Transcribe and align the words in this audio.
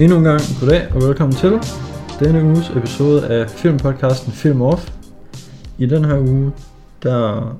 Endnu 0.00 0.16
en 0.18 0.24
gang 0.24 0.40
goddag 0.60 0.86
og 0.94 1.02
velkommen 1.02 1.36
til 1.36 1.58
denne 2.20 2.44
uges 2.44 2.70
episode 2.70 3.26
af 3.28 3.50
filmpodcasten 3.50 4.32
Film 4.32 4.62
Off. 4.62 4.90
I 5.78 5.86
den 5.86 6.04
her 6.04 6.18
uge, 6.18 6.52
der 7.02 7.56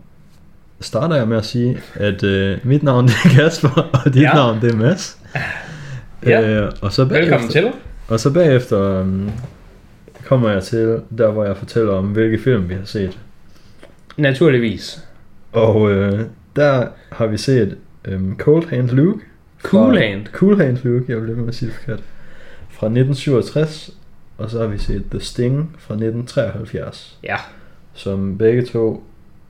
starter 0.81 1.17
jeg 1.17 1.29
med 1.29 1.37
at 1.37 1.45
sige, 1.45 1.79
at 1.95 2.23
øh, 2.23 2.59
mit 2.65 2.83
navn 2.83 3.05
er 3.25 3.29
Kasper, 3.35 3.91
og 4.05 4.15
dit 4.15 4.23
Ja. 4.23 4.35
navn 4.35 4.61
det 4.61 4.73
er 4.73 4.77
Mads. 4.77 5.19
Ja. 6.27 6.51
Øh, 6.51 6.73
og 6.83 6.93
så 6.93 7.05
bagefter, 7.07 7.25
Velkommen 7.25 7.51
til. 7.51 7.73
Og 8.09 8.21
så 8.21 8.33
bagefter 8.33 9.01
um, 9.01 9.31
kommer 10.25 10.51
jeg 10.51 10.63
til 10.63 11.01
der, 11.19 11.31
hvor 11.31 11.45
jeg 11.45 11.57
fortæller 11.57 11.93
om, 11.93 12.05
hvilke 12.07 12.39
film 12.39 12.69
vi 12.69 12.75
har 12.75 12.85
set. 12.85 13.19
Naturligvis. 14.17 15.05
Og 15.53 15.91
øh, 15.91 16.21
der 16.57 16.87
har 17.13 17.27
vi 17.27 17.37
set 17.37 17.77
øhm, 18.05 18.37
Cold 18.39 18.69
Hand 18.69 18.89
Luke. 18.91 19.21
Cool 19.63 19.99
Hand. 19.99 20.27
Cool 20.33 20.61
Hand 20.61 20.79
Luke, 20.85 21.05
jeg 21.13 21.23
blev 21.23 21.37
med 21.37 21.49
at 21.49 21.55
sige 21.55 21.69
det 21.69 21.77
forkert. 21.77 22.03
Fra 22.79 22.87
1967, 22.87 23.91
og 24.39 24.51
så 24.51 24.59
har 24.61 24.67
vi 24.67 24.79
set 24.79 25.05
The 25.11 25.21
Sting 25.21 25.77
fra 25.79 25.95
1973. 25.95 27.19
Ja. 27.23 27.37
Som 27.95 28.39
begge 28.39 28.65
to 28.65 29.05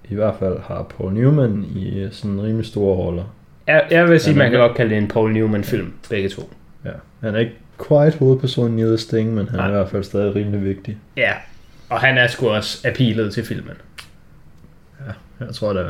i 0.08 0.14
hvert 0.14 0.34
fald 0.38 0.58
har 0.60 0.82
Paul 0.82 1.12
Newman 1.12 1.64
i 1.76 2.08
sådan 2.10 2.42
rimelig 2.42 2.66
store 2.66 2.96
roller. 2.96 3.24
Jeg, 3.66 3.86
jeg 3.90 4.08
vil 4.08 4.20
sige, 4.20 4.32
Ja, 4.34 4.38
man 4.38 4.50
kan 4.50 4.60
godt 4.60 4.76
kalde 4.76 4.90
det 4.90 4.98
en 4.98 5.08
Paul 5.08 5.32
Newman-film, 5.32 5.92
begge 6.10 6.28
to. 6.28 6.50
Ja. 6.84 6.90
Han 7.20 7.34
er 7.34 7.38
ikke 7.38 7.52
quite 7.88 8.18
hovedpersonen 8.18 8.78
i 8.78 8.82
The 8.82 8.98
Sting, 8.98 9.34
men 9.34 9.48
han 9.48 9.58
er 9.58 9.62
Nej. 9.62 9.68
i 9.70 9.72
hvert 9.72 9.88
fald 9.88 10.04
stadig 10.04 10.34
rimelig 10.34 10.64
vigtig. 10.64 10.98
Ja. 11.16 11.32
Og 11.90 12.00
han 12.00 12.18
er 12.18 12.26
sgu 12.26 12.48
også 12.48 12.88
appealet 12.88 13.32
til 13.34 13.44
filmen. 13.44 13.74
Jeg 15.40 15.54
tror 15.54 15.72
da 15.72 15.86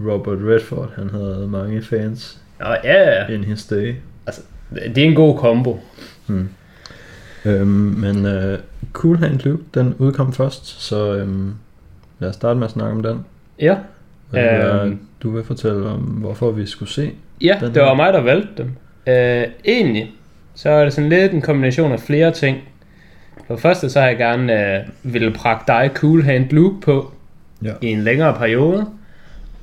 Robert 0.00 0.38
Redford, 0.40 0.92
han 0.96 1.10
havde 1.10 1.48
mange 1.50 1.82
fans 1.82 2.38
Og 2.60 2.78
ja, 2.84 3.10
ja. 3.10 3.26
in 3.34 3.44
his 3.44 3.66
day. 3.66 3.94
det 4.70 4.98
er 4.98 5.04
en 5.08 5.14
god 5.14 5.38
kombo. 5.38 5.80
Hmm. 6.26 6.48
Øhm, 7.44 7.66
men 7.68 8.26
øh, 8.26 8.58
Cool 8.92 9.18
Hand 9.18 9.40
Luke, 9.44 9.62
den 9.74 9.94
udkom 9.98 10.32
først, 10.32 10.66
så 10.82 11.14
øhm, 11.16 11.54
lad 12.18 12.28
os 12.28 12.34
starte 12.34 12.58
med 12.58 12.66
at 12.66 12.70
snakke 12.72 12.92
om 12.96 13.02
den. 13.02 13.24
Ja. 13.60 13.76
Øhm. 14.34 14.98
du 15.22 15.30
vil 15.30 15.44
fortælle 15.44 15.88
om, 15.88 15.98
hvorfor 16.00 16.50
vi 16.50 16.66
skulle 16.66 16.90
se. 16.90 17.12
Ja, 17.40 17.56
Den 17.60 17.74
det 17.74 17.82
var 17.82 17.88
her. 17.88 17.94
mig, 17.94 18.12
der 18.12 18.20
valgte 18.20 18.48
dem. 18.62 18.70
Øh, 19.14 19.44
egentlig, 19.64 20.12
så 20.54 20.70
er 20.70 20.84
det 20.84 20.92
sådan 20.92 21.10
lidt 21.10 21.32
en 21.32 21.42
kombination 21.42 21.92
af 21.92 22.00
flere 22.00 22.30
ting. 22.30 22.58
For 23.46 23.54
det 23.54 23.62
første, 23.62 23.90
så 23.90 24.00
har 24.00 24.06
jeg 24.06 24.16
gerne 24.16 24.76
øh, 24.76 24.84
ville 25.02 25.32
prakke 25.32 25.64
dig 25.66 25.90
Cool 25.94 26.22
Hand 26.22 26.50
Luke 26.50 26.80
på 26.80 27.12
Ja. 27.62 27.72
i 27.80 27.86
en 27.86 28.00
længere 28.02 28.34
periode. 28.34 28.86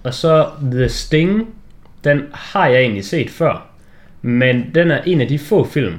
Og 0.03 0.13
så 0.13 0.47
The 0.71 0.89
Sting, 0.89 1.47
den 2.03 2.21
har 2.33 2.67
jeg 2.67 2.81
egentlig 2.81 3.05
set 3.05 3.29
før. 3.29 3.67
Men 4.21 4.65
den 4.75 4.91
er 4.91 5.01
en 5.05 5.21
af 5.21 5.27
de 5.27 5.39
få 5.39 5.63
film, 5.63 5.93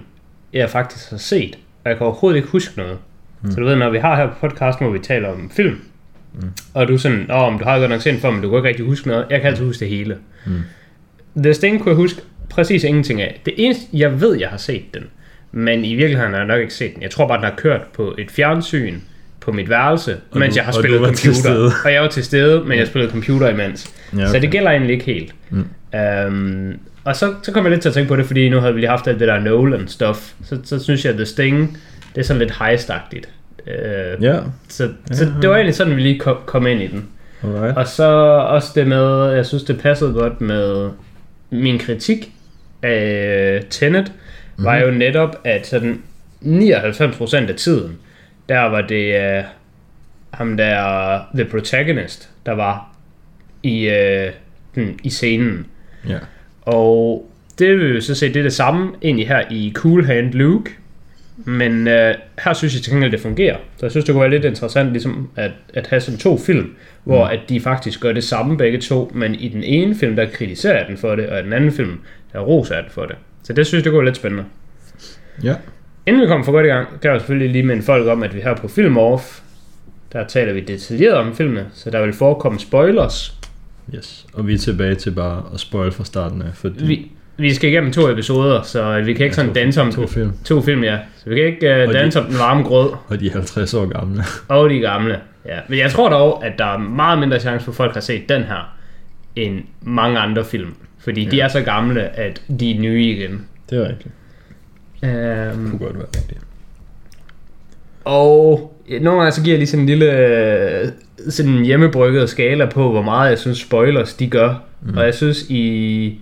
jeg 0.54 0.70
faktisk 0.70 1.10
har 1.10 1.16
set. 1.16 1.58
Og 1.84 1.90
jeg 1.90 1.98
kan 1.98 2.06
overhovedet 2.06 2.36
ikke 2.36 2.48
huske 2.48 2.72
noget. 2.78 2.98
Mm. 3.42 3.50
Så 3.50 3.60
du 3.60 3.64
ved, 3.66 3.76
når 3.76 3.90
vi 3.90 3.98
har 3.98 4.16
her 4.16 4.26
på 4.26 4.34
podcasten, 4.48 4.84
hvor 4.86 4.92
vi 4.92 4.98
taler 4.98 5.28
om 5.28 5.50
film, 5.56 5.80
mm. 6.34 6.48
og 6.74 6.88
du 6.88 6.94
er 6.94 6.98
sådan, 6.98 7.30
åh, 7.32 7.50
men 7.52 7.58
du 7.58 7.64
har 7.64 7.78
godt 7.78 7.90
nok 7.90 8.00
set 8.00 8.12
den 8.12 8.20
før, 8.20 8.30
men 8.30 8.42
du 8.42 8.48
kan 8.48 8.56
ikke 8.58 8.68
rigtig 8.68 8.84
huske 8.86 9.08
noget. 9.08 9.26
Jeg 9.30 9.40
kan 9.40 9.50
altid 9.50 9.64
huske 9.64 9.80
det 9.80 9.88
hele. 9.88 10.16
Mm. 10.46 10.60
The 11.42 11.54
Sting 11.54 11.80
kunne 11.80 11.90
jeg 11.90 11.96
huske 11.96 12.20
præcis 12.50 12.84
ingenting 12.84 13.22
af. 13.22 13.40
Det 13.46 13.54
eneste, 13.56 13.86
jeg 13.92 14.20
ved, 14.20 14.38
jeg 14.38 14.48
har 14.48 14.56
set 14.56 14.94
den. 14.94 15.02
Men 15.52 15.84
i 15.84 15.94
virkeligheden 15.94 16.32
har 16.32 16.38
jeg 16.38 16.46
nok 16.46 16.60
ikke 16.60 16.74
set 16.74 16.94
den. 16.94 17.02
Jeg 17.02 17.10
tror 17.10 17.28
bare, 17.28 17.36
den 17.38 17.44
har 17.44 17.54
kørt 17.56 17.80
på 17.94 18.14
et 18.18 18.30
fjernsyn 18.30 18.98
på 19.40 19.52
mit 19.52 19.70
værelse, 19.70 20.16
Og 20.30 20.38
mens 20.38 20.54
du- 20.54 20.58
jeg 20.58 20.64
har 20.64 20.72
og 20.72 20.78
spillet 20.78 21.16
til 21.16 21.34
computer. 21.34 21.70
Og 21.84 21.92
jeg 21.92 22.02
var 22.02 22.08
til 22.08 22.24
stede, 22.24 22.64
men 22.64 22.78
jeg 22.78 22.86
spillede 22.86 23.10
computer 23.12 23.48
imens. 23.48 23.94
Ja, 24.12 24.18
okay. 24.18 24.26
Så 24.32 24.38
det 24.38 24.50
gælder 24.50 24.70
egentlig 24.70 24.92
ikke 24.92 25.04
helt. 25.04 25.34
Mm. 25.50 25.64
Um, 26.28 26.74
og 27.04 27.16
så, 27.16 27.34
så 27.42 27.52
kom 27.52 27.64
jeg 27.64 27.70
lidt 27.70 27.82
til 27.82 27.88
at 27.88 27.94
tænke 27.94 28.08
på 28.08 28.16
det, 28.16 28.26
fordi 28.26 28.48
nu 28.48 28.60
havde 28.60 28.74
vi 28.74 28.80
lige 28.80 28.90
haft 28.90 29.08
alt 29.08 29.20
det 29.20 29.28
der 29.28 29.40
Nolan-stuff. 29.40 30.34
Så, 30.44 30.58
så 30.64 30.84
synes 30.84 31.04
jeg, 31.04 31.10
at 31.10 31.16
The 31.16 31.26
Sting, 31.26 31.78
det 32.14 32.20
er 32.20 32.24
sådan 32.24 32.40
lidt 32.40 32.58
heistagtigt. 32.58 33.28
Uh, 33.66 34.24
Ja, 34.24 34.40
så, 34.68 34.88
så 35.12 35.24
det 35.42 35.48
var 35.48 35.54
egentlig 35.54 35.74
sådan, 35.74 35.96
vi 35.96 36.00
lige 36.00 36.18
kom, 36.18 36.36
kom 36.46 36.66
ind 36.66 36.82
i 36.82 36.86
den. 36.86 37.08
alright. 37.44 37.76
Og 37.76 37.86
så 37.86 38.04
også 38.48 38.72
det 38.74 38.86
med, 38.86 39.30
jeg 39.30 39.46
synes 39.46 39.62
det 39.62 39.80
passede 39.80 40.12
godt 40.12 40.40
med 40.40 40.90
min 41.50 41.78
kritik 41.78 42.32
af 42.82 43.64
Tenet, 43.70 44.04
mm-hmm. 44.04 44.64
var 44.64 44.76
jo 44.76 44.90
netop, 44.90 45.40
at 45.44 45.66
sådan 45.66 46.02
99% 46.42 47.36
af 47.36 47.54
tiden, 47.56 47.98
der 48.48 48.60
var 48.60 48.80
det 48.80 49.38
uh, 49.38 49.44
ham 50.30 50.56
der, 50.56 51.18
the 51.34 51.44
protagonist, 51.44 52.28
der 52.46 52.52
var 52.52 52.88
i, 53.62 53.88
uh, 53.88 54.32
hmm, 54.74 54.98
i 55.02 55.10
scenen. 55.10 55.66
Ja. 56.08 56.18
Og 56.64 57.30
det 57.58 57.68
vil 57.78 57.94
vi 57.94 58.00
så 58.00 58.14
se, 58.14 58.28
det 58.28 58.36
er 58.36 58.42
det 58.42 58.52
samme 58.52 58.92
egentlig 59.02 59.28
her 59.28 59.42
i 59.50 59.72
Cool 59.74 60.04
Hand 60.04 60.32
Luke. 60.32 60.70
Men 61.36 61.88
øh, 61.88 62.14
her 62.44 62.52
synes 62.52 62.74
jeg 62.74 62.82
til 62.82 62.92
gengæld, 62.92 63.12
det 63.12 63.20
fungerer. 63.20 63.56
Så 63.76 63.86
jeg 63.86 63.90
synes, 63.90 64.04
det 64.04 64.12
kunne 64.12 64.20
være 64.20 64.30
lidt 64.30 64.44
interessant 64.44 64.90
ligesom 64.90 65.28
at, 65.36 65.50
at 65.74 65.86
have 65.86 66.00
sådan 66.00 66.18
to 66.18 66.38
film, 66.38 66.74
hvor 67.04 67.24
at 67.24 67.40
de 67.48 67.60
faktisk 67.60 68.00
gør 68.00 68.12
det 68.12 68.24
samme 68.24 68.56
begge 68.56 68.80
to, 68.80 69.12
men 69.14 69.34
i 69.34 69.48
den 69.48 69.62
ene 69.62 69.94
film, 69.94 70.16
der 70.16 70.26
kritiserer 70.26 70.78
jeg 70.78 70.86
den 70.88 70.96
for 70.96 71.14
det, 71.14 71.28
og 71.28 71.40
i 71.40 71.42
den 71.42 71.52
anden 71.52 71.72
film, 71.72 72.00
der 72.32 72.40
roser 72.40 72.74
jeg 72.74 72.84
den 72.84 72.92
for 72.92 73.06
det. 73.06 73.16
Så 73.42 73.52
det 73.52 73.66
synes 73.66 73.78
jeg, 73.78 73.84
det 73.84 73.90
kunne 73.90 73.98
være 73.98 74.06
lidt 74.06 74.16
spændende. 74.16 74.44
Ja. 75.42 75.54
Inden 76.06 76.22
vi 76.22 76.26
kommer 76.26 76.44
for 76.44 76.52
godt 76.52 76.66
i 76.66 76.68
gang, 76.68 76.88
kan 76.88 76.98
jeg 77.02 77.14
jo 77.14 77.18
selvfølgelig 77.18 77.50
lige 77.50 77.66
minde 77.66 77.82
folk 77.82 78.06
om, 78.06 78.22
at 78.22 78.34
vi 78.34 78.40
her 78.40 78.56
på 78.56 78.68
Film 78.68 78.96
Off, 78.96 79.40
der 80.12 80.26
taler 80.26 80.52
vi 80.52 80.60
detaljeret 80.60 81.14
om 81.14 81.36
filmene, 81.36 81.66
så 81.72 81.90
der 81.90 82.02
vil 82.02 82.12
forekomme 82.12 82.58
spoilers. 82.58 83.38
Yes. 83.94 84.26
Og 84.32 84.46
vi 84.46 84.54
er 84.54 84.58
tilbage 84.58 84.94
til 84.94 85.10
bare 85.10 85.42
at 85.54 85.60
spoil 85.60 85.92
fra 85.92 86.04
starten 86.04 86.42
af, 86.42 86.54
fordi 86.54 86.84
Vi, 86.84 87.10
vi 87.36 87.54
skal 87.54 87.70
igennem 87.70 87.92
to 87.92 88.10
episoder, 88.10 88.62
så 88.62 89.00
vi 89.00 89.14
kan 89.14 89.24
ikke 89.24 89.36
sådan 89.36 89.48
to- 89.50 89.54
danse 89.60 89.80
om 89.80 89.92
to 89.92 90.06
film, 90.06 90.32
To 90.44 90.60
film, 90.62 90.84
ja. 90.84 90.98
Så 91.16 91.28
vi 91.30 91.34
kan 91.36 91.44
ikke 91.44 91.70
uh, 91.82 91.88
Og 91.88 91.94
de- 91.94 91.98
danse 91.98 92.20
om 92.20 92.26
den 92.26 92.38
varme 92.38 92.62
grød 92.62 92.90
og 93.08 93.20
de 93.20 93.26
er 93.26 93.32
50 93.32 93.74
år 93.74 93.86
gamle. 93.86 94.22
og 94.48 94.70
de 94.70 94.78
gamle. 94.78 95.20
Ja. 95.46 95.58
Men 95.68 95.78
jeg 95.78 95.90
tror 95.90 96.08
dog, 96.08 96.46
at 96.46 96.52
der 96.58 96.64
er 96.64 96.78
meget 96.78 97.18
mindre 97.18 97.40
chance 97.40 97.64
for, 97.64 97.72
at 97.72 97.76
folk 97.76 97.94
har 97.94 98.00
set 98.00 98.28
den 98.28 98.42
her, 98.42 98.76
end 99.36 99.60
mange 99.82 100.18
andre 100.18 100.44
film. 100.44 100.74
Fordi 100.98 101.24
ja. 101.24 101.30
de 101.30 101.36
Ja. 101.36 101.44
er 101.44 101.48
så 101.48 101.60
gamle, 101.62 102.02
at 102.02 102.42
de 102.60 102.76
er 102.76 102.80
nye 102.80 103.04
igen. 103.04 103.46
Det 103.70 103.78
er 103.78 103.88
rigtigt. 103.88 104.14
Det 105.02 105.52
Um, 105.54 105.70
kunne 105.70 105.78
godt 105.86 105.94
være 105.98 106.06
rigtigt. 106.16 106.40
og 108.04 108.74
ja, 108.90 108.98
nogle 108.98 109.20
gange 109.20 109.32
så 109.32 109.42
giver 109.42 109.54
jeg 109.54 109.58
lige 109.58 109.68
sådan 109.68 109.80
en 109.82 109.86
lille 109.86 110.92
sådan 111.28 111.64
hjemmebrygget 111.64 112.30
skala 112.30 112.66
på, 112.66 112.90
hvor 112.90 113.02
meget 113.02 113.30
jeg 113.30 113.38
synes 113.38 113.58
spoilers 113.58 114.14
de 114.14 114.30
gør. 114.30 114.54
Mm. 114.82 114.96
Og 114.96 115.04
jeg 115.04 115.14
synes 115.14 115.42
i, 115.48 116.20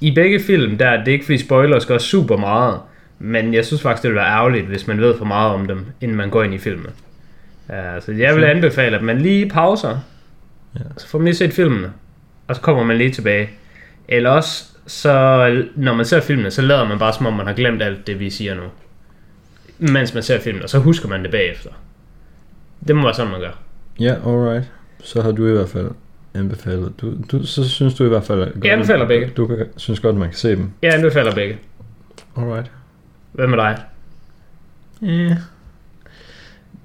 i 0.00 0.10
begge 0.10 0.40
film, 0.40 0.78
der 0.78 0.86
er 0.88 1.04
det 1.04 1.12
ikke 1.12 1.24
fordi 1.24 1.38
spoilers 1.38 1.86
gør 1.86 1.98
super 1.98 2.36
meget, 2.36 2.80
men 3.18 3.54
jeg 3.54 3.66
synes 3.66 3.82
faktisk, 3.82 4.02
det 4.02 4.10
vil 4.10 4.16
være 4.16 4.32
ærgerligt, 4.32 4.66
hvis 4.66 4.86
man 4.86 5.00
ved 5.00 5.18
for 5.18 5.24
meget 5.24 5.52
om 5.54 5.66
dem, 5.66 5.86
inden 6.00 6.16
man 6.16 6.30
går 6.30 6.42
ind 6.42 6.54
i 6.54 6.58
filmen. 6.58 6.90
Ja, 7.68 8.00
så 8.00 8.12
jeg 8.12 8.36
vil 8.36 8.44
anbefale, 8.44 8.96
at 8.96 9.02
man 9.02 9.18
lige 9.18 9.48
pauser, 9.48 9.98
Ja. 10.74 10.80
så 10.96 11.08
får 11.08 11.18
man 11.18 11.24
lige 11.24 11.34
set 11.34 11.52
filmene, 11.52 11.92
og 12.48 12.56
så 12.56 12.60
kommer 12.62 12.84
man 12.84 12.98
lige 12.98 13.10
tilbage. 13.10 13.50
Eller 14.08 14.30
også, 14.30 14.64
så 14.86 15.64
når 15.76 15.94
man 15.94 16.04
ser 16.06 16.20
filmene, 16.20 16.50
så 16.50 16.62
lader 16.62 16.88
man 16.88 16.98
bare 16.98 17.12
som 17.12 17.26
om, 17.26 17.32
man 17.32 17.46
har 17.46 17.54
glemt 17.54 17.82
alt 17.82 18.06
det, 18.06 18.20
vi 18.20 18.30
siger 18.30 18.54
nu. 18.54 18.62
Mens 19.78 20.14
man 20.14 20.22
ser 20.22 20.40
filmen, 20.40 20.62
og 20.62 20.68
så 20.70 20.78
husker 20.78 21.08
man 21.08 21.22
det 21.22 21.30
bagefter. 21.30 21.70
Det 22.88 22.96
må 22.96 23.02
være 23.02 23.14
sådan, 23.14 23.30
man 23.32 23.40
gør. 23.40 23.58
Ja, 24.00 24.14
alright. 24.26 24.70
Så 25.02 25.22
har 25.22 25.32
du 25.32 25.46
i 25.48 25.52
hvert 25.52 25.68
fald 25.68 25.90
anbefalet. 26.34 26.92
Du, 27.00 27.14
du, 27.32 27.46
så 27.46 27.68
synes 27.68 27.94
du 27.94 28.04
i 28.04 28.08
hvert 28.08 28.24
fald... 28.24 28.42
At 28.42 28.52
Jeg 28.64 28.72
anbefaler 28.72 29.06
begge. 29.06 29.32
Du 29.36 29.46
kan, 29.46 29.66
synes 29.76 30.00
godt, 30.00 30.12
at 30.14 30.18
man 30.18 30.28
kan 30.28 30.36
se 30.38 30.50
dem. 30.56 30.70
Jeg 30.82 30.94
anbefaler 30.94 31.34
begge. 31.34 31.58
Alright. 32.36 32.70
Hvad 33.32 33.46
med 33.46 33.58
dig? 33.58 33.78
Yeah. 35.02 35.36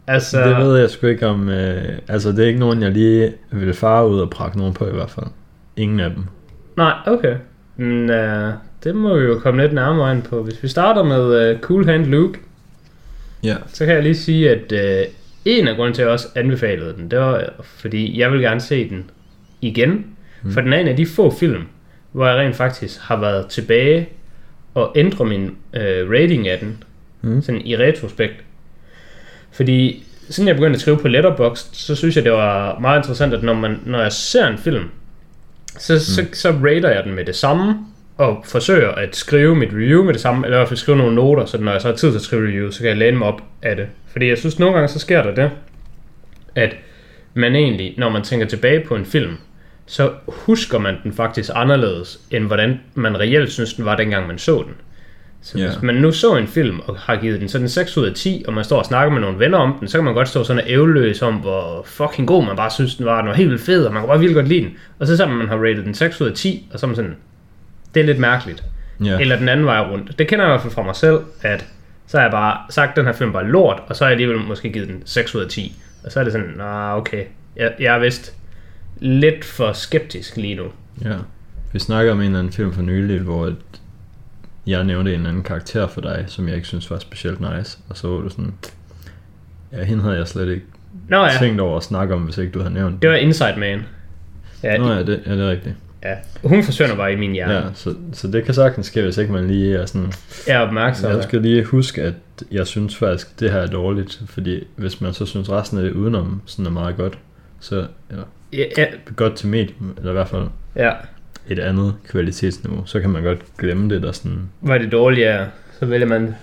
Altså, 0.07 0.49
Det 0.49 0.57
ved 0.57 0.77
jeg 0.79 0.89
sgu 0.89 1.07
ikke 1.07 1.27
om... 1.27 1.49
Øh, 1.49 1.83
altså, 2.07 2.31
det 2.31 2.39
er 2.39 2.47
ikke 2.47 2.59
nogen, 2.59 2.81
jeg 2.81 2.91
lige 2.91 3.33
vil 3.51 3.73
fare 3.73 4.09
ud 4.09 4.19
og 4.19 4.29
prakke 4.29 4.57
nogen 4.57 4.73
på 4.73 4.87
i 4.87 4.91
hvert 4.91 5.09
fald. 5.09 5.25
Ingen 5.77 5.99
af 5.99 6.09
dem. 6.09 6.23
nej, 6.77 6.93
okay. 7.07 7.35
Men, 7.77 8.09
uh, 8.09 8.53
det 8.83 8.95
må 8.95 9.17
vi 9.19 9.25
jo 9.25 9.39
komme 9.39 9.61
lidt 9.61 9.73
nærmere 9.73 10.11
ind 10.15 10.23
på. 10.23 10.43
Hvis 10.43 10.63
vi 10.63 10.67
starter 10.67 11.03
med 11.03 11.53
uh, 11.55 11.59
Cool 11.61 11.85
Hand 11.85 12.05
Luke, 12.05 12.39
Ja. 13.43 13.55
så 13.67 13.85
kan 13.85 13.93
jeg 13.95 14.03
lige 14.03 14.15
sige, 14.15 14.49
at 14.51 14.71
uh, 14.71 15.13
en 15.45 15.67
af 15.67 15.75
grunden 15.75 15.93
til, 15.93 16.01
at 16.01 16.05
jeg 16.05 16.13
også 16.13 16.27
anbefalede 16.35 16.93
den, 16.97 17.11
det 17.11 17.19
var, 17.19 17.49
fordi 17.63 18.19
jeg 18.19 18.31
vil 18.31 18.41
gerne 18.41 18.61
se 18.61 18.89
den 18.89 19.09
igen. 19.61 20.05
Mm. 20.43 20.51
For 20.51 20.61
den 20.61 20.73
er 20.73 20.77
en 20.77 20.87
af 20.87 20.97
de 20.97 21.05
få 21.05 21.31
film, 21.39 21.63
hvor 22.11 22.27
jeg 22.27 22.37
rent 22.37 22.55
faktisk 22.55 22.99
har 23.01 23.19
været 23.19 23.47
tilbage 23.47 24.09
og 24.73 24.93
ændre 24.95 25.25
min 25.25 25.43
uh, 25.45 26.11
rating 26.11 26.47
af 26.47 26.59
den, 26.59 26.83
Mm. 27.25 27.41
sådan 27.41 27.61
i 27.61 27.77
retrospekt. 27.77 28.43
Fordi 29.51 30.03
siden 30.29 30.47
jeg 30.47 30.55
begyndte 30.55 30.75
at 30.75 30.81
skrive 30.81 30.97
på 30.97 31.07
Letterboxd, 31.07 31.75
så 31.75 31.95
synes 31.95 32.15
jeg, 32.15 32.23
det 32.23 32.31
var 32.31 32.79
meget 32.79 32.99
interessant, 32.99 33.33
at 33.33 33.43
når, 33.43 33.53
man, 33.53 33.79
når 33.85 34.01
jeg 34.01 34.11
ser 34.11 34.47
en 34.47 34.57
film, 34.57 34.83
så, 35.77 35.93
mm. 35.93 35.99
så, 35.99 36.25
så 36.33 36.51
rater 36.51 36.89
jeg 36.89 37.03
den 37.03 37.13
med 37.13 37.25
det 37.25 37.35
samme, 37.35 37.85
og 38.17 38.43
forsøger 38.47 38.89
at 38.91 39.15
skrive 39.15 39.55
mit 39.55 39.69
review 39.73 40.03
med 40.03 40.13
det 40.13 40.21
samme, 40.21 40.45
eller 40.45 40.57
i 40.57 40.59
hvert 40.59 40.67
fald 40.67 40.77
skrive 40.77 40.97
nogle 40.97 41.15
noter, 41.15 41.45
så 41.45 41.57
når 41.57 41.71
jeg 41.71 41.81
så 41.81 41.87
har 41.87 41.95
tid 41.95 42.09
til 42.09 42.15
at 42.17 42.21
skrive 42.21 42.47
review, 42.47 42.69
så 42.71 42.79
kan 42.79 42.87
jeg 42.89 42.97
læne 42.97 43.17
mig 43.17 43.27
op 43.27 43.41
af 43.61 43.75
det. 43.75 43.87
Fordi 44.11 44.29
jeg 44.29 44.37
synes, 44.37 44.59
nogle 44.59 44.75
gange 44.75 44.87
så 44.87 44.99
sker 44.99 45.23
der 45.23 45.35
det, 45.35 45.51
at 46.55 46.75
man 47.33 47.55
egentlig, 47.55 47.93
når 47.97 48.09
man 48.09 48.21
tænker 48.21 48.45
tilbage 48.47 48.79
på 48.87 48.95
en 48.95 49.05
film, 49.05 49.31
så 49.85 50.11
husker 50.27 50.79
man 50.79 50.95
den 51.03 51.13
faktisk 51.13 51.49
anderledes, 51.55 52.19
end 52.31 52.43
hvordan 52.47 52.79
man 52.95 53.19
reelt 53.19 53.51
synes, 53.51 53.73
den 53.73 53.85
var, 53.85 53.95
dengang 53.95 54.27
man 54.27 54.37
så 54.37 54.63
den. 54.67 54.73
Så 55.41 55.57
Ja. 55.57 55.67
hvis 55.67 55.81
man 55.81 55.95
nu 55.95 56.11
så 56.11 56.35
en 56.35 56.47
film 56.47 56.79
og 56.79 56.97
har 56.97 57.15
givet 57.15 57.39
den 57.41 57.49
sådan 57.49 57.65
en 57.65 57.69
6 57.69 57.97
ud 57.97 58.05
af 58.05 58.13
10, 58.13 58.43
og 58.47 58.53
man 58.53 58.63
står 58.63 58.77
og 58.79 58.85
snakker 58.85 59.13
med 59.13 59.21
nogle 59.21 59.39
venner 59.39 59.57
om 59.57 59.75
den, 59.79 59.87
så 59.87 59.97
kan 59.97 60.05
man 60.05 60.13
godt 60.13 60.27
stå 60.27 60.43
sådan 60.43 60.61
og 60.63 60.69
ævløs 60.69 61.21
om, 61.21 61.33
hvor 61.33 61.81
fucking 61.85 62.27
god 62.27 62.45
man 62.45 62.55
bare 62.55 62.71
synes, 62.71 62.95
den 62.95 63.05
var. 63.05 63.21
Den 63.21 63.29
var 63.29 63.35
helt 63.35 63.49
vildt 63.49 63.61
fed, 63.63 63.85
og 63.85 63.93
man 63.93 64.01
kan 64.01 64.07
bare 64.07 64.19
virkelig 64.19 64.35
godt 64.35 64.47
lide 64.47 64.61
den. 64.61 64.71
Og 64.99 65.07
så 65.07 65.17
sammen 65.17 65.37
man 65.37 65.47
har 65.47 65.57
rated 65.57 65.83
den 65.83 65.93
6 65.93 66.21
ud 66.21 66.27
af 66.27 66.33
10, 66.33 66.69
og 66.73 66.79
så 66.79 66.85
er 66.85 66.87
man 66.87 66.95
sådan, 66.95 67.15
det 67.93 68.01
er 68.01 68.05
lidt 68.05 68.19
mærkeligt. 68.19 68.63
Ja. 69.03 69.19
Eller 69.19 69.35
den 69.37 69.49
anden 69.49 69.65
vej 69.65 69.79
rundt. 69.79 70.19
Det 70.19 70.27
kender 70.27 70.45
jeg 70.45 70.51
i 70.51 70.53
hvert 70.53 70.61
fald 70.61 70.73
fra 70.73 70.83
mig 70.83 70.95
selv, 70.95 71.19
at 71.41 71.65
så 72.07 72.17
har 72.17 72.23
jeg 72.23 72.31
bare 72.31 72.57
sagt, 72.69 72.89
at 72.89 72.95
den 72.95 73.05
her 73.05 73.13
film 73.13 73.33
var 73.33 73.41
lort, 73.43 73.83
og 73.87 73.95
så 73.95 74.03
har 74.03 74.09
jeg 74.09 74.13
alligevel 74.13 74.47
måske 74.47 74.71
givet 74.71 74.87
den 74.87 75.01
6 75.05 75.35
ud 75.35 75.41
af 75.41 75.49
10. 75.49 75.81
Og 76.03 76.11
så 76.11 76.19
er 76.19 76.23
det 76.23 76.33
sådan, 76.33 76.53
nah, 76.57 76.97
okay, 76.97 77.23
jeg, 77.55 77.73
jeg 77.79 77.95
er 77.95 77.99
vist 77.99 78.35
lidt 78.99 79.45
for 79.45 79.73
skeptisk 79.73 80.37
lige 80.37 80.55
nu. 80.55 80.63
Ja. 81.03 81.15
Vi 81.73 81.79
snakker 81.79 82.11
om 82.11 82.19
en 82.19 82.25
eller 82.25 82.39
anden 82.39 82.53
film 82.53 82.73
for 82.73 82.81
nylig, 82.81 83.19
hvor 83.19 83.53
jeg 84.67 84.83
nævnte 84.83 85.15
en 85.15 85.25
anden 85.25 85.43
karakter 85.43 85.87
for 85.87 86.01
dig, 86.01 86.25
som 86.27 86.47
jeg 86.47 86.55
ikke 86.55 86.67
synes 86.67 86.91
var 86.91 86.99
specielt 86.99 87.39
nice. 87.39 87.77
Og 87.89 87.97
så 87.97 88.07
var 88.07 88.21
du 88.21 88.29
sådan, 88.29 88.53
ja, 89.71 89.83
hende 89.83 90.03
havde 90.03 90.17
jeg 90.17 90.27
slet 90.27 90.49
ikke 90.49 90.65
Nå 91.07 91.23
ja, 91.23 91.31
tænkt 91.39 91.61
over 91.61 91.77
at 91.77 91.83
snakke 91.83 92.13
om, 92.13 92.21
hvis 92.21 92.37
ikke 92.37 92.51
du 92.51 92.59
havde 92.59 92.73
nævnt 92.73 93.01
det 93.01 93.09
var 93.09 93.15
Inside 93.15 93.55
Man. 93.57 93.85
Ja, 94.63 94.77
Nå 94.77 94.91
ja, 94.91 94.99
det, 95.03 95.21
ja, 95.25 95.31
det 95.31 95.41
er 95.41 95.49
rigtigt. 95.49 95.75
Ja, 96.03 96.15
hun 96.43 96.63
forsvinder 96.63 96.95
bare 96.95 97.13
i 97.13 97.15
min 97.15 97.31
hjerne. 97.31 97.53
Ja, 97.53 97.61
så, 97.73 97.95
så 98.13 98.27
det 98.27 98.45
kan 98.45 98.53
sagtens 98.53 98.87
ske, 98.87 99.01
hvis 99.01 99.17
ikke 99.17 99.31
man 99.31 99.47
lige 99.47 99.75
er 99.77 99.85
sådan, 99.85 100.13
er 100.47 100.59
opmærksom. 100.59 101.11
jeg 101.11 101.23
skal 101.23 101.41
lige 101.41 101.63
huske, 101.63 102.01
at 102.01 102.13
jeg 102.51 102.67
synes 102.67 102.95
faktisk, 102.95 103.39
det 103.39 103.51
her 103.51 103.59
er 103.59 103.67
dårligt, 103.67 104.21
fordi 104.27 104.63
hvis 104.75 105.01
man 105.01 105.13
så 105.13 105.25
synes 105.25 105.51
resten 105.51 105.77
af 105.77 105.83
det 105.83 105.91
udenom 105.91 106.41
sådan 106.45 106.65
er 106.65 106.69
meget 106.69 106.97
godt, 106.97 107.17
så 107.59 107.85
eller 108.09 108.23
Ja, 108.53 108.63
ja, 108.77 108.85
godt 109.15 109.35
til 109.35 109.47
medium, 109.47 109.93
eller 109.97 110.11
i 110.11 110.13
hvert 110.13 110.27
fald 110.27 110.47
ja. 110.75 110.91
et 111.49 111.59
andet 111.59 111.95
kvalitetsniveau, 112.07 112.85
så 112.85 112.99
kan 112.99 113.09
man 113.09 113.23
godt 113.23 113.39
glemme 113.57 113.89
det 113.89 114.01
der 114.01 114.11
sådan, 114.11 114.39
Hvad 114.59 114.79
det 114.79 114.91
dårlige 114.91 115.25
er, 115.25 115.47
så 115.79 115.85
vælger 115.85 116.07
man 116.07 116.35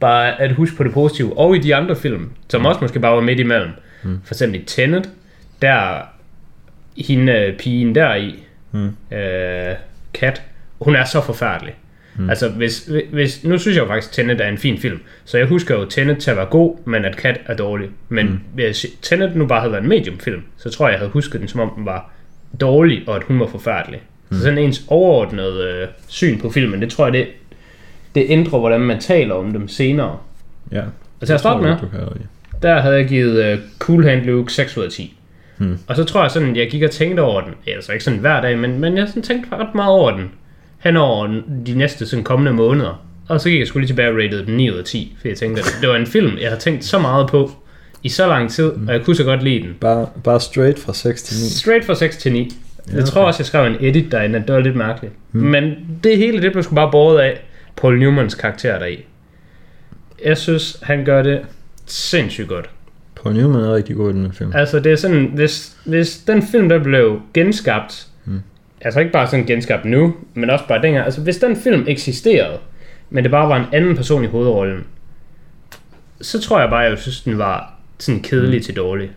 bare 0.00 0.40
at 0.40 0.52
huske 0.52 0.76
på 0.76 0.84
det 0.84 0.92
positive. 0.92 1.38
Og 1.38 1.56
i 1.56 1.58
de 1.58 1.74
andre 1.74 1.96
film, 1.96 2.30
som 2.48 2.66
også 2.66 2.80
måske 2.80 3.00
bare 3.00 3.14
var 3.14 3.20
midt 3.20 3.40
imellem. 3.40 3.70
Mm. 4.02 4.20
For 4.24 4.34
eksempel 4.34 4.60
i 4.60 4.64
Tenet, 4.64 5.10
der 5.62 6.00
hende 6.96 7.54
pigen 7.58 7.94
der 7.94 8.14
i, 8.14 8.44
Mm. 8.72 9.16
øh, 9.16 9.74
Kat, 10.14 10.42
hun 10.80 10.96
er 10.96 11.04
så 11.04 11.20
forfærdelig. 11.20 11.74
Mm. 12.16 12.30
Altså, 12.30 12.48
hvis, 12.48 12.90
hvis, 13.12 13.44
nu 13.44 13.58
synes 13.58 13.76
jeg 13.76 13.82
jo 13.82 13.88
faktisk, 13.88 14.08
at 14.08 14.14
Tenet 14.14 14.40
er 14.40 14.48
en 14.48 14.58
fin 14.58 14.78
film. 14.78 15.00
Så 15.24 15.38
jeg 15.38 15.46
husker 15.46 15.74
jo 15.74 15.84
Tenet 15.84 16.18
til 16.18 16.30
at 16.30 16.36
være 16.36 16.46
god, 16.46 16.76
men 16.84 17.04
at 17.04 17.16
Kat 17.16 17.40
er 17.46 17.54
dårlig. 17.54 17.88
Men 18.08 18.26
mm. 18.26 18.40
hvis 18.54 18.86
Tenet 19.02 19.36
nu 19.36 19.46
bare 19.46 19.60
havde 19.60 19.72
været 19.72 19.82
en 19.82 19.88
mediumfilm, 19.88 20.42
så 20.56 20.70
tror 20.70 20.86
jeg, 20.86 20.92
jeg 20.92 20.98
havde 20.98 21.10
husket 21.12 21.40
den, 21.40 21.48
som 21.48 21.60
om 21.60 21.72
den 21.76 21.86
var 21.86 22.10
dårlig, 22.60 23.02
og 23.06 23.16
at 23.16 23.22
hun 23.22 23.40
var 23.40 23.46
forfærdelig. 23.46 24.00
Mm. 24.28 24.36
Så 24.36 24.42
sådan 24.42 24.58
ens 24.58 24.82
overordnede 24.88 25.64
øh, 25.64 25.88
syn 26.08 26.40
på 26.40 26.50
filmen, 26.50 26.82
det 26.82 26.90
tror 26.90 27.04
jeg, 27.06 27.12
det, 27.12 27.26
det 28.14 28.26
ændrer, 28.28 28.58
hvordan 28.58 28.80
man 28.80 29.00
taler 29.00 29.34
om 29.34 29.52
dem 29.52 29.68
senere. 29.68 30.18
ja. 30.72 30.82
Og 31.20 31.26
til 31.26 31.34
at 31.34 31.40
starte 31.40 31.62
med, 31.62 31.70
Du 31.70 31.88
kan 31.88 32.00
jo, 32.00 32.08
der 32.62 32.80
havde 32.80 32.96
jeg 32.96 33.08
givet 33.08 33.52
uh, 33.52 33.58
Cool 33.78 34.04
Hand 34.04 34.24
Luke 34.24 34.52
6 34.52 34.76
ud 34.76 34.84
af 34.84 34.90
10. 34.90 35.17
Hmm. 35.58 35.78
Og 35.86 35.96
så 35.96 36.04
tror 36.04 36.22
jeg 36.22 36.30
sådan, 36.30 36.56
jeg 36.56 36.70
gik 36.70 36.82
og 36.82 36.90
tænkte 36.90 37.20
over 37.20 37.40
den. 37.40 37.54
Altså 37.66 37.92
ikke 37.92 38.04
sådan 38.04 38.18
hver 38.18 38.40
dag, 38.40 38.58
men, 38.58 38.80
men 38.80 38.96
jeg 38.96 39.08
sådan 39.08 39.22
tænkte 39.22 39.56
ret 39.56 39.74
meget 39.74 39.90
over 39.90 40.10
den. 40.10 40.30
Hen 40.78 40.96
over 40.96 41.26
de 41.66 41.74
næste 41.74 42.06
sådan 42.06 42.24
kommende 42.24 42.52
måneder. 42.52 43.04
Og 43.28 43.40
så 43.40 43.48
gik 43.50 43.58
jeg 43.58 43.66
skulle 43.66 43.82
lige 43.82 43.88
tilbage 43.92 44.08
og 44.08 44.14
rated 44.16 44.46
den 44.46 44.56
9 44.56 44.70
ud 44.70 44.76
af 44.78 44.84
10. 44.84 45.16
For 45.20 45.28
jeg 45.28 45.36
tænkte, 45.36 45.60
at 45.62 45.78
det 45.80 45.88
var 45.88 45.96
en 45.96 46.06
film, 46.06 46.38
jeg 46.40 46.50
har 46.50 46.58
tænkt 46.58 46.84
så 46.84 46.98
meget 46.98 47.28
på 47.28 47.50
i 48.02 48.08
så 48.08 48.26
lang 48.26 48.50
tid, 48.50 48.64
og 48.64 48.92
jeg 48.92 49.04
kunne 49.04 49.16
så 49.16 49.24
godt 49.24 49.42
lide 49.42 49.62
den. 49.62 49.74
Bare, 49.80 50.08
bare 50.24 50.40
straight 50.40 50.78
fra 50.78 50.94
6 50.94 51.22
til 51.22 51.36
9. 51.36 51.48
Straight 51.50 51.84
fra 51.84 51.94
6 51.94 52.16
til 52.16 52.32
9. 52.32 52.50
Ja, 52.92 52.96
Jeg 52.96 53.04
tror 53.04 53.20
okay. 53.20 53.26
også, 53.26 53.40
jeg 53.40 53.46
skrev 53.46 53.66
en 53.66 53.76
edit 53.80 54.12
derinde, 54.12 54.44
det 54.46 54.54
var 54.54 54.60
lidt 54.60 54.76
mærkeligt. 54.76 55.12
Hmm. 55.30 55.46
Men 55.46 55.74
det 56.04 56.16
hele, 56.16 56.42
det 56.42 56.52
blev 56.52 56.62
sgu 56.62 56.74
bare 56.74 56.90
båret 56.90 57.20
af 57.20 57.40
Paul 57.76 57.98
Newmans 57.98 58.34
karakter 58.34 58.78
deri. 58.78 59.04
Jeg 60.24 60.38
synes, 60.38 60.78
han 60.82 61.04
gør 61.04 61.22
det 61.22 61.40
sindssygt 61.86 62.48
godt. 62.48 62.70
Paul 63.22 63.34
Newman 63.34 63.60
er 63.64 63.74
rigtig 63.74 63.96
god 63.96 64.10
i 64.10 64.12
den 64.12 64.24
her 64.26 64.32
film. 64.32 64.52
Altså 64.54 64.80
det 64.80 64.92
er 64.92 64.96
sådan, 64.96 65.30
hvis, 65.34 65.76
hvis 65.84 66.18
den 66.18 66.42
film 66.42 66.68
der 66.68 66.78
blev 66.82 67.20
genskabt, 67.34 68.04
Mm. 68.24 68.42
altså 68.80 69.00
ikke 69.00 69.12
bare 69.12 69.26
sådan 69.26 69.46
genskabt 69.46 69.84
nu, 69.84 70.14
men 70.34 70.50
også 70.50 70.64
bare 70.68 70.82
dengang, 70.82 71.04
altså 71.04 71.20
hvis 71.20 71.36
den 71.38 71.56
film 71.56 71.84
eksisterede, 71.88 72.58
men 73.10 73.24
det 73.24 73.30
bare 73.30 73.48
var 73.48 73.56
en 73.56 73.66
anden 73.72 73.96
person 73.96 74.24
i 74.24 74.26
hovedrollen, 74.26 74.84
så 76.20 76.40
tror 76.40 76.60
jeg 76.60 76.70
bare, 76.70 76.80
jeg 76.80 76.98
synes, 76.98 77.20
den 77.20 77.38
var 77.38 77.74
sådan 77.98 78.20
kedelig 78.22 78.58
mm. 78.58 78.62
til 78.64 78.76
dårlig. 78.76 79.10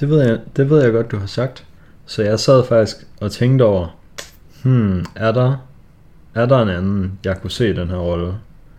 Det 0.00 0.08
ved, 0.08 0.28
jeg, 0.28 0.38
det 0.56 0.70
ved 0.70 0.82
jeg 0.82 0.92
godt, 0.92 1.10
du 1.10 1.18
har 1.18 1.26
sagt. 1.26 1.64
Så 2.06 2.22
jeg 2.22 2.40
sad 2.40 2.64
faktisk 2.68 2.96
og 3.20 3.32
tænkte 3.32 3.62
over, 3.62 3.98
hmm, 4.64 5.04
er 5.16 5.32
der, 5.32 5.56
er 6.34 6.46
der 6.46 6.62
en 6.62 6.68
anden, 6.68 7.18
jeg 7.24 7.36
kunne 7.40 7.50
se 7.50 7.76
den 7.76 7.88
her 7.88 7.96
rolle? 7.96 8.34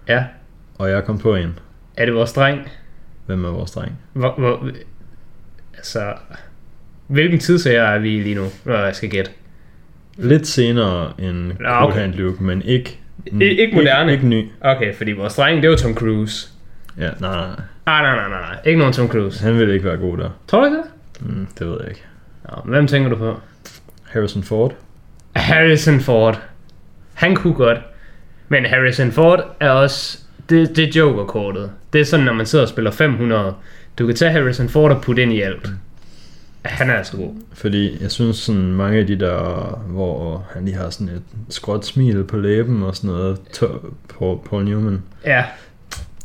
Ja, 0.08 0.24
Og 0.78 0.90
jeg 0.90 1.04
kom 1.06 1.18
på 1.18 1.36
en. 1.36 1.60
er 1.98 2.06
det 2.06 2.14
vores 2.16 2.34
dreng? 2.34 2.70
Hvem 3.30 3.46
er 3.46 3.50
vores 3.50 3.72
dreng? 3.72 4.00
Hvor, 4.14 4.34
hvor, 4.38 4.70
altså, 5.78 6.14
hvilken 7.08 7.40
tidsære 7.40 7.96
er 7.96 8.00
vi 8.00 8.10
lige 8.10 8.36
nu, 8.36 8.46
når 8.66 8.78
jeg 8.78 8.96
skal 8.96 9.10
gætte? 9.10 9.32
Lidt 10.18 10.48
senere 10.48 11.14
end 11.20 11.52
Ah, 11.66 11.84
okay. 11.84 12.00
Hand 12.00 12.14
Luke, 12.14 12.44
men 12.44 12.62
ikke... 12.62 13.00
I- 13.26 13.44
ikke 13.44 13.76
moderne? 13.76 14.12
Ikke, 14.12 14.26
ikke 14.26 14.36
ny. 14.42 14.50
Okay, 14.62 14.96
fordi 14.96 15.12
vores 15.12 15.36
dreng, 15.36 15.62
det 15.62 15.70
var 15.70 15.76
Tom 15.76 15.96
Cruise. 15.96 16.48
Ja, 16.98 17.10
nej, 17.20 17.32
nej, 17.36 17.48
nej. 17.48 17.56
Ah, 17.86 18.04
nej, 18.04 18.16
nej, 18.16 18.30
nej, 18.30 18.40
nej. 18.42 18.58
Ikke 18.66 18.80
nogen 18.80 18.94
Tom 18.94 19.08
Cruise. 19.08 19.44
Han 19.44 19.60
ville 19.60 19.74
ikke 19.74 19.86
være 19.86 19.98
god 19.98 20.18
der. 20.18 20.30
Tror 20.48 20.70
du 20.70 20.76
det? 20.76 20.84
Mm, 21.20 21.48
det 21.60 21.68
ved 21.68 21.78
jeg 21.82 21.90
ikke. 21.90 22.04
Nå, 22.50 22.72
hvem 22.72 22.88
tænker 22.88 23.10
du 23.10 23.16
på? 23.16 23.40
Harrison 24.04 24.44
Ford? 24.44 24.76
Harrison 25.36 26.00
Ford. 26.00 26.42
Han 27.14 27.36
kunne 27.36 27.54
godt. 27.54 27.78
Men 28.48 28.66
Harrison 28.66 29.12
Ford 29.12 29.56
er 29.60 29.70
også... 29.70 30.20
Det, 30.50 30.76
det 30.76 30.84
er 30.88 30.92
Joker-kortet. 31.00 31.72
Det 31.94 32.02
er 32.02 32.06
sådan, 32.06 32.26
når 32.26 32.34
man 32.34 32.46
sidder 32.46 32.66
og 32.66 32.70
spiller 32.70 32.92
500. 32.92 33.54
Du 34.00 34.06
kan 34.06 34.16
tage 34.16 34.32
Harrison 34.32 34.70
Ford 34.70 34.92
og 34.92 35.02
putte 35.02 35.22
ind 35.22 35.34
i 35.34 35.42
alt. 35.42 35.70
Han 36.66 36.90
er 36.90 36.94
altså 36.94 37.18
god. 37.18 37.30
Fordi 37.54 37.98
jeg 38.02 38.12
synes 38.12 38.38
sådan 38.38 38.62
mange 38.62 39.00
af 39.00 39.08
de 39.08 39.16
der, 39.20 39.38
hvor 39.88 40.46
han 40.54 40.66
lige 40.66 40.78
har 40.78 40.90
sådan 40.90 41.08
et 41.10 41.22
skråt 41.50 41.86
smil 41.86 42.24
på 42.24 42.38
læben 42.38 42.84
og 42.84 42.96
sådan 42.96 43.10
noget, 43.10 43.38
to- 43.54 43.94
Paul, 44.50 44.64
Newman, 44.66 45.02
Ja, 45.26 45.44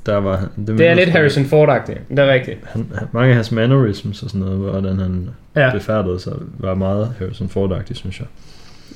der 0.06 0.16
var 0.16 0.36
han- 0.36 0.66
det 0.66 0.80
er 0.86 0.94
lidt 0.94 1.08
Harrison 1.10 1.44
Ford-agtigt. 1.44 1.98
Det 2.10 2.18
er 2.18 2.32
rigtigt. 2.32 2.58
Han, 2.64 2.86
mange 3.12 3.28
af 3.28 3.34
hans 3.34 3.52
mannerisms 3.52 4.22
og 4.22 4.30
sådan 4.30 4.46
noget, 4.46 4.58
hvordan 4.58 4.98
han 4.98 5.28
ja. 5.56 5.70
Befærdede 5.72 6.20
sig, 6.20 6.32
var 6.58 6.74
meget 6.74 7.12
Harrison 7.18 7.48
Ford-agtigt, 7.48 7.94
synes 7.94 8.20
jeg. 8.20 8.26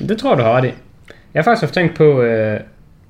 det 0.08 0.18
tror 0.18 0.34
du 0.34 0.42
har 0.42 0.52
ret 0.52 0.64
i. 0.64 0.68
Jeg 1.34 1.40
har 1.40 1.42
faktisk 1.42 1.60
haft 1.62 1.74
tænkt 1.74 1.96
på... 1.96 2.22
Øh, 2.22 2.60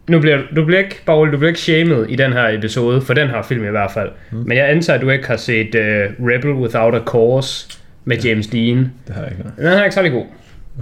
nu 0.08 0.20
bliver, 0.20 0.38
du 0.56 0.64
bliver 0.64 0.78
ikke, 0.78 1.00
Paul, 1.06 1.32
du 1.32 1.36
bliver 1.36 1.48
ikke 1.48 1.60
shamed 1.60 2.06
i 2.08 2.16
den 2.16 2.32
her 2.32 2.48
episode, 2.48 3.00
for 3.00 3.14
den 3.14 3.28
her 3.28 3.42
film 3.42 3.64
i 3.64 3.70
hvert 3.70 3.90
fald. 3.90 4.10
Mm. 4.30 4.38
Men 4.38 4.58
jeg 4.58 4.70
antager, 4.70 4.96
at 4.96 5.02
du 5.02 5.10
ikke 5.10 5.26
har 5.26 5.36
set 5.36 5.74
uh, 5.74 6.26
Rebel 6.26 6.52
Without 6.52 6.94
a 6.94 6.98
Cause 6.98 7.78
med 8.04 8.18
James 8.18 8.46
Dean. 8.46 8.92
Det 9.06 9.14
har 9.14 9.22
jeg 9.22 9.30
ikke. 9.30 9.42
Den 9.56 9.66
er 9.66 9.84
ikke 9.84 9.94
særlig 9.94 10.12
god. 10.12 10.24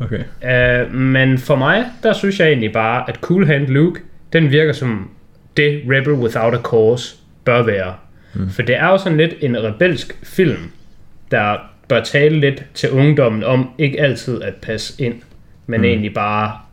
Okay. 0.03 0.85
Uh, 0.87 0.95
men 0.95 1.39
for 1.39 1.57
mig, 1.57 1.85
der 2.03 2.13
synes 2.13 2.41
jeg 2.41 2.49
egentlig 2.49 2.73
bare, 2.73 3.05
at 3.09 3.17
Cool 3.17 3.47
Hand 3.47 3.67
Luke, 3.67 4.01
den 4.33 4.51
virker 4.51 4.73
som 4.73 5.11
det 5.57 5.83
Rebel 5.91 6.13
Without 6.13 6.55
a 6.55 6.59
Cause 6.59 7.17
bør 7.45 7.63
være. 7.63 7.95
Mm. 8.35 8.51
For 8.51 8.63
det 8.63 8.77
er 8.77 8.87
jo 8.87 8.99
sådan 8.99 9.19
lidt 9.19 9.35
en 9.41 9.57
rebelsk 9.63 10.19
film, 10.23 10.71
der 11.31 11.57
bør 11.89 12.03
tale 12.03 12.41
lidt 12.41 12.65
til 12.75 12.91
ungdommen 12.91 13.45
om 13.45 13.71
ikke 13.79 14.01
altid 14.01 14.43
at 14.43 14.55
passe 14.55 15.03
ind, 15.03 15.15
men 15.67 15.81
mm. 15.81 15.85
egentlig 15.85 16.15
bare... 16.15 16.66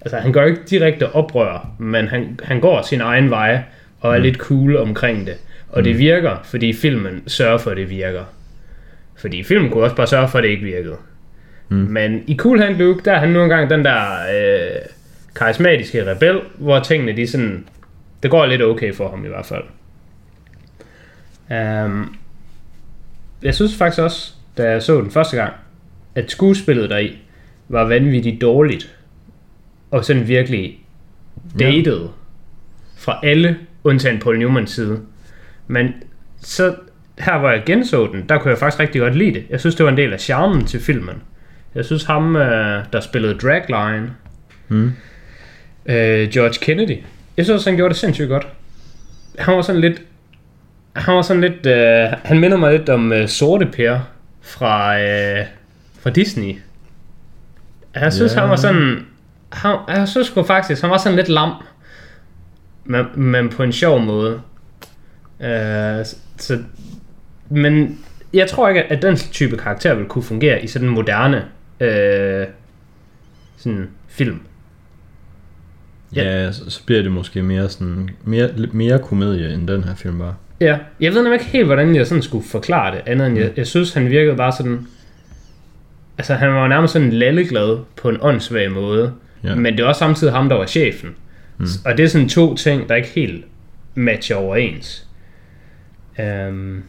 Altså, 0.00 0.16
han 0.16 0.32
gør 0.32 0.44
ikke 0.44 0.60
direkte 0.70 1.12
oprør, 1.12 1.70
men 1.78 2.08
han, 2.08 2.40
han 2.42 2.60
går 2.60 2.82
sin 2.82 3.00
egen 3.00 3.30
vej 3.30 3.62
og 4.00 4.14
er 4.14 4.18
mm. 4.18 4.22
lidt 4.22 4.36
cool 4.36 4.76
omkring 4.76 5.26
det. 5.26 5.36
Og 5.68 5.78
mm. 5.78 5.84
det 5.84 5.98
virker, 5.98 6.36
fordi 6.44 6.72
filmen 6.72 7.22
sørger 7.26 7.58
for, 7.58 7.70
at 7.70 7.76
det 7.76 7.90
virker. 7.90 8.24
Fordi 9.16 9.42
filmen 9.42 9.70
kunne 9.70 9.84
også 9.84 9.96
bare 9.96 10.06
sørge 10.06 10.28
for, 10.28 10.38
at 10.38 10.44
det 10.44 10.50
ikke 10.50 10.64
virkede. 10.64 10.96
Mm. 11.68 11.76
Men 11.76 12.24
i 12.26 12.36
Cool 12.36 12.60
Hand 12.60 12.76
Luke, 12.76 13.00
der 13.04 13.12
er 13.12 13.18
han 13.18 13.28
nu 13.28 13.42
engang 13.42 13.70
den 13.70 13.84
der 13.84 14.02
øh, 14.34 14.80
karismatiske 15.34 16.10
rebel, 16.10 16.40
hvor 16.58 16.80
tingene 16.80 17.16
de 17.16 17.26
sådan... 17.26 17.68
Det 18.22 18.30
går 18.30 18.46
lidt 18.46 18.62
okay 18.62 18.94
for 18.94 19.10
ham 19.10 19.24
i 19.24 19.28
hvert 19.28 19.46
fald. 19.46 19.64
Um, 21.84 22.16
jeg 23.42 23.54
synes 23.54 23.76
faktisk 23.76 24.02
også, 24.02 24.32
da 24.58 24.70
jeg 24.70 24.82
så 24.82 25.00
den 25.00 25.10
første 25.10 25.36
gang, 25.36 25.52
at 26.14 26.30
skuespillet 26.30 26.90
deri 26.90 27.18
var 27.68 27.84
vanvittigt 27.84 28.40
dårligt. 28.40 28.97
Og 29.90 30.04
sådan 30.04 30.28
virkelig 30.28 30.78
dated 31.58 32.00
ja. 32.00 32.06
fra 32.96 33.20
alle, 33.22 33.56
undtagen 33.84 34.18
Paul 34.20 34.38
Newmans 34.38 34.70
side. 34.70 35.00
Men 35.66 35.92
så 36.40 36.74
her 37.18 37.38
hvor 37.38 37.50
jeg 37.50 37.62
genså 37.66 38.06
den, 38.12 38.24
der 38.28 38.38
kunne 38.38 38.50
jeg 38.50 38.58
faktisk 38.58 38.80
rigtig 38.80 39.00
godt 39.00 39.16
lide 39.16 39.34
det. 39.34 39.44
Jeg 39.50 39.60
synes, 39.60 39.74
det 39.74 39.84
var 39.84 39.90
en 39.90 39.96
del 39.96 40.12
af 40.12 40.20
charmen 40.20 40.66
til 40.66 40.80
filmen. 40.80 41.14
Jeg 41.74 41.84
synes 41.84 42.04
ham, 42.04 42.36
øh, 42.36 42.84
der 42.92 43.00
spillede 43.00 43.34
Dragline, 43.34 44.10
Mm. 44.68 44.92
øh, 45.86 46.28
George 46.28 46.54
Kennedy, 46.62 46.96
jeg 47.36 47.44
synes 47.44 47.64
han 47.64 47.76
gjorde 47.76 47.88
det 47.88 47.96
sindssygt 48.00 48.28
godt. 48.28 48.46
Han 49.38 49.54
var 49.56 49.62
sådan 49.62 49.80
lidt, 49.80 50.02
han 50.96 51.14
var 51.14 51.22
sådan 51.22 51.40
lidt, 51.40 51.66
øh, 51.66 52.18
han 52.24 52.38
minder 52.40 52.56
mig 52.56 52.78
lidt 52.78 52.88
om 52.88 53.12
øh, 53.12 53.28
Sorte 53.28 53.66
Per 53.66 53.98
fra, 54.42 55.00
øh, 55.00 55.46
fra 56.00 56.10
Disney. 56.10 56.54
Jeg 57.94 58.12
synes, 58.12 58.34
Ja. 58.34 58.40
han 58.40 58.50
var 58.50 58.56
sådan, 58.56 59.06
han, 59.52 59.78
jeg 59.88 60.08
synes 60.08 60.26
sgu 60.26 60.42
faktisk, 60.42 60.82
han 60.82 60.90
var 60.90 60.98
sådan 60.98 61.16
lidt 61.16 61.28
lam. 61.28 61.52
men, 62.84 63.06
men 63.14 63.48
på 63.48 63.62
en 63.62 63.72
sjov 63.72 64.00
måde. 64.00 64.40
Øh, 65.40 66.04
så, 66.36 66.58
men 67.48 67.98
jeg 68.32 68.48
tror 68.50 68.68
ikke, 68.68 68.82
at 68.84 69.02
den 69.02 69.16
type 69.16 69.56
karakter 69.56 69.94
vil 69.94 70.06
kunne 70.06 70.22
fungere 70.22 70.64
i 70.64 70.66
sådan 70.66 70.88
en 70.88 70.94
moderne 70.94 71.44
øh, 71.80 72.46
sådan 73.56 73.88
film. 74.08 74.40
Ja. 76.16 76.22
Ja, 76.22 76.52
så, 76.52 76.84
bliver 76.86 77.02
det 77.02 77.12
måske 77.12 77.42
mere 77.42 77.68
sådan, 77.68 78.08
mere, 78.24 78.50
mere 78.72 78.98
komedie, 78.98 79.54
end 79.54 79.68
den 79.68 79.84
her 79.84 79.94
film 79.94 80.18
var. 80.18 80.34
Ja, 80.60 80.78
jeg 81.00 81.12
ved 81.12 81.22
nemlig 81.22 81.40
ikke 81.40 81.52
helt, 81.52 81.66
hvordan 81.66 81.96
jeg 81.96 82.06
sådan 82.06 82.22
skulle 82.22 82.44
forklare 82.44 82.94
det, 82.94 83.02
andet 83.06 83.26
end 83.26 83.38
jeg, 83.38 83.52
jeg 83.56 83.66
synes, 83.66 83.94
han 83.94 84.10
virkede 84.10 84.36
bare 84.36 84.52
sådan... 84.52 84.86
Altså, 86.18 86.34
han 86.34 86.54
var 86.54 86.68
nærmest 86.68 86.92
sådan 86.92 87.12
lalleglad 87.12 87.78
på 87.96 88.08
en 88.08 88.18
åndssvag 88.20 88.72
måde, 88.72 89.12
Ja. 89.44 89.54
men 89.54 89.76
det 89.76 89.80
er 89.80 89.86
også 89.88 89.98
samtidig 89.98 90.32
ham, 90.32 90.48
der 90.48 90.56
var 90.56 90.66
chefen. 90.66 91.10
Mm. 91.58 91.66
Og 91.84 91.96
det 91.96 92.04
er 92.04 92.08
sådan 92.08 92.28
to 92.28 92.54
ting, 92.54 92.88
der 92.88 92.94
ikke 92.94 93.08
helt 93.08 93.44
matcher 93.94 94.36
overens. 94.36 95.06
Um, 96.18 96.84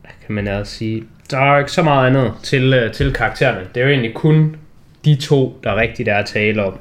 hvad 0.00 0.10
kan 0.26 0.34
man 0.34 0.48
ellers 0.48 0.68
sige? 0.68 1.04
Der 1.30 1.38
er 1.38 1.58
ikke 1.58 1.72
så 1.72 1.82
meget 1.82 2.06
andet 2.06 2.32
til, 2.42 2.72
øh, 2.74 2.92
til 2.92 3.12
karaktererne. 3.12 3.60
Det 3.74 3.80
er 3.80 3.84
jo 3.84 3.90
egentlig 3.90 4.14
kun 4.14 4.56
de 5.04 5.16
to, 5.16 5.60
der 5.64 5.76
rigtigt 5.76 6.08
er 6.08 6.16
at 6.16 6.26
tale 6.26 6.64
om. 6.64 6.78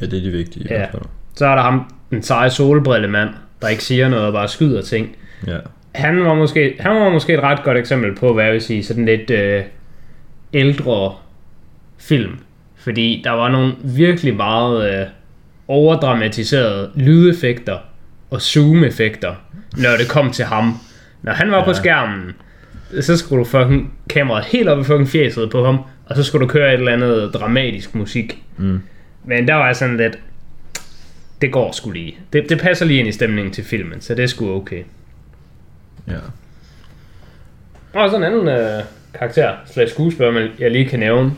Ja, 0.00 0.06
det 0.06 0.18
er 0.18 0.22
de 0.22 0.30
vigtige 0.30 0.64
i 0.64 0.68
Ja. 0.70 0.76
hvert 0.76 0.90
fald. 0.90 1.02
Så 1.34 1.46
er 1.46 1.54
der 1.54 1.62
ham, 1.62 1.92
den 2.10 2.22
seje 2.22 2.50
solbrillemand, 2.50 3.28
der 3.62 3.68
ikke 3.68 3.84
siger 3.84 4.08
noget 4.08 4.26
og 4.26 4.32
bare 4.32 4.48
skyder 4.48 4.82
ting. 4.82 5.16
Ja. 5.46 5.56
Han 5.94 6.24
var 6.24 6.34
måske, 6.34 6.76
han 6.80 6.96
var 6.96 7.10
måske 7.10 7.34
et 7.34 7.40
ret 7.40 7.62
godt 7.64 7.78
eksempel 7.78 8.14
på, 8.14 8.32
hvad 8.34 8.44
jeg 8.44 8.52
vil 8.52 8.60
sige, 8.62 8.84
sådan 8.84 9.04
lidt 9.04 9.30
øh, 9.30 9.62
ældre 10.52 11.14
film. 11.98 12.38
Fordi 12.76 13.20
der 13.24 13.30
var 13.30 13.48
nogle 13.48 13.74
virkelig 13.84 14.36
meget 14.36 15.00
øh, 15.00 15.06
overdramatiserede 15.68 16.90
lydeffekter 16.94 17.78
og 18.30 18.42
zoom-effekter, 18.42 19.34
når 19.76 19.96
det 19.98 20.08
kom 20.08 20.30
til 20.30 20.44
ham. 20.44 20.78
Når 21.22 21.32
han 21.32 21.50
var 21.50 21.58
ja. 21.58 21.64
på 21.64 21.72
skærmen, 21.72 22.32
så 23.00 23.16
skulle 23.16 23.40
du 23.40 23.44
fucking 23.44 23.92
kameraet 24.10 24.44
helt 24.44 24.68
op 24.68 24.78
i 24.78 24.84
fucking 24.84 25.08
fjeset 25.08 25.50
på 25.50 25.64
ham, 25.64 25.78
og 26.06 26.16
så 26.16 26.22
skulle 26.22 26.46
du 26.46 26.52
køre 26.52 26.74
et 26.74 26.78
eller 26.78 26.92
andet 26.92 27.34
dramatisk 27.34 27.94
musik. 27.94 28.42
Mm. 28.56 28.80
Men 29.24 29.48
der 29.48 29.54
var 29.54 29.72
sådan 29.72 29.96
lidt, 29.96 30.18
det 31.40 31.52
går 31.52 31.72
sgu 31.72 31.90
lige. 31.90 32.18
Det, 32.32 32.48
det 32.48 32.60
passer 32.60 32.84
lige 32.84 32.98
ind 32.98 33.08
i 33.08 33.12
stemningen 33.12 33.52
til 33.52 33.64
filmen, 33.64 34.00
så 34.00 34.14
det 34.14 34.22
er 34.22 34.26
sgu 34.26 34.56
okay. 34.56 34.82
Ja. 36.08 36.18
Og 37.92 38.10
så 38.10 38.16
en 38.16 38.24
anden 38.24 38.48
øh, 38.48 38.82
karakter, 39.18 39.54
slags 39.66 39.90
skuespiller, 39.90 40.48
jeg 40.58 40.70
lige 40.70 40.88
kan 40.88 40.98
nævne, 40.98 41.32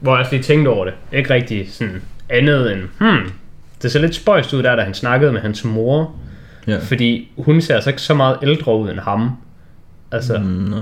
hvor 0.00 0.12
jeg 0.12 0.18
også 0.20 0.32
lige 0.32 0.42
tænkte 0.42 0.68
over 0.68 0.84
det. 0.84 0.94
Ikke 1.12 1.34
rigtig 1.34 1.72
sådan 1.72 2.02
andet 2.30 2.72
end, 2.72 2.80
hmm, 3.00 3.32
det 3.82 3.92
ser 3.92 4.00
lidt 4.00 4.14
spøjst 4.14 4.52
ud 4.54 4.62
der, 4.62 4.76
da 4.76 4.82
han 4.82 4.94
snakkede 4.94 5.32
med 5.32 5.40
hans 5.40 5.64
mor, 5.64 6.14
Ja. 6.66 6.78
fordi 6.78 7.32
hun 7.38 7.60
ser 7.60 7.74
altså 7.74 7.90
ikke 7.90 8.02
så 8.02 8.14
meget 8.14 8.36
ældre 8.42 8.76
ud 8.78 8.90
end 8.90 8.98
ham. 8.98 9.30
Altså, 10.12 10.38
Mm, 10.38 10.44
nej. 10.44 10.78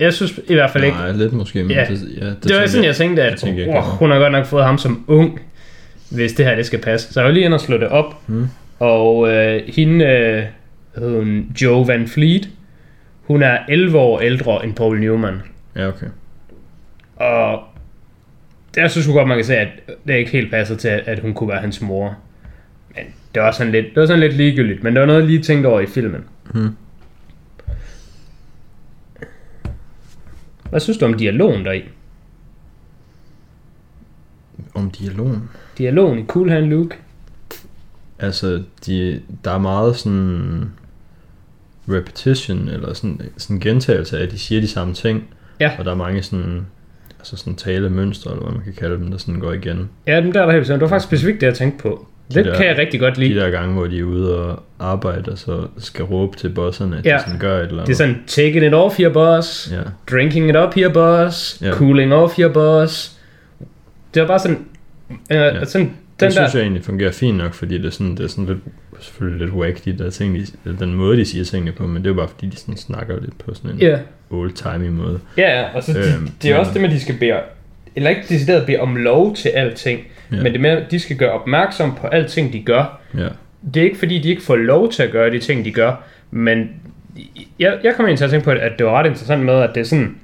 jeg 0.00 0.12
synes 0.14 0.40
i 0.48 0.54
hvert 0.54 0.70
fald 0.70 0.84
ikke, 0.84 0.96
Nej, 0.96 1.12
lidt 1.12 1.32
måske, 1.32 1.62
men 1.62 1.70
Ja. 1.70 1.84
det, 1.88 2.02
ja, 2.20 2.26
det, 2.26 2.44
det 2.44 2.56
var 2.56 2.66
sådan, 2.66 2.84
jeg 2.84 2.96
tænkte, 2.96 3.22
det 3.22 3.28
at 3.28 3.38
tænker 3.38 3.64
jeg 3.66 3.76
oh, 3.76 3.82
hun 3.84 4.10
har 4.10 4.18
godt 4.18 4.32
nok 4.32 4.46
fået 4.46 4.64
ham 4.64 4.78
som 4.78 5.04
ung, 5.06 5.40
hvis 6.10 6.32
det 6.32 6.46
her 6.46 6.54
det 6.54 6.66
skal 6.66 6.78
passe. 6.80 7.12
Så 7.12 7.20
jeg 7.20 7.26
var 7.26 7.32
lige 7.32 7.44
inde 7.44 7.54
og 7.54 7.60
slå 7.60 7.76
det 7.76 7.88
op, 7.88 8.14
Mm. 8.28 8.48
og 8.78 9.28
øh, 9.32 9.62
hende, 9.68 10.04
øh, 10.04 10.42
hedder 10.96 11.18
hun, 11.18 11.46
Joe 11.62 11.86
Van 11.88 12.08
Fleet, 12.08 12.48
hun 13.22 13.42
er 13.42 13.58
11 13.68 13.98
år 13.98 14.20
ældre 14.20 14.64
end 14.64 14.74
Paul 14.74 15.00
Newman. 15.00 15.42
Ja, 15.76 15.88
okay. 15.88 16.06
Og 17.16 17.62
jeg 18.76 18.90
synes 18.90 19.06
jo 19.06 19.12
godt, 19.12 19.28
man 19.28 19.36
kan 19.36 19.44
se, 19.44 19.56
at 19.56 19.68
det 20.06 20.14
ikke 20.14 20.30
helt 20.30 20.50
passer 20.50 20.76
til, 20.76 20.88
at 20.88 21.18
hun 21.18 21.34
kunne 21.34 21.48
være 21.48 21.60
hans 21.60 21.80
mor. 21.80 22.16
Men 22.94 23.04
det 23.34 23.42
var 23.42 23.52
sådan 23.52 23.72
lidt, 23.72 23.86
det 23.86 24.00
var 24.00 24.06
sådan 24.06 24.20
lidt 24.20 24.34
ligegyldigt, 24.34 24.82
men 24.82 24.94
det 24.94 25.00
var 25.00 25.06
noget, 25.06 25.20
jeg 25.20 25.28
lige 25.28 25.42
tænkte 25.42 25.66
over 25.66 25.80
i 25.80 25.86
filmen. 25.86 26.24
Hmm. 26.54 26.76
Hvad 30.70 30.80
synes 30.80 30.98
du 30.98 31.04
om 31.04 31.14
dialogen 31.14 31.64
deri? 31.64 31.84
Om 34.74 34.90
dialogen. 34.90 35.50
Dialogen 35.78 36.18
i 36.18 36.24
Cool 36.26 36.50
Hand 36.50 36.64
Luke? 36.64 36.96
Altså, 38.18 38.62
de, 38.86 39.22
der 39.44 39.50
er 39.50 39.58
meget 39.58 39.96
sådan 39.96 40.70
repetition, 41.88 42.68
eller 42.68 42.94
sådan, 42.94 43.20
sådan 43.36 43.60
gentagelse 43.60 44.18
af, 44.18 44.22
at 44.22 44.30
de 44.30 44.38
siger 44.38 44.60
de 44.60 44.68
samme 44.68 44.94
ting. 44.94 45.24
Ja. 45.60 45.72
Og 45.78 45.84
der 45.84 45.90
er 45.90 45.96
mange 45.96 46.22
sådan, 46.22 46.66
altså 47.32 47.36
sådan 47.36 47.54
talemønstre, 47.54 48.30
eller 48.30 48.44
hvad 48.44 48.52
man 48.54 48.64
kan 48.64 48.72
kalde 48.72 48.96
dem, 48.96 49.10
der 49.10 49.18
sådan 49.18 49.40
går 49.40 49.52
igen. 49.52 49.88
Ja, 50.06 50.20
den 50.20 50.34
der 50.34 50.40
er 50.42 50.46
der 50.46 50.52
helt. 50.52 50.68
Det 50.68 50.80
var 50.80 50.88
faktisk 50.88 51.08
specifikt 51.08 51.40
det, 51.40 51.46
jeg 51.46 51.54
tænkte 51.54 51.82
på. 51.82 52.06
Det 52.34 52.44
der- 52.44 52.56
kan 52.56 52.66
jeg 52.66 52.78
rigtig 52.78 53.00
godt 53.00 53.16
De 53.16 53.20
lide. 53.20 53.40
der 53.40 53.50
gange, 53.50 53.74
hvor 53.74 53.86
de 53.86 53.98
er 53.98 54.04
ude 54.04 54.36
og 54.38 54.62
arbejde, 54.78 55.32
og 55.32 55.38
så 55.38 55.66
skal 55.78 56.04
råbe 56.04 56.36
til 56.36 56.48
bosserne, 56.48 56.98
at 56.98 57.06
Ja. 57.06 57.16
de 57.16 57.20
sådan 57.24 57.38
gør 57.38 57.56
et 57.56 57.62
eller 57.62 57.72
andet. 57.74 57.86
Det 57.86 57.92
er 57.92 57.96
sådan, 57.96 58.22
taking 58.26 58.64
it 58.66 58.74
off 58.74 58.98
here, 58.98 59.10
boss. 59.10 59.72
Ja, 59.72 59.80
Drinking 60.10 60.48
it 60.50 60.56
up 60.56 60.74
here, 60.74 60.90
boss. 60.92 61.58
Ja. 61.62 61.70
Cooling 61.72 62.14
off 62.14 62.36
here, 62.36 62.50
boss. 62.50 63.18
Det 64.14 64.22
var 64.22 64.28
bare 64.28 64.38
sådan... 64.38 64.58
Øh, 65.10 65.16
Ja. 65.36 65.64
sådan 65.64 65.90
den 66.20 66.30
synes 66.32 66.52
der... 66.52 66.58
jeg 66.58 66.62
egentlig 66.64 66.84
fungerer 66.84 67.12
fint 67.12 67.36
nok, 67.38 67.54
fordi 67.54 67.78
det 67.78 67.86
er 67.86 67.90
sådan, 67.90 68.16
det 68.16 68.24
er 68.24 68.28
sådan 68.28 68.46
lidt, 68.46 68.58
selvfølgelig 69.00 69.40
lidt 69.46 69.54
wack, 69.56 69.84
de 69.84 69.98
der 69.98 70.10
ting, 70.10 70.34
de, 70.64 70.76
den 70.80 70.94
måde, 70.94 71.16
de 71.16 71.24
siger 71.24 71.44
tingene 71.44 71.72
på, 71.72 71.86
men 71.86 71.96
det 71.96 72.06
er 72.06 72.10
jo 72.10 72.14
bare 72.14 72.28
fordi, 72.28 72.46
de 72.46 72.56
sådan 72.56 72.76
snakker 72.76 73.20
lidt 73.20 73.38
på 73.38 73.54
sådan 73.54 73.70
en 73.70 73.78
Ja. 73.78 73.98
old-timey 74.30 74.90
måde. 74.90 75.20
Ja, 75.36 75.60
ja, 75.60 75.64
og 75.74 75.82
så 75.82 75.92
de, 75.92 75.98
Øhm, 75.98 76.28
det 76.42 76.48
er 76.50 76.54
men- 76.54 76.60
også 76.60 76.72
det 76.72 76.80
med, 76.80 76.88
at 76.90 76.94
de 76.94 77.00
skal 77.00 77.14
bede, 77.20 77.40
eller 77.96 78.10
ikke 78.10 78.22
decideret 78.28 78.66
bede 78.66 78.78
om 78.80 78.96
lov 78.96 79.34
til 79.34 79.48
alting, 79.48 80.00
ja. 80.32 80.42
men 80.42 80.52
det 80.52 80.60
med, 80.60 80.70
at 80.70 80.90
de 80.90 80.98
skal 80.98 81.16
gøre 81.16 81.30
opmærksom 81.32 81.94
på 82.00 82.06
alting, 82.06 82.52
de 82.52 82.62
gør. 82.62 83.00
Ja, 83.18 83.28
Det 83.74 83.80
er 83.80 83.84
ikke 83.84 83.98
fordi, 83.98 84.18
de 84.18 84.28
ikke 84.28 84.42
får 84.42 84.56
lov 84.56 84.92
til 84.92 85.02
at 85.02 85.10
gøre 85.10 85.30
de 85.30 85.38
ting, 85.38 85.64
de 85.64 85.72
gør, 85.72 86.02
men 86.30 86.68
jeg, 87.58 87.78
jeg 87.84 87.94
kommer 87.96 88.10
ind 88.10 88.18
til 88.18 88.24
at 88.24 88.30
tænke 88.30 88.44
på, 88.44 88.50
at 88.50 88.72
det 88.78 88.86
var 88.86 88.92
ret 88.92 89.06
interessant 89.06 89.44
med, 89.44 89.54
at 89.54 89.70
det 89.74 89.80
er 89.80 89.84
sådan, 89.84 90.16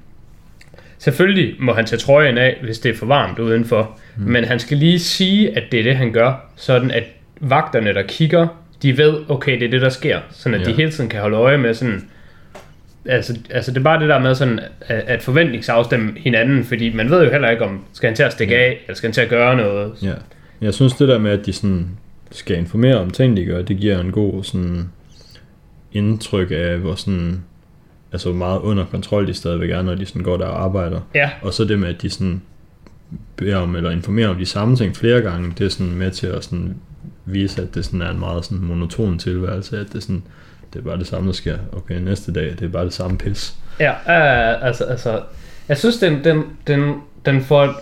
selvfølgelig 0.99 1.55
må 1.59 1.73
han 1.73 1.85
tage 1.87 1.99
trøjen 1.99 2.39
af, 2.39 2.57
hvis 2.63 2.79
det 2.79 2.91
er 2.91 2.97
for 2.97 3.07
varmt 3.07 3.39
udenfor, 3.39 3.99
mm. 4.17 4.23
men 4.33 4.45
han 4.45 4.59
skal 4.59 4.77
lige 4.77 4.99
sige, 4.99 5.57
at 5.57 5.63
det 5.73 5.81
er 5.81 5.85
det, 5.85 5.97
han 5.97 6.13
gør, 6.13 6.51
sådan 6.57 6.91
at 6.91 7.05
vagterne, 7.41 7.95
der 7.95 8.03
kigger, 8.09 8.47
de 8.83 8.99
ved, 8.99 9.15
okay, 9.29 9.61
det 9.61 9.67
er 9.67 9.71
det, 9.71 9.81
der 9.81 9.89
sker, 9.89 10.21
sådan 10.31 10.61
at 10.61 10.67
Ja. 10.67 10.71
de 10.71 10.77
hele 10.77 10.91
tiden 10.91 11.11
kan 11.11 11.21
holde 11.21 11.37
øje 11.37 11.59
med 11.59 11.75
sådan, 11.75 12.09
altså, 13.07 13.39
altså 13.51 13.71
det 13.71 13.79
er 13.79 13.83
bare 13.83 14.01
det 14.01 14.09
der 14.09 14.19
med 14.19 14.35
sådan, 14.35 14.61
at, 14.81 15.05
at 15.07 15.23
forventningsafstemme 15.23 16.13
hinanden, 16.17 16.65
fordi 16.65 16.95
man 16.95 17.11
ved 17.11 17.25
jo 17.25 17.31
heller 17.31 17.51
ikke, 17.51 17.65
om 17.65 17.85
skal 17.93 18.07
han 18.09 18.17
til 18.17 18.23
at 18.23 18.33
stikke 18.33 18.57
af, 18.57 18.81
eller 18.87 18.97
skal 18.97 19.07
han 19.09 19.15
til 19.15 19.21
at 19.21 19.29
gøre 19.29 19.57
noget. 19.57 19.93
ja. 20.03 20.13
Jeg 20.61 20.75
synes 20.75 20.93
det 20.93 21.09
der 21.09 21.19
med, 21.19 21.31
at 21.31 21.47
de 21.47 21.53
sådan 21.53 21.87
skal 22.31 22.59
informere 22.59 22.97
om 22.99 23.11
ting, 23.11 23.37
de 23.37 23.45
gør, 23.45 23.63
det 23.63 23.77
giver 23.77 24.01
en 24.01 24.13
god 24.13 24.45
sådan 24.45 24.85
indtryk 25.93 26.49
af, 26.51 26.79
hvor 26.79 26.95
sådan, 26.95 27.43
altså 28.13 28.33
meget 28.33 28.59
under 28.61 28.85
kontrol 28.85 29.27
de 29.27 29.35
stadigvæk 29.35 29.71
er, 29.71 29.83
når 29.83 29.95
de 29.95 30.07
sådan 30.07 30.23
går 30.23 30.37
der 30.37 30.47
og 30.47 30.65
arbejder. 30.65 31.01
Ja, 31.15 31.31
Og 31.43 31.53
så 31.53 31.65
det 31.65 31.79
med, 31.79 31.89
at 31.89 32.03
de 32.03 32.11
sådan 32.11 32.43
beder 33.37 33.57
om, 33.57 33.77
eller 33.77 33.91
informerer 33.91 34.29
om 34.29 34.37
de 34.37 34.47
samme 34.47 34.77
ting 34.77 34.97
flere 34.97 35.21
gange, 35.21 35.53
det 35.59 35.65
er 35.65 35.69
sådan 35.69 35.95
med 35.95 36.11
til 36.11 36.27
at 36.27 36.45
sådan 36.45 36.75
vise, 37.25 37.63
at 37.63 37.75
det 37.75 37.85
sådan 37.85 38.03
er 38.03 38.11
en 38.11 38.19
meget 38.19 38.45
sådan 38.45 38.59
monoton 38.59 39.19
tilværelse, 39.19 39.81
at 39.81 39.93
det 39.93 40.03
sådan, 40.03 40.23
det 40.73 40.79
er 40.79 40.83
bare 40.83 40.99
det 40.99 41.07
samme, 41.07 41.27
der 41.27 41.33
sker. 41.33 41.59
Okay, 41.73 41.95
næste 42.01 42.33
dag, 42.33 42.45
det 42.51 42.63
er 42.63 42.69
bare 42.69 42.85
det 42.85 42.93
samme 42.93 43.19
pis. 43.19 43.55
Ja, 43.81 43.91
øh, 43.93 44.67
altså, 44.67 44.85
altså, 44.85 45.23
jeg 45.69 45.79
synes, 45.79 45.99
den, 45.99 46.25
den, 46.25 46.43
den, 46.67 46.95
den, 47.27 47.41
får, 47.41 47.81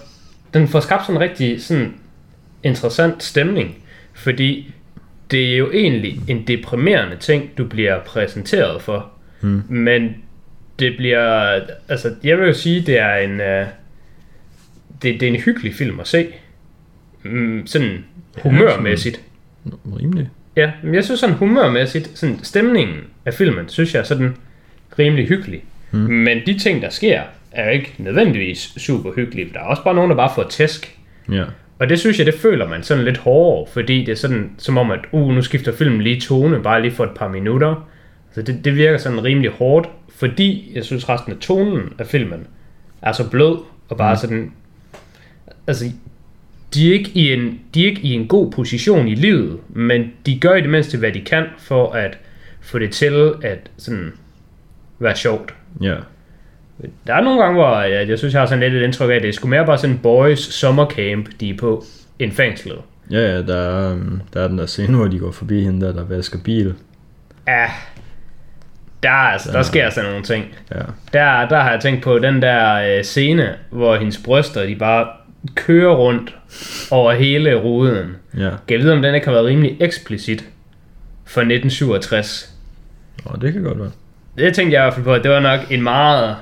den 0.54 0.68
får 0.68 0.80
skabt 0.80 1.02
sådan 1.06 1.16
en 1.16 1.20
rigtig 1.22 1.62
sådan 1.62 1.94
interessant 2.62 3.22
stemning, 3.22 3.76
fordi 4.12 4.74
det 5.30 5.52
er 5.52 5.56
jo 5.56 5.70
egentlig 5.72 6.20
en 6.28 6.46
deprimerende 6.46 7.16
ting, 7.16 7.50
du 7.58 7.64
bliver 7.64 8.00
præsenteret 8.00 8.82
for, 8.82 9.10
Hmm. 9.40 9.62
men 9.68 10.14
det 10.78 10.96
bliver, 10.96 11.60
altså, 11.88 12.14
jeg 12.24 12.38
vil 12.38 12.46
jo 12.46 12.52
sige, 12.54 12.80
det 12.80 12.98
er 12.98 13.14
en, 13.14 13.40
øh, 13.40 13.66
det, 15.02 15.20
det 15.20 15.22
er 15.22 15.28
en 15.28 15.40
hyggelig 15.40 15.74
film 15.74 16.00
at 16.00 16.08
se, 16.08 16.26
mm, 17.22 17.66
sådan 17.66 18.04
humørmæssigt. 18.42 19.20
Rimelig. 20.00 20.28
Ja, 20.56 20.72
men 20.82 20.94
jeg 20.94 21.04
synes 21.04 21.20
sådan 21.20 21.36
humørmæssigt, 21.36 22.18
sådan 22.18 22.38
stemningen 22.42 22.96
af 23.26 23.34
filmen, 23.34 23.68
synes 23.68 23.94
jeg 23.94 24.00
er 24.00 24.04
sådan 24.04 24.36
rimelig 24.98 25.28
hyggelig. 25.28 25.64
Mm. 25.90 25.98
Men 25.98 26.38
de 26.46 26.58
ting, 26.58 26.82
der 26.82 26.90
sker, 26.90 27.22
er 27.52 27.64
jo 27.64 27.70
ikke 27.70 27.94
nødvendigvis 27.98 28.58
super 28.76 29.12
hyggelige. 29.16 29.50
Der 29.52 29.60
er 29.60 29.64
også 29.64 29.84
bare 29.84 29.94
nogen, 29.94 30.10
der 30.10 30.16
bare 30.16 30.32
får 30.34 30.46
tæsk. 30.50 30.98
Ja. 31.32 31.44
Og 31.78 31.88
det 31.88 31.98
synes 31.98 32.18
jeg, 32.18 32.26
det 32.26 32.34
føler 32.34 32.68
man 32.68 32.82
sådan 32.82 33.04
lidt 33.04 33.18
hårdere, 33.18 33.66
fordi 33.72 34.04
det 34.04 34.12
er 34.12 34.16
sådan, 34.16 34.50
som 34.58 34.78
om 34.78 34.90
at, 34.90 35.00
uh, 35.12 35.34
nu 35.34 35.42
skifter 35.42 35.72
filmen 35.72 36.02
lige 36.02 36.20
tone, 36.20 36.62
bare 36.62 36.82
lige 36.82 36.92
for 36.92 37.04
et 37.04 37.10
par 37.16 37.28
minutter. 37.28 37.88
Så 38.34 38.42
det, 38.42 38.64
det 38.64 38.76
virker 38.76 38.98
sådan 38.98 39.24
rimelig 39.24 39.50
hårdt, 39.50 39.88
fordi 40.14 40.72
jeg 40.74 40.84
synes 40.84 41.08
resten 41.08 41.32
af 41.32 41.38
tonen 41.38 41.92
af 41.98 42.06
filmen 42.06 42.46
er 43.02 43.12
så 43.12 43.30
blød, 43.30 43.58
og 43.88 43.96
bare 43.96 44.14
mm. 44.14 44.18
sådan, 44.18 44.52
altså, 45.66 45.84
de 46.74 46.88
er, 46.88 46.92
ikke 46.92 47.10
i 47.14 47.32
en, 47.32 47.60
de 47.74 47.82
er 47.82 47.86
ikke 47.88 48.00
i 48.00 48.12
en 48.12 48.26
god 48.26 48.52
position 48.52 49.08
i 49.08 49.14
livet, 49.14 49.58
men 49.68 50.12
de 50.26 50.38
gør 50.40 50.54
i 50.54 50.60
det 50.60 50.70
mindste, 50.70 50.98
hvad 50.98 51.12
de 51.12 51.20
kan, 51.20 51.44
for 51.58 51.92
at 51.92 52.18
få 52.60 52.78
det 52.78 52.90
til 52.90 53.32
at 53.42 53.70
sådan 53.76 54.12
være 54.98 55.16
sjovt. 55.16 55.54
Ja. 55.82 55.96
Der 57.06 57.14
er 57.14 57.20
nogle 57.20 57.42
gange, 57.42 57.54
hvor 57.54 57.80
jeg, 57.80 58.08
jeg 58.08 58.18
synes, 58.18 58.34
jeg 58.34 58.40
har 58.40 58.46
sådan 58.46 58.60
lidt 58.60 58.74
et 58.74 58.82
indtryk 58.84 59.10
af, 59.10 59.14
at 59.14 59.22
det 59.22 59.28
er 59.28 59.32
sgu 59.32 59.48
mere 59.48 59.66
bare 59.66 59.78
sådan 59.78 59.98
boys 59.98 60.38
sommercamp, 60.38 61.28
de 61.40 61.50
er 61.50 61.56
på, 61.56 61.84
end 62.18 62.32
fængslet. 62.32 62.78
Ja, 63.10 63.20
ja, 63.20 63.42
der 63.42 63.56
er, 63.56 63.92
øhm, 63.92 64.20
der 64.34 64.42
er 64.42 64.48
den 64.48 64.58
der 64.58 64.66
scene, 64.66 64.96
hvor 64.96 65.06
de 65.06 65.18
går 65.18 65.30
forbi 65.30 65.64
hende 65.64 65.86
der, 65.86 65.92
der 65.92 66.04
vasker 66.04 66.38
bil. 66.44 66.74
Ja, 67.48 67.66
der, 69.02 69.10
er, 69.10 69.12
altså, 69.12 69.52
der 69.52 69.62
sker 69.62 69.84
altså 69.84 70.02
nogle 70.02 70.22
ting. 70.22 70.44
Ja, 70.74 70.80
Der, 71.12 71.48
der 71.48 71.60
har 71.60 71.70
jeg 71.70 71.80
tænkt 71.80 72.02
på 72.02 72.18
den 72.18 72.42
der 72.42 72.74
øh, 72.74 73.04
scene, 73.04 73.54
hvor 73.70 73.96
hendes 73.96 74.18
bryster, 74.24 74.66
de 74.66 74.76
bare 74.76 75.06
kører 75.54 75.94
rundt 75.94 76.36
over 76.90 77.12
hele 77.12 77.54
ruden. 77.54 78.16
ja. 78.36 78.40
Kan 78.40 78.76
jeg 78.76 78.78
vide, 78.78 78.92
om 78.92 79.02
den 79.02 79.14
ikke 79.14 79.26
har 79.26 79.32
været 79.32 79.46
rimelig 79.46 79.76
eksplicit 79.80 80.44
for 81.26 81.40
1967? 81.40 82.54
Og 83.24 83.42
det 83.42 83.52
kan 83.52 83.62
godt 83.62 83.78
være. 83.78 83.90
Det 84.38 84.54
tænkte 84.54 84.74
jeg 84.74 84.82
i 84.82 84.84
hvert 84.84 84.94
fald 84.94 85.04
på, 85.04 85.14
at 85.14 85.22
det 85.22 85.30
var 85.30 85.40
nok 85.40 85.60
en 85.70 85.82
meget... 85.82 86.36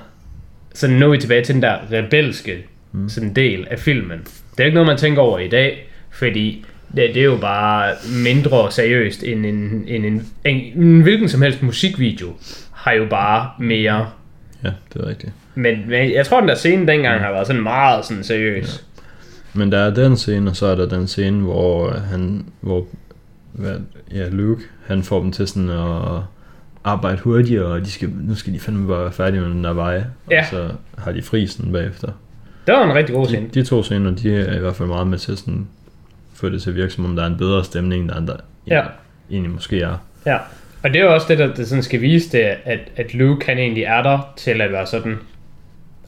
Så 0.74 0.88
nu 0.88 1.06
er 1.06 1.10
vi 1.10 1.18
tilbage 1.18 1.44
til 1.44 1.54
den 1.54 1.62
der 1.62 1.76
rebelske 1.92 2.66
mm. 2.92 3.08
sådan 3.08 3.34
del 3.34 3.66
af 3.70 3.78
filmen. 3.78 4.18
Det 4.50 4.60
er 4.60 4.64
ikke 4.64 4.74
noget, 4.74 4.86
man 4.86 4.96
tænker 4.96 5.22
over 5.22 5.38
i 5.38 5.48
dag, 5.48 5.90
fordi 6.10 6.64
det, 6.96 7.14
det 7.14 7.16
er 7.16 7.24
jo 7.24 7.36
bare 7.36 7.94
mindre 8.24 8.72
seriøst 8.72 9.22
end 9.22 9.46
en, 9.46 9.84
end 9.86 10.06
en, 10.06 10.26
en, 10.44 10.82
en 10.82 11.00
hvilken 11.00 11.28
som 11.28 11.42
helst 11.42 11.62
musikvideo 11.62 12.32
har 12.72 12.92
jo 12.92 13.06
bare 13.10 13.50
mere. 13.58 14.10
Ja, 14.64 14.70
det 14.92 15.02
er 15.02 15.06
rigtigt. 15.06 15.32
Men, 15.54 15.84
men 15.88 16.12
jeg 16.12 16.26
tror, 16.26 16.40
den 16.40 16.48
der 16.48 16.54
scene 16.54 16.86
dengang 16.86 17.20
har 17.20 17.32
været 17.32 17.46
sådan 17.46 17.62
meget 17.62 18.04
sådan 18.04 18.24
seriøs. 18.24 18.84
Men 19.58 19.72
der 19.72 19.78
er 19.78 19.94
den 19.94 20.16
scene, 20.16 20.50
og 20.50 20.56
så 20.56 20.66
er 20.66 20.74
der 20.74 20.88
den 20.88 21.06
scene, 21.06 21.40
hvor 21.42 21.90
han, 21.90 22.46
hvor 22.60 22.86
hvad, 23.52 23.76
ja, 24.14 24.28
Luke, 24.28 24.62
han 24.86 25.02
får 25.02 25.20
dem 25.20 25.32
til 25.32 25.48
sådan 25.48 25.70
at 25.70 26.22
arbejde 26.84 27.18
hurtigere, 27.18 27.64
og 27.66 27.80
de 27.80 27.90
skal, 27.90 28.10
nu 28.20 28.34
skal 28.34 28.52
de 28.52 28.60
fandme 28.60 28.88
bare 28.88 29.02
være 29.02 29.12
færdige 29.12 29.40
med 29.40 29.50
den 29.50 29.64
der 29.64 29.72
vej, 29.72 30.02
Ja. 30.30 30.40
og 30.40 30.46
så 30.50 30.68
har 30.98 31.12
de 31.12 31.22
fri 31.22 31.46
sådan 31.46 31.72
bagefter. 31.72 32.08
Det 32.66 32.74
var 32.74 32.84
en 32.90 32.94
rigtig 32.94 33.14
god 33.14 33.26
scene. 33.26 33.46
De, 33.54 33.60
de 33.60 33.64
to 33.64 33.82
scener, 33.82 34.10
de 34.10 34.34
er 34.36 34.56
i 34.56 34.58
hvert 34.58 34.76
fald 34.76 34.88
meget 34.88 35.06
med 35.06 35.18
til 35.18 35.36
sådan, 35.36 35.66
få 36.34 36.48
det 36.48 36.62
til 36.62 36.70
at 36.70 36.76
virke, 36.76 36.92
som 36.92 37.04
om 37.04 37.16
der 37.16 37.22
er 37.22 37.26
en 37.26 37.36
bedre 37.38 37.64
stemning, 37.64 38.02
end 38.02 38.08
der 38.10 38.16
andre 38.16 38.36
Ja. 38.66 38.82
egentlig 39.30 39.52
måske 39.52 39.80
er. 39.80 39.96
Ja, 40.26 40.36
og 40.82 40.90
det 40.90 40.96
er 40.96 41.04
jo 41.04 41.14
også 41.14 41.26
det, 41.28 41.38
der 41.38 41.54
det 41.54 41.68
sådan 41.68 41.82
skal 41.82 42.00
vise 42.00 42.32
det, 42.32 42.44
at, 42.64 42.78
at 42.96 43.14
Luke 43.14 43.46
han 43.46 43.58
egentlig 43.58 43.82
er 43.82 44.02
der 44.02 44.32
til 44.36 44.60
at 44.60 44.72
være 44.72 44.86
sådan 44.86 45.18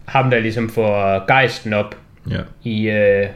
ham, 0.05 0.31
der 0.31 0.41
ligesom 0.41 0.71
får 0.71 1.27
gejsten 1.27 1.73
op 1.73 1.97
Ja, 2.31 2.41
i, 2.65 2.89
øh, 2.91 3.27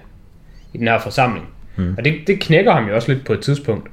i 0.75 0.78
den 0.78 0.88
her 0.88 0.99
forsamling. 0.99 1.49
Mm. 1.76 1.95
Og 1.99 2.04
det, 2.04 2.14
det 2.26 2.40
knækker 2.40 2.73
ham 2.73 2.88
jo 2.88 2.95
også 2.95 3.12
lidt 3.12 3.25
på 3.25 3.33
et 3.33 3.40
tidspunkt. 3.40 3.90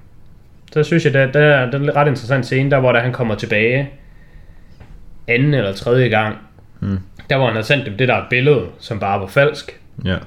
Så 0.73 0.83
synes 0.83 1.05
jeg, 1.05 1.13
det, 1.13 1.33
det, 1.33 1.41
er, 1.41 1.65
det 1.65 1.73
er 1.73 1.79
en 1.79 1.95
ret 1.95 2.07
interessant 2.07 2.45
scene, 2.45 2.71
der 2.71 2.79
hvor 2.79 2.91
der, 2.91 2.99
han 2.99 3.13
kommer 3.13 3.35
tilbage 3.35 3.89
anden 5.27 5.53
eller 5.53 5.73
tredje 5.73 6.07
gang. 6.07 6.37
Mm. 6.79 6.99
Der 7.29 7.37
hvor 7.37 7.45
han 7.47 7.55
har 7.55 7.61
sendt 7.63 7.85
dem 7.85 7.97
det 7.97 8.07
der 8.07 8.21
billede, 8.29 8.65
som 8.79 8.99
bare 8.99 9.19
var 9.19 9.27
falsk. 9.27 9.79
ja, 10.05 10.17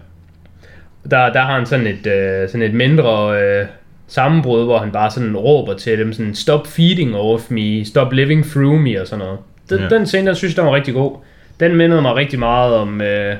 Der, 1.11 1.33
der 1.33 1.41
har 1.41 1.57
han 1.57 1.67
sådan 1.67 1.87
et, 1.87 2.07
øh, 2.07 2.49
sådan 2.49 2.63
et 2.63 2.75
mindre 2.75 3.43
øh, 3.43 3.67
sammenbrud, 4.07 4.65
hvor 4.65 4.79
han 4.79 4.91
bare 4.93 5.11
sådan 5.11 5.37
råber 5.37 5.75
til 5.75 5.99
dem 5.99 6.13
sådan, 6.13 6.35
stop 6.35 6.67
feeding 6.67 7.17
off 7.17 7.51
me, 7.51 7.85
stop 7.85 8.13
living 8.13 8.45
through 8.45 8.81
me 8.81 9.01
og 9.01 9.07
sådan 9.07 9.25
noget. 9.25 9.39
Den, 9.71 9.81
ja. 9.81 9.89
den 9.89 10.07
scene, 10.07 10.27
der 10.27 10.35
synes 10.35 10.53
jeg, 10.53 10.63
den 10.63 10.71
var 10.71 10.77
rigtig 10.77 10.95
god. 10.95 11.17
Den 11.61 11.77
mindede 11.77 12.03
mig 12.03 12.15
rigtig 12.15 12.39
meget 12.39 12.75
om, 12.75 13.01
øh, 13.01 13.37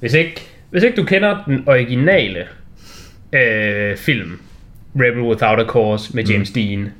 hvis, 0.00 0.14
ikke, 0.14 0.48
hvis 0.74 0.82
ikke 0.84 0.96
du 0.96 1.04
kender 1.04 1.42
den 1.46 1.64
originale 1.66 2.44
øh, 3.32 3.96
film, 3.96 4.40
Rebel 4.96 5.22
Without 5.22 5.60
a 5.60 5.64
Cause 5.64 6.16
med 6.16 6.24
James 6.24 6.50
mm. 6.50 6.54
Dean, 6.62 6.92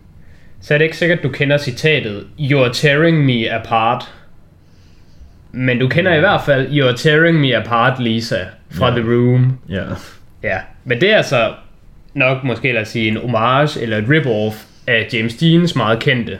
så 0.61 0.75
er 0.75 0.79
det 0.79 0.85
ikke 0.85 0.97
sikkert, 0.97 1.23
du 1.23 1.29
kender 1.29 1.59
citatet, 1.59 2.27
You're 2.39 2.73
tearing 2.73 3.25
me 3.25 3.51
apart. 3.53 4.13
Men 5.53 5.79
du 5.79 5.89
kender 5.89 6.15
i 6.15 6.19
hvert 6.21 6.41
fald, 6.47 6.67
You're 6.69 6.97
tearing 6.97 7.41
me 7.41 7.57
apart, 7.57 8.01
Lisa, 8.03 8.39
fra 8.71 8.89
Ja. 8.95 9.01
The 9.01 9.11
Room. 9.11 9.59
ja, 9.69 9.83
Ja, 10.43 10.59
men 10.85 11.01
det 11.01 11.13
er 11.13 11.17
altså 11.17 11.53
nok 12.15 12.45
måske 12.45 12.73
lad 12.73 12.83
os 12.83 12.89
sige 12.89 13.09
en 13.09 13.17
homage 13.17 13.81
eller 13.83 13.97
et 13.99 14.05
rip-off 14.09 14.55
af 14.87 15.09
James 15.13 15.35
Deans 15.35 15.77
meget 15.77 15.99
kendte 15.99 16.33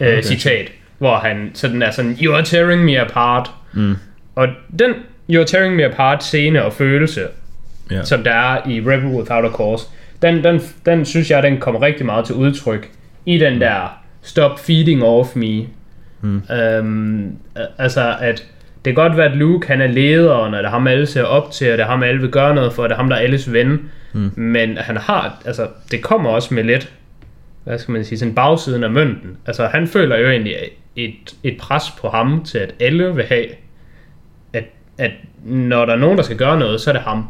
øh, 0.00 0.08
Okay. 0.08 0.22
citat, 0.22 0.72
hvor 0.98 1.16
han 1.16 1.50
sådan 1.54 1.82
er 1.82 1.90
sådan, 1.90 2.16
You 2.22 2.34
are 2.34 2.44
tearing 2.44 2.84
me 2.84 3.00
apart. 3.00 3.50
Mm. 3.72 3.94
Og 4.34 4.48
den 4.78 4.94
You 5.30 5.40
are 5.40 5.46
tearing 5.46 5.76
me 5.76 5.84
apart 5.84 6.24
scene 6.24 6.64
og 6.64 6.72
følelse, 6.72 7.26
ja, 7.90 8.04
som 8.04 8.24
der 8.24 8.32
er 8.32 8.68
i 8.68 8.80
Rebel 8.80 9.06
Without 9.06 9.44
a 9.44 9.48
Cause, 9.48 9.86
den, 10.22 10.44
den, 10.44 10.60
den 10.86 11.04
synes 11.04 11.30
jeg, 11.30 11.42
den 11.42 11.60
kommer 11.60 11.82
rigtig 11.82 12.06
meget 12.06 12.24
til 12.24 12.34
udtryk 12.34 12.90
i 13.26 13.38
den 13.38 13.60
der 13.60 13.98
Stop 14.22 14.58
feeding 14.58 15.04
off 15.04 15.36
me. 15.36 15.66
Mm. 16.20 16.42
Øhm, 16.52 17.36
altså, 17.78 18.16
at 18.20 18.46
det 18.84 18.94
kan 18.94 18.94
godt 18.94 19.16
være, 19.16 19.30
at 19.30 19.36
Luke 19.36 19.68
han 19.68 19.80
er 19.80 19.86
lederen, 19.86 20.54
og 20.54 20.58
det 20.58 20.66
er 20.66 20.70
ham, 20.70 20.86
alle 20.86 21.06
ser 21.06 21.22
op 21.22 21.50
til, 21.50 21.72
og 21.72 21.78
det 21.78 21.84
er 21.84 21.88
ham, 21.88 22.02
alle 22.02 22.20
vil 22.20 22.30
gøre 22.30 22.54
noget 22.54 22.72
for, 22.72 22.82
og 22.82 22.88
det 22.88 22.94
er 22.94 22.96
ham, 22.96 23.08
der 23.08 23.16
er 23.16 23.20
alles 23.20 23.52
ven. 23.52 23.90
Mm. 24.12 24.30
Men 24.36 24.76
han 24.76 24.96
har, 24.96 25.42
altså, 25.44 25.68
det 25.90 26.02
kommer 26.02 26.30
også 26.30 26.54
med 26.54 26.64
lidt, 26.64 26.92
hvad 27.64 27.78
skal 27.78 27.92
man 27.92 28.04
sige, 28.04 28.18
sådan 28.18 28.34
bagsiden 28.34 28.84
af 28.84 28.90
mønten. 28.90 29.36
Altså, 29.46 29.66
han 29.66 29.86
føler 29.86 30.16
jo 30.16 30.30
egentlig 30.30 30.54
et, 30.96 31.34
et 31.42 31.56
pres 31.58 31.84
på 32.00 32.08
ham 32.08 32.44
til, 32.44 32.58
at 32.58 32.74
alle 32.80 33.14
vil 33.14 33.24
have, 33.24 33.46
at, 34.98 35.10
når 35.44 35.84
der 35.84 35.92
er 35.92 35.98
nogen, 35.98 36.16
der 36.18 36.24
skal 36.24 36.36
gøre 36.36 36.58
noget, 36.58 36.80
så 36.80 36.90
er 36.90 36.92
det 36.94 37.02
ham. 37.02 37.24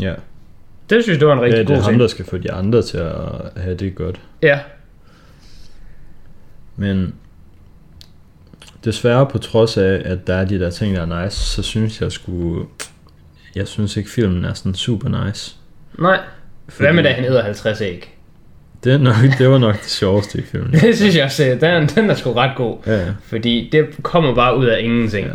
ja. 0.00 0.14
Det 0.90 1.02
synes 1.02 1.14
jeg, 1.14 1.20
det 1.20 1.28
var 1.28 1.34
en 1.34 1.40
rigtig 1.40 1.54
Ja, 1.56 1.58
det 1.60 1.66
god 1.68 1.76
er 1.76 1.80
ham, 1.82 1.98
der 1.98 2.06
skal 2.06 2.24
få 2.24 2.38
de 2.38 2.52
andre 2.52 2.82
til 2.82 2.98
at 2.98 3.12
have 3.56 3.74
det 3.76 3.94
godt. 3.94 4.20
Ja, 4.42 4.58
Men 6.76 7.14
desværre 8.84 9.26
på 9.26 9.38
trods 9.38 9.76
af, 9.76 10.02
at 10.04 10.26
der 10.26 10.34
er 10.34 10.44
de 10.44 10.60
der 10.60 10.70
ting, 10.70 10.96
der 10.96 11.06
er 11.06 11.24
nice, 11.24 11.36
så 11.36 11.62
synes 11.62 12.00
jeg 12.00 12.12
skulle... 12.12 12.66
Jeg 13.54 13.68
synes 13.68 13.96
ikke, 13.96 14.10
filmen 14.10 14.44
er 14.44 14.54
sådan 14.54 14.74
super 14.74 15.24
nice. 15.24 15.56
nej. 15.98 16.20
Fordi 16.68 16.84
Hvad 16.84 16.92
med, 16.94 17.02
da 17.02 17.12
han 17.12 17.24
æder 17.24 17.42
50 17.42 17.80
æg? 17.80 18.12
Det, 18.84 18.92
er 18.94 18.98
nok, 18.98 19.14
det 19.38 19.48
var 19.48 19.58
nok 19.58 19.74
det 19.82 19.90
sjoveste 19.90 20.38
i 20.38 20.42
filmen. 20.42 20.72
Det 20.80 20.96
synes 20.96 21.16
jeg 21.16 21.24
også, 21.24 21.58
den, 21.60 21.86
den 21.88 22.10
er 22.10 22.14
sgu 22.14 22.32
ret 22.32 22.56
god. 22.56 22.78
Ja, 22.86 22.96
ja. 22.96 23.12
Fordi 23.22 23.68
det 23.72 23.86
kommer 24.02 24.34
bare 24.34 24.56
ud 24.56 24.66
af 24.66 24.80
ingenting. 24.82 25.26
Ja. 25.26 25.32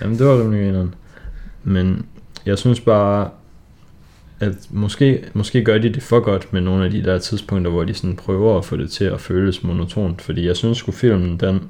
Jamen, 0.00 0.18
det 0.18 0.26
var 0.26 0.40
rimelig 0.40 0.64
grineren. 0.64 0.94
Men 1.64 2.06
jeg 2.46 2.58
synes 2.58 2.80
bare, 2.80 3.30
at 4.40 4.54
måske, 4.70 5.24
måske 5.34 5.64
gør 5.64 5.78
de 5.78 5.94
det 5.94 6.02
for 6.02 6.20
godt 6.20 6.52
med 6.52 6.60
nogle 6.60 6.84
af 6.84 6.90
de 6.90 7.04
der 7.04 7.18
tidspunkter, 7.18 7.70
hvor 7.70 7.84
de 7.84 7.94
sådan 7.94 8.16
prøver 8.16 8.58
at 8.58 8.64
få 8.64 8.76
det 8.76 8.90
til 8.90 9.04
at 9.04 9.20
føles 9.20 9.62
monotont. 9.62 10.22
Fordi 10.22 10.46
jeg 10.46 10.56
synes 10.56 10.78
sgu 10.78 10.92
filmen, 10.92 11.36
den... 11.36 11.68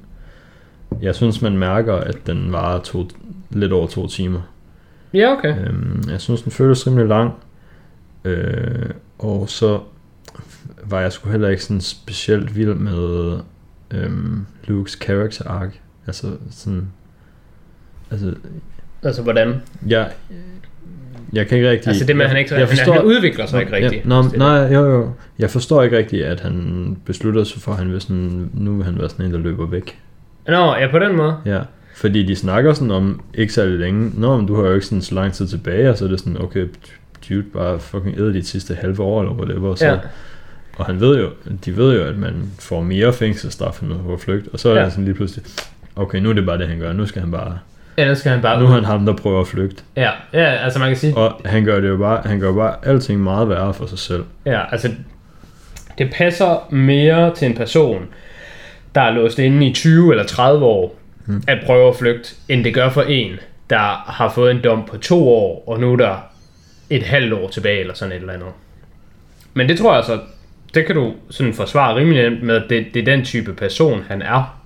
Jeg 1.02 1.14
synes, 1.14 1.42
man 1.42 1.56
mærker, 1.56 1.94
at 1.94 2.26
den 2.26 2.52
varer 2.52 2.80
to, 2.82 3.08
lidt 3.50 3.72
over 3.72 3.86
to 3.86 4.06
timer. 4.06 4.40
Ja, 5.14 5.32
okay. 5.32 5.66
Øhm, 5.66 6.04
jeg 6.10 6.20
synes, 6.20 6.42
den 6.42 6.52
føles 6.52 6.86
rimelig 6.86 7.06
lang. 7.08 7.32
Øh, 8.24 8.90
og 9.18 9.48
så 9.48 9.80
var 10.84 11.00
jeg 11.00 11.12
sgu 11.12 11.30
heller 11.30 11.48
ikke 11.48 11.64
sådan 11.64 11.80
specielt 11.80 12.56
vild 12.56 12.74
med 12.74 13.38
øhm, 13.90 14.46
Lukes 14.64 14.92
character 14.92 15.48
arc. 15.48 15.70
Altså 16.06 16.36
sådan... 16.50 16.88
Altså, 18.10 18.34
Altså, 19.02 19.22
hvordan? 19.22 19.54
jeg, 19.88 20.08
jeg 21.32 21.46
kan 21.46 21.58
ikke 21.58 21.70
rigtig... 21.70 21.88
Altså 21.88 22.04
det 22.04 22.16
med, 22.16 22.24
at 22.24 22.30
han 22.30 22.38
ikke 22.38 22.54
jeg 22.54 22.68
forstår, 22.68 22.92
han, 22.92 23.00
han 23.02 23.10
udvikler 23.10 23.46
sig 23.46 23.60
ikke 23.60 23.72
rigtigt. 23.72 24.04
Ja, 24.04 24.08
nå, 24.08 24.22
nej, 24.36 24.72
jo, 24.74 24.86
jo. 24.92 25.10
Jeg 25.38 25.50
forstår 25.50 25.82
ikke 25.82 25.98
rigtigt, 25.98 26.24
at 26.24 26.40
han 26.40 26.96
beslutter 27.04 27.44
sig 27.44 27.62
for, 27.62 27.72
at 27.72 27.78
han 27.78 27.92
vil 27.92 28.00
sådan, 28.00 28.50
nu 28.54 28.74
vil 28.76 28.84
han 28.84 28.98
være 28.98 29.08
sådan 29.08 29.26
en, 29.26 29.32
der 29.32 29.38
løber 29.38 29.66
væk. 29.66 29.98
Nå, 30.48 30.74
ja, 30.74 30.88
på 30.90 30.98
den 30.98 31.16
måde. 31.16 31.36
Ja, 31.46 31.60
fordi 31.96 32.22
de 32.22 32.36
snakker 32.36 32.72
sådan 32.74 32.90
om 32.90 33.20
ikke 33.34 33.52
særlig 33.52 33.78
længe. 33.78 34.12
Nå, 34.20 34.36
men 34.36 34.46
du 34.46 34.56
har 34.56 34.68
jo 34.68 34.74
ikke 34.74 34.86
sådan 34.86 35.02
så 35.02 35.14
lang 35.14 35.32
tid 35.32 35.46
tilbage, 35.46 35.90
og 35.90 35.98
så 35.98 36.04
er 36.04 36.08
det 36.08 36.20
sådan, 36.20 36.42
okay, 36.42 36.66
dude, 37.28 37.42
bare 37.42 37.80
fucking 37.80 38.18
æde 38.18 38.32
dit 38.32 38.46
sidste 38.46 38.74
halve 38.74 39.02
år, 39.02 39.20
eller 39.22 39.34
whatever. 39.34 39.74
Så, 39.74 39.86
Ja. 39.86 39.96
Og 40.76 40.86
han 40.86 41.00
ved 41.00 41.18
jo, 41.20 41.28
de 41.64 41.76
ved 41.76 41.96
jo, 42.00 42.04
at 42.04 42.18
man 42.18 42.34
får 42.58 42.82
mere 42.82 43.12
fængselsstraf, 43.12 43.82
end 43.82 43.90
på 44.06 44.16
flygt. 44.16 44.48
Og 44.52 44.58
så 44.60 44.68
er 44.70 44.78
Ja. 44.78 44.84
det 44.84 44.92
sådan 44.92 45.04
lige 45.04 45.14
pludselig, 45.14 45.44
okay, 45.96 46.18
nu 46.18 46.28
er 46.30 46.32
det 46.32 46.46
bare 46.46 46.58
det, 46.58 46.68
han 46.68 46.78
gør. 46.78 46.92
Nu 46.92 47.06
skal 47.06 47.22
han 47.22 47.30
bare, 47.30 47.58
Ellers 47.98 48.18
skal 48.18 48.32
han 48.32 48.42
bare 48.42 48.58
nu 48.60 48.64
ud. 48.64 48.70
er 48.70 48.74
han 48.74 48.84
ham, 48.84 49.06
der 49.06 49.12
prøver 49.16 49.40
at 49.40 49.46
flygte. 49.46 49.82
Ja, 49.96 50.10
ja, 50.32 50.44
altså 50.44 50.78
man 50.78 50.88
kan 50.88 50.96
sige, 50.96 51.16
Og 51.16 51.40
han 51.44 51.64
gør 51.64 51.80
det 51.80 51.88
jo 51.88 51.96
bare, 51.96 52.22
han 52.24 52.40
gør 52.40 52.52
bare 52.52 52.74
alting 52.82 53.20
meget 53.20 53.48
værre 53.48 53.74
for 53.74 53.86
sig 53.86 53.98
selv. 53.98 54.24
ja, 54.46 54.60
altså 54.72 54.90
det 55.98 56.12
passer 56.14 56.68
mere 56.74 57.34
til 57.34 57.46
en 57.48 57.54
person, 57.56 58.06
der 58.94 59.00
er 59.00 59.10
låst 59.10 59.38
inde 59.38 59.66
i 59.66 59.72
20 59.74 60.10
eller 60.10 60.24
30 60.24 60.64
år, 60.64 60.94
Hmm. 61.26 61.42
at 61.46 61.58
prøve 61.66 61.88
at 61.88 61.96
flygte, 61.96 62.34
end 62.48 62.64
det 62.64 62.74
gør 62.74 62.88
for 62.88 63.02
en, 63.02 63.32
der 63.70 64.02
har 64.12 64.28
fået 64.34 64.50
en 64.50 64.60
dom 64.64 64.84
på 64.90 64.96
to 64.98 65.28
år, 65.28 65.64
og 65.66 65.80
nu 65.80 65.92
er 65.92 65.96
der 65.96 66.16
et 66.90 67.02
halvt 67.02 67.32
år 67.32 67.48
tilbage, 67.48 67.80
eller 67.80 67.94
sådan 67.94 68.12
et 68.12 68.20
eller 68.20 68.32
andet. 68.32 68.48
Men 69.54 69.68
det 69.68 69.78
tror 69.78 69.90
jeg 69.90 69.96
altså, 69.96 70.18
det 70.74 70.86
kan 70.86 70.94
du 70.94 71.12
sådan 71.30 71.54
forsvare 71.54 71.96
rimelig 71.96 72.22
nemt 72.30 72.42
med, 72.42 72.54
at 72.54 72.62
det, 72.70 72.86
det 72.94 73.00
er 73.00 73.04
den 73.16 73.24
type 73.24 73.52
person, 73.52 74.04
han 74.08 74.22
er. 74.22 74.60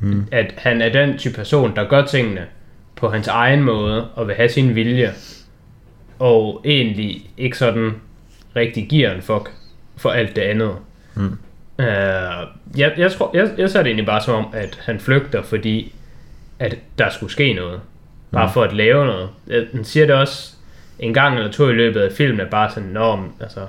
Hmm. 0.00 0.26
At 0.32 0.54
han 0.56 0.82
er 0.82 0.88
den 0.92 1.18
type 1.18 1.34
person, 1.34 1.76
der 1.76 1.84
gør 1.88 2.04
tingene 2.04 2.40
på 2.96 3.08
hans 3.08 3.28
egen 3.28 3.62
måde, 3.62 4.08
og 4.14 4.28
vil 4.28 4.34
have 4.36 4.48
sin 4.48 4.74
vilje, 4.74 5.12
og 6.18 6.60
egentlig 6.64 7.30
ikke 7.38 7.58
sådan 7.58 7.94
rigtig 8.56 8.88
giver 8.88 9.10
en 9.14 9.22
fuck 9.22 9.50
for 9.96 10.10
alt 10.10 10.36
det 10.36 10.42
andet. 10.42 10.76
Mm. 11.14 11.38
Uh, 11.78 11.86
jeg, 12.76 12.92
jeg, 12.96 13.12
tror, 13.12 13.30
jeg, 13.34 13.50
jeg 13.58 13.70
ser 13.70 13.78
det 13.82 13.86
egentlig 13.86 14.06
bare 14.06 14.20
som 14.22 14.34
om, 14.34 14.46
at 14.52 14.78
han 14.84 15.00
flygter, 15.00 15.42
fordi 15.42 15.94
at 16.58 16.76
der 16.98 17.10
skulle 17.10 17.32
ske 17.32 17.52
noget. 17.52 17.80
Bare 18.32 18.46
Mm. 18.46 18.52
for 18.52 18.62
at 18.62 18.72
lave 18.72 19.06
noget. 19.06 19.28
Han 19.72 19.84
siger 19.84 20.06
det 20.06 20.14
også 20.14 20.54
en 20.98 21.14
gang 21.14 21.36
eller 21.36 21.52
to 21.52 21.68
i 21.68 21.72
løbet 21.72 22.00
af 22.00 22.12
filmen 22.12 22.40
er 22.40 22.50
bare 22.50 22.70
sådan, 22.70 22.88
men, 22.92 23.32
altså, 23.40 23.66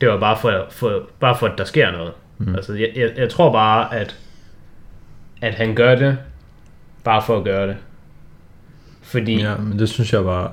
det 0.00 0.08
var 0.08 0.16
bare 0.20 0.38
for, 0.38 0.66
for, 0.70 1.02
bare 1.20 1.36
for 1.36 1.46
at 1.46 1.58
der 1.58 1.64
sker 1.64 1.90
noget. 1.90 2.12
Mm. 2.38 2.54
Altså, 2.54 2.74
jeg, 2.74 2.88
jeg, 2.96 3.10
jeg 3.16 3.30
tror 3.30 3.52
bare, 3.52 3.94
at, 3.96 4.16
at 5.42 5.54
han 5.54 5.74
gør 5.74 5.94
det, 5.94 6.18
bare 7.04 7.22
for 7.26 7.38
at 7.38 7.44
gøre 7.44 7.66
det. 7.66 7.76
Fordi, 9.10 9.40
Ja, 9.40 9.56
men 9.56 9.78
det 9.78 9.88
synes 9.88 10.12
jeg 10.12 10.22
bare, 10.22 10.50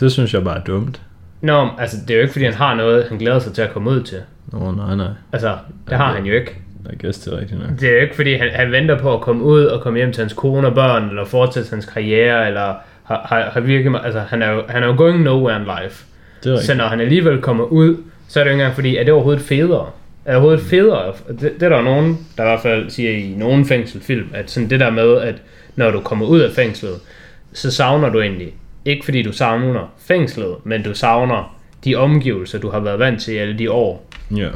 det 0.00 0.12
synes 0.12 0.34
jeg 0.34 0.44
bare 0.44 0.56
er 0.56 0.64
dumt. 0.64 1.00
Nå, 1.40 1.68
altså, 1.78 1.96
det 2.08 2.10
er 2.10 2.14
jo 2.14 2.20
ikke, 2.20 2.32
fordi 2.32 2.44
han 2.44 2.54
har 2.54 2.74
noget, 2.74 3.04
han 3.08 3.18
glæder 3.18 3.38
sig 3.38 3.52
til 3.52 3.62
at 3.62 3.72
komme 3.72 3.90
ud 3.90 4.02
til. 4.02 4.18
Nå, 4.52 4.70
nej, 4.72 4.96
nej. 4.96 5.06
Altså, 5.32 5.56
det 5.88 5.96
har 5.96 6.12
han 6.14 6.24
jo 6.24 6.34
ikke. 6.34 6.56
Jeg 6.90 6.98
gæst 6.98 7.24
det 7.24 7.32
er 7.32 7.38
rigtigt 7.38 7.60
nok. 7.60 7.80
Det 7.80 7.88
er 7.88 7.92
jo 7.92 7.98
ikke, 8.00 8.16
fordi 8.16 8.34
han, 8.34 8.48
han 8.52 8.72
venter 8.72 8.98
på 8.98 9.14
at 9.14 9.20
komme 9.20 9.42
ud 9.44 9.64
og 9.64 9.80
komme 9.80 9.98
hjem 9.98 10.12
til 10.12 10.22
hans 10.22 10.32
kone 10.32 10.66
og 10.66 10.74
børn, 10.74 11.08
eller 11.08 11.24
fortsætte 11.24 11.70
hans 11.70 11.84
karriere, 11.86 12.46
eller 12.46 12.74
har, 13.04 13.26
har, 13.28 13.50
har 13.52 13.60
virkelig, 13.60 14.00
altså, 14.04 14.20
han 14.20 14.42
er, 14.42 14.50
jo, 14.50 14.62
han 14.68 14.82
er 14.82 14.86
jo 14.86 14.94
going 14.96 15.22
nowhere 15.22 15.56
in 15.60 15.62
life. 15.62 16.04
Det 16.44 16.52
er 16.52 16.60
Så 16.60 16.74
når 16.74 16.84
han 16.86 17.00
alligevel 17.00 17.40
kommer 17.40 17.64
ud, 17.64 17.96
så 18.28 18.40
er 18.40 18.44
det 18.44 18.50
jo 18.50 18.54
ikke 18.54 18.62
engang 18.62 18.74
fordi, 18.74 18.96
er 18.96 19.04
det 19.04 19.12
overhovedet 19.12 19.42
federe? 19.42 19.86
Er 20.24 20.30
det 20.30 20.36
overhovedet 20.36 20.60
federe? 20.64 21.12
Det, 21.28 21.40
det 21.40 21.62
er 21.62 21.68
der 21.68 21.76
jo 21.76 21.82
nogen, 21.82 22.26
der 22.36 22.42
i 22.42 22.46
hvert 22.46 22.60
fald 22.60 22.90
siger 22.90 23.10
i 23.10 23.34
nogen 23.36 23.64
fængselfilm, 23.66 24.28
at 24.34 24.50
sådan 24.50 24.70
det 24.70 24.80
der 24.80 24.90
med, 24.90 25.16
at 25.16 25.34
når 25.76 25.90
du 25.90 26.00
kommer 26.00 26.26
ud 26.26 26.40
af 26.40 26.52
fængslet, 26.52 26.94
så 27.52 27.70
savner 27.70 28.08
du 28.08 28.20
egentlig, 28.20 28.54
ikke 28.84 29.04
fordi 29.04 29.22
du 29.22 29.32
savner 29.32 29.94
fængslet, 29.98 30.56
men 30.64 30.82
du 30.82 30.94
savner 30.94 31.56
de 31.84 31.94
omgivelser, 31.94 32.58
du 32.58 32.70
har 32.70 32.80
været 32.80 32.98
vant 32.98 33.22
til 33.22 33.34
i 33.34 33.36
alle 33.36 33.58
de 33.58 33.70
år. 33.70 34.08
Ja. 34.36 34.48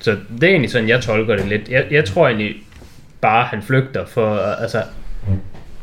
Så 0.00 0.10
det 0.10 0.44
er 0.44 0.48
egentlig 0.48 0.70
sådan, 0.70 0.88
jeg 0.88 1.02
tolker 1.02 1.36
det 1.36 1.48
lidt. 1.48 1.68
Jeg, 1.68 1.86
jeg 1.90 2.04
tror 2.04 2.26
egentlig 2.28 2.56
bare, 3.20 3.44
han 3.44 3.62
flygter 3.62 4.06
for, 4.06 4.36
altså... 4.36 4.82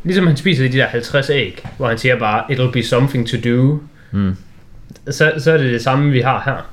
Ligesom 0.04 0.28
han 0.28 0.38
spiser 0.38 0.70
de 0.70 0.78
der 0.78 0.88
50 0.88 1.30
æg, 1.30 1.64
hvor 1.78 1.88
han 1.88 1.98
siger 1.98 2.20
bare, 2.20 2.44
it'll 2.52 2.72
be 2.72 2.84
something 2.84 3.28
to 3.28 3.38
do. 3.50 3.80
Mm. 4.12 4.36
Så, 5.10 5.34
så 5.38 5.52
er 5.52 5.58
det 5.58 5.74
det 5.74 5.82
samme, 5.82 6.12
vi 6.12 6.22
har 6.22 6.42
her. 6.46 6.72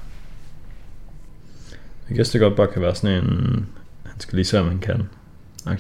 Jeg 2.09 2.17
gæst 2.17 2.33
det 2.33 2.41
godt 2.41 2.57
bare 2.57 2.67
kan 2.67 2.83
være 2.83 2.95
sådan 2.95 3.25
en, 3.25 3.67
han 4.07 4.21
skal 4.21 4.37
lige 4.37 4.45
se, 4.45 4.61
om 4.61 4.69
han 4.69 4.79
kan. 4.79 5.09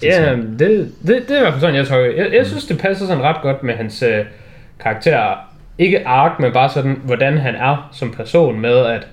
Ja, 0.02 0.36
det, 0.36 0.58
det, 0.58 0.92
det 1.06 1.30
er 1.30 1.36
i 1.36 1.40
hvert 1.40 1.52
fald 1.52 1.60
sådan, 1.60 1.74
jeg 1.74 1.86
tolker. 1.86 2.24
Jeg, 2.24 2.32
jeg 2.32 2.46
synes, 2.46 2.64
det 2.64 2.78
passer 2.78 3.06
sådan 3.06 3.22
ret 3.22 3.42
godt 3.42 3.62
med 3.62 3.74
hans 3.74 4.02
øh, 4.02 4.24
karakter. 4.80 5.34
Ikke 5.78 6.06
ark, 6.06 6.40
men 6.40 6.52
bare 6.52 6.68
sådan, 6.68 7.00
hvordan 7.04 7.38
han 7.38 7.54
er 7.54 7.88
som 7.92 8.10
person 8.10 8.60
med, 8.60 8.86
at, 8.86 9.06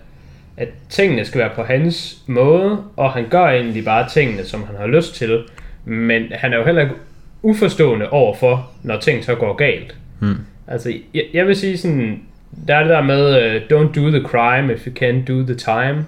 at 0.58 0.68
tingene 0.90 1.26
skal 1.26 1.40
være 1.40 1.52
på 1.56 1.64
hans 1.64 2.18
måde, 2.28 2.78
og 2.96 3.12
han 3.12 3.26
gør 3.30 3.46
egentlig 3.46 3.86
bare 3.86 4.10
tingene, 4.10 4.44
som 4.44 4.64
han 4.64 4.76
har 4.80 4.88
lyst 4.88 5.16
til. 5.16 5.44
Men 5.86 6.24
han 6.32 6.54
er 6.54 6.58
jo 6.58 6.66
heller 6.66 6.82
ikke 6.82 6.96
uforstående 7.42 8.10
overfor, 8.10 8.72
når 8.84 9.00
ting 9.00 9.24
så 9.24 9.36
går 9.36 9.54
galt. 9.54 9.96
Mm. 10.20 10.36
Altså, 10.68 10.94
jeg, 11.14 11.24
jeg 11.34 11.48
vil 11.48 11.56
sige 11.56 11.78
sådan, 11.78 12.22
der 12.68 12.76
er 12.76 12.80
det 12.80 12.90
der 12.90 13.02
med, 13.02 13.56
uh, 13.56 13.62
don't 13.62 13.94
do 13.94 14.10
the 14.10 14.22
crime 14.28 14.74
if 14.74 14.88
you 14.88 14.94
can't 15.00 15.26
do 15.28 15.44
the 15.46 15.56
time. 15.56 16.06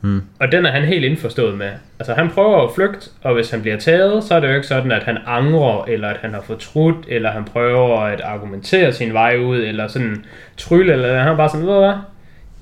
Mm. 0.00 0.22
Og 0.40 0.52
den 0.52 0.66
er 0.66 0.70
han 0.70 0.84
helt 0.84 1.04
indforstået 1.04 1.58
med. 1.58 1.70
Altså, 1.98 2.14
han 2.14 2.30
prøver 2.30 2.64
at 2.68 2.74
flygte, 2.74 3.10
og 3.22 3.34
hvis 3.34 3.50
han 3.50 3.62
bliver 3.62 3.76
taget, 3.76 4.24
så 4.24 4.34
er 4.34 4.40
det 4.40 4.48
jo 4.48 4.54
ikke 4.54 4.66
sådan, 4.66 4.92
at 4.92 5.02
han 5.02 5.18
angrer, 5.26 5.84
eller 5.84 6.08
at 6.08 6.16
han 6.20 6.34
har 6.34 6.40
fortrudt, 6.40 6.96
eller 7.08 7.30
han 7.30 7.44
prøver 7.44 8.00
at 8.00 8.20
argumentere 8.20 8.92
sin 8.92 9.12
vej 9.12 9.36
ud, 9.38 9.58
eller 9.58 9.88
sådan 9.88 10.24
trylle, 10.56 10.92
eller 10.92 11.18
han 11.18 11.28
er 11.32 11.36
bare 11.36 11.48
sådan, 11.48 11.66
ved 11.66 11.74
du 11.74 11.80
hvad, 11.80 11.94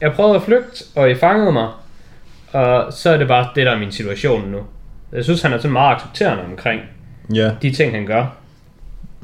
jeg 0.00 0.12
prøvede 0.12 0.36
at 0.36 0.42
flygte, 0.42 0.84
og 0.96 1.10
I 1.10 1.14
fangede 1.14 1.52
mig, 1.52 1.68
og 2.52 2.92
så 2.92 3.10
er 3.10 3.16
det 3.18 3.28
bare 3.28 3.48
det, 3.54 3.66
der 3.66 3.72
er 3.72 3.78
min 3.78 3.92
situation 3.92 4.50
nu. 4.50 4.58
Jeg 5.12 5.24
synes, 5.24 5.42
han 5.42 5.52
er 5.52 5.58
sådan 5.58 5.72
meget 5.72 5.94
accepterende 5.94 6.44
omkring 6.44 6.80
Ja, 7.34 7.50
de 7.62 7.70
ting, 7.72 7.92
han 7.94 8.06
gør. 8.06 8.26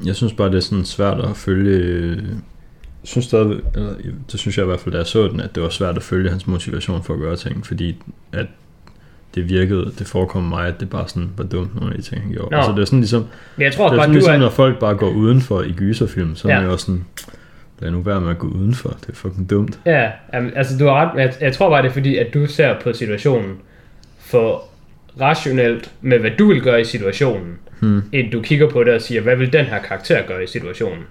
jeg 0.05 0.15
synes 0.15 0.33
bare, 0.33 0.49
det 0.49 0.55
er 0.57 0.61
sådan 0.61 0.85
svært 0.85 1.19
at 1.19 1.37
følge... 1.37 2.21
synes 3.03 3.25
stadig, 3.25 3.59
eller 3.75 3.93
det 4.31 4.39
synes 4.39 4.57
jeg 4.57 4.63
i 4.63 4.67
hvert 4.67 4.79
fald, 4.79 4.91
da 4.91 4.97
jeg 4.97 5.07
så 5.07 5.27
den, 5.27 5.39
at 5.39 5.55
det 5.55 5.63
var 5.63 5.69
svært 5.69 5.95
at 5.97 6.03
følge 6.03 6.29
hans 6.29 6.47
motivation 6.47 7.03
for 7.03 7.13
at 7.13 7.19
gøre 7.19 7.35
ting, 7.35 7.65
fordi 7.67 7.97
at 8.33 8.45
det 9.35 9.49
virkede, 9.49 9.91
det 9.99 10.07
forekom 10.07 10.43
mig, 10.43 10.67
at 10.67 10.79
det 10.79 10.89
bare 10.89 11.07
sådan 11.07 11.29
var 11.37 11.43
dumt, 11.43 11.75
nogle 11.75 11.91
af 11.95 11.97
de 12.01 12.01
ting, 12.09 12.21
han 12.21 12.31
gjorde. 12.31 12.51
Nå. 12.51 12.57
Altså 12.57 12.71
det 12.71 12.81
er 12.81 12.85
sådan 12.85 12.99
ligesom, 12.99 13.25
Men 13.57 13.63
jeg 13.63 13.73
tror 13.73 13.89
det 13.89 13.97
er 13.97 14.01
sådan 14.01 14.13
ligesom, 14.13 14.33
er... 14.33 14.37
når 14.37 14.49
folk 14.49 14.79
bare 14.79 14.95
går 14.95 15.09
udenfor 15.09 15.61
i 15.61 15.71
gyserfilm, 15.71 16.35
så 16.35 16.47
er 16.47 16.51
Ja. 16.51 16.57
man 16.59 16.65
jo 16.67 16.73
også 16.73 16.85
sådan, 16.85 17.05
lad 17.79 17.91
nu 17.91 18.01
være 18.01 18.21
med 18.21 18.29
at 18.29 18.37
gå 18.39 18.47
udenfor, 18.47 18.89
det 18.89 19.09
er 19.09 19.13
fucking 19.15 19.49
dumt. 19.49 19.79
Ja, 19.85 20.11
altså 20.33 20.77
du 20.77 20.85
har 20.85 20.93
ret, 20.93 21.19
jeg, 21.19 21.33
jeg 21.41 21.53
tror 21.53 21.69
bare, 21.69 21.81
det 21.81 21.89
er 21.89 21.93
fordi, 21.93 22.17
at 22.17 22.33
du 22.33 22.45
ser 22.47 22.75
på 22.83 22.93
situationen 22.93 23.55
for 24.19 24.63
rationelt 25.21 25.91
med, 26.01 26.19
hvad 26.19 26.31
du 26.39 26.47
vil 26.47 26.61
gøre 26.61 26.81
i 26.81 26.85
situationen, 26.85 27.57
Hmm. 27.79 28.01
end 28.11 28.31
du 28.31 28.41
kigger 28.41 28.69
på 28.69 28.83
det 28.83 28.93
og 28.93 29.01
siger, 29.01 29.21
hvad 29.21 29.35
vil 29.35 29.53
den 29.53 29.65
her 29.65 29.79
karakter 29.81 30.21
gøre 30.27 30.43
i 30.43 30.47
situationen? 30.47 31.03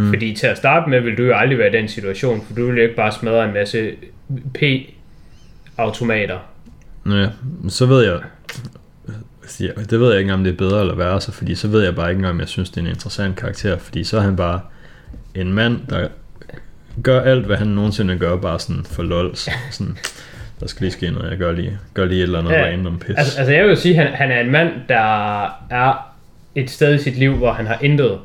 Hmm. 0.00 0.08
Fordi 0.08 0.34
til 0.34 0.46
at 0.46 0.56
starte 0.56 0.90
med, 0.90 1.00
vil 1.00 1.18
du 1.18 1.22
jo 1.22 1.34
aldrig 1.34 1.58
være 1.58 1.68
i 1.68 1.72
den 1.72 1.88
situation, 1.88 2.44
for 2.46 2.54
du 2.54 2.66
vil 2.66 2.76
jo 2.76 2.82
ikke 2.82 2.96
bare 2.96 3.12
smadre 3.12 3.44
en 3.44 3.52
masse 3.52 3.92
P-automater. 4.54 6.38
Ja, 7.06 7.28
så 7.68 7.86
ved 7.86 8.04
jeg, 8.04 8.20
det 9.90 10.00
ved 10.00 10.10
jeg 10.10 10.20
ikke 10.20 10.32
om 10.32 10.44
det 10.44 10.52
er 10.52 10.56
bedre 10.56 10.80
eller 10.80 10.94
værre, 10.94 11.20
så 11.20 11.32
fordi 11.32 11.54
så 11.54 11.68
ved 11.68 11.84
jeg 11.84 11.94
bare 11.94 12.10
ikke 12.10 12.28
om 12.28 12.40
jeg 12.40 12.48
synes, 12.48 12.70
det 12.70 12.76
er 12.76 12.80
en 12.80 12.90
interessant 12.90 13.36
karakter, 13.36 13.78
fordi 13.78 14.04
så 14.04 14.16
er 14.16 14.20
han 14.20 14.36
bare 14.36 14.60
en 15.34 15.52
mand, 15.52 15.80
der 15.90 16.08
gør 17.02 17.20
alt, 17.20 17.46
hvad 17.46 17.56
han 17.56 17.66
nogensinde 17.66 18.18
gør, 18.18 18.36
bare 18.36 18.58
sådan 18.58 18.84
for 18.84 19.02
lols. 19.02 19.48
Sådan, 19.70 19.98
der 20.60 20.66
skal 20.66 20.82
lige 20.84 20.92
ske 20.92 21.10
noget, 21.10 21.30
jeg 21.30 21.38
gør 21.38 21.52
lige, 21.52 21.78
gør 21.94 22.04
lige 22.04 22.18
et 22.18 22.22
eller 22.22 22.38
andet 22.38 22.52
Ja, 22.52 22.64
random 22.64 22.98
pis. 22.98 23.14
Altså, 23.16 23.38
altså 23.38 23.52
jeg 23.52 23.66
vil 23.66 23.76
sige, 23.76 24.00
at 24.00 24.06
han, 24.06 24.16
han 24.16 24.30
er 24.30 24.40
en 24.40 24.50
mand, 24.50 24.72
der 24.88 25.44
er 25.70 26.14
et 26.54 26.70
sted 26.70 26.94
i 26.94 26.98
sit 26.98 27.18
liv, 27.18 27.36
hvor 27.36 27.52
han 27.52 27.66
har 27.66 27.78
intet, 27.80 28.18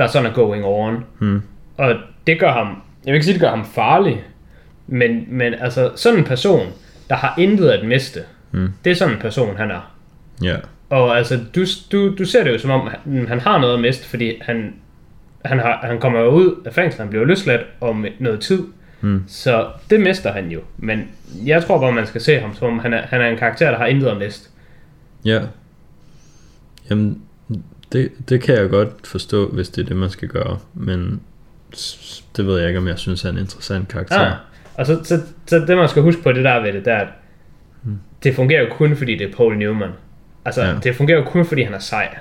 der 0.00 0.06
sådan 0.06 0.30
er 0.30 0.34
going 0.34 0.64
on. 0.64 1.04
Hmm. 1.18 1.42
Og 1.76 1.94
det 2.26 2.40
gør 2.40 2.52
ham, 2.52 2.66
jeg 3.04 3.12
vil 3.12 3.14
ikke 3.14 3.24
sige, 3.24 3.34
det 3.34 3.40
gør 3.40 3.50
ham 3.50 3.64
farlig, 3.64 4.24
men, 4.86 5.24
men 5.28 5.54
altså 5.54 5.90
sådan 5.96 6.18
en 6.18 6.24
person, 6.24 6.66
der 7.08 7.16
har 7.16 7.34
intet 7.38 7.68
at 7.70 7.86
miste, 7.88 8.20
Mm. 8.52 8.68
det 8.84 8.90
er 8.90 8.94
sådan 8.94 9.14
en 9.14 9.20
person, 9.20 9.56
han 9.56 9.70
er. 9.70 9.90
Ja, 10.42 10.56
Og 10.90 11.16
altså, 11.18 11.38
du, 11.54 11.64
du, 11.92 12.14
du 12.16 12.24
ser 12.24 12.44
det 12.44 12.52
jo 12.52 12.58
som 12.58 12.70
om, 12.70 12.88
han, 13.04 13.26
han 13.28 13.40
har 13.40 13.58
noget 13.58 13.74
at 13.74 13.80
miste, 13.80 14.08
fordi 14.08 14.32
han, 14.42 14.74
han, 15.44 15.58
har, 15.58 15.80
han 15.82 16.00
kommer 16.00 16.20
jo 16.20 16.28
ud 16.30 16.62
af 16.66 16.74
fængslet, 16.74 17.00
han 17.00 17.08
bliver 17.08 17.24
løsladt 17.24 17.60
om 17.80 18.06
noget 18.18 18.40
tid. 18.40 18.62
Mm. 19.00 19.24
Så 19.28 19.66
det 19.90 20.00
mister 20.00 20.32
han 20.32 20.50
jo. 20.50 20.60
Men 20.76 21.08
jeg 21.46 21.64
tror 21.64 21.80
bare, 21.80 21.92
man 21.92 22.06
skal 22.06 22.20
se 22.20 22.38
ham 22.40 22.54
som 22.54 22.68
om, 22.68 22.78
han 22.78 22.92
er, 22.94 23.02
han 23.02 23.20
er 23.20 23.28
en 23.28 23.36
karakter, 23.36 23.70
der 23.70 23.78
har 23.78 23.86
intet 23.86 24.06
at 24.06 24.16
miste. 24.16 24.48
ja. 25.24 25.40
Jamen, 26.90 27.22
det, 27.92 28.12
det 28.28 28.42
kan 28.42 28.54
jeg 28.54 28.68
godt 28.70 29.06
forstå, 29.06 29.48
hvis 29.48 29.68
det 29.68 29.82
er 29.82 29.86
det, 29.86 29.96
man 29.96 30.10
skal 30.10 30.28
gøre, 30.28 30.58
men 30.74 31.20
det 32.36 32.46
ved 32.46 32.58
jeg 32.58 32.68
ikke, 32.68 32.78
om 32.78 32.88
jeg 32.88 32.98
synes 32.98 33.24
er 33.24 33.30
en 33.30 33.38
interessant 33.38 33.88
karakter. 33.88 34.20
Ah. 34.26 34.32
Og 34.74 34.86
så, 34.86 35.00
så, 35.04 35.20
så 35.46 35.58
det, 35.58 35.76
man 35.76 35.88
skal 35.88 36.02
huske 36.02 36.22
på 36.22 36.32
det 36.32 36.44
der 36.44 36.60
ved 36.60 36.72
det, 36.72 36.84
der 36.84 36.92
er, 36.92 37.00
at 37.00 37.08
det 38.22 38.34
fungerer 38.34 38.60
jo 38.60 38.66
kun, 38.70 38.96
fordi 38.96 39.16
det 39.16 39.30
er 39.30 39.36
Paul 39.36 39.56
Newman. 39.58 39.90
Altså, 40.44 40.62
Ja. 40.62 40.74
det 40.84 40.96
fungerer 40.96 41.18
jo 41.18 41.24
kun, 41.24 41.46
fordi 41.46 41.62
han 41.62 41.74
er 41.74 41.78
sej. 41.78 42.18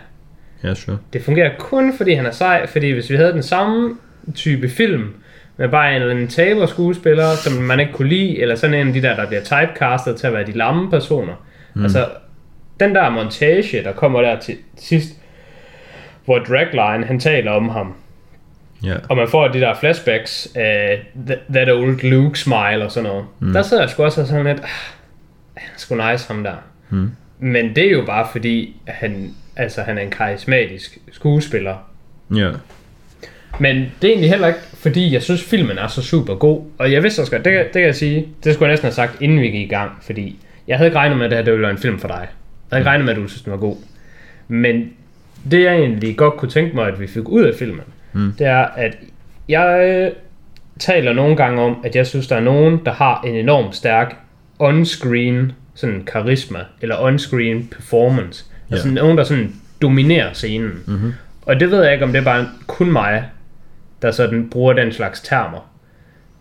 Ja, 0.64 0.74
sure. 0.74 0.98
Det 1.14 1.24
fungerer 1.24 1.52
kun, 1.60 1.94
fordi 1.98 2.14
han 2.14 2.26
er 2.26 2.32
sej, 2.32 2.68
fordi 2.68 2.92
hvis 2.92 3.10
vi 3.10 3.16
havde 3.16 3.34
den 3.34 3.44
samme 3.44 3.98
type 4.36 4.70
film, 4.70 5.14
med 5.58 5.70
bare 5.70 5.90
en 5.96 6.02
eller 6.02 6.14
anden 6.16 6.28
taber 6.28 6.66
skuespiller, 6.66 7.36
som 7.36 7.54
man 7.54 7.80
ikke 7.80 7.94
kunne 7.94 8.10
lide, 8.10 8.40
eller 8.42 8.56
sådan 8.56 8.74
en 8.80 8.88
af 8.88 8.94
de 8.94 9.02
der, 9.02 9.16
der 9.16 9.28
bliver 9.28 9.44
typecastet 9.44 10.16
til 10.16 10.28
at 10.28 10.34
være 10.34 10.46
de 10.46 10.52
lamme 10.52 10.90
personer. 10.90 11.34
Mm. 11.74 11.84
Altså, 11.84 12.08
den 12.80 12.96
der 12.96 13.10
montage, 13.10 13.84
der 13.84 13.92
kommer 13.92 14.22
der 14.22 14.40
til 14.40 14.56
sidst, 14.78 15.10
hvor 16.30 16.40
Dragline, 16.40 17.06
han 17.06 17.20
taler 17.20 17.52
om 17.52 17.70
ham, 17.70 17.94
Ja, 18.84 18.96
og 19.10 19.18
man 19.18 19.28
får 19.28 19.48
de 19.48 19.60
der 19.60 19.76
flashbacks 19.76 20.52
af 20.56 21.06
that, 21.28 21.40
that 21.54 21.70
old 21.70 22.10
Luke 22.10 22.40
smile 22.40 22.86
og 22.86 22.92
sådan 22.92 23.10
noget. 23.10 23.26
Mm. 23.40 23.54
Der 23.54 23.62
sidder 23.62 23.84
jeg 23.84 23.90
sgu 23.90 24.04
også 24.04 24.22
og 24.22 24.28
sådan 24.28 24.46
lidt, 24.46 24.60
ah, 24.60 24.70
han 25.54 25.70
er 25.76 25.80
sgu 25.80 25.96
nice 25.96 26.28
ham 26.28 26.44
der. 26.44 26.56
Mm. 26.90 27.12
Men 27.40 27.76
det 27.76 27.86
er 27.86 27.92
jo 27.92 28.06
bare 28.06 28.28
fordi, 28.32 28.76
han, 28.88 29.34
altså, 29.56 29.82
han 29.82 29.98
er 29.98 30.02
en 30.02 30.10
karismatisk 30.10 30.98
skuespiller. 31.12 31.76
ja, 32.36 32.52
Men 33.60 33.76
det 33.76 34.08
er 34.08 34.12
egentlig 34.12 34.30
heller 34.30 34.48
ikke, 34.48 34.60
fordi 34.74 35.14
jeg 35.14 35.24
synes, 35.24 35.44
filmen 35.44 35.78
er 35.78 35.88
så 35.88 36.02
super 36.02 36.36
god. 36.36 36.64
Og 36.78 36.92
jeg 36.92 37.04
vidste 37.04 37.20
også 37.20 37.32
godt, 37.32 37.46
det, 37.46 37.54
det 37.64 37.74
kan 37.74 37.82
jeg 37.82 37.96
sige, 37.96 38.28
det 38.44 38.54
skulle 38.54 38.68
jeg 38.68 38.74
næsten 38.74 38.86
have 38.86 38.94
sagt, 38.94 39.22
inden 39.22 39.42
vi 39.42 39.48
gik 39.48 39.72
i 39.72 39.74
gang. 39.74 39.92
Fordi 40.02 40.40
jeg 40.68 40.78
havde 40.78 40.88
ikke 40.88 40.98
regnet 40.98 41.18
med, 41.18 41.26
at 41.26 41.32
det 41.32 41.38
her 41.38 41.44
det 41.44 41.54
ville 41.54 41.64
være 41.64 41.72
en 41.72 41.78
film 41.78 42.00
for 42.00 42.08
dig. 42.08 42.20
Jeg 42.20 42.28
havde 42.72 42.82
ikke 42.82 42.90
regnet 42.90 43.06
med, 43.06 43.14
at 43.14 43.20
du 43.20 43.28
synes, 43.28 43.42
den 43.42 43.52
var 43.52 43.58
god. 43.58 43.78
Men 44.48 44.94
det 45.52 45.64
jeg 45.64 45.76
egentlig 45.76 46.18
godt 46.18 46.34
kunne 46.38 46.52
tænke 46.52 46.76
mig, 46.76 46.88
at 46.88 47.00
vi 47.00 47.08
fik 47.08 47.30
ud 47.30 47.44
af 47.44 47.56
filmen, 47.60 47.84
Mm. 48.14 48.34
det 48.40 48.48
er, 48.48 48.66
at 48.66 48.98
jeg 49.50 50.12
taler 50.80 51.14
nogle 51.14 51.36
gange 51.36 51.62
om, 51.62 51.78
at 51.84 51.96
jeg 51.96 52.08
synes, 52.08 52.28
der 52.28 52.36
er 52.36 52.40
nogen, 52.40 52.80
der 52.86 52.92
har 52.92 53.22
en 53.28 53.36
enormt 53.36 53.76
stærk 53.76 54.16
on-screen 54.64 55.52
sådan 55.74 56.04
karisma, 56.08 56.60
eller 56.82 56.96
on-screen 56.96 57.76
performance. 57.76 58.46
Ja. 58.70 58.76
Altså 58.76 58.90
nogen, 58.90 59.18
der 59.18 59.24
sådan 59.24 59.54
dominerer 59.82 60.34
scenen. 60.34 60.72
Mhm. 60.88 61.14
Og 61.42 61.60
det 61.60 61.72
ved 61.72 61.84
jeg 61.84 61.94
ikke, 61.94 62.06
om 62.06 62.12
det 62.12 62.20
er 62.20 62.24
bare 62.24 62.48
kun 62.68 62.92
mig, 62.92 63.24
der 64.02 64.12
sådan 64.12 64.50
bruger 64.50 64.74
den 64.74 64.92
slags 64.92 65.22
termer. 65.22 65.70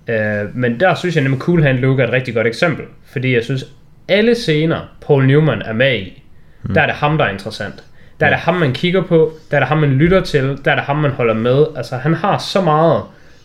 Øh, 0.08 0.56
men 0.56 0.80
der 0.80 0.94
synes 0.94 1.14
jeg 1.14 1.22
nemlig 1.22 1.40
Cool 1.40 1.62
Hand 1.62 1.78
Luke 1.78 2.02
er 2.02 2.06
et 2.06 2.12
rigtig 2.12 2.34
godt 2.34 2.46
eksempel. 2.46 2.84
Fordi 3.04 3.34
jeg 3.34 3.44
synes, 3.44 3.64
alle 4.08 4.34
scener, 4.34 4.80
Paul 5.06 5.26
Newman 5.26 5.62
er 5.62 5.72
med 5.72 5.98
i, 5.98 6.22
mm. 6.62 6.74
der 6.74 6.80
er 6.80 6.86
det 6.86 6.94
ham, 6.94 7.18
der 7.18 7.24
er 7.24 7.30
interessant. 7.30 7.84
Der 8.20 8.26
er 8.26 8.30
det 8.30 8.38
ham, 8.38 8.54
man 8.54 8.72
kigger 8.72 9.02
på, 9.02 9.32
der 9.50 9.56
er 9.56 9.60
det 9.60 9.68
ham, 9.68 9.78
man 9.78 9.90
lytter 9.90 10.20
til, 10.20 10.58
der 10.64 10.70
er 10.70 10.74
det 10.74 10.84
ham, 10.84 10.96
man 10.96 11.10
holder 11.10 11.34
med. 11.34 11.66
Altså, 11.76 11.96
han 11.96 12.14
har 12.14 12.38
så 12.38 12.60
meget 12.60 13.02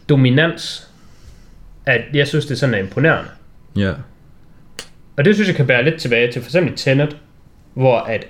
dominans 0.09 0.89
at 1.85 2.01
jeg 2.13 2.27
synes, 2.27 2.45
det 2.45 2.51
er 2.51 2.57
sådan 2.57 2.75
er 2.75 2.79
imponerende. 2.79 3.29
Ja. 3.75 3.91
Og 5.17 5.25
det 5.25 5.35
synes 5.35 5.47
jeg 5.47 5.55
kan 5.55 5.67
bære 5.67 5.83
lidt 5.83 6.01
tilbage 6.01 6.31
til 6.31 6.41
for 6.41 6.47
eksempel 6.47 6.73
Tenet, 6.75 7.17
hvor 7.73 7.97
at 7.97 8.27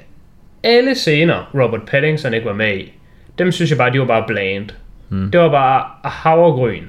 alle 0.64 0.96
scener, 0.96 1.52
Robert 1.54 1.82
Pattinson 1.88 2.34
ikke 2.34 2.46
var 2.46 2.54
med 2.54 2.78
i, 2.78 2.94
dem 3.38 3.52
synes 3.52 3.70
jeg 3.70 3.78
bare, 3.78 3.94
de 3.94 4.00
var 4.00 4.06
bare 4.06 4.24
bland. 4.28 4.70
Mm. 5.10 5.32
Det 5.32 5.40
var 5.40 5.50
bare 5.50 5.86
havregryn. 6.10 6.84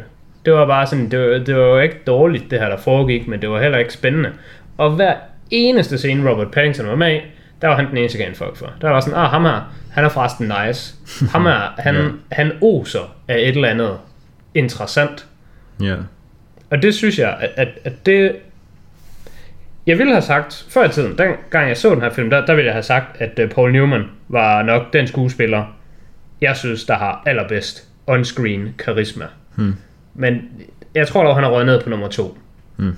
Det 0.44 0.52
var 0.52 0.66
bare 0.66 0.86
sådan, 0.86 1.10
det 1.10 1.18
var, 1.18 1.38
det 1.38 1.56
var 1.56 1.62
jo 1.62 1.78
ikke 1.78 2.00
dårligt, 2.06 2.50
det 2.50 2.60
her 2.60 2.68
der 2.68 2.76
foregik, 2.76 3.28
men 3.28 3.42
det 3.42 3.50
var 3.50 3.62
heller 3.62 3.78
ikke 3.78 3.92
spændende. 3.92 4.30
Og 4.78 4.90
hver 4.90 5.14
eneste 5.50 5.98
scene, 5.98 6.30
Robert 6.30 6.50
Pattinson 6.50 6.86
var 6.86 6.96
med 6.96 7.14
i, 7.14 7.20
der 7.62 7.68
var 7.68 7.76
han 7.76 7.86
den 7.88 7.96
eneste, 7.96 8.18
jeg 8.18 8.26
gav 8.26 8.34
fuck 8.34 8.56
for. 8.56 8.72
Der 8.80 8.90
var 8.90 9.00
sådan, 9.00 9.18
ah, 9.18 9.30
ham 9.30 9.44
her, 9.44 9.74
han 9.92 10.04
er 10.04 10.08
forresten 10.08 10.52
nice. 10.66 10.94
Ham 11.30 11.44
her, 11.46 11.72
han, 11.78 11.94
Ja. 11.94 12.08
han 12.32 12.52
oser 12.60 13.14
af 13.28 13.38
et 13.38 13.48
eller 13.48 13.68
andet 13.68 13.98
interessant. 14.54 15.26
Ja. 15.82 15.96
Og 16.70 16.82
det 16.82 16.94
synes 16.94 17.18
jeg, 17.18 17.36
at, 17.40 17.50
at, 17.56 17.68
at 17.84 18.06
det... 18.06 18.36
Jeg 19.86 19.98
ville 19.98 20.12
have 20.12 20.22
sagt, 20.22 20.66
før 20.68 20.84
i 20.84 20.88
tiden, 20.88 21.18
den 21.18 21.32
gang 21.50 21.68
jeg 21.68 21.76
så 21.76 21.90
den 21.90 22.00
her 22.00 22.10
film, 22.10 22.30
der, 22.30 22.46
der 22.46 22.54
ville 22.54 22.66
jeg 22.66 22.74
have 22.74 22.82
sagt, 22.82 23.20
at 23.20 23.38
uh, 23.44 23.50
Paul 23.50 23.72
Newman 23.72 24.04
var 24.28 24.62
nok 24.62 24.92
den 24.92 25.06
skuespiller, 25.06 25.76
jeg 26.40 26.56
synes, 26.56 26.84
der 26.84 26.94
har 26.94 27.22
allerbedst 27.26 27.88
on-screen 28.10 28.68
karisma. 28.78 29.24
Hmm. 29.54 29.76
Men 30.14 30.42
jeg 30.94 31.08
tror 31.08 31.24
dog, 31.24 31.34
han 31.34 31.44
er 31.44 31.48
røget 31.48 31.66
ned 31.66 31.82
på 31.82 31.90
nummer 31.90 32.08
to. 32.08 32.38
Hmm. 32.76 32.88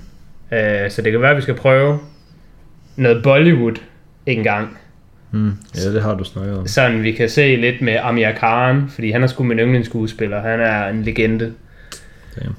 Uh, 0.51 0.57
så 0.89 1.01
det 1.03 1.11
kan 1.11 1.21
være, 1.21 1.31
at 1.31 1.37
vi 1.37 1.41
skal 1.41 1.55
prøve 1.55 1.99
noget 2.95 3.23
Bollywood 3.23 3.75
en 4.27 4.43
gang. 4.43 4.77
Mm. 5.31 5.51
Ja, 5.75 5.93
det 5.93 6.01
har 6.01 6.15
du 6.15 6.23
snakket 6.23 6.57
om. 6.57 6.67
Sådan 6.67 7.03
vi 7.03 7.11
kan 7.11 7.29
se 7.29 7.55
lidt 7.55 7.81
med 7.81 7.97
Amir 8.01 8.31
Khan, 8.31 8.89
fordi 8.89 9.11
han 9.11 9.23
er 9.23 9.27
sgu 9.27 9.43
min 9.43 9.59
yndlingsskuespiller. 9.59 10.41
Han 10.41 10.59
er 10.59 10.87
en 10.87 11.03
legende. 11.03 11.53
Damn. 12.39 12.55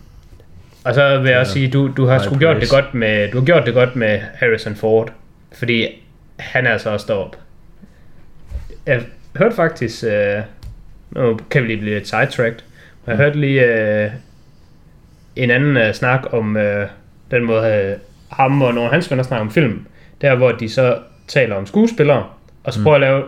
Og 0.85 0.95
så 0.95 1.19
vil 1.21 1.31
jeg 1.31 1.39
også 1.41 1.51
Ja. 1.51 1.55
sige, 1.55 1.71
du, 1.71 1.91
du 1.97 2.07
har 2.07 2.19
sgu 2.19 2.39
gjort 2.39 2.57
det 2.61 2.71
godt 2.71 2.95
med, 2.95 3.31
du 3.33 3.39
har 3.39 3.45
gjort 3.45 3.67
det 3.67 3.75
godt 3.75 3.97
med 3.97 4.21
Harrison 4.35 4.75
Ford, 4.75 5.13
fordi 5.53 5.87
han 6.37 6.67
er 6.67 6.71
altså 6.71 6.91
også 6.91 7.07
deroppe. 7.09 7.39
Jeg 8.87 9.03
hørte 9.39 9.57
faktisk, 9.57 10.05
øh, 10.05 10.43
nu 11.11 11.39
kan 11.51 11.63
vi 11.63 11.67
lige 11.69 11.81
blive 11.81 11.95
lidt 11.95 12.09
sidetracked, 12.09 12.59
men 13.07 13.11
jeg 13.11 13.17
hørte 13.17 13.41
lige 13.41 13.65
øh, 14.05 14.11
en 15.37 15.51
anden 15.51 15.77
øh, 15.77 15.95
snak 15.95 16.21
om 16.33 16.57
øh, 16.57 16.87
den 17.31 17.45
måde, 17.45 17.73
øh, 17.75 17.97
ham 18.37 18.63
og 18.63 18.75
nogle 18.75 18.89
af 18.89 18.95
hans 18.95 19.11
venner 19.11 19.25
snakker 19.25 19.47
om 19.47 19.51
film, 19.53 19.87
der 20.21 20.35
hvor 20.35 20.53
de 20.53 20.69
så 20.69 20.99
taler 21.29 21.55
om 21.57 21.67
skuespillere, 21.67 22.25
og 22.65 22.73
så 22.73 22.83
prøver 22.83 22.95
at 22.95 23.01
lave 23.01 23.23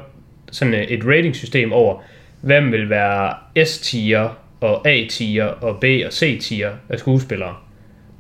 sådan 0.53 0.75
øh, 0.75 0.81
et 0.81 1.05
ratingsystem 1.07 1.73
over, 1.73 1.99
hvem 2.41 2.73
vil 2.73 2.91
være 2.91 3.35
S-tier 3.67 4.29
og 4.61 4.89
A-tier 4.89 5.45
og 5.45 5.81
B- 5.81 6.07
og 6.07 6.13
C-tier 6.13 6.71
af 6.89 6.99
skuespillere. 6.99 7.55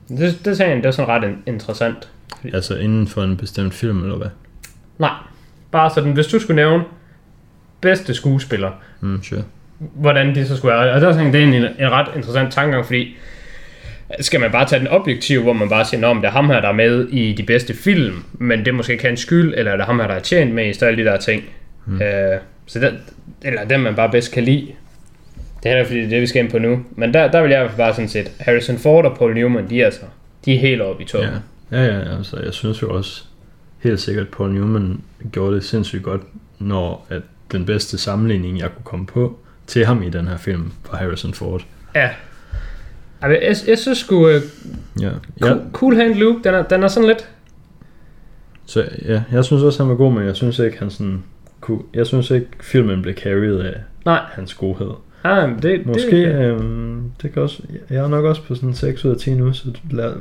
Det, 0.08 0.40
det 0.44 0.56
sagde 0.56 0.68
han, 0.70 0.78
det 0.78 0.84
var 0.84 0.90
sådan 0.90 1.08
ret 1.08 1.24
in- 1.28 1.42
interessant. 1.46 2.08
Altså 2.54 2.76
inden 2.76 3.06
for 3.06 3.22
en 3.22 3.36
bestemt 3.36 3.74
film, 3.74 4.02
eller 4.02 4.16
hvad? 4.16 4.26
Nej, 4.98 5.10
bare 5.70 5.90
sådan, 5.90 6.12
hvis 6.12 6.26
du 6.26 6.38
skulle 6.38 6.56
nævne 6.56 6.84
bedste 7.80 8.14
skuespiller, 8.14 8.70
Mm, 9.00 9.22
sure. 9.22 9.42
hvordan 9.78 10.34
det 10.34 10.48
så 10.48 10.56
skulle 10.56 10.74
være. 10.74 10.92
Og 10.92 11.00
der 11.00 11.12
tænkte 11.16 11.38
det 11.38 11.44
er 11.44 11.48
en, 11.48 11.54
en 11.78 11.90
ret 11.92 12.08
interessant 12.16 12.52
tankegang, 12.52 12.86
fordi 12.86 13.16
skal 14.20 14.40
man 14.40 14.50
bare 14.50 14.68
tage 14.68 14.80
den 14.80 14.88
objektive, 14.88 15.42
hvor 15.42 15.52
man 15.52 15.68
bare 15.68 15.84
siger, 15.84 16.06
om 16.06 16.16
det 16.20 16.26
er 16.26 16.32
ham 16.32 16.46
her, 16.46 16.60
der 16.60 16.68
er 16.68 16.72
med 16.72 17.08
i 17.08 17.32
de 17.32 17.42
bedste 17.42 17.74
film, 17.74 18.24
men 18.32 18.58
det 18.58 18.68
er 18.68 18.72
måske 18.72 18.92
ikke 18.92 19.04
hans 19.04 19.20
skyld, 19.20 19.54
eller 19.56 19.72
er 19.72 19.76
det 19.76 19.86
ham 19.86 20.00
her, 20.00 20.06
der 20.06 20.14
er 20.14 20.20
tjent 20.20 20.54
med 20.54 20.64
i 20.64 20.84
alle 20.84 21.04
de 21.04 21.10
der 21.10 21.16
ting. 21.16 21.44
Mm. 21.86 22.02
Øh, 22.02 22.38
så 22.66 22.78
den, 22.78 22.98
eller 23.42 23.64
den, 23.64 23.80
man 23.80 23.94
bare 23.94 24.10
bedst 24.10 24.32
kan 24.32 24.44
lide. 24.44 24.66
Det 25.62 25.66
er 25.66 25.68
heller 25.68 25.84
fordi 25.84 25.98
det 25.98 26.06
er 26.06 26.10
det, 26.10 26.20
vi 26.20 26.26
skal 26.26 26.42
ind 26.42 26.50
på 26.50 26.58
nu. 26.58 26.84
Men 26.90 27.14
der, 27.14 27.30
der 27.30 27.42
vil 27.42 27.50
jeg 27.50 27.70
bare 27.76 27.94
sådan 27.94 28.08
set, 28.08 28.30
Harrison 28.40 28.78
Ford 28.78 29.04
og 29.04 29.16
Paul 29.18 29.34
Newman, 29.34 29.70
de 29.70 29.80
er 29.80 29.84
altså, 29.84 30.00
de 30.44 30.54
er 30.54 30.58
helt 30.58 30.82
oppe 30.82 31.02
i 31.02 31.06
toppen. 31.06 31.30
Ja. 31.30 31.38
Ja, 31.72 31.84
ja, 31.84 32.16
altså 32.16 32.40
jeg 32.44 32.54
synes 32.54 32.82
jo 32.82 32.96
også 32.96 33.24
helt 33.78 34.00
sikkert, 34.00 34.26
at 34.26 34.32
Paul 34.32 34.52
Newman 34.52 35.00
gjorde 35.32 35.54
det 35.54 35.64
sindssygt 35.64 36.02
godt, 36.02 36.22
når 36.58 37.06
at 37.10 37.22
den 37.52 37.66
bedste 37.66 37.98
sammenligning, 37.98 38.58
jeg 38.58 38.68
kunne 38.74 38.84
komme 38.84 39.06
på 39.06 39.38
til 39.66 39.86
ham 39.86 40.02
i 40.02 40.10
den 40.10 40.28
her 40.28 40.36
film, 40.36 40.72
var 40.90 40.98
Harrison 40.98 41.34
Ford. 41.34 41.64
ja. 41.94 42.10
Ej, 43.22 43.28
Jeg, 43.30 43.56
jeg 43.68 43.78
synes 43.78 43.98
sgu, 43.98 44.26
uh, 44.26 44.32
Ja, 45.00 45.08
cool, 45.40 45.50
ja 45.50 45.56
cool 45.72 45.94
Hand 45.96 46.14
Luke, 46.14 46.40
den 46.44 46.54
er, 46.54 46.62
den 46.62 46.82
er 46.82 46.88
sådan 46.88 47.08
lidt, 47.08 47.28
så 48.66 48.84
ja, 49.08 49.22
jeg 49.32 49.44
synes 49.44 49.62
også, 49.62 49.82
han 49.82 49.90
var 49.90 49.96
god, 49.96 50.12
men 50.12 50.26
jeg 50.26 50.36
synes 50.36 50.58
ikke, 50.58 50.78
han 50.78 50.90
sådan 50.90 51.22
kunne, 51.60 51.78
jeg 51.94 52.06
synes 52.06 52.30
ikke, 52.30 52.46
filmen 52.60 53.02
blev 53.02 53.14
carried 53.14 53.56
af 53.58 53.74
nej, 54.04 54.20
hans 54.32 54.54
godhed. 54.54 54.90
ah, 55.24 55.48
det, 55.48 55.62
det, 55.62 55.86
Måske, 55.86 56.16
øhm, 56.16 57.02
det 57.22 57.32
kan 57.32 57.42
også, 57.42 57.62
jeg 57.90 57.98
er 57.98 58.08
nok 58.08 58.24
også 58.24 58.42
på 58.42 58.54
sådan 58.54 58.74
6 58.74 59.04
ud 59.04 59.10
af 59.10 59.16
10 59.16 59.34
nu, 59.34 59.52
så 59.52 59.64
lad, 59.90 60.12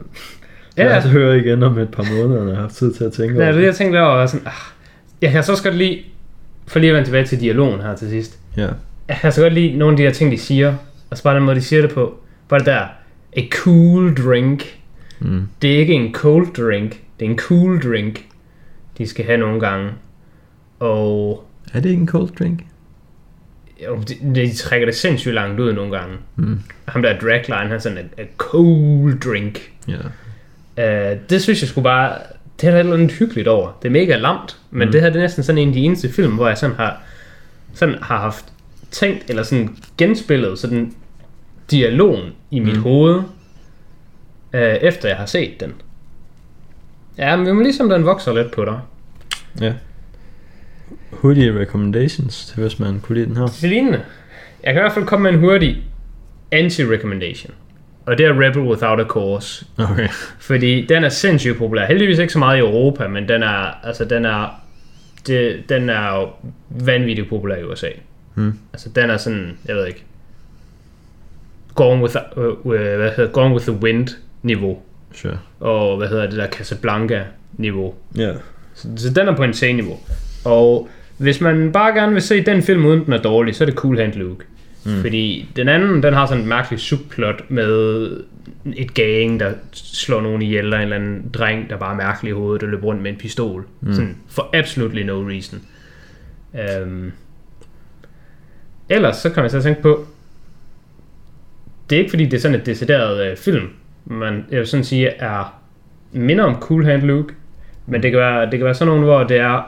Ja. 0.77 0.83
ja. 0.83 0.89
lad 0.89 0.97
os 0.97 1.05
høre 1.05 1.37
igen 1.37 1.63
om 1.63 1.77
et 1.77 1.89
par 1.91 2.03
måneder, 2.17 2.39
når 2.39 2.47
jeg 2.47 2.55
har 2.55 2.61
haft 2.61 2.73
tid 2.75 2.93
til 2.93 3.03
at 3.03 3.11
tænke 3.13 3.35
Ja, 3.39 3.43
over 3.43 3.51
det 3.57 3.65
jeg 3.65 3.75
tænkte 3.75 3.97
over, 4.01 4.15
var 4.15 4.25
sådan, 4.25 4.47
ah, 4.47 4.53
jeg 5.21 5.31
kan 5.31 5.43
så 5.43 5.51
også 5.51 5.63
godt 5.63 5.75
lide, 5.75 5.99
for 6.67 6.79
lige 6.79 6.89
at 6.89 6.95
vende 6.95 7.07
tilbage 7.07 7.25
til 7.25 7.39
dialogen 7.41 7.81
her 7.81 7.95
til 7.95 8.09
sidst, 8.09 8.39
Ja, 8.57 8.67
jeg 9.07 9.17
kan 9.21 9.31
så 9.31 9.41
godt 9.41 9.53
lide 9.53 9.77
nogle 9.77 9.93
af 9.93 9.97
de 9.97 10.03
her 10.03 10.11
ting, 10.11 10.31
de 10.31 10.37
siger, 10.37 10.73
og 11.09 11.17
så 11.17 11.23
bare 11.23 11.35
den 11.35 11.43
måde, 11.43 11.55
de 11.55 11.61
siger 11.61 11.81
det 11.81 11.91
på, 11.91 12.19
bare 12.49 12.59
det 12.59 12.65
der, 12.65 12.87
a 13.37 13.41
cool 13.51 14.15
drink, 14.15 14.79
mm. 15.19 15.47
det 15.61 15.73
er 15.75 15.77
ikke 15.77 15.93
en 15.93 16.13
cold 16.13 16.53
drink, 16.53 17.01
det 17.19 17.25
er 17.25 17.29
en 17.29 17.37
cool 17.37 17.81
drink, 17.81 18.25
de 18.97 19.07
skal 19.07 19.25
have 19.25 19.37
nogle 19.37 19.59
gange, 19.59 19.91
og 20.79 21.45
er 21.73 21.79
det 21.79 21.89
ikke 21.89 22.01
en 22.01 22.07
cold 22.07 22.29
drink? 22.39 22.65
jo, 23.85 23.97
de, 24.09 24.35
de 24.35 24.53
trækker 24.53 24.85
det 24.85 24.95
sindssygt 24.95 25.33
langt 25.33 25.59
ud 25.59 25.73
nogle 25.73 25.97
gange. 25.97 26.15
Mm. 26.35 26.59
Ham 26.85 27.01
der 27.01 27.19
dragline, 27.19 27.55
han 27.55 27.71
er 27.71 27.77
sådan, 27.79 28.09
a 28.17 28.23
cool 28.37 29.19
drink, 29.19 29.71
Ja, 29.87 29.95
Uh, 30.77 31.17
det 31.29 31.41
synes 31.41 31.61
jeg 31.61 31.69
skulle 31.69 31.83
bare... 31.83 32.17
Det 32.61 32.67
er 32.67 32.71
der 32.71 32.77
et 32.77 32.79
eller 32.79 32.93
andet 32.93 33.11
hyggeligt 33.11 33.47
over. 33.47 33.77
Det 33.81 33.87
er 33.87 33.91
mega 33.91 34.15
lamt, 34.15 34.57
men 34.71 34.87
Mm. 34.87 34.91
det 34.91 35.01
her 35.01 35.09
det 35.09 35.15
er 35.17 35.21
næsten 35.21 35.43
sådan 35.43 35.61
en 35.61 35.67
af 35.67 35.73
de 35.73 35.79
eneste 35.79 36.09
film, 36.09 36.33
hvor 36.35 36.47
jeg 36.47 36.57
sådan 36.57 36.75
har, 36.75 37.01
sådan 37.73 37.95
har 38.01 38.17
haft 38.17 38.45
tænkt, 38.91 39.29
eller 39.29 39.43
sådan 39.43 39.77
genspillet 39.97 40.59
sådan 40.59 40.93
dialogen 41.71 42.31
i 42.51 42.59
mit 42.59 42.75
Mm. 42.75 42.81
hoved, 42.83 43.15
uh, 44.53 44.59
efter 44.59 45.07
jeg 45.09 45.17
har 45.17 45.25
set 45.25 45.59
den. 45.59 45.73
Ja, 47.17 47.35
men 47.35 47.63
ligesom 47.63 47.89
den 47.89 48.05
vokser 48.05 48.33
lidt 48.33 48.51
på 48.51 48.65
dig. 48.65 48.79
ja. 49.61 49.73
Hurtige 51.11 51.59
recommendations 51.59 52.45
til, 52.45 52.61
hvis 52.61 52.79
man 52.79 52.99
kunne 52.99 53.15
lide 53.15 53.25
den 53.27 53.37
her. 53.37 53.43
Er 53.43 53.67
lignende. 53.67 54.01
Jeg 54.63 54.73
kan 54.73 54.79
i 54.81 54.83
hvert 54.83 54.91
fald 54.93 55.05
komme 55.05 55.23
med 55.23 55.31
en 55.33 55.39
hurtig 55.39 55.83
anti-recommendation. 56.51 57.53
Og 58.05 58.17
det 58.17 58.25
er 58.25 58.41
Rebel 58.41 58.61
Without 58.61 58.99
a 58.99 59.03
Cause. 59.03 59.65
Okay. 59.77 60.07
Fordi 60.39 60.85
den 60.85 61.03
er 61.03 61.09
sindssygt 61.09 61.57
populær. 61.57 61.85
Heldigvis 61.85 62.19
ikke 62.19 62.33
så 62.33 62.39
meget 62.39 62.57
i 62.57 62.59
Europa, 62.59 63.07
men 63.07 63.29
den 63.29 63.43
er, 63.43 63.85
altså 63.85 64.05
den 64.05 64.25
er, 64.25 64.61
det, 65.27 65.63
den 65.69 65.89
er 65.89 66.15
jo 66.19 66.29
vanvittigt 66.69 67.29
populær 67.29 67.55
i 67.55 67.63
USA. 67.63 67.89
Hmm. 68.33 68.59
Altså 68.73 68.89
den 68.89 69.09
er 69.09 69.17
sådan, 69.17 69.57
jeg 69.65 69.75
ved 69.75 69.85
ikke, 69.87 70.03
Gone 71.79 72.01
with, 72.01 72.15
uh, 72.37 72.65
uh, 72.65 72.73
hvad 72.73 73.11
hedder, 73.15 73.31
Gone 73.31 73.53
with 73.53 73.65
the 73.65 73.77
Wind 73.83 74.07
niveau. 74.43 74.79
Sure. 75.13 75.37
Og 75.59 75.97
hvad 75.97 76.07
hedder 76.07 76.29
det 76.29 76.37
der 76.37 76.47
Casablanca 76.47 77.23
niveau. 77.53 77.93
Ja. 78.17 78.33
Så, 78.73 78.87
så 78.95 79.13
den 79.13 79.27
er 79.27 79.35
på 79.35 79.43
en 79.43 79.75
niveau. 79.75 79.99
Og 80.45 80.89
hvis 81.17 81.41
man 81.41 81.71
bare 81.71 81.93
gerne 81.93 82.13
vil 82.13 82.21
se 82.21 82.45
den 82.45 82.63
film, 82.63 82.85
uden 82.85 83.05
den 83.05 83.13
er 83.13 83.21
dårlig, 83.21 83.55
så 83.55 83.63
er 83.63 83.65
det 83.65 83.75
Cool 83.75 83.99
Hand 83.99 84.13
Luke. 84.13 84.45
Mm. 84.85 85.01
Fordi 85.01 85.49
den 85.55 85.67
anden, 85.67 86.03
den 86.03 86.13
har 86.13 86.25
sådan 86.25 86.41
et 86.41 86.47
mærkeligt 86.47 86.81
subplot 86.81 87.43
med 87.49 88.11
et 88.75 88.93
gang, 88.93 89.39
der 89.39 89.53
slår 89.73 90.21
nogen 90.21 90.41
ihjel, 90.41 90.63
eller 90.63 90.77
en 90.77 90.83
eller 90.83 90.95
anden 90.95 91.29
dreng, 91.33 91.69
der 91.69 91.77
bare 91.77 91.91
er 91.91 91.97
mærkelig 91.97 92.29
i 92.29 92.33
hovedet, 92.33 92.61
der 92.61 92.67
løber 92.67 92.83
rundt 92.83 93.01
med 93.01 93.11
en 93.11 93.17
pistol. 93.17 93.65
Mm. 93.81 93.93
Sådan 93.93 94.17
for 94.27 94.49
absolutely 94.53 95.01
no 95.01 95.29
reason. 95.29 95.61
Um, 96.83 97.11
ellers 98.89 99.17
så 99.17 99.29
kan 99.29 99.43
man 99.43 99.49
så 99.49 99.61
tænke 99.61 99.81
på, 99.81 100.07
det 101.89 101.95
er 101.95 101.99
ikke 101.99 102.09
fordi, 102.09 102.25
det 102.25 102.33
er 102.33 102.41
sådan 102.41 102.59
et 102.59 102.65
decideret 102.65 103.31
øh, 103.31 103.37
film, 103.37 103.67
men 104.05 104.45
jeg 104.51 104.59
vil 104.59 104.67
sådan 104.67 104.83
sige, 104.83 105.07
er 105.07 105.59
minder 106.11 106.43
om 106.43 106.55
Cool 106.55 106.85
Hand 106.85 107.01
Luke, 107.01 107.33
men 107.85 108.03
det 108.03 108.11
kan 108.11 108.19
være, 108.19 108.45
det 108.45 108.59
kan 108.59 108.65
være 108.65 108.73
sådan 108.73 108.87
nogle, 108.87 109.05
hvor 109.05 109.23
det 109.23 109.37
er, 109.37 109.63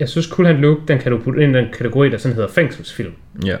jeg 0.00 0.08
synes 0.08 0.26
Cool 0.26 0.46
Hand 0.46 0.58
Luke, 0.58 0.80
den 0.88 0.98
kan 0.98 1.12
du 1.12 1.18
putte 1.18 1.42
ind 1.42 1.56
i 1.56 1.58
den 1.58 1.66
kategori, 1.72 2.08
der 2.10 2.18
sådan 2.18 2.34
hedder 2.34 2.48
fængselsfilm. 2.48 3.12
Ja. 3.44 3.56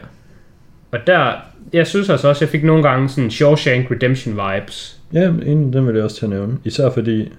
Og 0.90 0.98
der, 1.06 1.32
jeg 1.72 1.86
synes 1.86 2.10
altså 2.10 2.28
også, 2.28 2.44
jeg 2.44 2.50
fik 2.50 2.64
nogle 2.64 2.82
gange 2.82 3.08
sådan 3.08 3.30
Shawshank 3.30 3.90
Redemption 3.90 4.34
vibes. 4.34 5.00
Ja, 5.12 5.24
en, 5.28 5.72
den 5.72 5.86
vil 5.86 5.94
jeg 5.94 6.04
også 6.04 6.16
til 6.16 6.24
at 6.26 6.30
nævne. 6.30 6.58
Især 6.64 6.90
fordi, 6.90 7.32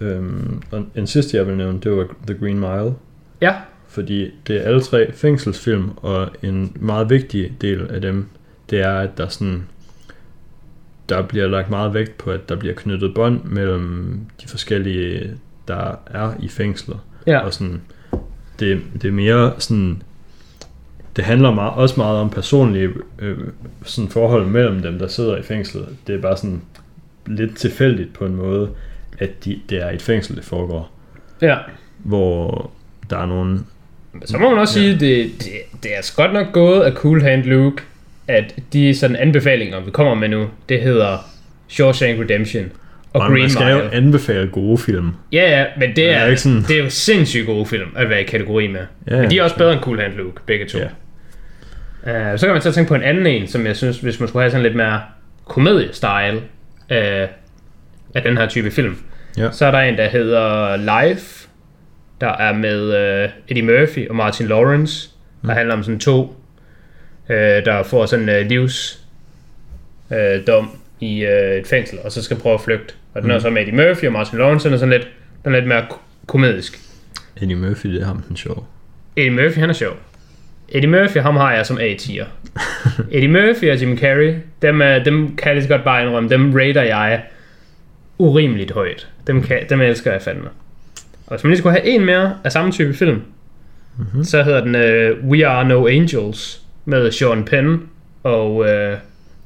øhm, 0.00 0.62
en 0.96 1.06
sidste 1.06 1.36
jeg 1.36 1.46
vil 1.46 1.56
nævne, 1.56 1.80
det 1.80 1.92
var 1.92 2.06
The 2.26 2.36
Green 2.40 2.58
Mile. 2.58 2.94
Ja, 3.40 3.54
Fordi 3.88 4.30
det 4.46 4.56
er 4.56 4.60
alle 4.60 4.80
tre 4.80 5.12
fængselsfilm, 5.12 5.90
og 5.96 6.28
en 6.42 6.76
meget 6.80 7.10
vigtig 7.10 7.52
del 7.60 7.86
af 7.90 8.00
dem, 8.00 8.26
det 8.70 8.80
er, 8.80 8.92
at 8.98 9.18
der 9.18 9.28
sådan, 9.28 9.62
der 11.08 11.22
bliver 11.22 11.46
lagt 11.46 11.70
meget 11.70 11.94
vægt 11.94 12.18
på, 12.18 12.30
at 12.30 12.48
der 12.48 12.56
bliver 12.56 12.74
knyttet 12.74 13.14
bånd 13.14 13.44
mellem 13.44 14.20
de 14.42 14.48
forskellige, 14.48 15.30
der 15.68 15.94
er 16.06 16.32
i 16.40 16.48
fængslet. 16.48 16.96
ja, 17.26 17.38
Og 17.38 17.54
sådan, 17.54 17.80
det, 18.60 18.82
det 19.02 19.08
er 19.08 19.12
mere 19.12 19.52
sådan, 19.58 20.02
det 21.16 21.24
handler 21.24 21.50
meget, 21.54 21.72
også 21.74 21.94
meget 21.96 22.18
om 22.18 22.30
personlige 22.30 22.88
øh, 23.18 23.38
sådan 23.84 24.10
forhold 24.10 24.46
mellem 24.46 24.82
dem, 24.82 24.98
der 24.98 25.08
sidder 25.08 25.36
i 25.36 25.42
fængslet. 25.42 25.88
Det 26.06 26.14
er 26.14 26.20
bare 26.20 26.36
sådan, 26.36 26.62
lidt 27.26 27.56
tilfældigt 27.56 28.12
på 28.12 28.26
en 28.26 28.34
måde, 28.34 28.70
at 29.18 29.44
de, 29.44 29.60
det 29.70 29.82
er 29.82 29.90
et 29.90 30.02
fængsel, 30.02 30.36
det 30.36 30.44
foregår. 30.44 30.92
Ja. 31.42 31.56
Hvor 31.98 32.70
der 33.10 33.18
er 33.18 33.26
nogle... 33.26 33.60
Så 34.24 34.38
må 34.38 34.50
man 34.50 34.58
også 34.58 34.80
Ja. 34.80 34.84
sige, 34.86 34.92
det, 35.00 35.30
det, 35.38 35.50
det 35.82 35.90
er 35.96 36.12
godt 36.16 36.32
nok 36.32 36.52
gået 36.52 36.80
af 36.82 36.92
Cool 36.92 37.22
Hand 37.22 37.42
Luke, 37.44 37.82
at 38.28 38.54
de 38.72 38.94
sådan 38.94 39.16
anbefalinger, 39.16 39.80
vi 39.80 39.90
kommer 39.90 40.14
med 40.14 40.28
nu, 40.28 40.46
det 40.68 40.80
hedder 40.80 41.18
Shawshank 41.68 42.20
Redemption 42.20 42.64
og 43.12 43.20
Og 43.20 43.28
Green 43.30 43.40
man 43.40 43.50
skal 43.50 43.70
jo 43.72 43.80
anbefale 43.92 44.48
gode 44.48 44.78
film. 44.78 45.10
Ja, 45.32 45.58
ja, 45.58 45.64
men 45.78 45.96
det 45.96 46.10
er 46.10 46.16
er, 46.16 46.26
ikke 46.26 46.40
sådan- 46.40 46.62
det 46.68 46.78
er 46.78 46.82
jo 46.84 46.90
sindssygt 46.90 47.46
gode 47.46 47.66
film 47.66 47.88
at 47.96 48.08
være 48.10 48.20
i 48.20 48.24
kategori 48.24 48.66
med. 48.66 48.80
Ja, 49.10 49.16
men 49.20 49.30
de 49.30 49.34
er 49.34 49.40
ja. 49.40 49.44
også 49.44 49.56
bedre 49.56 49.72
end 49.72 49.80
Cool 49.80 50.00
Hand 50.00 50.12
Luke, 50.14 50.40
begge 50.46 50.66
to. 50.66 50.78
Ja. 50.78 52.32
Uh, 52.32 52.38
så 52.38 52.46
kan 52.46 52.52
man 52.54 52.62
så 52.62 52.72
tænke 52.72 52.88
på 52.88 52.94
en 52.94 53.02
anden 53.02 53.26
en, 53.26 53.46
som 53.46 53.66
jeg 53.66 53.76
synes, 53.76 53.98
hvis 53.98 54.20
man 54.20 54.28
skulle 54.28 54.42
have 54.42 54.50
sådan 54.50 54.62
lidt 54.62 54.76
mere 54.76 55.00
komediestyle 55.44 56.40
af, 56.88 57.28
af 58.14 58.22
den 58.22 58.36
her 58.38 58.46
type 58.48 58.70
film. 58.70 58.96
Ja. 59.38 59.50
Så 59.52 59.66
er 59.66 59.70
der 59.70 59.78
en, 59.80 59.96
der 59.96 60.08
hedder 60.08 60.76
Life, 60.76 61.48
der 62.20 62.28
er 62.32 62.52
med 62.52 62.88
uh, 63.24 63.30
Eddie 63.48 63.62
Murphy 63.62 64.08
og 64.08 64.16
Martin 64.16 64.46
Lawrence, 64.46 65.10
der 65.46 65.52
handler 65.52 65.74
om 65.74 65.82
sådan 65.82 65.98
to, 66.00 66.36
uh, 67.28 67.36
der 67.36 67.82
får 67.82 68.06
sådan 68.06 68.28
en 68.28 68.40
uh, 68.40 68.46
livs 68.46 69.00
uh, 70.10 70.46
dom 70.46 70.70
i 71.00 71.24
uh, 71.24 71.30
et 71.30 71.66
fængsel, 71.66 71.98
og 72.04 72.12
så 72.12 72.22
skal 72.22 72.36
prøve 72.36 72.54
at 72.54 72.60
flygte. 72.60 72.94
Og 73.14 73.22
den 73.22 73.30
er 73.30 73.38
så 73.38 73.50
med 73.50 73.62
Eddie 73.62 73.74
Murphy 73.74 74.04
og 74.04 74.12
Martin 74.12 74.38
Lawrence, 74.38 74.68
er 74.68 74.76
sådan 74.76 74.90
lidt, 74.90 75.08
den 75.44 75.54
er 75.54 75.58
lidt 75.58 75.68
mere 75.68 75.86
ko- 75.90 76.00
komedisk. 76.26 76.80
Eddie 77.36 77.56
Murphy, 77.56 77.88
det 77.90 78.02
er 78.02 78.06
ham 78.06 78.22
den 78.22 78.36
sjov. 78.36 78.66
Eddie 79.16 79.30
Murphy, 79.30 79.58
han 79.58 79.70
er 79.70 79.74
sjov. 79.74 79.96
Eddie 80.68 80.90
Murphy, 80.90 81.18
ham 81.18 81.36
har 81.36 81.52
jeg 81.52 81.66
som 81.66 81.78
A-tier. 81.78 82.26
Eddie 83.12 83.28
Murphy 83.28 83.70
og 83.70 83.80
Jim 83.80 83.98
Carrey, 83.98 84.34
dem, 84.62 84.82
er, 84.82 85.04
dem 85.04 85.36
kan 85.36 85.46
jeg 85.46 85.54
lige 85.54 85.62
så 85.62 85.68
godt 85.68 85.84
bare 85.84 86.02
indrømme, 86.02 86.28
dem 86.28 86.52
rater 86.54 86.82
jeg 86.82 87.22
urimeligt 88.18 88.70
højt. 88.70 89.08
Dem, 89.26 89.42
kan, 89.42 89.66
dem 89.68 89.80
elsker 89.80 90.12
jeg 90.12 90.22
fandme. 90.22 90.48
Og 91.26 91.36
hvis 91.36 91.44
man 91.44 91.50
lige 91.50 91.58
skulle 91.58 91.72
have 91.72 91.86
en 91.86 92.04
mere 92.04 92.38
af 92.44 92.52
samme 92.52 92.72
type 92.72 92.94
film, 92.94 93.22
mm-hmm. 93.98 94.24
så 94.24 94.42
hedder 94.42 94.64
den 94.64 94.74
uh, 94.74 95.28
We 95.30 95.46
Are 95.46 95.68
No 95.68 95.86
Angels 95.86 96.62
med 96.86 97.10
Sean 97.12 97.44
Penn 97.44 97.88
og 98.22 98.54
uh, 98.56 98.66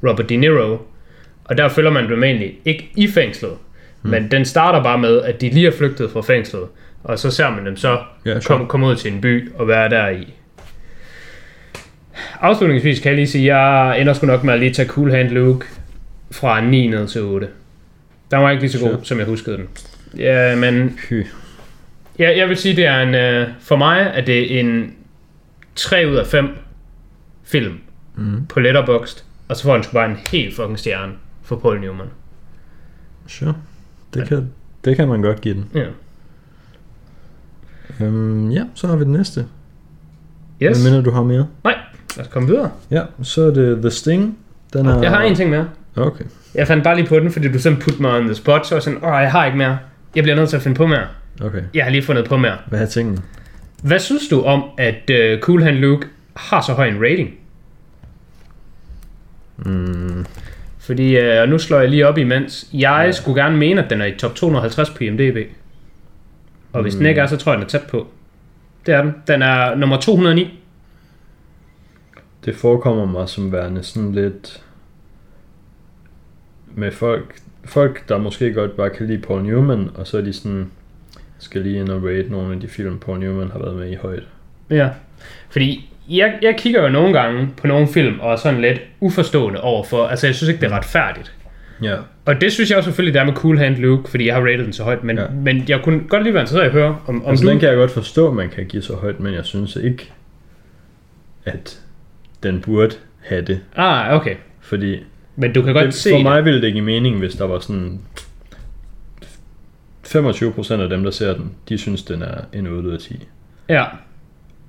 Robert 0.09 0.29
De 0.29 0.37
Niro. 0.37 0.79
Og 1.44 1.59
der 1.59 1.68
følger 1.68 1.90
man 1.90 2.09
dem 2.11 2.24
egentlig 2.24 2.55
ikke 2.64 2.90
i 2.96 3.09
fængslet, 3.09 3.53
mm. 4.03 4.11
men 4.11 4.31
den 4.31 4.44
starter 4.44 4.83
bare 4.83 4.98
med, 4.98 5.22
at 5.22 5.40
de 5.40 5.48
lige 5.50 5.66
er 5.66 5.72
flygtet 5.79 6.11
fra 6.11 6.20
fængslet, 6.20 6.62
og 7.05 7.18
så 7.18 7.31
ser 7.31 7.50
man 7.50 7.66
dem 7.66 7.76
så 7.76 7.98
Ja, 8.24 8.31
ja, 8.31 8.40
sure. 8.40 8.59
kom, 8.59 8.66
komme 8.66 8.87
ud 8.87 8.96
til 8.96 9.12
en 9.12 9.20
by 9.20 9.53
og 9.55 9.68
være 9.68 9.88
der 9.88 10.09
i. 10.09 10.33
Afslutningsvis 12.40 13.00
kan 13.00 13.09
jeg 13.09 13.16
lige 13.16 13.26
sige, 13.26 13.53
at 13.53 13.59
jeg 13.59 14.00
ender 14.00 14.12
sgu 14.12 14.26
nok 14.26 14.44
med 14.44 14.55
at 14.55 14.61
lige 14.61 14.72
tage 14.72 14.88
Cool 14.88 15.11
Hand 15.11 15.29
Luke 15.29 15.66
fra 16.31 16.61
9 16.61 16.87
ned 16.87 17.09
til 17.09 17.20
8. 17.22 17.48
Den 18.31 18.38
var 18.40 18.50
ikke 18.50 18.62
lige 18.62 18.72
så 18.72 18.79
god, 18.81 18.88
Sure. 18.94 19.05
som 19.05 19.18
jeg 19.18 19.26
huskede 19.26 19.57
den. 19.57 19.68
Ja, 20.18 20.57
men 20.57 20.98
Hy. 21.09 21.26
jeg, 22.18 22.37
jeg 22.37 22.48
vil 22.48 22.57
sige, 22.57 22.76
det 22.76 22.87
er 22.87 23.00
en, 23.00 23.14
øh, 23.14 23.48
for 23.61 23.76
mig 23.76 24.12
er 24.14 24.20
det 24.20 24.61
en 24.61 24.94
3 25.76 26.09
ud 26.09 26.16
af 26.16 26.26
5 26.26 26.48
film 27.53 27.79
Mm. 28.17 28.47
på 28.47 28.61
Letterboxd, 28.61 29.25
og 29.49 29.57
så 29.57 29.63
får 29.63 29.75
den 29.75 29.83
sgu 29.83 29.93
bare 29.93 30.11
en 30.11 30.17
helt 30.33 30.57
fucking 30.57 30.79
stjerne 30.79 31.13
for 31.43 31.57
Paul 31.57 31.81
Newman. 31.81 32.07
Sure. 33.27 33.55
Det 34.15 34.29
kan, 34.29 34.51
det 34.85 34.97
kan 34.97 35.09
man 35.09 35.23
godt 35.23 35.41
give 35.41 35.55
den. 35.55 35.65
Ja. 35.75 35.85
Øhm, 38.01 38.51
ja, 38.51 38.65
så 38.75 38.87
har 38.87 38.97
vi 38.97 39.05
den 39.05 39.13
næste. 39.13 39.47
Yes. 40.63 40.83
Hvad 40.83 40.91
mener 40.91 41.03
du 41.05 41.11
har 41.11 41.23
mere? 41.23 41.47
Nej, 41.65 41.75
lad 42.17 42.27
os 42.27 42.33
komme 42.33 42.49
videre. 42.49 42.71
Ja, 42.91 43.03
så 43.23 43.43
er 43.43 43.51
det 43.51 43.81
The 43.81 43.91
Sting. 43.91 44.39
Den 44.73 44.87
er... 44.87 45.03
Jeg 45.03 45.11
har 45.11 45.23
en 45.23 45.35
ting 45.35 45.51
mere. 45.51 45.69
Okay. 45.97 46.25
Jeg 46.55 46.67
fandt 46.67 46.85
bare 46.85 46.97
lige 46.97 47.07
på 47.07 47.19
den, 47.21 47.31
fordi 47.31 47.53
du 47.53 47.59
sådan 47.59 47.79
put 47.79 48.01
mig 48.01 48.17
on 48.17 48.25
the 48.25 48.35
spot, 48.35 48.67
så 48.67 48.75
jeg 48.75 48.83
sådan, 48.83 49.05
åh, 49.05 49.11
jeg 49.11 49.31
har 49.33 49.45
ikke 49.47 49.59
mere. 49.59 49.79
Jeg 50.17 50.23
bliver 50.25 50.37
nødt 50.37 50.49
til 50.49 50.57
at 50.57 50.63
finde 50.63 50.77
på 50.77 50.87
mere. 50.87 51.07
Okay. 51.43 51.63
Jeg 51.75 51.85
har 51.85 51.91
lige 51.91 52.03
fundet 52.03 52.25
på 52.29 52.37
mere. 52.37 52.57
Hvad 52.67 52.81
er 52.81 52.87
tingene? 52.87 53.19
Hvad 53.83 53.99
synes 53.99 54.29
du 54.29 54.43
om, 54.43 54.65
at 54.79 55.11
uh, 55.11 55.41
Cool 55.41 55.63
Hand 55.63 55.77
Luke 55.77 56.07
har 56.37 56.61
så 56.61 56.73
høj 56.73 56.89
en 56.89 57.03
rating? 57.03 57.31
Mm, 59.66 60.27
Fordi, 60.79 61.18
uh, 61.18 61.40
og 61.40 61.49
nu 61.49 61.59
slår 61.59 61.79
jeg 61.81 61.88
lige 61.88 62.09
op 62.09 62.18
imens, 62.18 62.68
jeg 62.73 63.03
ja. 63.07 63.12
skulle 63.12 63.42
gerne 63.42 63.57
mene, 63.57 63.85
at 63.85 63.90
den 63.90 64.01
er 64.01 64.07
i 64.07 64.14
top 64.18 64.35
250 64.35 64.90
på 64.90 65.05
IMDb. 65.05 65.37
Og 66.73 66.83
hvis 66.83 66.94
mm. 66.94 66.99
den 66.99 67.07
ikke 67.07 67.20
er, 67.20 67.27
så 67.27 67.37
tror 67.37 67.53
jeg, 67.53 67.59
den 67.59 67.64
er 67.64 67.68
tæt 67.68 67.87
på. 67.90 68.09
Det 68.87 68.94
er 68.94 69.03
den. 69.03 69.14
Den 69.27 69.42
er 69.42 69.75
nummer 69.75 69.96
209. 70.01 70.59
det 72.44 72.57
forekommer 72.57 73.05
mig 73.05 73.29
som 73.29 73.53
værende 73.53 73.83
sådan 73.83 74.12
lidt... 74.12 74.64
Med 76.75 76.92
folk, 76.92 77.38
folk, 77.64 78.09
der 78.09 78.18
måske 78.18 78.53
godt 78.53 78.77
bare 78.77 78.90
kan 78.90 79.07
lide 79.07 79.23
Paul 79.23 79.42
Newman, 79.42 79.90
og 79.94 80.07
så 80.07 80.18
er 80.18 80.23
de 80.23 80.33
sådan... 80.33 80.70
Skal 81.38 81.62
lige 81.62 81.81
ind 81.81 81.88
og 81.88 82.05
rate 82.05 82.29
nogle 82.31 82.55
af 82.55 82.61
de 82.61 82.68
film, 82.68 82.99
Paul 82.99 83.18
Newman 83.18 83.51
har 83.51 83.59
været 83.59 83.77
med 83.77 83.90
i 83.90 83.94
højt. 83.94 84.23
Ja. 84.70 84.90
Fordi 85.51 85.89
jeg, 86.18 86.38
jeg 86.42 86.55
kigger 86.59 86.83
jo 86.83 86.88
nogle 86.88 87.20
gange 87.20 87.49
på 87.57 87.66
nogle 87.66 87.88
film, 87.88 88.20
og 88.20 88.33
er 88.33 88.37
sådan 88.37 88.61
lidt 88.61 88.81
uforstående 89.01 89.61
overfor. 89.61 90.07
Altså, 90.07 90.27
jeg 90.27 90.35
synes 90.35 90.49
ikke, 90.49 90.61
det 90.61 90.73
er 90.73 90.77
retfærdigt. 90.77 91.33
Ja. 91.83 91.96
Og 92.25 92.40
det 92.40 92.53
synes 92.53 92.70
jeg 92.70 92.77
jo 92.77 92.83
selvfølgelig, 92.83 93.14
der 93.14 93.20
er 93.20 93.25
med 93.25 93.35
Cool 93.35 93.59
Hand 93.59 93.77
Luke, 93.77 94.11
fordi 94.11 94.27
jeg 94.27 94.35
har 94.35 94.42
rated 94.42 94.64
den 94.64 94.73
så 94.73 94.85
højt. 94.85 95.05
Men, 95.05 95.18
ja. 95.18 95.25
Men 95.29 95.64
jeg 95.68 95.81
kunne 95.85 96.01
godt 96.09 96.23
lige 96.23 96.35
være 96.35 96.42
interesseret 96.42 96.64
i 96.64 96.66
at 96.66 96.73
høre, 96.73 96.99
om, 97.07 97.25
om 97.25 97.31
Altså, 97.31 97.44
du... 97.44 97.51
den 97.51 97.59
kan 97.61 97.68
jeg 97.68 97.77
godt 97.77 97.90
forstå, 97.90 98.29
at 98.29 98.35
man 98.35 98.49
kan 98.49 98.66
give 98.66 98.83
så 98.83 98.94
højt, 98.94 99.20
men 99.20 99.35
jeg 99.35 99.44
synes 99.44 99.77
ikke, 99.77 100.12
at 101.44 101.81
den 102.42 102.61
burde 102.61 102.94
have 103.20 103.42
det. 103.42 103.61
Ah, 103.77 104.14
okay. 104.14 104.35
Fordi 104.61 104.96
Men 105.37 105.53
du 105.53 105.62
kan 105.62 105.75
godt 105.75 105.85
det, 105.87 105.94
se 105.94 106.11
for 106.11 106.16
det. 106.16 106.23
mig 106.25 106.44
ville 106.44 106.62
det 106.62 106.73
give 106.73 106.85
mening, 106.85 107.18
hvis 107.18 107.35
der 107.35 107.46
var 107.46 107.59
sådan 107.59 108.01
25% 110.07 110.73
af 110.73 110.88
dem, 110.88 111.05
der 111.05 111.11
ser 111.11 111.35
den, 111.35 111.53
de 111.68 111.79
synes, 111.79 112.03
den 112.03 112.23
er 112.23 112.40
en 112.53 112.66
8 112.66 112.88
ud 112.88 112.94
af 112.94 112.99
10. 112.99 113.27
Ja. 113.68 113.85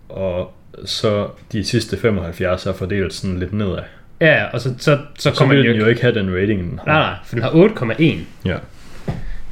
Og 0.10 0.54
så 0.86 1.28
de 1.52 1.64
sidste 1.64 1.98
75 1.98 2.66
er 2.66 2.74
fordelt 2.74 3.14
sådan 3.14 3.40
lidt 3.40 3.54
nedad. 3.54 3.80
Ja, 4.22 4.46
og 4.54 4.62
så, 4.62 4.74
så, 4.78 4.98
så 4.98 5.00
Så 5.20 5.32
kommer 5.32 5.56
den 5.56 5.66
jo 5.66 5.72
jo 5.72 5.78
ikke... 5.78 5.90
ikke 5.90 6.02
have 6.02 6.16
den 6.16 6.36
rating, 6.36 6.60
den 6.72 6.80
har. 6.80 6.86
Nej, 6.86 7.00
nej, 7.10 7.16
for 7.26 7.36
den 7.36 7.44
har 7.44 7.50
8,1. 7.96 8.50
Ja. 8.50 8.58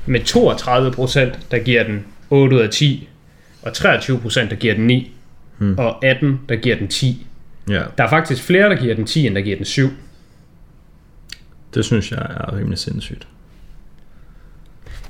Med 0.05 0.19
32 0.23 0.91
procent, 0.91 1.39
der 1.51 1.59
giver 1.59 1.83
den 1.83 2.05
8 2.29 2.55
ud 2.55 2.61
af 2.61 2.69
10. 2.69 3.09
Og 3.61 3.73
23 3.73 4.19
procent, 4.19 4.49
der 4.49 4.55
giver 4.55 4.73
den 4.73 4.87
9. 4.87 5.13
Hmm. 5.57 5.77
Og 5.77 6.05
18, 6.05 6.39
der 6.49 6.55
giver 6.55 6.75
den 6.75 6.87
10. 6.87 7.27
ja, 7.69 7.81
Der 7.97 8.03
er 8.03 8.09
faktisk 8.09 8.43
flere, 8.43 8.69
der 8.69 8.75
giver 8.75 8.95
den 8.95 9.05
10, 9.05 9.27
end 9.27 9.35
der 9.35 9.41
giver 9.41 9.55
den 9.55 9.65
7. 9.65 9.89
det 11.73 11.85
synes 11.85 12.11
jeg 12.11 12.19
er 12.19 12.57
rimelig 12.57 12.77
sindssygt. 12.77 13.27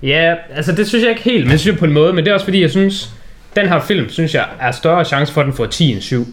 Ja, 0.03 0.35
altså 0.49 0.71
det 0.75 0.87
synes 0.87 1.03
jeg 1.03 1.09
ikke 1.11 1.23
helt, 1.23 1.47
men 1.47 1.57
synes 1.57 1.73
jeg 1.73 1.79
på 1.79 1.85
en 1.85 1.93
måde, 1.93 2.13
men 2.13 2.25
det 2.25 2.29
er 2.31 2.33
også 2.33 2.45
fordi, 2.45 2.61
jeg 2.61 2.69
synes, 2.71 3.13
den 3.55 3.67
her 3.67 3.79
film, 3.79 4.09
synes 4.09 4.35
jeg, 4.35 4.45
er 4.59 4.71
større 4.71 5.05
chance 5.05 5.33
for, 5.33 5.41
at 5.41 5.45
den 5.45 5.53
får 5.53 5.65
10 5.65 5.91
end 5.91 6.01
7. 6.01 6.25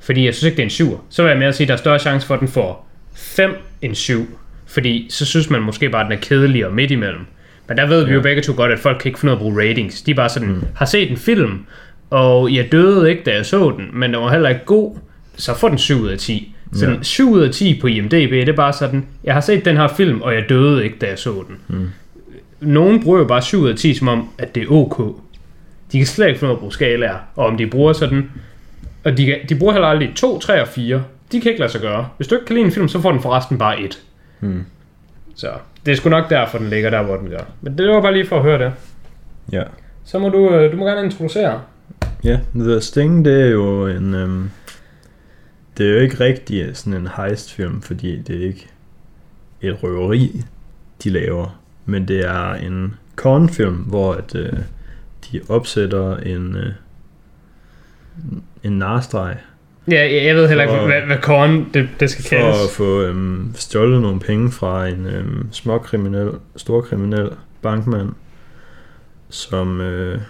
Fordi 0.00 0.24
jeg 0.26 0.34
synes 0.34 0.44
ikke, 0.44 0.56
det 0.56 0.62
er 0.62 0.66
en 0.66 0.70
7. 0.70 1.00
Så 1.10 1.22
vil 1.22 1.28
jeg 1.30 1.38
mere 1.38 1.48
at 1.48 1.54
sige, 1.54 1.64
at 1.64 1.68
der 1.68 1.74
er 1.74 1.78
større 1.78 1.98
chance 1.98 2.26
for, 2.26 2.34
at 2.34 2.40
den 2.40 2.48
får 2.48 2.88
5 3.14 3.54
end 3.82 3.94
7. 3.94 4.38
Fordi 4.66 5.06
så 5.10 5.24
synes 5.26 5.50
man 5.50 5.62
måske 5.62 5.88
bare, 5.90 6.00
at 6.00 6.10
den 6.10 6.18
er 6.18 6.20
kedelig 6.22 6.66
og 6.66 6.72
midt 6.74 6.90
imellem. 6.90 7.20
Men 7.68 7.76
der 7.76 7.86
ved 7.86 8.04
vi 8.04 8.10
Ja. 8.10 8.14
jo 8.14 8.22
begge 8.22 8.42
to 8.42 8.52
godt, 8.56 8.72
at 8.72 8.78
folk 8.78 8.98
kan 9.00 9.08
ikke 9.08 9.20
finde 9.20 9.32
ud 9.32 9.36
af 9.36 9.40
at 9.40 9.42
bruge 9.42 9.70
ratings. 9.70 10.02
De 10.02 10.10
er 10.10 10.14
bare 10.14 10.28
sådan, 10.28 10.48
mm. 10.48 10.62
har 10.76 10.86
set 10.86 11.10
en 11.10 11.16
film, 11.16 11.66
og 12.10 12.54
jeg 12.54 12.72
døde 12.72 13.10
ikke, 13.10 13.22
da 13.22 13.34
jeg 13.34 13.46
så 13.46 13.70
den, 13.76 13.88
men 13.92 14.12
den 14.14 14.20
var 14.22 14.30
heller 14.30 14.48
ikke 14.48 14.64
god, 14.64 14.96
så 15.36 15.54
får 15.54 15.68
den 15.68 15.78
7 15.78 16.00
ud 16.00 16.08
af 16.08 16.18
10. 16.18 16.54
Så 16.74 16.86
Ja. 16.86 16.92
den 16.92 17.04
7 17.04 17.30
ud 17.32 17.40
af 17.40 17.50
10 17.50 17.80
på 17.80 17.86
IMDb, 17.86 18.30
det 18.30 18.48
er 18.48 18.52
bare 18.52 18.72
sådan, 18.72 19.06
jeg 19.24 19.34
har 19.34 19.40
set 19.40 19.64
den 19.64 19.76
her 19.76 19.88
film, 19.88 20.22
og 20.22 20.34
jeg 20.34 20.44
døde 20.48 20.84
ikke, 20.84 20.96
da 21.00 21.06
jeg 21.06 21.18
så 21.18 21.44
den. 21.48 21.56
Mm. 21.78 21.88
Nogen 22.60 23.02
bruger 23.02 23.18
jo 23.18 23.24
bare 23.24 23.42
7 23.42 23.60
ud 23.60 23.68
af 23.68 23.76
10, 23.76 23.94
som 23.94 24.08
om, 24.08 24.28
at 24.38 24.54
det 24.54 24.62
er 24.62 24.66
ok. 24.72 25.16
De 25.92 25.98
kan 25.98 26.06
slet 26.06 26.26
ikke 26.26 26.38
finde 26.38 26.50
ud 26.50 26.54
af 26.54 26.56
at 26.56 26.60
bruge 26.60 26.72
skalaer, 26.72 27.16
og 27.36 27.46
om 27.46 27.56
de 27.56 27.66
bruger 27.66 27.92
sådan, 27.92 28.30
og 29.04 29.16
de, 29.16 29.36
de 29.48 29.54
bruger 29.58 29.72
heller 29.72 29.88
aldrig 29.88 30.12
2, 30.16 30.38
3 30.38 30.62
og 30.62 30.68
4. 30.68 31.04
De 31.32 31.40
kan 31.40 31.50
ikke 31.50 31.60
lade 31.60 31.72
sig 31.72 31.80
gøre. 31.80 32.08
Hvis 32.16 32.28
du 32.28 32.34
ikke 32.34 32.46
kan 32.46 32.54
lide 32.56 32.66
en 32.66 32.72
film, 32.72 32.88
så 32.88 33.00
får 33.00 33.12
den 33.12 33.22
forresten 33.22 33.58
bare 33.58 33.80
1. 33.80 34.02
Mm. 34.40 34.64
Så 35.34 35.48
det 35.86 35.92
er 35.92 35.96
sgu 35.96 36.08
nok 36.08 36.30
derfor, 36.30 36.58
den 36.58 36.68
ligger 36.68 36.90
der, 36.90 37.02
hvor 37.02 37.16
den 37.16 37.30
gør. 37.30 37.44
Men 37.60 37.78
det 37.78 37.88
var 37.88 38.00
bare 38.00 38.12
lige 38.12 38.26
for 38.26 38.36
at 38.36 38.42
høre 38.42 38.58
det. 38.58 38.72
Ja. 39.52 39.62
Så 40.04 40.18
må 40.18 40.28
du, 40.28 40.50
øh, 40.54 40.72
du 40.72 40.76
må 40.76 40.86
gerne 40.86 41.04
introducere. 41.04 41.60
Ja, 42.24 42.38
The 42.54 42.80
Sting, 42.80 43.24
det 43.24 43.42
er 43.42 43.46
jo 43.46 43.86
en... 43.86 44.14
Øhm, 44.14 44.50
det 45.78 45.86
er 45.86 45.94
jo 45.94 45.98
ikke 45.98 46.20
rigtig 46.20 46.76
sådan 46.76 47.00
en 47.00 47.08
heist-film, 47.16 47.82
fordi 47.82 48.22
det 48.22 48.42
er 48.42 48.46
ikke 48.46 48.68
et 49.60 49.82
røveri, 49.82 50.42
de 51.04 51.10
laver. 51.10 51.60
Men 51.86 52.08
det 52.08 52.26
er 52.26 52.54
en 52.54 52.94
con-film, 53.16 53.74
hvor 53.74 54.12
at, 54.12 54.34
øh, 54.34 54.52
de 55.32 55.40
opsætter 55.48 56.16
en, 56.16 56.56
øh, 56.56 56.72
en 58.62 58.72
narstreg 58.72 59.36
Ja, 59.90 60.00
jeg, 60.14 60.24
jeg 60.24 60.36
ved 60.36 60.48
heller 60.48 60.64
ikke, 60.64 60.86
hvad, 60.86 61.00
hvad 61.06 61.16
korn 61.22 61.68
det, 61.74 61.88
det 62.00 62.10
skal 62.10 62.24
for 62.24 62.36
at 62.36 62.54
kaldes. 62.54 62.76
få 62.76 63.02
øhm, 63.02 63.52
stjålet 63.54 64.02
nogle 64.02 64.20
penge 64.20 64.52
fra 64.52 64.86
en 64.86 65.06
øhm, 65.06 65.48
småkriminel, 65.52 66.30
storkriminel 66.56 67.30
bankmand, 67.62 68.08
som 69.30 69.80
øh, 69.80 70.20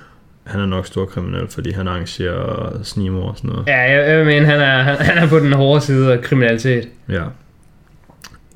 han 0.44 0.60
er 0.60 0.66
nok 0.66 0.86
storkriminel, 0.86 1.48
fordi 1.48 1.70
han 1.70 1.88
arrangerer 1.88 2.82
snimor 2.82 3.28
og 3.30 3.36
sådan 3.36 3.50
noget. 3.50 3.66
Ja, 3.66 3.80
jeg, 3.80 4.08
jeg 4.18 4.26
mener, 4.26 4.46
han 4.46 4.60
er, 4.60 4.82
han, 4.82 4.96
han 4.96 5.18
er 5.18 5.28
på 5.28 5.38
den 5.38 5.52
hårde 5.52 5.80
side 5.80 6.12
af 6.12 6.20
kriminalitet. 6.22 6.88
Ja. 7.08 7.24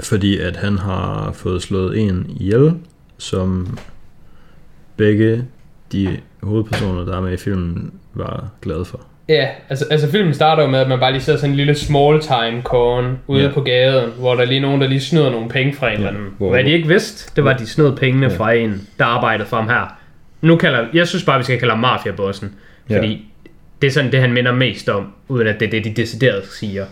Fordi 0.00 0.38
at 0.38 0.56
han 0.56 0.78
har 0.78 1.32
fået 1.32 1.62
slået 1.62 1.98
en 1.98 2.26
ihjel, 2.40 2.74
som 3.18 3.78
begge 4.96 5.44
de 5.92 6.18
hovedpersoner, 6.46 7.04
der 7.04 7.16
er 7.16 7.20
med 7.20 7.32
i 7.32 7.36
filmen, 7.36 7.92
var 8.14 8.48
glade 8.62 8.84
for. 8.84 9.00
Ja, 9.28 9.48
altså, 9.68 9.84
altså 9.90 10.10
filmen 10.10 10.34
starter 10.34 10.62
jo 10.62 10.68
med, 10.68 10.78
at 10.78 10.88
man 10.88 10.98
bare 11.00 11.12
lige 11.12 11.22
ser 11.22 11.36
sådan 11.36 11.50
en 11.50 11.56
lille 11.56 11.74
small 11.74 12.20
time 12.20 12.62
corn 12.62 13.18
ude 13.26 13.42
Ja. 13.42 13.50
på 13.52 13.60
gaden, 13.60 14.10
hvor 14.18 14.34
der 14.34 14.42
er 14.42 14.46
lige 14.46 14.60
nogen, 14.60 14.80
der 14.80 14.88
lige 14.88 15.00
snyder 15.00 15.30
nogle 15.30 15.48
penge 15.48 15.74
fra 15.74 15.86
en 15.86 15.92
Ja, 15.92 15.96
eller 15.98 16.08
anden. 16.08 16.34
hvor- 16.38 16.50
Hvad 16.50 16.64
de 16.64 16.70
ikke 16.70 16.88
vidste, 16.88 17.32
det 17.36 17.44
var, 17.44 17.50
at 17.54 17.60
de 17.60 17.66
snød 17.66 17.96
pengene 17.96 18.26
Ja. 18.30 18.36
fra 18.36 18.52
en, 18.52 18.86
der 18.98 19.04
arbejdede 19.04 19.48
for 19.48 19.56
ham 19.56 19.68
her. 19.68 19.96
Nu 20.40 20.56
kalder, 20.56 20.84
jeg 20.94 21.08
synes 21.08 21.24
bare, 21.24 21.38
vi 21.38 21.44
skal 21.44 21.58
kalde 21.58 21.70
ham 21.72 21.80
mafiabossen, 21.80 22.54
Ja. 22.90 22.96
fordi 22.98 23.24
det 23.82 23.86
er 23.86 23.90
sådan 23.92 24.12
det, 24.12 24.20
han 24.20 24.32
minder 24.32 24.52
mest 24.52 24.88
om, 24.88 25.06
uden 25.28 25.46
at 25.46 25.60
det 25.60 25.66
er 25.66 25.70
det, 25.70 25.84
de 25.84 25.90
decideret 26.02 26.44
siger. 26.46 26.84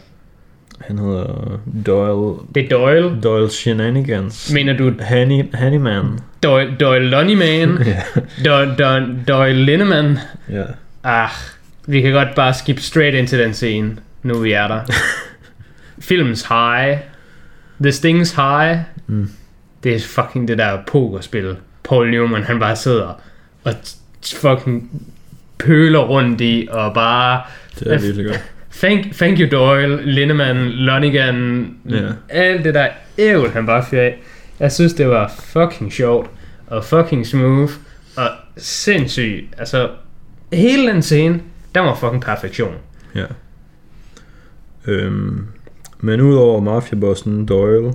Han 0.80 0.98
hedder 0.98 1.60
Doyle, 1.86 2.38
Det 2.54 2.64
er 2.64 2.68
Doyle. 2.68 3.20
Doyle 3.22 3.50
Shenanigans. 3.50 4.52
Mener 4.52 4.76
du 4.76 4.92
Hanny, 5.00 5.42
Hannyman. 5.54 6.18
Doyle, 6.42 6.76
Doyle 6.80 7.08
Loneyman? 7.10 7.78
Ja. 7.86 8.02
Doyle, 8.44 8.74
Doyle, 8.78 9.16
Doyle 9.28 9.64
Lindemann? 9.64 10.18
ja. 10.50 10.62
Ah, 11.06 11.30
vi 11.86 12.00
kan 12.00 12.12
godt 12.12 12.28
bare 12.36 12.54
skip 12.54 12.78
straight 12.80 13.14
ind 13.14 13.28
til 13.28 13.38
den 13.38 13.54
scene, 13.54 13.96
nu 14.22 14.38
vi 14.38 14.52
er 14.52 14.68
der. 14.68 14.80
Filmens 16.08 16.42
high. 16.48 16.98
The 17.82 17.92
Stings 17.92 18.32
high. 18.34 18.78
Mm. 19.06 19.30
Det 19.84 19.94
er 19.94 20.00
fucking 20.00 20.48
det 20.48 20.58
der 20.58 20.78
pokerspil. 20.86 21.56
Paul 21.88 22.10
Newman, 22.10 22.42
han 22.42 22.58
bare 22.60 22.76
sidder 22.76 23.20
og 23.64 23.74
fucking 24.34 25.02
pøler 25.58 25.98
rundt 25.98 26.40
i, 26.40 26.68
og 26.70 26.94
bare... 26.94 27.40
Det 27.78 27.92
er 27.94 27.98
virkelig 28.00 28.26
godt. 28.26 28.44
Thank, 28.78 29.12
thank 29.14 29.38
you 29.40 29.48
Doyle, 29.50 30.02
Lindemann, 30.12 30.58
Lonigan, 30.68 31.68
Ja. 31.90 32.08
alt 32.28 32.64
det 32.64 32.74
der 32.74 32.88
ævl, 33.18 33.48
han 33.50 33.66
bare 33.66 33.84
fyrer 33.90 34.02
af. 34.02 34.22
Jeg 34.60 34.72
synes, 34.72 34.92
det 34.94 35.08
var 35.08 35.32
fucking 35.38 35.92
sjovt, 35.92 36.30
og 36.66 36.84
fucking 36.84 37.26
smooth, 37.26 37.72
og 38.16 38.28
sindssygt. 38.56 39.44
Altså, 39.58 39.90
hele 40.52 40.92
den 40.92 41.02
scene, 41.02 41.40
der 41.74 41.80
var 41.80 41.94
fucking 41.94 42.22
perfektion. 42.22 42.74
Ja. 43.14 43.24
Øhm, 44.86 45.46
men 46.00 46.20
udover 46.20 46.60
mafiabossen 46.60 47.46
Doyle, 47.46 47.92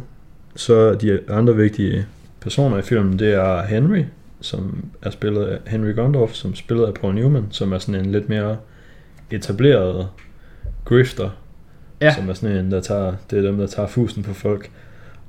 så 0.55 0.93
de 0.93 1.19
andre 1.30 1.55
vigtige 1.55 2.05
personer 2.41 2.77
i 2.77 2.82
filmen, 2.82 3.19
det 3.19 3.34
er 3.34 3.61
Henry, 3.65 4.03
som 4.41 4.86
er 5.01 5.09
spillet 5.09 5.45
af 5.45 5.57
Henry 5.67 5.95
Gondorf, 5.95 6.34
som 6.34 6.55
spillet 6.55 6.86
af 6.86 6.93
Paul 6.93 7.15
Newman, 7.15 7.45
som 7.51 7.73
er 7.73 7.77
sådan 7.77 8.05
en 8.05 8.11
lidt 8.11 8.30
mere 8.30 8.57
etableret 9.32 10.07
grifter, 10.89 11.29
Ja. 12.01 12.13
som 12.15 12.29
er 12.29 12.33
sådan 12.33 12.55
en, 12.57 12.71
der 12.71 12.81
tager, 12.81 13.13
det 13.31 13.37
er 13.37 13.41
dem, 13.41 13.57
der 13.57 13.67
tager 13.67 13.87
fusen 13.87 14.23
på 14.23 14.33
folk. 14.33 14.69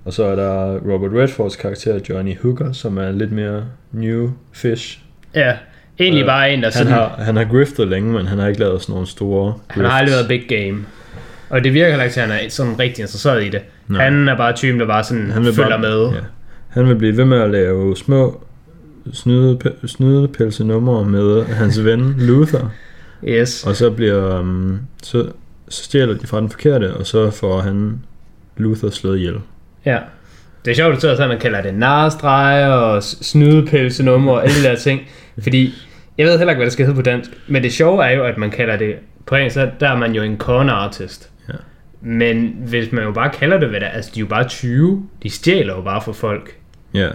Og 0.05 0.13
så 0.13 0.25
er 0.25 0.37
der 0.37 0.79
Robert 0.93 1.11
Redfords 1.15 1.57
karakter, 1.57 2.01
Johnny 2.09 2.39
Hooker, 2.43 2.73
som 2.73 2.99
er 2.99 3.11
lidt 3.11 3.33
mere 3.33 3.65
new 3.93 4.31
fish. 4.53 4.99
Ja, 5.35 5.53
egentlig 5.99 6.23
Øh, 6.23 6.27
bare 6.27 6.53
en, 6.53 6.59
der 6.59 6.65
Han 6.65 6.73
sådan, 6.73 6.93
har, 6.93 7.09
han 7.19 7.37
har 7.37 7.45
griftet 7.45 7.89
længe, 7.89 8.13
men 8.13 8.27
han 8.27 8.39
har 8.39 8.49
ikke 8.49 8.61
lavet 8.61 8.83
sådan 8.83 8.93
nogle 8.93 9.07
store 9.07 9.55
han 9.69 9.85
har 9.85 9.91
aldrig 9.93 10.13
været 10.15 10.29
big 10.29 10.43
game. 10.49 10.79
Og 11.51 11.65
det 11.65 11.75
virker 11.75 11.89
heller 11.89 12.05
ikke 12.05 12.15
til, 12.15 12.21
at 12.21 12.29
han 12.29 12.45
er 12.47 12.49
sådan 12.49 12.79
rigtig 12.79 13.03
interesseret 13.03 13.45
i 13.45 13.49
det. 13.49 13.61
Nej. 13.89 14.05
Han 14.05 14.29
er 14.29 14.37
bare 14.37 14.53
typen, 14.53 14.81
der 14.81 14.87
bare 14.87 15.05
sådan 15.05 15.31
Han 15.31 15.45
vil 15.45 15.53
følger 15.55 15.69
bare, 15.71 15.81
med. 15.81 16.09
Ja. 16.13 16.21
Han 16.69 16.89
vil 16.89 16.95
blive 16.97 17.17
ved 17.17 17.25
med 17.25 17.41
at 17.41 17.51
lave 17.51 17.97
små 17.97 18.43
snyde, 19.13 19.59
snydepelse 19.87 20.65
numre 20.65 21.05
med 21.05 21.45
hans 21.45 21.85
ven 21.85 22.15
Luther, 22.19 22.71
Yes. 23.29 23.65
og 23.67 23.77
så 23.77 23.91
bliver 23.91 24.41
um, 24.41 24.81
så, 25.03 25.27
så 25.71 25.85
stjæler 25.85 26.15
de 26.15 26.27
fra 26.27 26.41
den 26.41 26.51
forkerte, 26.51 26.95
og 26.95 27.07
så 27.07 27.31
får 27.31 27.61
han 27.61 28.01
Luther 28.57 28.91
slået 28.91 29.19
ihjel. 29.19 29.37
Ja. 29.85 29.99
Det 30.65 30.71
er 30.71 30.75
sjovt, 30.75 30.95
at 30.95 31.01
sådan, 31.01 31.23
at 31.23 31.29
man 31.29 31.39
kalder 31.39 31.63
det 31.63 31.75
narstreger 31.75 32.69
og 32.69 33.03
snydepelsenummer 33.03 34.33
og 34.33 34.45
alle 34.45 34.57
de 34.63 34.63
der 34.63 34.77
ting. 34.77 35.01
Fordi 35.43 35.75
jeg 36.19 36.27
ved 36.27 36.39
heller 36.39 36.53
ikke, 36.53 36.59
hvad 36.59 36.67
det 36.67 36.73
skal 36.73 36.87
hedde 36.87 36.97
på 36.97 37.03
dansk. 37.03 37.31
Men 37.49 37.63
det 37.63 37.73
sjove 37.73 38.05
er 38.05 38.11
jo, 38.11 38.25
at 38.25 38.39
man 38.39 38.51
kalder 38.51 38.77
det 38.77 38.95
på 39.27 39.35
engelsk, 39.35 39.55
så 39.55 39.71
der 39.81 39.89
er 39.89 39.97
man 39.97 40.13
jo 40.13 40.23
en 40.23 40.39
con 40.39 40.69
artist. 40.69 41.31
Ja. 41.49 41.55
Men 42.01 42.57
hvis 42.67 42.93
man 42.93 43.05
jo 43.05 43.13
bare 43.13 43.31
kalder 43.31 43.59
det, 43.59 43.69
hvad 43.69 43.81
det 43.81 43.87
er, 43.87 43.91
altså 43.91 44.11
de 44.15 44.21
er 44.21 44.23
jo 44.23 44.27
bare 44.27 44.49
20. 44.49 45.09
De 45.23 45.31
stjæler 45.31 45.75
jo 45.75 45.83
bare 45.83 46.03
for 46.03 46.13
folk. 46.13 46.57
Ja. 46.95 47.09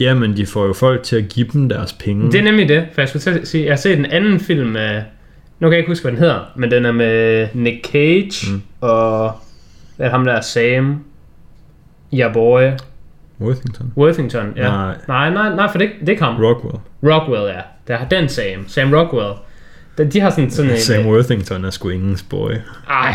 Ja, 0.00 0.14
men 0.14 0.36
de 0.36 0.46
får 0.46 0.66
jo 0.66 0.72
folk 0.72 1.02
til 1.02 1.16
at 1.16 1.28
give 1.28 1.48
dem 1.52 1.68
deres 1.68 1.92
penge. 1.92 2.32
Det 2.32 2.38
er 2.38 2.44
nemlig 2.44 2.68
det, 2.68 2.86
for 2.92 3.00
jeg 3.00 3.08
skulle 3.08 3.22
til 3.22 3.30
at 3.30 3.48
sige, 3.48 3.64
jeg 3.64 3.72
har 3.72 3.76
set 3.76 3.98
en 3.98 4.06
anden 4.06 4.40
film 4.40 4.68
med, 4.68 5.02
nu 5.60 5.66
kan 5.68 5.72
jeg 5.72 5.78
ikke 5.78 5.90
huske, 5.90 6.02
hvad 6.04 6.12
den 6.12 6.18
hedder, 6.20 6.40
men 6.56 6.70
den 6.70 6.84
er 6.84 6.92
med 6.92 7.48
Nick 7.54 7.86
Cage 7.86 8.50
Mm. 8.50 8.54
mm. 8.54 8.62
og 8.80 9.32
hvad 9.96 10.06
er 10.06 10.10
ham 10.10 10.24
der 10.24 10.40
Sam, 10.40 11.04
ja 12.12 12.30
boy, 12.32 12.62
Worthington. 13.40 13.92
Worthington, 13.96 14.52
ja. 14.56 14.62
Nej. 14.62 14.94
nej, 15.08 15.30
nej, 15.30 15.54
nej 15.54 15.68
for 15.70 15.78
det, 15.78 15.90
det 16.06 16.18
kom. 16.18 16.36
Rockwell. 16.36 16.78
Rockwell, 17.02 17.54
ja. 17.54 17.60
Der 17.88 17.96
har 17.96 18.08
den 18.08 18.28
Sam, 18.28 18.68
Sam 18.68 18.92
Rockwell. 18.94 19.32
Den, 19.98 20.10
de 20.10 20.20
har 20.20 20.30
sådan, 20.30 20.50
sådan 20.50 20.70
en... 20.70 20.78
Sam 20.80 21.06
Worthington 21.06 21.64
er 21.64 21.70
sgu 21.70 21.88
ingens 21.88 22.22
boy. 22.22 22.50
Ej, 22.90 23.14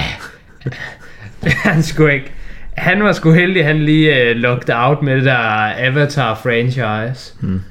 han 1.72 1.84
skulle 1.84 2.14
ikke. 2.14 2.32
Han 2.78 3.04
var 3.04 3.12
sgu 3.12 3.32
heldig, 3.32 3.66
han 3.66 3.80
lige 3.80 4.32
uh, 4.32 4.38
locked 4.38 4.76
out 4.76 5.02
med 5.02 5.16
det 5.16 5.26
der 5.26 5.74
Avatar-franchise. 5.78 7.34
Hmm. 7.42 7.62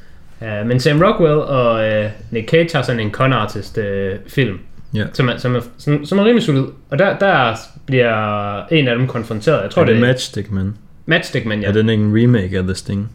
Uh, 0.40 0.66
men 0.66 0.80
Sam 0.80 1.02
Rockwell 1.02 1.34
og 1.38 1.88
uh, 1.88 2.10
Nick 2.30 2.50
Cage 2.50 2.68
har 2.74 2.82
sådan 2.82 3.00
en 3.00 3.10
con 3.10 3.32
artist 3.32 3.78
uh, 3.78 3.84
film, 4.26 4.58
Ja. 4.94 5.04
som 5.12 5.28
er, 5.28 5.36
som, 5.36 5.54
er, 5.56 5.60
som, 5.78 6.04
som 6.04 6.18
er 6.18 6.24
rimelig 6.24 6.42
solid. 6.42 6.64
Og 6.90 6.98
der, 6.98 7.18
der 7.18 7.54
bliver 7.86 8.64
en 8.66 8.88
af 8.88 8.96
dem 8.96 9.06
konfronteret. 9.06 9.62
Jeg 9.62 9.70
tror, 9.70 9.82
er 9.82 9.86
det 9.86 9.96
det 9.96 10.02
er 10.02 10.06
Matchstick 10.06 10.50
Man? 10.50 10.74
Matchstick 11.06 11.46
Man, 11.46 11.60
ja. 11.60 11.68
Er 11.68 11.72
den 11.72 11.88
ikke 11.88 12.04
en 12.04 12.22
remake 12.22 12.58
af 12.58 12.62
The 12.64 12.74
Sting? 12.74 13.10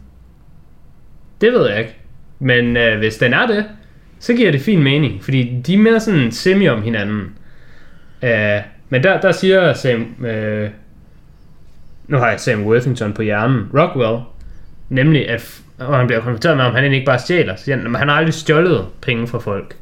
Det 1.40 1.52
ved 1.52 1.68
jeg 1.68 1.78
ikke. 1.78 1.96
Men 2.38 2.76
øh, 2.76 2.98
hvis 2.98 3.16
den 3.16 3.34
er 3.34 3.46
det, 3.46 3.64
så 4.18 4.34
giver 4.34 4.52
det 4.52 4.60
fin 4.60 4.82
mening, 4.82 5.24
fordi 5.24 5.62
de 5.66 5.74
er 5.74 5.78
mere 5.78 6.00
sådan 6.00 6.32
semi 6.32 6.68
om 6.68 6.82
hinanden. 6.82 7.32
Øh, 8.22 8.60
men 8.88 9.02
der, 9.02 9.20
der 9.20 9.32
siger 9.32 9.72
Sam, 9.72 10.24
øh, 10.26 10.68
nu 12.08 12.16
har 12.16 12.30
jeg 12.30 12.40
Sam 12.40 12.66
Worthington 12.66 13.12
på 13.12 13.22
hjernen, 13.22 13.66
Rockwell, 13.74 14.18
nemlig 14.94 15.28
at, 15.28 15.60
og 15.78 15.96
han 15.98 16.06
bliver 16.06 16.20
konfronteret 16.20 16.56
med, 16.56 16.64
om 16.64 16.74
han 16.74 16.92
ikke 16.92 17.06
bare 17.06 17.18
stjæler, 17.18 17.56
så 17.56 17.64
siger 17.64 17.76
han, 17.76 17.84
"Jamen, 17.84 17.98
han 17.98 18.08
har 18.08 18.16
aldrig 18.16 18.34
stjålet 18.34 18.86
penge 19.00 19.26
fra 19.26 19.38
folk. 19.38 19.76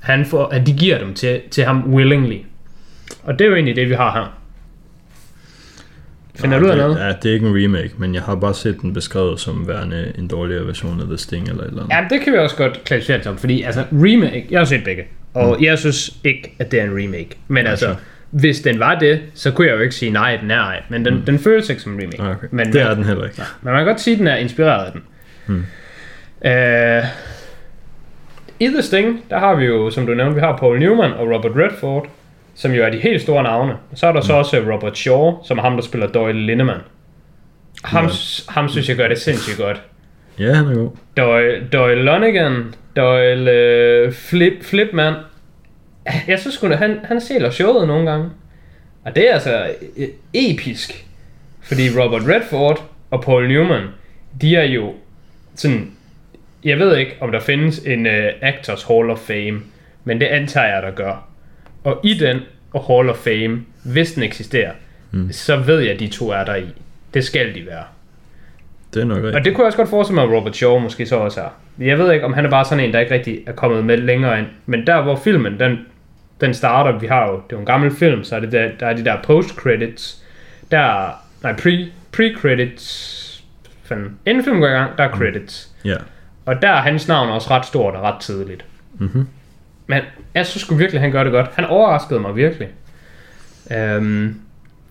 Han 0.00 0.26
får, 0.26 0.46
at 0.48 0.66
de 0.66 0.72
giver 0.72 0.98
dem 0.98 1.14
til, 1.14 1.40
til 1.50 1.64
ham 1.64 1.94
willingly. 1.94 2.38
Og 3.22 3.38
det 3.38 3.44
er 3.44 3.48
jo 3.48 3.54
egentlig 3.54 3.76
det, 3.76 3.88
vi 3.88 3.94
har 3.94 4.12
her. 4.12 4.38
Finder 6.34 6.58
du 6.58 6.64
ud 6.64 6.70
af 6.70 6.76
noget? 6.76 6.98
Ja, 6.98 7.08
det 7.22 7.30
er 7.30 7.34
ikke 7.34 7.46
en 7.46 7.64
remake, 7.64 7.90
men 7.98 8.14
jeg 8.14 8.22
har 8.22 8.34
bare 8.34 8.54
set 8.54 8.80
den 8.82 8.92
beskrevet 8.94 9.40
som 9.40 9.68
værende 9.68 10.12
en 10.18 10.28
dårligere 10.28 10.66
version 10.66 11.00
af 11.00 11.06
The 11.06 11.18
Sting 11.18 11.48
eller 11.48 11.62
et 11.62 11.68
eller 11.68 11.82
andet. 11.82 11.94
Ja, 11.94 12.06
det 12.16 12.20
kan 12.24 12.32
vi 12.32 12.38
også 12.38 12.56
godt 12.56 12.84
klassificere 12.84 13.16
det 13.16 13.24
som, 13.24 13.38
fordi 13.38 13.62
altså 13.62 13.84
remake, 13.92 14.46
jeg 14.50 14.60
har 14.60 14.64
set 14.64 14.84
begge, 14.84 15.04
og 15.34 15.56
mm. 15.58 15.64
jeg 15.64 15.78
synes 15.78 16.16
ikke, 16.24 16.54
at 16.58 16.70
det 16.70 16.80
er 16.80 16.84
en 16.84 16.90
remake. 16.90 17.30
Men 17.48 17.66
altså, 17.66 17.86
Okay. 17.86 17.98
Hvis 18.32 18.60
den 18.60 18.78
var 18.78 18.98
det, 18.98 19.20
så 19.34 19.50
kunne 19.50 19.66
jeg 19.66 19.74
jo 19.74 19.80
ikke 19.80 19.94
sige 19.94 20.10
nej, 20.10 20.36
den 20.36 20.50
er 20.50 20.60
ej. 20.60 20.82
Men 20.88 21.04
den, 21.04 21.14
mm. 21.14 21.22
den 21.22 21.38
føles 21.38 21.70
ikke 21.70 21.82
som 21.82 21.92
en 21.92 22.00
remake. 22.00 22.22
Okay. 22.22 22.46
Men, 22.50 22.72
det 22.72 22.82
er 22.82 22.94
den 22.94 23.04
heller 23.04 23.24
ikke. 23.24 23.42
men 23.62 23.72
man 23.72 23.80
kan 23.80 23.86
godt 23.86 24.00
sige, 24.00 24.14
at 24.14 24.18
den 24.18 24.26
er 24.26 24.36
inspireret 24.36 24.86
af 24.86 24.92
den. 24.92 25.02
Hmm. 25.46 25.64
Øh, 26.44 27.04
I 28.60 28.66
The 28.66 28.82
Sting, 28.82 29.24
der 29.30 29.38
har 29.38 29.54
vi 29.54 29.64
jo, 29.64 29.90
som 29.90 30.06
du 30.06 30.14
nævnte, 30.14 30.34
vi 30.34 30.40
har 30.40 30.56
Paul 30.56 30.78
Newman 30.78 31.12
og 31.12 31.30
Robert 31.34 31.52
Redford, 31.56 32.08
som 32.54 32.72
jo 32.72 32.84
er 32.84 32.90
de 32.90 32.98
helt 32.98 33.22
store 33.22 33.42
navne. 33.42 33.72
Og 33.72 33.98
så 33.98 34.06
er 34.06 34.12
der 34.12 34.20
så 34.20 34.32
også 34.32 34.60
Robert 34.72 34.98
Shaw, 34.98 35.44
som 35.44 35.58
er 35.58 35.62
ham, 35.62 35.74
der 35.74 35.82
spiller 35.82 36.06
Doyle 36.06 36.46
Lindemann. 36.46 36.80
Ham, 37.84 38.10
ham 38.48 38.68
synes 38.68 38.88
jeg 38.88 38.96
gør 38.96 39.08
det 39.08 39.18
sindssygt 39.18 39.58
godt. 39.58 39.82
Ja, 40.38 40.52
han 40.54 40.66
er 40.66 40.74
god. 40.74 40.90
Doyle, 41.16 41.68
Doyle 41.72 42.02
Lonigan, 42.02 42.74
Doyle 42.96 43.50
øh, 43.50 44.12
Flip, 44.12 44.64
Flipman. 44.64 45.14
Jeg 46.28 46.38
synes 46.38 46.54
sgu, 46.54 46.68
han, 46.68 46.98
han 47.04 47.20
sælger 47.20 47.50
showet 47.50 47.86
nogle 47.86 48.10
gange. 48.10 48.30
Og 49.04 49.16
det 49.16 49.28
er 49.28 49.34
altså 49.34 49.70
øh, 49.96 50.08
episk. 50.34 51.06
Fordi 51.62 51.82
Robert 52.00 52.22
Redford 52.28 52.84
og 53.10 53.22
Paul 53.22 53.48
Newman, 53.48 53.82
de 54.40 54.56
er 54.56 54.64
jo 54.64 54.94
sådan... 55.54 55.90
Jeg 56.64 56.78
ved 56.78 56.96
ikke, 56.96 57.16
om 57.20 57.32
der 57.32 57.40
findes 57.40 57.78
en 57.78 58.06
uh, 58.06 58.12
Actors 58.40 58.82
Hall 58.82 59.10
of 59.10 59.18
Fame, 59.18 59.60
men 60.04 60.20
det 60.20 60.26
antager 60.26 60.74
jeg, 60.74 60.82
der 60.82 60.90
gør. 60.90 61.28
Og 61.84 62.00
i 62.04 62.14
den 62.14 62.40
og 62.72 62.84
Hall 62.84 63.10
of 63.10 63.16
Fame, 63.16 63.60
hvis 63.84 64.12
den 64.12 64.22
eksisterer, 64.22 64.72
mm. 65.10 65.32
så 65.32 65.56
ved 65.56 65.80
jeg, 65.80 65.92
at 65.92 66.00
de 66.00 66.08
to 66.08 66.30
er 66.30 66.44
der 66.44 66.54
i. 66.54 66.66
Det 67.14 67.24
skal 67.24 67.54
de 67.54 67.66
være. 67.66 67.84
Det 68.94 69.02
er 69.02 69.04
nok 69.04 69.16
rigtigt. 69.16 69.34
Og 69.34 69.44
det 69.44 69.54
kunne 69.54 69.62
jeg 69.62 69.66
også 69.66 69.78
godt 69.78 69.88
forestille 69.88 70.14
mig, 70.14 70.24
at 70.24 70.38
Robert 70.38 70.56
Shaw 70.56 70.78
måske 70.78 71.06
så 71.06 71.16
også 71.16 71.40
er. 71.40 71.48
Jeg 71.78 71.98
ved 71.98 72.12
ikke, 72.12 72.24
om 72.24 72.32
han 72.32 72.44
er 72.44 72.50
bare 72.50 72.64
sådan 72.64 72.84
en, 72.84 72.92
der 72.92 73.00
ikke 73.00 73.14
rigtig 73.14 73.40
er 73.46 73.52
kommet 73.52 73.84
med 73.84 73.96
længere 73.96 74.38
ind. 74.38 74.46
Men 74.66 74.86
der, 74.86 75.02
hvor 75.02 75.16
filmen, 75.16 75.60
den, 75.60 75.78
den 76.42 76.54
starter, 76.54 76.98
vi 76.98 77.06
har 77.06 77.26
jo, 77.26 77.32
det 77.34 77.52
er 77.52 77.56
jo 77.56 77.58
en 77.58 77.66
gammel 77.66 77.90
film, 77.96 78.24
så 78.24 78.36
er 78.36 78.40
det 78.40 78.52
der, 78.52 78.68
der 78.80 78.86
er 78.86 78.92
de 78.96 79.04
der 79.04 79.16
post-credits. 79.22 80.22
Der, 80.70 81.10
nej, 81.42 81.52
pre, 81.56 81.88
pre-credits. 82.16 83.18
Fanden. 83.84 84.18
Inden 84.26 84.44
filmen 84.44 84.60
går 84.62 84.68
i 84.68 84.72
gang, 84.72 84.98
der 84.98 85.04
er 85.04 85.10
credits. 85.10 85.68
Ja. 85.84 85.96
Og 86.46 86.62
der 86.62 86.68
er 86.68 86.80
hans 86.80 87.08
navn 87.08 87.28
også 87.28 87.50
ret 87.50 87.66
stort 87.66 87.94
og 87.94 88.02
ret 88.02 88.20
tidligt. 88.20 88.64
Mhm. 88.98 89.26
Men 89.86 90.00
jeg 90.34 90.46
synes 90.46 90.62
sgu 90.62 90.74
virkelig, 90.74 91.00
han 91.00 91.12
gør 91.12 91.22
det 91.24 91.32
godt. 91.32 91.50
Han 91.54 91.64
overraskede 91.64 92.20
mig 92.20 92.36
virkelig. 92.36 92.68
Øhm, 93.72 94.40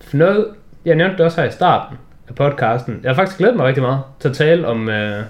for 0.00 0.16
noget 0.16 0.46
jeg 0.84 0.94
nævnte 0.94 1.16
det 1.16 1.24
også 1.24 1.40
her 1.40 1.48
i 1.48 1.52
starten 1.52 1.98
af 2.28 2.34
podcasten. 2.34 3.00
Jeg 3.02 3.10
har 3.10 3.14
faktisk 3.14 3.38
glædet 3.38 3.56
mig 3.56 3.66
rigtig 3.66 3.82
meget 3.82 4.00
til 4.20 4.28
at 4.28 4.34
tale 4.36 4.66
om, 4.66 4.88
øh, 4.88 5.24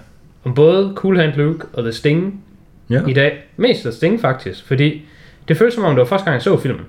om 0.44 0.54
både 0.54 0.92
Cool 0.94 1.18
Hand 1.18 1.32
Luke 1.32 1.66
og 1.72 1.82
The 1.82 1.92
Sting 1.92 2.44
Ja. 2.90 3.06
i 3.08 3.12
dag. 3.12 3.38
Mest 3.56 3.82
The 3.82 3.92
Sting 3.92 4.20
faktisk, 4.20 4.66
fordi 4.66 5.02
det 5.48 5.56
føles 5.56 5.74
som 5.74 5.84
om 5.84 5.90
det 5.94 5.98
var 5.98 6.04
første 6.04 6.24
gang 6.24 6.34
jeg 6.34 6.42
så 6.42 6.56
filmen. 6.60 6.84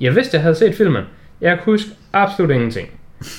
Jeg 0.00 0.14
vidste, 0.16 0.34
jeg 0.34 0.42
havde 0.42 0.54
set 0.54 0.74
filmen. 0.74 1.02
Jeg 1.40 1.58
kunne 1.64 1.72
huske 1.72 1.90
absolut 2.12 2.50
ingenting. 2.50 2.88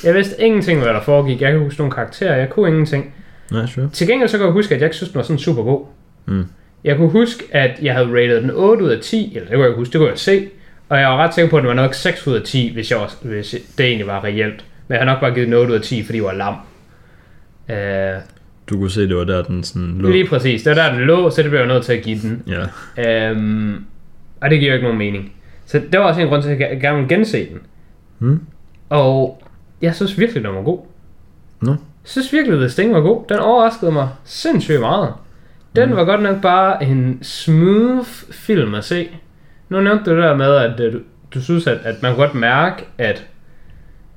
Jeg 0.03 0.14
vidste 0.14 0.41
ingenting, 0.41 0.82
hvad 0.82 0.93
der 0.93 1.01
foregik. 1.01 1.41
Jeg 1.41 1.51
kunne 1.53 1.64
huske 1.64 1.80
nogle 1.80 1.93
karakterer. 1.93 2.36
Jeg 2.36 2.49
kunne 2.49 2.70
ingenting. 2.70 3.14
Nej, 3.51 3.66
sure. 3.66 3.89
Til 3.93 4.07
gengæld 4.07 4.30
så 4.30 4.38
kan 4.38 4.45
jeg 4.45 4.53
huske, 4.53 4.76
at 4.76 4.82
jeg 4.82 4.86
ikke 4.88 4.95
synes, 4.95 5.09
den 5.11 5.18
var 5.18 5.24
sådan 5.24 5.39
super 5.39 5.64
god. 5.64 5.86
Mm. 6.26 6.45
Jeg 6.84 6.97
kunne 6.97 7.09
huske, 7.09 7.43
at 7.51 7.72
jeg 7.82 7.93
havde 7.93 8.07
rated 8.07 8.41
den 8.41 8.51
8 8.51 8.84
ud 8.84 8.89
af 8.89 8.99
10, 9.01 9.32
eller 9.36 9.49
det 9.49 9.55
kunne 9.55 9.66
jeg 9.68 9.76
huske, 9.76 9.91
det 9.93 9.99
kunne 9.99 10.09
jeg 10.09 10.20
se. 10.20 10.47
Og 10.89 10.99
jeg 10.99 11.07
var 11.09 11.18
ret 11.18 11.34
sikker 11.34 11.49
på, 11.49 11.57
at 11.57 11.61
den 11.61 11.68
var 11.68 11.74
nok 11.74 11.93
6 11.93 12.28
ud 12.28 12.34
af 12.36 12.41
10, 12.41 12.74
hvis, 12.74 12.91
jeg 12.91 12.99
var, 12.99 13.14
hvis 13.22 13.55
det 13.78 13.86
egentlig 13.86 14.07
var 14.07 14.24
reelt. 14.24 14.66
Men 14.88 14.95
jeg 14.95 14.97
har 14.99 15.05
nok 15.05 15.20
bare 15.20 15.34
givet 15.34 15.45
den 15.47 15.53
8 15.53 15.72
ud 15.72 15.76
af 15.76 15.82
10, 15.82 16.03
fordi 16.03 16.18
jeg 16.18 16.26
var 16.26 16.34
lam. 16.34 16.55
Uh, 17.70 18.22
Du 18.70 18.78
kunne 18.78 18.91
se, 18.91 19.07
det 19.07 19.16
var 19.16 19.24
der, 19.24 19.43
den 19.43 19.64
sådan 19.64 19.95
lå. 19.99 20.09
lige 20.09 20.28
præcis, 20.28 20.64
det 20.64 20.76
var 20.76 20.84
der, 20.84 20.93
den 20.95 21.01
lå, 21.01 21.30
så 21.30 21.41
det 21.41 21.49
blev 21.49 21.59
jeg 21.59 21.68
nødt 21.68 21.84
til 21.86 21.93
at 21.93 22.01
give 22.03 22.20
den. 22.20 22.43
Ja. 22.97 23.32
Um, 23.32 23.86
og 24.44 24.50
det 24.50 24.60
giver 24.60 24.72
jo 24.72 24.76
ikke 24.76 24.84
nogen 24.84 24.98
mening. 24.98 25.32
Så 25.66 25.82
det 25.91 26.00
var 26.00 26.06
også 26.06 26.22
en 26.22 26.28
grund 26.28 26.44
til, 26.44 26.50
at 26.50 26.60
jeg 26.60 26.80
gerne 26.82 26.98
ville 26.98 27.16
gense 27.16 27.38
den. 27.50 27.60
Hmm? 28.20 28.39
Og 28.89 29.44
jeg 29.82 29.96
synes 29.96 30.20
virkelig, 30.20 30.44
den 30.44 30.56
var 30.56 30.62
god. 30.62 30.80
Nå. 31.62 31.72
Jeg 31.72 31.78
synes 32.04 32.34
virkelig, 32.34 32.64
at 32.64 32.72
Sting 32.72 32.94
var 32.94 33.02
god. 33.02 33.24
Den 33.30 33.39
overraskede 33.39 33.91
mig 33.91 34.10
sindssygt 34.24 34.80
meget. 34.80 35.14
Den 35.76 35.89
mm. 35.89 35.96
var 35.96 36.04
godt 36.04 36.22
nok 36.22 36.41
bare 36.41 36.84
en 36.84 37.20
smooth 37.22 38.08
film 38.32 38.76
at 38.76 38.84
se. 38.84 39.10
Nu 39.70 39.82
nævnte 39.82 40.12
du 40.12 40.16
det 40.16 40.24
der 40.24 40.36
med, 40.36 40.56
at 40.56 40.80
øh, 40.80 40.94
du, 40.94 41.00
du 41.34 41.41
synes, 41.41 41.68
at, 41.68 41.78
at 41.84 42.02
man 42.02 42.16
kunne 42.16 42.26
godt 42.26 42.36
mærke, 42.36 42.86
at 42.98 43.26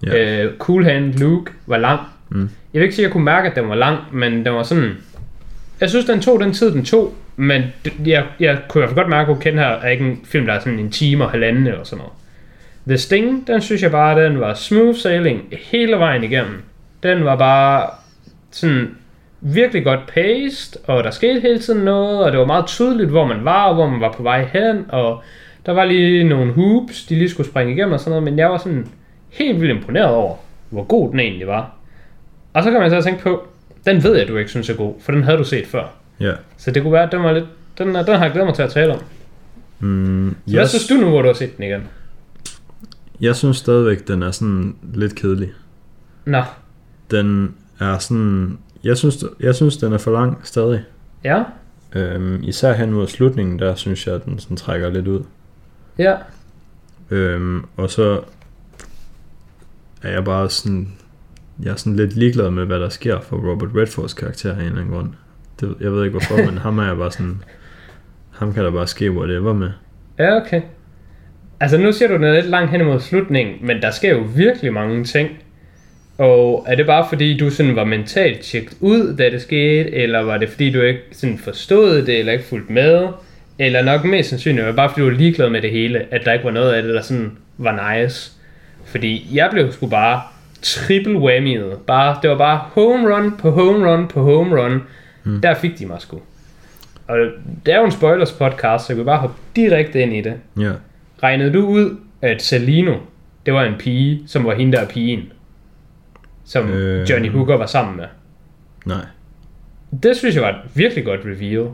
Ja. 0.07 0.45
øh, 0.45 0.59
Cool 0.59 0.85
Hand 0.85 1.15
Luke 1.15 1.53
var 1.67 1.77
lang. 1.77 2.01
Mm. 2.29 2.41
Jeg 2.41 2.81
vil 2.81 2.83
ikke 2.83 2.95
sige, 2.95 3.05
at 3.05 3.09
jeg 3.09 3.13
kunne 3.13 3.25
mærke, 3.25 3.51
at 3.51 3.57
den 3.57 3.69
var 3.69 3.75
lang, 3.75 3.99
men 4.13 4.45
den 4.45 4.55
var 4.55 4.63
sådan... 4.63 4.93
Jeg 5.81 5.91
synes, 5.91 6.05
den 6.05 6.21
tog 6.21 6.41
den 6.41 6.53
tid, 6.53 6.71
den 6.73 6.85
tog, 6.85 7.15
men 7.37 7.63
jeg, 8.07 8.25
jeg 8.41 8.59
kunne 8.69 8.81
i 8.81 8.83
hvert 8.83 8.89
fald 8.89 8.99
godt 8.99 9.09
mærke, 9.09 9.31
at 9.31 9.37
okay, 9.37 9.53
her 9.53 9.67
er 9.67 9.89
ikke 9.89 10.05
en 10.05 10.21
film, 10.25 10.47
der 10.47 10.53
er 10.53 10.59
sådan 10.59 10.79
en 10.79 10.91
time 10.91 11.25
og 11.25 11.31
halvanden 11.31 11.67
eller 11.67 11.85
sådan 11.85 11.99
noget. 11.99 12.13
The 12.87 12.99
Sting, 12.99 13.47
den 13.47 13.61
synes 13.61 13.83
jeg 13.83 13.91
bare, 13.91 14.25
den 14.25 14.41
var 14.41 14.55
smooth 14.55 14.97
sailing 14.97 15.55
hele 15.71 15.93
vejen 15.93 16.25
igennem. 16.25 16.63
Den 17.03 17.25
var 17.25 17.37
bare 17.37 17.91
sådan 18.51 18.97
virkelig 19.41 19.85
godt 19.85 20.07
paced, 20.07 20.81
og 20.87 21.05
der 21.05 21.11
skete 21.11 21.41
hele 21.41 21.59
tiden 21.59 21.85
noget, 21.85 22.25
og 22.25 22.33
det 22.33 22.41
var 22.41 22.47
meget 22.47 22.67
tydeligt, 22.67 23.11
hvor 23.11 23.27
man 23.27 23.45
var, 23.45 23.65
og 23.65 23.75
hvor 23.75 23.87
man 23.87 24.01
var 24.01 24.13
på 24.13 24.23
vej 24.23 24.49
hen, 24.53 24.87
og 24.89 25.23
der 25.67 25.73
var 25.73 25.85
lige 25.85 26.25
nogle 26.25 26.53
hoops, 26.53 27.05
de 27.05 27.15
lige 27.15 27.31
skulle 27.31 27.49
springe 27.51 27.73
igennem 27.73 27.93
og 27.93 28.01
sådan 28.01 28.11
noget, 28.11 28.23
men 28.23 28.39
jeg 28.39 28.51
var 28.51 28.59
sådan 28.59 28.87
helt 29.31 29.61
vildt 29.61 29.77
imponeret 29.77 30.15
over, 30.15 30.37
hvor 30.71 30.85
god 30.85 31.11
den 31.11 31.21
egentlig 31.21 31.47
var. 31.47 31.75
Og 32.53 32.63
så 32.63 32.71
kan 32.71 32.81
man 32.81 32.91
så 32.91 33.03
tænke 33.03 33.23
på, 33.23 33.47
den 33.87 34.03
ved 34.03 34.17
jeg, 34.17 34.29
du 34.29 34.37
ikke 34.37 34.51
synes 34.51 34.71
er 34.71 34.77
god, 34.77 34.95
for 35.01 35.13
den 35.13 35.23
havde 35.23 35.39
du 35.39 35.45
set 35.45 35.67
før. 35.67 35.95
Ja. 36.21 36.33
Så 36.57 36.71
det 36.71 36.83
kunne 36.83 36.93
være, 36.93 37.03
at 37.03 37.13
den 37.13 37.23
var 37.23 37.33
lidt, 37.33 37.45
den, 37.79 37.87
den 37.87 37.95
har 37.95 38.23
jeg 38.25 38.31
glædet 38.33 38.47
mig 38.47 38.55
til 38.55 38.63
at 38.63 38.71
tale 38.71 38.93
om. 38.93 39.01
Mm, 39.81 40.37
Så 40.47 40.55
Hvad 40.55 40.67
synes 40.69 40.87
du 40.87 40.95
nu, 40.95 41.09
hvor 41.09 41.23
du 41.23 41.29
har 41.29 41.35
set 41.35 41.57
den 41.57 41.65
igen? 41.65 41.81
Jeg 43.21 43.37
synes 43.37 43.57
stadigvæk, 43.57 44.09
den 44.09 44.23
er 44.23 44.31
sådan 44.31 44.77
lidt 44.95 45.15
kedelig. 45.15 45.53
Nå, 46.25 46.43
Den 47.11 47.55
er 47.81 47.99
sådan... 47.99 48.59
Jeg 48.85 48.97
synes, 48.97 49.25
jeg 49.41 49.55
synes 49.55 49.77
den 49.77 49.93
er 49.93 49.99
for 49.99 50.11
lang 50.13 50.41
stadig. 50.45 50.83
ja, 51.25 51.43
Øhm, 51.95 52.43
især 52.43 52.73
hen 52.73 52.93
mod 52.93 53.07
slutningen, 53.07 53.59
der 53.59 53.75
synes 53.75 54.07
jeg, 54.07 54.15
at 54.15 54.25
den 54.25 54.39
sådan 54.39 54.57
trækker 54.57 54.91
lidt 54.91 55.09
ud. 55.09 55.23
ja, 55.99 56.15
Øhm, 57.11 57.65
og 57.77 57.91
så 57.91 58.21
er 60.03 60.11
jeg 60.13 60.25
bare 60.25 60.51
sådan... 60.51 60.93
Jeg 61.63 61.71
er 61.73 61.77
sådan 61.77 61.97
lidt 61.97 62.17
ligeglad 62.17 62.51
med, 62.51 62.65
hvad 62.65 62.81
der 62.81 62.89
sker 62.89 63.21
for 63.21 63.37
Robert 63.51 63.69
Redfords 63.77 64.15
karakter 64.15 64.51
af 64.53 64.57
en 64.61 64.61
eller 64.67 64.81
anden 64.81 64.95
grund. 64.95 65.11
Det, 65.61 65.75
jeg 65.81 65.93
ved 65.93 66.05
ikke 66.05 66.19
hvorfor, 66.19 66.51
men 66.51 66.59
ham 66.59 66.79
er 66.79 66.87
jeg 66.87 66.97
bare 66.97 67.13
sådan... 67.13 67.43
Ham 68.31 68.53
kan 68.53 68.65
der 68.65 68.71
bare 68.71 68.87
ske 68.87 69.11
whatever 69.13 69.53
med. 69.53 69.71
ja, 70.19 70.37
okay. 70.37 70.61
Altså 71.61 71.79
nu 71.79 71.93
ser 71.93 72.09
du, 72.09 72.15
den 72.15 72.25
er 72.25 72.35
lidt 72.35 72.47
langt 72.47 72.71
hen 72.71 72.81
imod 72.81 73.01
slutningen, 73.01 73.55
men 73.61 73.83
der 73.83 73.91
sker 73.91 74.11
jo 74.11 74.25
virkelig 74.37 74.73
mange 74.73 75.05
ting. 75.05 75.31
Og 76.19 76.65
er 76.69 76.75
det 76.75 76.87
bare 76.87 77.07
fordi, 77.09 77.37
du 77.39 77.51
sådan 77.51 77.77
var 77.77 77.85
mentalt 77.85 78.41
tjekket 78.41 78.77
ud, 78.81 79.17
da 79.17 79.31
det 79.31 79.43
skete, 79.43 79.93
eller 79.93 80.21
var 80.21 80.39
det 80.39 80.49
fordi, 80.49 80.71
du 80.71 80.83
ikke 80.83 81.01
sådan 81.13 81.39
forstod 81.39 82.03
det, 82.03 82.19
eller 82.19 82.33
ikke 82.33 82.45
fulgte 82.45 82.73
med? 82.73 83.09
Eller 83.59 83.83
nok 83.83 84.05
mest 84.05 84.29
sandsynligt, 84.29 84.63
var 84.63 84.69
det 84.69 84.77
bare 84.77 84.89
fordi, 84.89 85.01
du 85.01 85.11
var 85.11 85.17
ligeglad 85.17 85.51
med 85.51 85.63
det 85.63 85.71
hele, 85.71 86.05
at 86.11 86.25
der 86.25 86.33
ikke 86.33 86.45
var 86.45 86.51
noget 86.51 86.73
af 86.73 86.83
det, 86.83 86.95
der 86.95 87.03
sådan 87.03 87.33
var 87.59 87.95
nice. 87.95 88.33
Fordi 88.85 89.29
jeg 89.33 89.49
blev 89.53 89.73
sgu 89.73 89.87
bare 89.87 90.21
triple 90.63 91.19
whammy'et. 91.19 91.77
Bare, 91.87 92.19
det 92.23 92.31
var 92.31 92.39
bare 92.39 92.59
home 92.59 93.15
run 93.15 93.37
på 93.39 93.51
home 93.51 93.91
run 93.91 94.09
på 94.09 94.23
home 94.23 94.63
run. 94.63 94.83
Mm. 95.27 95.41
Der 95.41 95.55
fik 95.55 95.79
de 95.79 95.87
mig 95.87 96.01
sgu. 96.01 96.21
Og 97.09 97.19
det 97.67 97.75
er 97.75 97.79
jo 97.79 97.85
en 97.85 97.91
spoilers 97.91 98.33
podcast, 98.33 98.87
så 98.87 98.93
jeg 98.93 98.97
kan 98.97 99.05
bare 99.07 99.19
hoppe 99.19 99.37
direkte 99.57 100.03
ind 100.03 100.13
i 100.15 100.21
det. 100.21 100.35
Ja. 100.61 100.73
Regnede 101.23 101.53
du 101.53 101.67
ud, 101.67 101.97
at 102.23 102.43
Celino, 102.43 102.95
det 103.47 103.55
var 103.55 103.65
en 103.65 103.75
pige, 103.79 104.23
som 104.27 104.45
var 104.45 104.55
hende 104.55 104.73
der 104.73 104.81
er 104.83 104.87
pigen? 104.89 105.23
Som 106.45 106.71
Øh. 106.71 107.11
Johnny 107.11 107.31
Hooker 107.31 107.57
var 107.57 107.67
sammen 107.67 107.97
med. 107.97 108.05
Nej. 108.87 109.05
Det 110.03 110.17
synes 110.17 110.35
jeg 110.35 110.43
var 110.43 110.49
et 110.49 110.57
virkelig 110.75 111.05
godt 111.05 111.21
reveal. 111.25 111.69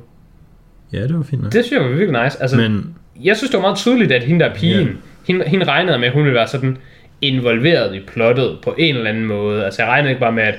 Ja, 0.92 1.02
det 1.02 1.14
var 1.16 1.22
fint 1.22 1.42
nok. 1.42 1.52
Det 1.52 1.64
synes 1.64 1.80
jeg 1.80 1.90
var 1.90 1.96
virkelig 1.96 2.22
nice. 2.24 2.42
Altså, 2.42 2.56
Men... 2.56 2.94
Jeg 3.24 3.36
synes, 3.36 3.50
det 3.50 3.56
var 3.58 3.62
meget 3.62 3.76
tydeligt, 3.76 4.12
at 4.12 4.22
hende 4.24 4.40
der 4.44 4.50
er 4.50 4.54
pigen, 4.54 4.86
Ja. 4.86 4.92
hende, 5.26 5.44
hende 5.48 5.66
regnede 5.66 5.98
med, 5.98 6.06
at 6.08 6.12
hun 6.14 6.22
ville 6.24 6.34
være 6.34 6.48
sådan 6.48 6.78
involveret 7.20 7.94
i 7.94 8.00
plottet 8.06 8.58
på 8.64 8.74
en 8.78 8.96
eller 8.96 9.10
anden 9.10 9.24
måde. 9.24 9.64
Altså, 9.64 9.82
jeg 9.82 9.90
regnede 9.90 10.10
ikke 10.10 10.20
bare 10.20 10.32
med, 10.32 10.42
at, 10.42 10.54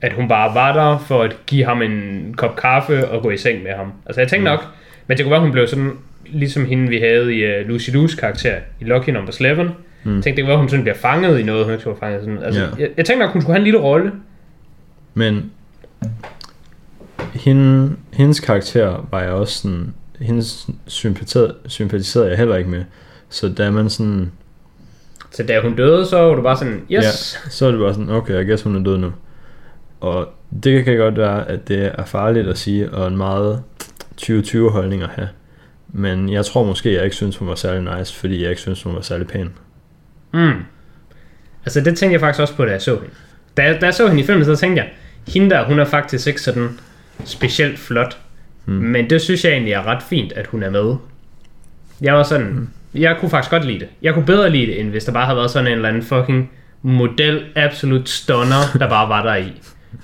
at 0.00 0.12
hun 0.12 0.28
bare 0.28 0.54
var 0.54 0.72
der 0.72 0.98
for 0.98 1.22
at 1.22 1.36
give 1.46 1.64
ham 1.64 1.82
en 1.82 2.34
kop 2.36 2.56
kaffe 2.56 3.08
og 3.08 3.22
gå 3.22 3.30
i 3.30 3.36
seng 3.36 3.62
med 3.62 3.72
ham. 3.72 3.92
Altså, 4.06 4.20
jeg 4.20 4.28
tænkte 4.30 4.50
Mm. 4.50 4.54
nok, 4.56 4.66
men 5.06 5.16
det 5.16 5.24
kunne 5.24 5.30
være, 5.30 5.40
hun 5.40 5.52
blev 5.52 5.66
sådan, 5.68 5.92
ligesom 6.26 6.64
hende, 6.66 6.88
vi 6.88 6.98
havde 6.98 7.34
i 7.34 7.60
uh, 7.60 7.68
Lucy 7.68 7.90
Lou's 7.90 8.16
karakter 8.20 8.54
i 8.80 8.84
Lucky 8.84 9.10
Number 9.10 9.32
11. 9.40 9.62
Mm. 9.64 9.70
Jeg 10.14 10.22
tænkte, 10.22 10.30
det 10.30 10.36
kunne 10.44 10.48
være, 10.48 10.58
hun 10.58 10.68
sådan 10.68 10.82
bliver 10.84 10.96
fanget 10.96 11.38
i 11.38 11.42
noget, 11.42 11.64
hun 11.64 11.72
ikke 11.72 11.80
skulle 11.80 11.98
fanget. 12.00 12.20
Sådan. 12.20 12.38
Altså, 12.42 12.60
Ja. 12.60 12.66
jeg, 12.78 12.88
jeg 12.96 13.04
tænkte 13.06 13.24
nok, 13.26 13.32
hun 13.32 13.42
skulle 13.42 13.52
have 13.54 13.60
en 13.60 13.64
lille 13.64 13.80
rolle. 13.80 14.12
Men 15.14 15.50
hende, 17.34 17.96
hendes 18.12 18.40
karakter 18.40 19.08
var 19.10 19.20
jeg 19.22 19.30
også 19.30 19.62
sådan, 19.62 19.94
hendes 20.20 20.68
sympatiserede, 20.86 21.54
sympatiserede 21.66 22.28
jeg 22.28 22.38
heller 22.38 22.56
ikke 22.56 22.70
med. 22.70 22.84
Så 23.28 23.48
da 23.48 23.70
man 23.70 23.90
sådan, 23.90 24.32
Så 25.30 25.42
da 25.42 25.60
hun 25.60 25.76
døde, 25.76 26.06
så 26.06 26.18
var 26.18 26.34
du 26.34 26.42
bare 26.42 26.56
sådan, 26.56 26.74
yes, 26.92 27.38
ja, 27.44 27.50
så 27.50 27.66
er 27.66 27.70
det 27.70 27.80
bare 27.80 27.94
sådan, 27.94 28.10
okay, 28.10 28.34
jeg 28.34 28.46
guess 28.46 28.62
hun 28.62 28.76
er 28.76 28.84
død 28.84 28.98
nu. 28.98 29.12
Og 30.00 30.28
det 30.62 30.84
kan 30.84 30.96
godt 30.96 31.16
være, 31.16 31.48
at 31.48 31.68
det 31.68 31.92
er 31.98 32.04
farligt 32.04 32.48
at 32.48 32.58
sige, 32.58 32.90
og 32.90 33.06
en 33.06 33.16
meget 33.16 33.62
2020 34.16 34.70
holdning 34.70 35.02
at 35.02 35.08
have. 35.08 35.28
Men 35.88 36.32
jeg 36.32 36.44
tror 36.44 36.64
måske, 36.64 36.94
jeg 36.94 37.04
ikke 37.04 37.16
synes, 37.16 37.36
hun 37.36 37.48
var 37.48 37.54
særlig 37.54 37.98
nice, 37.98 38.14
fordi 38.14 38.42
jeg 38.42 38.50
ikke 38.50 38.62
synes, 38.62 38.82
hun 38.82 38.94
var 38.94 39.00
særlig 39.00 39.26
pæn. 39.26 39.52
Mm. 40.32 40.52
Altså 41.64 41.80
det 41.80 41.98
tænkte 41.98 42.12
jeg 42.12 42.20
faktisk 42.20 42.40
også 42.40 42.54
på, 42.54 42.64
da 42.64 42.70
jeg 42.70 42.82
så 42.82 42.94
hende. 42.94 43.14
Da 43.56 43.62
jeg, 43.62 43.80
da 43.80 43.86
jeg 43.86 43.94
så 43.94 44.08
hende 44.08 44.22
i 44.22 44.26
filmen, 44.26 44.44
så 44.44 44.56
tænkte 44.56 44.82
jeg, 44.82 44.90
hende 45.28 45.50
der, 45.50 45.64
hun 45.64 45.78
er 45.78 45.84
faktisk 45.84 46.26
ikke 46.26 46.40
sådan 46.40 46.80
specielt 47.24 47.78
flot. 47.78 48.18
Mm. 48.66 48.72
Men 48.74 49.10
det 49.10 49.20
synes 49.20 49.44
jeg 49.44 49.52
egentlig 49.52 49.72
er 49.72 49.86
ret 49.86 50.02
fint, 50.02 50.32
at 50.32 50.46
hun 50.46 50.62
er 50.62 50.70
med. 50.70 50.96
Jeg 52.00 52.14
var 52.14 52.22
sådan, 52.22 52.46
mm. 52.46 52.68
jeg 52.94 53.16
kunne 53.20 53.30
faktisk 53.30 53.50
godt 53.50 53.64
lide 53.64 53.78
det. 53.78 53.88
Jeg 54.02 54.14
kunne 54.14 54.26
bedre 54.26 54.50
lide 54.50 54.66
det, 54.66 54.80
end 54.80 54.90
hvis 54.90 55.04
der 55.04 55.12
bare 55.12 55.24
havde 55.24 55.36
været 55.36 55.50
sådan 55.50 55.66
en 55.66 55.72
eller 55.72 55.88
anden 55.88 56.02
fucking 56.02 56.50
model, 56.82 57.44
absolut 57.54 58.08
stunner, 58.08 58.76
der 58.78 58.88
bare 58.88 59.08
var 59.08 59.22
der 59.22 59.34
i. 59.34 59.52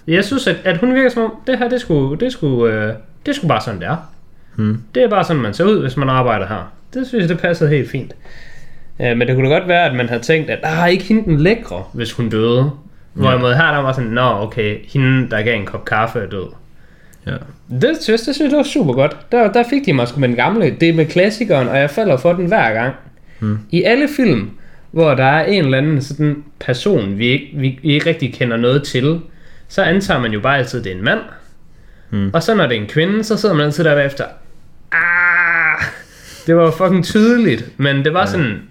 Jeg 0.07 0.25
synes, 0.25 0.47
at, 0.47 0.57
at 0.65 0.79
hun 0.79 0.95
virker 0.95 1.09
som 1.09 1.23
om, 1.23 1.35
det 1.47 1.59
her, 1.59 1.69
det 1.69 1.81
skulle, 1.81 2.21
det 2.21 2.33
skulle, 2.33 2.75
øh, 2.75 2.93
det 3.27 3.37
skulle 3.37 3.49
bare 3.49 3.61
sådan, 3.61 3.81
det 3.81 3.89
er. 3.89 3.97
Hmm. 4.57 4.83
Det 4.95 5.03
er 5.03 5.09
bare 5.09 5.25
sådan, 5.25 5.43
man 5.43 5.55
ser 5.55 5.65
ud, 5.65 5.81
hvis 5.81 5.97
man 5.97 6.09
arbejder 6.09 6.47
her. 6.47 6.73
Det 6.95 7.07
synes 7.07 7.23
jeg, 7.23 7.29
det 7.29 7.39
passede 7.39 7.71
helt 7.71 7.91
fint. 7.91 8.15
Ja, 8.99 9.15
men 9.15 9.29
det 9.29 9.37
kunne 9.37 9.49
da 9.49 9.55
godt 9.55 9.69
være, 9.69 9.85
at 9.91 9.95
man 9.97 10.09
havde 10.09 10.23
tænkt, 10.23 10.51
at 10.51 10.59
ah, 10.63 10.91
ikke 10.91 11.05
hende 11.05 11.25
den 11.25 11.41
lækre, 11.41 11.85
hvis 11.93 12.13
hun 12.13 12.29
døde. 12.29 12.71
Hvorimod 13.13 13.55
her, 13.55 13.73
der 13.73 13.79
var 13.79 13.93
sådan, 13.93 14.11
nå 14.11 14.23
okay, 14.23 14.79
hende, 14.89 15.31
der 15.31 15.43
gav 15.43 15.61
en 15.61 15.67
kop 15.67 15.85
kaffe, 15.85 16.19
er 16.19 16.27
død. 16.27 16.47
Ja. 17.27 17.37
Det 17.81 17.97
synes, 18.01 18.23
det 18.23 18.35
synes 18.35 18.39
jeg, 18.41 18.51
det 18.51 18.57
var 18.57 18.63
super 18.63 18.93
godt. 18.93 19.17
Der, 19.33 19.53
der 19.53 19.65
fik 19.71 19.87
de 19.87 19.93
mig 19.93 20.09
sgu 20.09 20.21
med 20.21 20.29
den 20.29 20.37
gamle. 20.37 20.77
Det 20.81 20.89
er 20.89 20.93
med 20.93 21.07
klassikeren, 21.07 21.69
og 21.69 21.79
jeg 21.79 21.91
falder 21.91 22.17
for 22.17 22.33
den 22.33 22.47
hver 22.47 22.73
gang. 22.73 22.95
Hmm. 23.39 23.59
I 23.71 23.83
alle 23.83 24.09
film, 24.17 24.51
hvor 24.91 25.15
der 25.15 25.25
er 25.25 25.45
en 25.45 25.65
eller 25.65 25.79
anden 25.79 26.03
sådan 26.03 26.45
person, 26.61 27.19
vi 27.19 27.27
ikke, 27.27 27.47
vi, 27.55 27.79
vi 27.83 27.95
ikke 27.95 28.09
rigtig 28.09 28.35
kender 28.35 28.57
noget 28.57 28.83
til, 28.83 29.21
så 29.73 29.83
antager 29.83 30.21
man 30.21 30.33
jo 30.33 30.41
bare 30.41 30.59
altid, 30.59 30.79
at 30.79 30.85
det 30.85 30.93
er 30.93 30.97
en 30.97 31.05
mand. 31.05 31.21
Hmm. 32.11 32.31
Og 32.33 32.43
så 32.43 32.55
når 32.55 32.67
det 32.67 32.77
er 32.77 32.81
en 32.81 32.87
kvinde, 32.87 33.25
så 33.25 33.37
sidder 33.37 33.55
man 33.55 33.67
altid 33.67 33.85
der 33.85 33.95
bagefter. 33.95 34.25
Ah, 34.93 35.83
det 36.47 36.57
var 36.57 36.71
fucking 36.71 37.05
tydeligt, 37.05 37.71
men 37.77 38.05
det 38.05 38.15
var 38.15 38.21
ja. 38.21 38.27
sådan, 38.27 38.63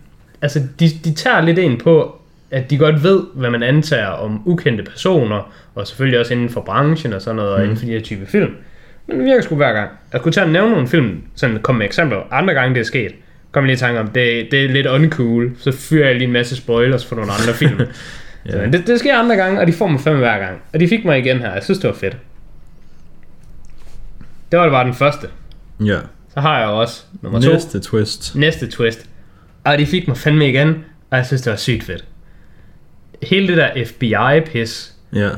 altså 0.41 0.59
de, 0.79 0.89
de 1.03 1.13
tager 1.13 1.41
lidt 1.41 1.57
ind 1.57 1.79
på, 1.79 2.21
at 2.51 2.69
de 2.69 2.77
godt 2.77 3.03
ved, 3.03 3.21
hvad 3.33 3.49
man 3.49 3.63
antager 3.63 4.07
om 4.07 4.41
ukendte 4.45 4.83
personer, 4.83 5.53
og 5.75 5.87
selvfølgelig 5.87 6.19
også 6.19 6.33
inden 6.33 6.49
for 6.49 6.61
branchen 6.61 7.13
og 7.13 7.21
sådan 7.21 7.35
noget, 7.35 7.51
mm. 7.51 7.55
og 7.55 7.63
inden 7.63 7.77
for 7.77 7.85
de 7.85 7.91
her 7.91 8.01
type 8.01 8.25
film. 8.25 8.51
Men 9.07 9.17
det 9.17 9.25
virker 9.25 9.41
sgu 9.41 9.55
hver 9.55 9.73
gang. 9.73 9.89
Jeg 10.13 10.21
kunne 10.21 10.31
tage 10.31 10.45
og 10.45 10.51
nævne 10.51 10.71
nogle 10.71 10.87
film, 10.87 11.21
sådan 11.35 11.59
komme 11.61 11.79
med 11.79 11.85
eksempler, 11.85 12.17
andre 12.31 12.53
gange 12.53 12.75
det 12.75 12.81
er 12.81 12.85
sket. 12.85 13.11
Kom 13.51 13.63
lige 13.63 13.73
i 13.73 13.77
tanke 13.77 13.99
om, 13.99 14.07
det, 14.07 14.47
det 14.51 14.65
er 14.65 14.69
lidt 14.69 14.87
uncool, 14.87 15.51
så 15.59 15.71
fyrer 15.71 16.07
jeg 16.07 16.15
lige 16.15 16.27
en 16.27 16.33
masse 16.33 16.55
spoilers 16.55 17.05
for 17.05 17.15
nogle 17.15 17.31
andre 17.31 17.53
film. 17.53 17.79
Ja. 18.45 18.57
Men 18.61 18.73
det, 18.73 18.87
det 18.87 18.99
sker 18.99 19.17
andre 19.17 19.35
gange, 19.35 19.59
og 19.59 19.67
de 19.67 19.73
får 19.73 19.87
mig 19.87 19.99
fem 20.01 20.17
hver 20.17 20.39
gang. 20.39 20.61
Og 20.73 20.79
de 20.79 20.87
fik 20.87 21.05
mig 21.05 21.19
igen 21.19 21.39
her. 21.39 21.53
Jeg 21.53 21.63
synes, 21.63 21.79
det 21.79 21.87
var 21.87 21.95
fedt. 21.95 22.17
Det 24.51 24.59
var 24.59 24.65
det 24.65 24.71
bare 24.71 24.85
den 24.85 24.93
første. 24.93 25.27
Ja. 25.85 25.97
Så 26.33 26.39
har 26.39 26.59
jeg 26.59 26.67
også 26.67 27.03
nummer 27.21 27.39
to. 27.41 27.51
Næste 27.51 27.79
twist. 27.79 28.35
Næste 28.35 28.67
twist. 28.71 29.05
Og 29.63 29.77
de 29.77 29.85
fik 29.85 30.07
mig 30.07 30.17
fandme 30.17 30.49
igen, 30.49 30.69
og 31.09 31.17
jeg 31.17 31.25
synes, 31.25 31.41
det 31.41 31.51
var 31.51 31.57
sygt 31.57 31.83
fedt. 31.83 32.05
Hele 33.23 33.47
det 33.47 33.57
der 33.57 33.85
FBI-pis, 33.85 34.93
Ja. 35.13 35.29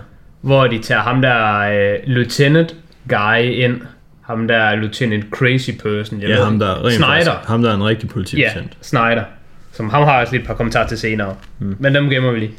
hvor 0.41 0.67
de 0.67 0.79
tager 0.81 1.01
ham 1.01 1.21
der 1.21 1.57
øh, 1.59 1.99
lieutenant 2.07 2.75
guy 3.09 3.41
ind. 3.43 3.81
Ham 4.21 4.47
der 4.47 4.75
lieutenant 4.75 5.25
crazy 5.31 5.69
person. 5.83 6.21
Jeg 6.21 6.29
Ja, 6.29 6.35
ved 6.35 6.43
ham 6.43 6.59
der, 6.59 6.85
rent 6.85 6.93
Snyder. 6.93 7.07
faktisk- 7.07 7.47
ham 7.47 7.61
der 7.61 7.69
er 7.71 7.75
en 7.75 7.83
rigtig 7.83 8.07
Ja, 8.07 8.13
politibetjent. 8.13 8.77
Snyder. 8.81 9.23
Som 9.71 9.89
ham 9.89 10.03
har 10.03 10.11
jeg 10.11 10.21
også 10.21 10.33
lige 10.33 10.41
et 10.41 10.47
par 10.47 10.53
kommentarer 10.53 10.87
til 10.87 10.97
senere. 10.97 11.35
Mm. 11.59 11.75
Men 11.79 11.95
dem 11.95 12.09
gemmer 12.09 12.31
vi 12.31 12.39
lige. 12.39 12.51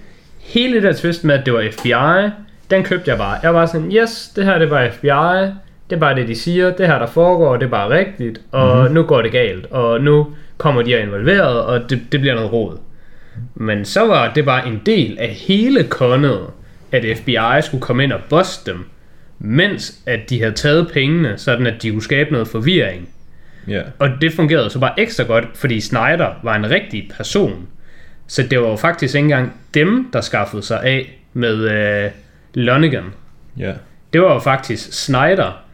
Hele 0.44 0.74
det 0.74 0.82
der 0.82 0.92
twist 0.92 1.24
med, 1.24 1.34
at 1.34 1.46
det 1.46 1.54
var 1.54 1.64
FBI, 1.72 2.30
den 2.70 2.84
købte 2.84 3.10
jeg 3.10 3.18
bare. 3.18 3.38
Jeg 3.42 3.54
var 3.54 3.66
sådan, 3.66 3.92
yes, 3.92 4.32
det 4.36 4.44
her 4.44 4.58
det 4.58 4.70
var 4.70 4.90
FBI. 4.90 5.50
Det 5.90 5.96
er 5.96 6.00
bare 6.00 6.14
det, 6.14 6.28
de 6.28 6.34
siger. 6.34 6.70
Det 6.70 6.86
her, 6.86 6.98
der 6.98 7.06
foregår, 7.06 7.56
det 7.56 7.66
er 7.66 7.70
bare 7.70 7.90
rigtigt. 7.90 8.40
Og 8.52 8.76
mm-hmm. 8.76 8.94
nu 8.94 9.02
går 9.02 9.22
det 9.22 9.32
galt. 9.32 9.66
Og 9.70 10.00
nu 10.00 10.26
kommer 10.58 10.82
de 10.82 10.94
er 10.94 11.02
involveret, 11.02 11.62
og 11.62 11.90
det, 11.90 12.00
det 12.12 12.20
bliver 12.20 12.34
noget 12.34 12.52
rod. 12.52 12.78
Men 13.54 13.84
så 13.84 14.06
var 14.06 14.32
det 14.32 14.44
bare 14.44 14.66
en 14.66 14.82
del 14.86 15.16
af 15.18 15.28
hele 15.28 15.84
konnet, 15.84 16.40
at 16.92 17.18
FBI 17.18 17.62
skulle 17.62 17.80
komme 17.80 18.04
ind 18.04 18.12
og 18.12 18.20
buste 18.30 18.70
dem, 18.70 18.84
mens 19.38 19.98
at 20.06 20.30
de 20.30 20.38
havde 20.40 20.52
taget 20.52 20.90
pengene, 20.92 21.38
sådan 21.38 21.66
at 21.66 21.82
de 21.82 21.90
kunne 21.90 22.02
skabe 22.02 22.32
noget 22.32 22.48
forvirring. 22.48 23.08
Ja. 23.68 23.82
Og 23.98 24.08
det 24.20 24.32
fungerede 24.32 24.70
så 24.70 24.78
bare 24.78 25.00
ekstra 25.00 25.24
godt, 25.24 25.44
fordi 25.54 25.80
Snyder 25.80 26.40
var 26.42 26.54
en 26.56 26.70
rigtig 26.70 27.10
person. 27.16 27.68
Så 28.26 28.42
det 28.42 28.60
var 28.60 28.68
jo 28.68 28.76
faktisk 28.76 29.14
ikke 29.14 29.24
engang 29.24 29.52
dem, 29.74 30.10
der 30.12 30.20
skaffede 30.20 30.62
sig 30.62 30.82
af 30.82 31.18
med 31.32 31.56
øh, 31.56 32.10
Lonigan. 32.54 33.04
Ja. 33.58 33.72
Det 34.12 34.22
var 34.22 34.32
jo 34.32 34.38
faktisk 34.38 35.04
Snyder, 35.04 35.64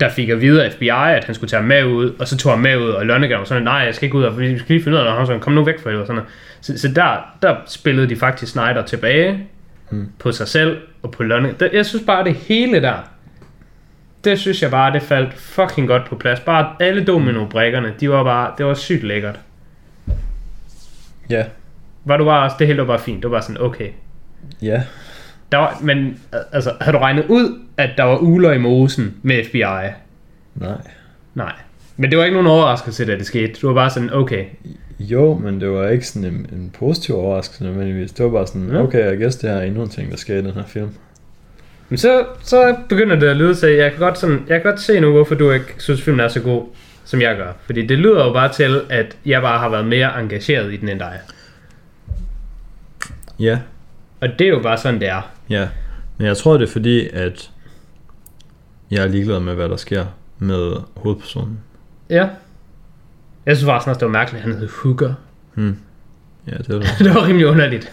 der 0.00 0.08
fik 0.08 0.28
at 0.28 0.40
vide 0.40 0.64
af 0.64 0.72
FBI, 0.72 0.88
at 0.88 1.24
han 1.24 1.34
skulle 1.34 1.50
tage 1.50 1.62
med 1.62 1.84
ud, 1.84 2.14
og 2.18 2.28
så 2.28 2.36
tog 2.36 2.52
han 2.52 2.62
med 2.62 2.76
ud, 2.76 2.88
og 2.88 3.06
Lonigan 3.06 3.38
var 3.38 3.44
sådan, 3.44 3.62
nej, 3.62 3.74
jeg 3.74 3.94
skal 3.94 4.06
ikke 4.06 4.18
ud, 4.18 4.24
og 4.24 4.38
vi 4.38 4.58
skal 4.58 4.74
lige 4.74 4.84
finde 4.84 4.98
ud 4.98 5.02
af, 5.02 5.12
og 5.12 5.26
han 5.26 5.40
kom 5.40 5.52
nu 5.52 5.64
væk 5.64 5.80
fra 5.80 5.90
det, 5.90 5.98
og 5.98 6.06
sådan 6.06 6.16
noget. 6.16 6.30
Så, 6.60 6.78
så 6.78 6.88
der, 6.88 7.16
der 7.42 7.56
spillede 7.66 8.08
de 8.08 8.16
faktisk 8.16 8.52
Snyder 8.52 8.82
tilbage 8.86 9.46
mm. 9.90 10.08
på 10.18 10.32
sig 10.32 10.48
selv, 10.48 10.78
og 11.02 11.10
på 11.10 11.22
Lonigan. 11.22 11.70
Jeg 11.72 11.86
synes 11.86 12.04
bare, 12.06 12.24
det 12.24 12.34
hele 12.34 12.82
der, 12.82 12.94
det 14.24 14.38
synes 14.38 14.62
jeg 14.62 14.70
bare, 14.70 14.92
det 14.92 15.02
faldt 15.02 15.34
fucking 15.34 15.88
godt 15.88 16.04
på 16.08 16.16
plads. 16.16 16.40
Bare 16.40 16.74
alle 16.80 17.04
domino-brikkerne, 17.04 17.92
de 18.00 18.10
var 18.10 18.24
bare, 18.24 18.52
det 18.58 18.66
var 18.66 18.74
sygt 18.74 19.02
lækkert. 19.02 19.40
Ja. 21.30 21.44
Var 22.04 22.16
du 22.16 22.24
bare 22.24 22.50
det 22.58 22.66
hele 22.66 22.78
var 22.78 22.86
bare 22.86 22.98
fint, 22.98 23.22
det 23.22 23.30
var 23.30 23.36
bare 23.36 23.42
sådan, 23.42 23.62
okay. 23.62 23.88
Ja. 24.62 24.82
Der 25.52 25.58
var, 25.58 25.78
men 25.82 26.20
altså, 26.52 26.72
har 26.80 26.92
du 26.92 26.98
regnet 26.98 27.24
ud, 27.28 27.58
at 27.76 27.90
der 27.96 28.04
var 28.04 28.16
uler 28.18 28.52
i 28.52 28.58
mosen 28.58 29.14
med 29.22 29.44
FBI? 29.44 29.62
Nej. 30.54 30.78
Nej. 31.34 31.52
Men 31.96 32.10
det 32.10 32.18
var 32.18 32.24
ikke 32.24 32.34
nogen 32.34 32.50
overraskelse, 32.50 33.06
da 33.06 33.12
det 33.16 33.26
skete. 33.26 33.52
Du 33.62 33.66
var 33.66 33.74
bare 33.74 33.90
sådan, 33.90 34.12
okay. 34.12 34.44
Jo, 35.00 35.34
men 35.34 35.60
det 35.60 35.70
var 35.70 35.88
ikke 35.88 36.06
sådan 36.06 36.28
en, 36.28 36.46
en 36.52 36.70
positiv 36.78 37.14
overraskelse 37.16 37.64
nødvendigvis. 37.64 38.12
Det 38.12 38.24
var 38.24 38.30
bare 38.30 38.46
sådan, 38.46 38.68
Ja. 38.72 38.82
okay, 38.82 39.04
jeg 39.04 39.18
gæst 39.18 39.42
det 39.42 39.50
her 39.50 39.56
er 39.56 39.62
endnu 39.62 39.82
en 39.82 39.88
ting, 39.88 40.10
der 40.10 40.16
sker 40.16 40.34
i 40.34 40.42
den 40.42 40.52
her 40.52 40.64
film. 40.66 40.88
Men 41.88 41.96
så, 41.98 42.24
så 42.42 42.76
begynder 42.88 43.16
det 43.16 43.28
at 43.28 43.36
lyde 43.36 43.54
til, 43.54 43.68
jeg 43.68 43.90
kan, 43.90 44.00
godt 44.00 44.18
sådan, 44.18 44.44
jeg 44.48 44.62
kan 44.62 44.70
godt 44.70 44.80
se 44.80 45.00
nu, 45.00 45.10
hvorfor 45.12 45.34
du 45.34 45.50
ikke 45.50 45.74
synes, 45.78 46.02
filmen 46.02 46.20
er 46.20 46.28
så 46.28 46.40
god, 46.40 46.64
som 47.04 47.20
jeg 47.20 47.36
gør. 47.36 47.52
Fordi 47.66 47.86
det 47.86 47.98
lyder 47.98 48.24
jo 48.26 48.32
bare 48.32 48.52
til, 48.52 48.80
at 48.90 49.16
jeg 49.26 49.42
bare 49.42 49.58
har 49.58 49.68
været 49.68 49.86
mere 49.86 50.20
engageret 50.20 50.72
i 50.72 50.76
den 50.76 50.88
end 50.88 50.98
dig. 50.98 51.18
Ja. 53.42 53.58
Og 54.20 54.28
det 54.38 54.44
er 54.44 54.48
jo 54.48 54.60
bare 54.62 54.78
sådan, 54.78 55.00
det 55.00 55.08
er. 55.08 55.30
Ja. 55.50 55.68
Men 56.18 56.26
jeg 56.26 56.36
tror, 56.36 56.56
det 56.56 56.68
er 56.68 56.72
fordi, 56.72 57.08
at 57.12 57.50
jeg 58.90 59.02
er 59.04 59.08
ligeglad 59.08 59.40
med, 59.40 59.54
hvad 59.54 59.68
der 59.68 59.76
sker 59.76 60.04
med 60.38 60.72
hovedpersonen. 60.96 61.58
Ja. 62.10 62.28
Jeg 63.46 63.56
synes 63.56 63.68
faktisk 63.70 63.88
også, 63.88 63.98
det 63.98 64.06
var 64.06 64.12
mærkeligt, 64.12 64.44
at 64.44 64.50
han 64.50 64.58
hed 64.60 64.68
Hooker. 64.82 65.14
Hmm. 65.54 65.76
Ja, 66.46 66.52
det 66.58 66.68
er 66.68 66.78
det. 66.78 66.88
det 66.98 67.14
var 67.14 67.26
rimelig 67.26 67.46
underligt. 67.46 67.92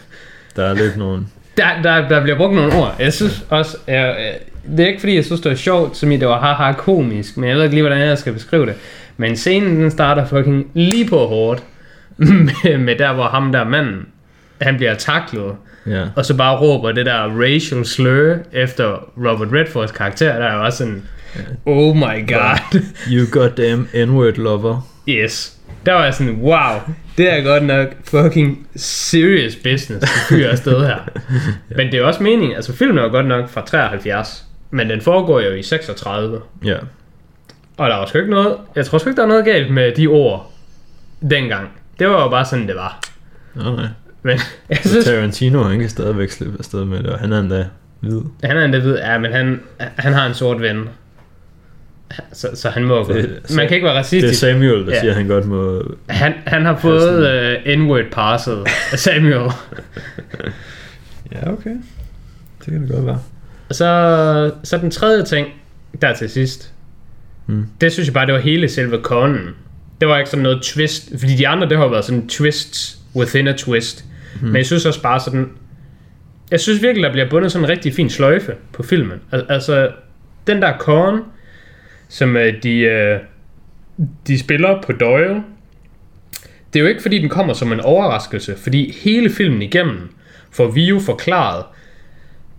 Der 0.56 0.64
er 0.64 0.74
lidt 0.74 0.98
nogen... 0.98 1.32
Der, 1.58 1.82
der, 1.82 2.08
der 2.10 2.22
bliver 2.22 2.38
brugt 2.38 2.54
nogle 2.56 2.74
ord. 2.76 2.96
Jeg 3.00 3.14
synes 3.14 3.46
også, 3.50 3.78
jeg, 3.88 3.96
jeg- 4.20 4.40
det 4.78 4.80
er 4.80 4.88
ikke 4.88 5.00
fordi, 5.00 5.16
jeg 5.16 5.26
synes, 5.26 5.42
det 5.42 5.50
var 5.50 5.56
sjovt, 5.56 5.98
som 5.98 6.12
i 6.12 6.18
det 6.18 6.28
var 6.28 6.40
haha 6.40 6.74
komisk, 6.74 7.38
men 7.38 7.50
jeg 7.50 7.56
ved 7.58 7.64
ikke 7.64 7.76
lige, 7.76 7.84
hvordan 7.84 8.08
jeg 8.08 8.18
skal 8.18 8.34
beskrive 8.34 8.66
det. 8.66 8.76
Men 9.18 9.36
scenen, 9.38 9.80
den 9.82 9.92
starter 9.92 10.26
fucking 10.26 10.72
lige 10.74 11.10
på 11.10 11.18
hårdt, 11.28 11.64
med, 12.18 12.78
med 12.78 12.96
der, 12.96 13.14
hvor 13.14 13.24
ham 13.28 13.52
der 13.52 13.64
manden, 13.64 14.08
han 14.62 14.78
bliver 14.78 14.94
taklet, 14.96 15.56
Ja. 15.86 16.06
og 16.16 16.26
så 16.26 16.38
bare 16.38 16.58
råber 16.58 16.92
det 16.92 17.06
der 17.06 17.42
racial 17.42 17.86
slur 17.86 18.36
efter 18.52 19.10
Robert 19.18 19.48
Redfords 19.54 19.92
karakter, 19.92 20.40
der 20.40 20.46
er 20.46 20.56
jo 20.56 20.64
også 20.66 20.78
sådan, 20.78 21.04
oh 21.66 21.96
my 21.96 22.28
god, 22.34 22.80
You 23.12 23.26
goddamn 23.32 23.90
N-word 23.96 24.38
lover. 24.38 24.88
yes. 25.08 25.56
Der 25.86 25.94
var 25.94 26.04
jeg 26.04 26.14
sådan, 26.14 26.36
wow, 26.42 26.80
det 27.18 27.34
er 27.34 27.44
godt 27.44 27.64
nok 27.64 27.88
fucking 28.04 28.68
serious 28.76 29.56
business, 29.56 30.00
det 30.00 30.10
fyrer 30.30 30.52
afsted 30.52 30.86
her. 30.86 30.98
Men 31.78 31.92
det 31.92 31.94
er 32.00 32.04
også 32.04 32.24
meningen, 32.24 32.56
altså 32.56 32.76
filmen 32.76 32.98
er 32.98 33.04
jo 33.04 33.10
godt 33.10 33.26
nok 33.28 33.50
fra 33.50 33.62
73, 33.66 34.46
men 34.72 34.90
den 34.90 35.02
foregår 35.02 35.40
jo 35.42 35.52
i 35.54 35.64
36. 35.64 36.42
Ja. 36.66 36.76
Og 37.78 37.90
der 37.90 37.96
var 37.96 38.06
sgu 38.06 38.18
ikke 38.18 38.32
noget, 38.32 38.58
jeg 38.76 38.86
tror 38.86 38.98
sgu 38.98 39.10
ikke, 39.10 39.18
der 39.18 39.24
er 39.24 39.28
noget 39.30 39.46
galt 39.46 39.74
med 39.74 39.92
de 39.92 40.08
ord 40.08 40.52
dengang. 41.32 41.70
Det 42.00 42.08
var 42.10 42.24
jo 42.24 42.30
bare 42.30 42.46
sådan, 42.46 42.68
det 42.68 42.76
var. 42.76 43.00
Nej, 43.56 43.72
nej. 43.76 43.86
Men 44.24 44.40
jeg 44.70 44.78
Så 44.84 44.90
synes, 44.90 45.06
Tarantino, 45.06 45.64
han 45.64 45.80
kan 45.80 45.90
stadigvæk 45.90 46.30
slippe 46.32 46.56
afsted 46.60 46.86
med 46.86 46.98
det, 46.98 47.08
og 47.10 47.20
han 47.20 47.34
er 47.34 47.40
endda 47.40 47.66
hvid. 48.00 48.22
han 48.44 48.58
er 48.58 48.66
endda 48.66 48.78
ved, 48.78 48.98
ja, 49.00 49.18
men 49.18 49.32
han, 49.32 49.60
han 49.80 50.14
har 50.14 50.28
en 50.28 50.34
sort 50.34 50.62
ven. 50.62 50.90
Så, 52.34 52.48
så 52.54 52.70
han 52.70 52.84
må. 52.84 53.06
Det- 53.14 53.40
Man 53.56 53.68
kan 53.68 53.76
ikke 53.76 53.86
være 53.86 53.94
Det 53.94 54.00
er 54.00 54.04
racistisk. 54.04 54.40
Samuel, 54.40 54.86
der 54.86 54.94
Ja. 54.94 55.00
siger, 55.00 55.12
at 55.12 55.18
han 55.18 55.28
godt 55.28 55.46
må... 55.46 55.84
Han, 56.10 56.34
han 56.46 56.66
har 56.66 56.78
fået 56.78 57.58
uh, 57.68 57.80
N-word 57.80 58.06
parcel 58.12 58.58
af 58.92 59.00
Samuel. 59.00 59.52
Ja, 61.32 61.52
okay. 61.52 61.70
Det 62.66 62.74
kan 62.74 62.82
det 62.82 62.90
godt 62.92 63.06
være. 63.06 63.20
Og 63.70 63.76
så, 63.76 64.52
så 64.64 64.78
den 64.78 64.92
tredje 64.92 65.24
ting, 65.26 65.48
der 66.02 66.14
til 66.16 66.30
sidst, 66.30 66.72
Mm. 67.48 67.66
det 67.82 67.92
synes 67.92 68.08
jeg 68.08 68.14
bare, 68.14 68.26
det 68.26 68.34
var 68.34 68.40
hele 68.40 68.70
selve 68.70 68.98
konen. 69.02 69.48
Det 70.02 70.08
var 70.08 70.18
ikke 70.18 70.30
sådan 70.30 70.44
noget 70.44 70.62
twist, 70.62 71.10
fordi 71.20 71.36
de 71.36 71.48
andre, 71.48 71.70
det 71.70 71.78
har 71.78 71.88
været 71.88 72.06
sådan 72.06 72.28
twists 72.28 72.98
within 73.16 73.48
a 73.48 73.52
twist. 73.58 74.06
Mm. 74.42 74.48
Men 74.48 74.56
jeg 74.56 74.66
synes 74.66 74.86
også 74.86 75.02
bare 75.02 75.20
sådan, 75.20 75.50
jeg 76.52 76.60
synes 76.60 76.82
virkelig, 76.82 77.04
der 77.04 77.12
bliver 77.12 77.30
bundet 77.30 77.52
sådan 77.52 77.66
en 77.66 77.70
rigtig 77.70 77.94
fin 77.94 78.10
sløjfe 78.10 78.56
på 78.74 78.84
filmen. 78.84 79.18
Al- 79.32 79.46
altså, 79.50 79.92
den 80.48 80.62
der 80.62 80.78
korn, 80.78 81.22
som 82.10 82.38
øh, 82.38 82.64
de, 82.64 82.80
øh, 82.80 83.20
de 84.28 84.40
spiller 84.40 84.82
på 84.82 84.92
Doyle, 84.92 85.44
det 86.74 86.80
er 86.80 86.84
jo 86.84 86.88
ikke 86.88 87.02
fordi, 87.02 87.20
den 87.20 87.30
kommer 87.30 87.54
som 87.54 87.74
en 87.74 87.80
overraskelse, 87.80 88.56
fordi 88.58 88.96
hele 89.04 89.30
filmen 89.30 89.62
igennem 89.62 90.14
får 90.52 90.72
vi 90.72 90.86
jo 90.86 91.00
forklaret, 91.00 91.64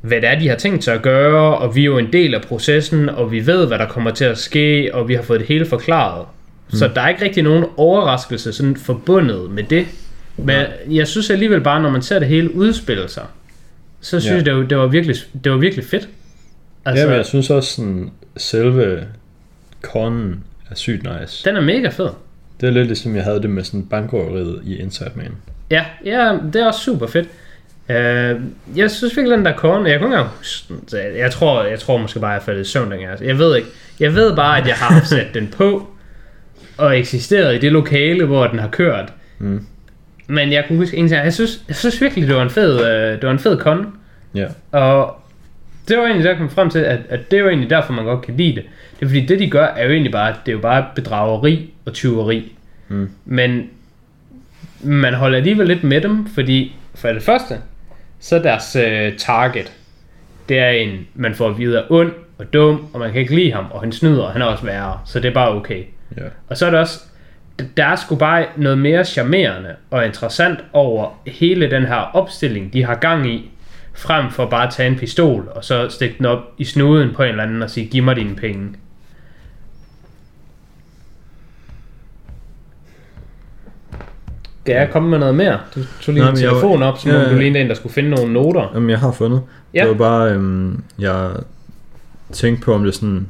hvad 0.00 0.20
det 0.20 0.28
er, 0.28 0.38
de 0.38 0.48
har 0.48 0.56
tænkt 0.56 0.84
sig 0.84 0.94
at 0.94 1.02
gøre, 1.02 1.58
og 1.58 1.76
vi 1.76 1.80
er 1.80 1.84
jo 1.84 1.98
en 1.98 2.12
del 2.12 2.34
af 2.34 2.42
processen, 2.42 3.08
og 3.08 3.32
vi 3.32 3.46
ved, 3.46 3.66
hvad 3.66 3.78
der 3.78 3.86
kommer 3.86 4.10
til 4.10 4.24
at 4.24 4.38
ske, 4.38 4.90
og 4.94 5.08
vi 5.08 5.14
har 5.14 5.22
fået 5.22 5.40
det 5.40 5.48
hele 5.48 5.66
forklaret. 5.66 6.26
Mm. 6.70 6.78
Så 6.78 6.90
der 6.94 7.00
er 7.00 7.08
ikke 7.08 7.24
rigtig 7.24 7.42
nogen 7.42 7.64
overraskelse 7.76 8.52
sådan 8.52 8.76
forbundet 8.76 9.50
med 9.50 9.62
det. 9.62 9.86
Men 10.44 10.66
jeg 10.96 11.08
synes 11.08 11.30
alligevel 11.30 11.60
bare, 11.60 11.82
når 11.82 11.90
man 11.90 12.02
ser 12.02 12.18
det 12.18 12.28
hele 12.28 12.54
udspille 12.54 13.08
sig, 13.08 13.24
så 14.00 14.20
synes 14.20 14.26
Ja. 14.26 14.34
jeg, 14.36 14.44
det 14.44 14.54
var, 14.54 14.62
det, 14.62 14.78
var 14.78 14.86
virkelig, 14.86 15.16
det 15.44 15.52
var 15.52 15.58
virkelig 15.58 15.84
fedt. 15.84 16.08
Altså, 16.84 17.02
ja, 17.02 17.08
men 17.08 17.16
jeg 17.16 17.26
synes 17.26 17.50
også, 17.50 17.74
sådan, 17.74 18.10
selve 18.36 19.04
konen 19.82 20.44
er 20.70 20.74
sygt 20.74 21.02
nice. 21.02 21.44
den 21.50 21.56
er 21.56 21.60
mega 21.60 21.88
fed. 21.88 22.08
Det 22.60 22.66
er 22.66 22.70
lidt 22.70 22.86
ligesom, 22.86 23.16
jeg 23.16 23.24
havde 23.24 23.42
det 23.42 23.50
med 23.50 23.64
sådan 23.64 23.82
bankrøveriet 23.86 24.60
i 24.64 24.76
Inside 24.76 25.10
Man. 25.14 25.32
Ja, 25.70 25.84
ja, 26.04 26.38
det 26.52 26.62
er 26.62 26.66
også 26.66 26.80
super 26.80 27.06
fedt. 27.06 27.28
Uh, 27.88 27.96
jeg 28.78 28.90
synes 28.90 29.16
virkelig, 29.16 29.36
den 29.38 29.44
der 29.46 29.56
korn, 29.56 29.86
jeg 29.86 29.98
kunne 30.00 30.06
engang 30.16 30.28
jeg, 31.18 31.30
tror, 31.30 31.64
jeg 31.64 31.80
tror 31.80 31.96
måske 31.98 32.20
bare, 32.20 32.30
jeg 32.30 32.42
faldt 32.42 32.66
i 32.66 32.70
søvn 32.70 32.90
dengang. 32.90 33.24
Jeg 33.24 33.38
ved 33.38 33.56
ikke. 33.56 33.68
Jeg 34.00 34.14
ved 34.14 34.36
bare, 34.36 34.60
at 34.60 34.66
jeg 34.66 34.74
har 34.74 35.04
sat 35.14 35.26
den 35.34 35.46
på, 35.56 35.88
og 36.76 36.98
eksisteret 36.98 37.54
i 37.54 37.58
det 37.58 37.72
lokale, 37.72 38.24
hvor 38.26 38.46
den 38.46 38.58
har 38.58 38.68
kørt. 38.68 39.12
Mm. 39.38 39.66
Men 40.30 40.52
jeg 40.52 40.64
kunne 40.66 40.78
huske 40.78 40.96
ingenting. 40.96 41.24
Jeg 41.24 41.32
synes, 41.32 41.60
jeg 41.68 41.76
synes 41.76 42.00
virkelig, 42.00 42.28
det 42.28 42.36
var 42.36 42.42
en 42.42 42.50
fed, 42.50 42.74
uh, 42.74 43.20
det 43.20 43.22
var 43.22 43.30
en 43.30 43.38
fed 43.38 43.56
kon. 43.56 43.86
Ja. 44.34 44.46
Og 44.72 45.16
det 45.88 45.98
var 45.98 46.04
egentlig 46.04 46.24
der, 46.24 46.30
jeg 46.30 46.38
kom 46.38 46.50
frem 46.50 46.70
til, 46.70 46.78
at, 46.78 47.00
at 47.08 47.30
det 47.30 47.42
var 47.44 47.48
egentlig 47.48 47.70
derfor, 47.70 47.92
man 47.92 48.04
godt 48.04 48.22
kan 48.22 48.36
lide 48.36 48.54
det. 48.54 48.64
Det 49.00 49.04
er 49.04 49.06
fordi, 49.06 49.26
det 49.26 49.38
de 49.38 49.50
gør, 49.50 49.64
er 49.66 49.84
jo 49.84 49.90
egentlig 49.90 50.12
bare, 50.12 50.34
det 50.46 50.52
er 50.52 50.56
jo 50.56 50.60
bare 50.60 50.86
bedrageri 50.94 51.70
og 51.84 51.92
tyveri. 51.92 52.52
Mm. 52.88 53.10
Men 53.24 53.68
man 54.80 55.14
holder 55.14 55.36
alligevel 55.36 55.66
lidt 55.66 55.84
med 55.84 56.00
dem, 56.00 56.26
fordi 56.26 56.76
for 56.94 57.08
det 57.08 57.22
første, 57.22 57.54
så 58.20 58.36
er 58.36 58.42
deres 58.42 58.76
øh, 58.76 59.16
target, 59.18 59.72
det 60.48 60.58
er 60.58 60.68
en, 60.68 61.06
man 61.14 61.34
får 61.34 61.48
at 61.48 61.58
vide 61.58 61.78
er 61.78 61.82
ond 61.90 62.12
og 62.38 62.52
dum, 62.52 62.86
og 62.92 63.00
man 63.00 63.12
kan 63.12 63.20
ikke 63.20 63.34
lide 63.34 63.52
ham, 63.52 63.66
og 63.70 63.80
han 63.80 63.92
snyder, 63.92 64.22
og 64.22 64.32
han 64.32 64.42
er 64.42 64.46
også 64.46 64.64
værre, 64.64 64.98
så 65.06 65.20
det 65.20 65.28
er 65.28 65.34
bare 65.34 65.54
okay. 65.54 65.84
Ja. 66.16 66.22
Og 66.48 66.56
så 66.56 66.66
er 66.66 66.70
det 66.70 66.80
også 66.80 67.00
der 67.76 67.84
er 67.86 67.96
sgu 67.96 68.14
bare 68.16 68.46
noget 68.56 68.78
mere 68.78 69.04
charmerende 69.04 69.68
og 69.90 70.06
interessant 70.06 70.58
over 70.72 71.20
hele 71.26 71.70
den 71.70 71.82
her 71.86 72.16
opstilling, 72.16 72.72
de 72.72 72.84
har 72.84 72.94
gang 72.94 73.26
i, 73.30 73.50
frem 73.94 74.30
for 74.30 74.46
bare 74.46 74.66
at 74.66 74.72
tage 74.72 74.88
en 74.88 74.96
pistol, 74.98 75.48
og 75.54 75.64
så 75.64 75.88
stikke 75.88 76.14
den 76.18 76.26
op 76.26 76.38
i 76.58 76.64
snuden 76.64 77.10
på 77.14 77.22
en 77.22 77.28
eller 77.28 77.42
anden 77.42 77.62
og 77.62 77.70
sige, 77.70 77.86
giv 77.86 78.02
mig 78.02 78.16
dine 78.16 78.36
penge. 78.36 78.68
Skal 84.62 84.74
jeg 84.74 84.88
komme 84.92 85.08
med 85.10 85.18
noget 85.18 85.34
mere? 85.34 85.58
Du 85.74 85.80
tog 86.00 86.14
lige 86.14 86.24
Nej, 86.24 86.34
din 86.34 86.42
jeg 86.42 86.50
var- 86.50 86.60
telefon 86.60 86.82
op, 86.82 86.98
som 86.98 87.10
Ja, 87.10 87.24
om 87.24 87.30
du 87.30 87.38
lignede 87.38 87.60
en, 87.62 87.68
der 87.68 87.74
skulle 87.74 87.92
finde 87.92 88.10
nogle 88.10 88.32
noter. 88.32 88.70
Jamen, 88.74 88.90
jeg 88.90 88.98
har 88.98 89.12
fundet. 89.12 89.42
Ja. 89.74 89.80
Det 89.80 89.88
var 89.88 89.94
bare, 89.94 90.30
øhm, 90.32 90.82
jeg 90.98 91.30
tænkte 92.32 92.64
på, 92.64 92.74
om 92.74 92.84
det 92.84 92.94
sådan 92.94 93.26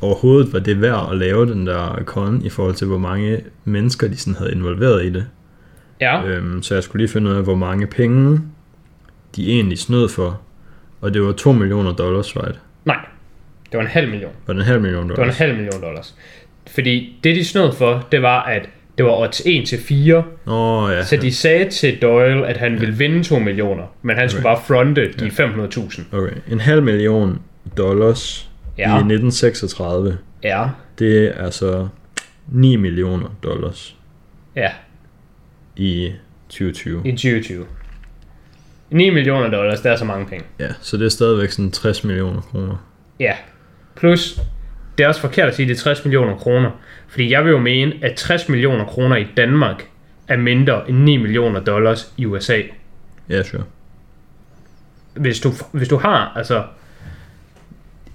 overhovedet 0.00 0.52
var 0.52 0.58
det 0.58 0.80
værd 0.80 1.08
at 1.10 1.18
lave 1.18 1.46
den 1.46 1.66
der 1.66 2.02
con 2.04 2.42
i 2.44 2.48
forhold 2.48 2.74
til, 2.74 2.86
hvor 2.86 2.98
mange 2.98 3.40
mennesker 3.64 4.08
de 4.08 4.16
sådan 4.16 4.34
havde 4.34 4.52
involveret 4.52 5.04
i 5.04 5.10
det. 5.10 5.26
Ja, 6.00 6.24
Øhm, 6.26 6.62
så 6.62 6.74
jeg 6.74 6.82
skulle 6.82 7.00
lige 7.02 7.12
finde 7.12 7.30
ud 7.30 7.36
af, 7.36 7.42
hvor 7.42 7.54
mange 7.54 7.86
penge 7.86 8.40
de 9.36 9.50
egentlig 9.52 9.78
snød 9.78 10.08
for. 10.08 10.40
Og 11.00 11.14
det 11.14 11.22
var 11.22 11.32
2 11.32 11.52
millioner 11.52 11.92
dollars, 11.92 12.36
right? 12.36 12.58
nej. 12.84 12.96
Det 13.72 13.76
var 13.78 13.84
en 13.84 13.90
halv 13.90 14.10
million. 14.10 14.30
Var 14.46 14.54
det 14.54 14.60
en 14.60 14.66
halv 14.66 14.80
million 14.82 15.02
Det 15.02 15.08
var 15.08 15.14
en 15.14 15.18
dollars? 15.18 15.38
halv 15.38 15.54
million 15.56 15.80
dollars. 15.82 16.14
Fordi 16.74 17.18
det, 17.24 17.36
de 17.36 17.44
snød 17.44 17.72
for, 17.72 18.06
det 18.12 18.22
var, 18.22 18.42
at 18.42 18.68
det 18.98 19.04
var 19.06 19.12
odds 19.20 19.42
1 19.46 19.66
til 19.68 19.78
4, 19.78 20.16
Åh, 20.46 20.82
oh, 20.84 20.90
ja. 20.92 21.04
Så 21.04 21.16
de 21.16 21.34
sagde 21.34 21.70
til 21.70 22.02
Doyle, 22.02 22.46
at 22.46 22.56
han 22.56 22.80
ville 22.80 22.94
vinde 22.94 23.22
2 23.22 23.38
millioner, 23.38 23.84
men 24.02 24.16
han 24.16 24.28
skulle 24.28 24.42
bare 24.42 24.60
fronte 24.66 25.12
de 25.12 25.26
500.000. 25.26 26.02
Okay, 26.16 26.32
en 26.50 26.60
halv 26.60 26.82
million 26.82 27.38
dollars 27.76 28.47
Ja. 28.78 28.84
i 28.84 28.98
1936, 28.98 30.18
Ja, 30.44 30.68
det 30.98 31.24
er 31.28 31.44
altså 31.44 31.88
9 32.48 32.76
millioner 32.76 33.28
dollars 33.42 33.96
ja, 34.56 34.70
i 35.76 36.12
2020. 36.48 37.02
i 37.04 37.10
2020. 37.10 37.66
9 38.90 39.10
millioner 39.10 39.48
dollars, 39.50 39.80
det 39.80 39.92
er 39.92 39.96
så 39.96 40.04
mange 40.04 40.26
penge. 40.26 40.44
Ja, 40.58 40.68
så 40.80 40.96
det 40.96 41.04
er 41.04 41.08
stadigvæk 41.08 41.50
sådan 41.50 41.70
60 41.70 42.04
millioner 42.04 42.40
kroner. 42.40 42.76
Ja, 43.20 43.32
plus, 43.96 44.40
det 44.98 45.04
er 45.04 45.08
også 45.08 45.20
forkert 45.20 45.48
at 45.48 45.54
sige, 45.56 45.64
at 45.64 45.68
det 45.68 45.76
er 45.76 45.80
60 45.80 46.04
millioner 46.04 46.36
kroner. 46.36 46.70
Fordi 47.08 47.30
jeg 47.30 47.44
vil 47.44 47.50
jo 47.50 47.58
mene, 47.58 47.92
at 48.02 48.16
60 48.16 48.48
millioner 48.48 48.84
kroner 48.84 49.16
i 49.16 49.26
Danmark 49.36 49.88
er 50.28 50.36
mindre 50.36 50.88
end 50.90 50.98
9 50.98 51.16
millioner 51.16 51.60
dollars 51.60 52.12
i 52.16 52.26
USA. 52.26 52.62
Ja, 53.28 53.42
sure. 53.42 53.62
hvis 55.14 55.40
du, 55.40 55.52
hvis 55.72 55.88
du 55.88 55.96
har, 55.96 56.32
altså, 56.36 56.64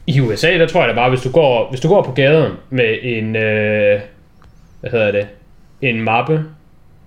i 0.08 0.20
USA, 0.20 0.58
der 0.58 0.68
tror 0.68 0.82
jeg 0.82 0.90
da 0.90 0.96
bare, 0.96 1.10
hvis 1.10 1.22
du 1.22 1.32
går, 1.32 1.70
hvis 1.70 1.80
du 1.80 1.88
går 1.88 2.04
på 2.04 2.12
gaden 2.12 2.52
med 2.70 2.98
en, 3.02 3.36
øh, 3.36 4.00
hvad 4.82 4.92
hedder 4.92 5.12
det, 5.12 5.28
en 5.82 6.02
mappe 6.02 6.46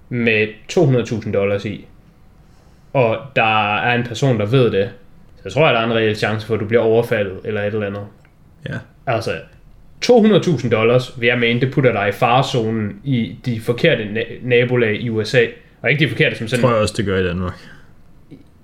med 0.08 0.48
200.000 0.72 1.32
dollars 1.32 1.64
i, 1.64 1.86
og 2.92 3.18
der 3.36 3.76
er 3.76 3.94
en 3.94 4.04
person, 4.04 4.40
der 4.40 4.46
ved 4.46 4.70
det, 4.70 4.90
så 5.42 5.50
tror 5.50 5.66
jeg, 5.66 5.74
der 5.74 5.80
er 5.80 5.84
en 5.84 5.94
reel 5.94 6.16
chance 6.16 6.46
for, 6.46 6.54
at 6.54 6.60
du 6.60 6.66
bliver 6.66 6.82
overfaldet, 6.82 7.38
eller 7.44 7.62
et 7.62 7.74
eller 7.74 7.86
andet. 7.86 8.02
Ja. 8.68 8.74
Altså, 9.06 9.30
200.000 10.04 10.68
dollars, 10.70 11.20
vil 11.20 11.26
jeg 11.26 11.38
mene, 11.38 11.60
det 11.60 11.72
putter 11.72 11.92
dig 11.92 12.08
i 12.08 12.12
farezonen 12.12 13.00
i 13.04 13.36
de 13.44 13.60
forkerte 13.60 14.04
na- 14.04 14.46
nabolag 14.48 15.00
i 15.00 15.10
USA. 15.10 15.46
Og 15.82 15.90
ikke 15.90 16.04
de 16.04 16.08
forkerte 16.08 16.36
som 16.36 16.48
sådan... 16.48 16.62
Tror 16.62 16.70
jeg 16.72 16.80
også, 16.82 16.94
det 16.96 17.04
gør 17.04 17.18
i 17.18 17.24
Danmark. 17.24 17.54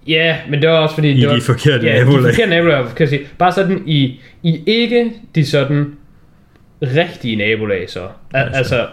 Ja, 0.07 0.37
men 0.51 0.63
det 0.63 0.71
var 0.71 0.77
også 0.77 0.95
fordi... 0.95 1.11
I 1.11 1.21
det 1.21 1.29
var, 1.29 1.35
de 1.35 1.41
forkerte 1.41 1.87
ja, 1.87 1.99
nabolag. 1.99 2.23
de 2.23 2.29
forkerte 2.29 2.51
nabolag, 2.51 2.85
kan 2.85 3.01
jeg 3.01 3.09
sige. 3.09 3.21
Bare 3.39 3.53
sådan 3.53 3.83
i, 3.87 4.21
i 4.43 4.61
ikke 4.67 5.13
de 5.35 5.47
sådan 5.47 5.93
rigtige 6.83 7.37
nabolag, 7.37 7.91
så. 7.91 8.01
Al- 8.35 8.51
altså, 8.55 8.87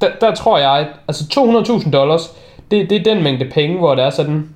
der, 0.00 0.08
der 0.20 0.34
tror 0.34 0.58
jeg, 0.58 0.86
altså 1.08 1.24
200.000 1.84 1.90
dollars, 1.90 2.22
det, 2.70 2.90
det 2.90 2.98
er 3.06 3.14
den 3.14 3.22
mængde 3.22 3.44
penge, 3.54 3.78
hvor 3.78 3.94
det 3.94 4.04
er 4.04 4.10
sådan, 4.10 4.48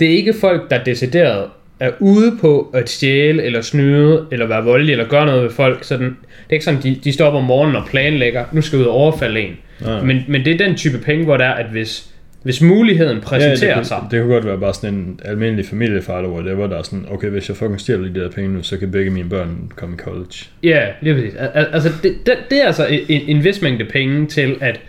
det 0.00 0.08
er 0.08 0.16
ikke 0.16 0.34
folk, 0.40 0.70
der 0.70 0.84
decideret 0.84 1.44
er 1.80 1.90
ude 2.00 2.38
på 2.40 2.70
at 2.74 2.90
stjæle, 2.90 3.42
eller 3.42 3.60
snyde, 3.60 4.26
eller 4.32 4.46
være 4.46 4.64
voldelige, 4.64 4.92
eller 4.92 5.08
gøre 5.08 5.26
noget 5.26 5.42
ved 5.42 5.50
folk. 5.50 5.84
Sådan, 5.84 6.06
det 6.06 6.50
er 6.50 6.52
ikke 6.52 6.64
sådan, 6.64 6.82
de, 6.82 6.94
de 7.04 7.12
står 7.12 7.26
op 7.26 7.34
om 7.34 7.44
morgenen 7.44 7.76
og 7.76 7.82
planlægger, 7.90 8.44
nu 8.52 8.60
skal 8.60 8.76
jeg 8.76 8.84
ud 8.86 8.90
og 8.90 8.96
overfalde 8.96 9.40
en. 9.40 9.56
Nej. 9.80 10.02
Men, 10.02 10.24
men 10.28 10.44
det 10.44 10.60
er 10.60 10.66
den 10.66 10.76
type 10.76 10.98
penge, 10.98 11.24
hvor 11.24 11.36
det 11.36 11.46
er, 11.46 11.50
at 11.52 11.66
hvis, 11.66 12.10
hvis 12.42 12.60
muligheden 12.62 13.20
præsenterer 13.20 13.72
ja, 13.72 13.78
det, 13.78 13.86
sig, 13.86 13.98
kunne, 13.98 14.10
det 14.10 14.20
kunne 14.20 14.34
godt 14.34 14.46
være 14.46 14.58
bare 14.58 14.74
sådan 14.74 14.94
en 14.94 15.20
almindelig 15.24 15.66
familiefar 15.66 16.16
eller 16.18 16.30
whatever, 16.30 16.66
der 16.66 16.78
er 16.78 16.82
sådan, 16.82 17.06
okay, 17.10 17.28
hvis 17.28 17.48
jeg 17.48 17.56
fucking 17.56 17.80
stjæler 17.80 18.08
de 18.12 18.20
der 18.20 18.30
penge 18.30 18.50
nu, 18.50 18.62
så 18.62 18.78
kan 18.78 18.90
begge 18.90 19.10
mine 19.10 19.28
børn 19.28 19.72
komme 19.76 19.94
i 19.94 19.98
college. 19.98 20.46
Ja, 20.62 20.86
lige 21.00 21.14
præcis. 21.14 21.34
Al- 21.34 21.50
al- 21.54 21.68
Altså, 21.72 21.92
det, 22.02 22.16
det, 22.26 22.34
det 22.50 22.62
er 22.62 22.66
altså 22.66 22.86
en, 22.86 23.22
en 23.36 23.44
vis 23.44 23.62
mængde 23.62 23.84
penge 23.84 24.26
til, 24.26 24.56
at 24.60 24.80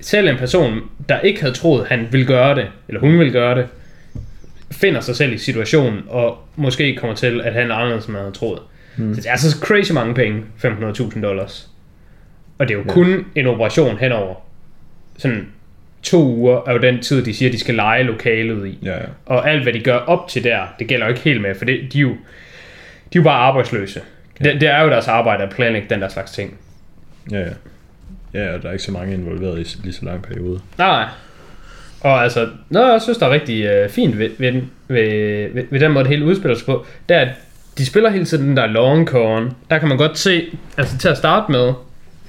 selv 0.00 0.28
en 0.28 0.36
person, 0.36 0.80
der 1.08 1.20
ikke 1.20 1.40
havde 1.40 1.54
troet, 1.54 1.86
han 1.86 2.08
ville 2.10 2.26
gøre 2.26 2.54
det, 2.54 2.66
eller 2.88 3.00
hun 3.00 3.18
ville 3.18 3.32
gøre 3.32 3.58
det, 3.58 3.66
finder 4.70 5.00
sig 5.00 5.16
selv 5.16 5.32
i 5.32 5.38
situationen, 5.38 6.00
og 6.08 6.38
måske 6.56 6.96
kommer 6.96 7.16
til, 7.16 7.40
at 7.40 7.52
han 7.52 7.70
er 7.70 7.74
anderledes, 7.74 8.06
end 8.06 8.12
man 8.12 8.22
havde 8.22 8.34
troet. 8.34 8.58
Hmm. 8.96 9.14
Så 9.14 9.20
det 9.20 9.26
er 9.26 9.32
altså 9.32 9.58
crazy 9.60 9.92
mange 9.92 10.14
penge, 10.14 10.42
500.000 10.64 11.22
dollars. 11.22 11.68
Og 12.58 12.68
det 12.68 12.74
er 12.74 12.78
jo 12.78 12.84
ja. 12.86 12.92
kun 12.92 13.26
en 13.34 13.46
operation 13.46 13.98
henover. 13.98 14.34
Sådan 15.18 15.46
to 16.04 16.22
uger 16.22 16.60
er 16.66 16.72
jo 16.72 16.78
den 16.78 17.02
tid, 17.02 17.24
de 17.24 17.34
siger, 17.34 17.50
de 17.50 17.58
skal 17.58 17.74
lege 17.74 18.02
lokalet 18.02 18.66
i. 18.66 18.78
Ja, 18.82 18.96
ja. 18.96 19.04
Og 19.26 19.50
alt, 19.50 19.62
hvad 19.62 19.72
de 19.72 19.80
gør 19.80 19.96
op 19.96 20.28
til 20.28 20.44
der, 20.44 20.62
det 20.78 20.86
gælder 20.86 21.06
jo 21.06 21.10
ikke 21.10 21.24
helt 21.24 21.40
med, 21.40 21.54
for 21.54 21.64
det, 21.64 21.92
de, 21.92 21.98
er 21.98 22.02
jo, 22.02 22.10
de 22.10 22.14
er 23.18 23.20
jo 23.20 23.22
bare 23.22 23.38
arbejdsløse. 23.38 24.00
Ja. 24.40 24.52
Det, 24.52 24.60
det 24.60 24.68
er 24.68 24.82
jo 24.82 24.90
deres 24.90 25.08
arbejde 25.08 25.42
at 25.42 25.50
planlægge 25.50 25.88
den 25.90 26.02
der 26.02 26.08
slags 26.08 26.32
ting. 26.32 26.58
Ja, 27.30 27.40
ja. 27.40 27.50
Ja, 28.34 28.54
og 28.54 28.62
der 28.62 28.68
er 28.68 28.72
ikke 28.72 28.84
så 28.84 28.92
mange 28.92 29.14
involveret 29.14 29.60
i 29.60 29.82
lige 29.82 29.92
så 29.92 30.04
lang 30.04 30.22
periode. 30.22 30.60
Nej. 30.78 31.04
Og 32.00 32.22
altså, 32.22 32.48
noget 32.70 32.92
jeg 32.92 33.02
synes, 33.02 33.18
der 33.18 33.26
er 33.26 33.30
rigtig 33.30 33.64
øh, 33.64 33.88
fint 33.88 34.18
ved, 34.18 34.30
ved, 34.38 34.52
den, 34.52 34.70
ved, 34.88 35.52
ved, 35.54 35.64
ved 35.70 35.80
den 35.80 35.92
måde, 35.92 36.04
det 36.04 36.10
hele 36.10 36.24
udspiller 36.24 36.58
sig 36.58 36.66
på, 36.66 36.86
det 37.08 37.16
er, 37.16 37.20
at 37.20 37.28
de 37.78 37.86
spiller 37.86 38.10
hele 38.10 38.24
tiden 38.24 38.48
den 38.48 38.56
der 38.56 38.66
long 38.66 39.08
con. 39.08 39.52
Der 39.70 39.78
kan 39.78 39.88
man 39.88 39.98
godt 39.98 40.18
se, 40.18 40.44
altså 40.76 40.98
til 40.98 41.08
at 41.08 41.16
starte 41.16 41.52
med, 41.52 41.72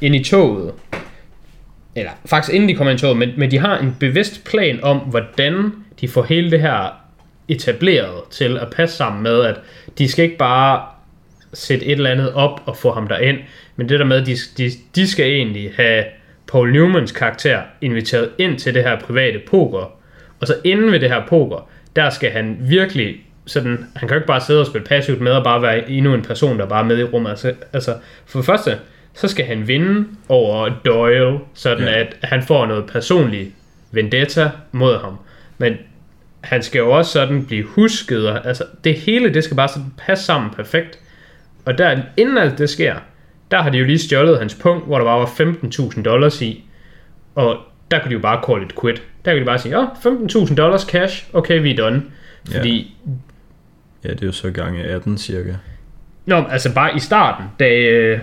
ind 0.01 0.15
i 0.15 0.23
toget, 0.23 0.71
eller 1.95 2.11
faktisk 2.25 2.53
inden 2.53 2.69
de 2.69 2.75
kommer 2.75 2.91
ind 2.91 2.99
i 2.99 3.01
toget, 3.01 3.17
men, 3.17 3.29
men 3.37 3.51
de 3.51 3.57
har 3.57 3.77
en 3.77 3.95
bevidst 3.99 4.45
plan 4.45 4.83
om, 4.83 4.97
hvordan 4.97 5.73
de 6.01 6.07
får 6.07 6.23
hele 6.23 6.51
det 6.51 6.61
her 6.61 7.01
etableret 7.47 8.23
til 8.31 8.57
at 8.57 8.67
passe 8.69 8.97
sammen 8.97 9.23
med, 9.23 9.41
at 9.41 9.59
de 9.97 10.07
skal 10.07 10.25
ikke 10.25 10.37
bare 10.37 10.85
sætte 11.53 11.85
et 11.85 11.91
eller 11.91 12.09
andet 12.09 12.33
op 12.33 12.61
og 12.65 12.77
få 12.77 12.91
ham 12.91 13.07
derind, 13.07 13.37
men 13.75 13.89
det 13.89 13.99
der 13.99 14.05
med, 14.05 14.21
at 14.21 14.27
de, 14.27 14.35
de, 14.57 14.71
de 14.95 15.07
skal 15.07 15.25
egentlig 15.25 15.71
have 15.75 16.03
Paul 16.51 16.73
Newmans 16.73 17.11
karakter 17.11 17.61
inviteret 17.81 18.29
ind 18.37 18.59
til 18.59 18.73
det 18.73 18.83
her 18.83 18.99
private 18.99 19.41
poker, 19.47 19.91
og 20.41 20.47
så 20.47 20.55
inden 20.63 20.91
ved 20.91 20.99
det 20.99 21.09
her 21.09 21.27
poker, 21.27 21.69
der 21.95 22.09
skal 22.09 22.31
han 22.31 22.57
virkelig 22.59 23.15
sådan, 23.45 23.85
han 23.95 24.07
kan 24.07 24.09
jo 24.09 24.15
ikke 24.15 24.27
bare 24.27 24.41
sidde 24.41 24.59
og 24.59 24.67
spille 24.67 24.87
passivt 24.87 25.21
med 25.21 25.31
og 25.31 25.43
bare 25.43 25.61
være 25.61 25.89
endnu 25.89 26.13
en 26.13 26.21
person, 26.21 26.59
der 26.59 26.65
bare 26.65 26.79
er 26.79 26.85
med 26.85 26.99
i 26.99 27.03
rummet. 27.03 27.29
Altså, 27.29 27.53
altså 27.73 27.95
for 28.25 28.39
det 28.39 28.45
første, 28.45 28.77
så 29.15 29.27
skal 29.27 29.45
han 29.45 29.67
vinde 29.67 30.07
over 30.29 30.69
Doyle, 30.85 31.39
sådan 31.53 31.83
Ja. 31.87 31.91
ja. 31.91 31.99
at 31.99 32.15
han 32.23 32.43
får 32.43 32.65
noget 32.65 32.85
personligt 32.85 33.51
vendetta 33.91 34.49
mod 34.71 34.99
ham. 34.99 35.17
Men 35.57 35.73
han 36.41 36.63
skal 36.63 36.79
jo 36.79 36.91
også 36.91 37.11
sådan 37.11 37.45
blive 37.45 37.63
husket, 37.63 38.29
og, 38.29 38.47
altså 38.47 38.63
det 38.83 38.95
hele, 38.95 39.33
det 39.33 39.43
skal 39.43 39.57
bare 39.57 39.67
sådan 39.67 39.93
passe 39.97 40.25
sammen 40.25 40.49
perfekt. 40.51 40.99
Og 41.65 41.77
der, 41.77 41.97
inden 42.17 42.37
alt 42.37 42.57
det 42.57 42.69
sker, 42.69 42.95
der 43.51 43.61
har 43.61 43.69
de 43.69 43.77
jo 43.77 43.85
lige 43.85 43.99
stjålet 43.99 44.39
hans 44.39 44.55
punkt, 44.55 44.85
hvor 44.85 44.97
der 44.97 45.05
bare 45.05 45.19
var 45.19 45.25
15.000 45.95 46.01
dollars 46.01 46.41
i. 46.41 46.63
Og 47.35 47.57
der 47.91 47.99
kunne 47.99 48.09
de 48.09 48.13
jo 48.13 48.19
bare 48.19 48.41
call 48.47 48.63
it 48.63 48.79
quit. 48.81 49.01
Der 49.25 49.31
kunne 49.31 49.39
de 49.39 49.45
bare 49.45 49.59
sige, 49.59 49.79
åh, 49.79 49.85
15.000 49.85 50.55
dollars 50.55 50.81
cash, 50.81 51.25
okay, 51.33 51.61
vi 51.61 51.71
er 51.71 51.75
done. 51.75 52.03
Ja. 52.51 52.57
Fordi, 52.57 52.97
Ja, 54.03 54.09
det 54.09 54.21
er 54.21 54.25
jo 54.25 54.31
så 54.31 54.51
gange 54.51 54.83
18 54.83 55.17
cirka. 55.17 55.53
Nå, 56.25 56.35
altså 56.35 56.73
bare 56.73 56.95
i 56.95 56.99
starten, 56.99 57.45
da, 57.59 57.69
øh, 57.79 58.19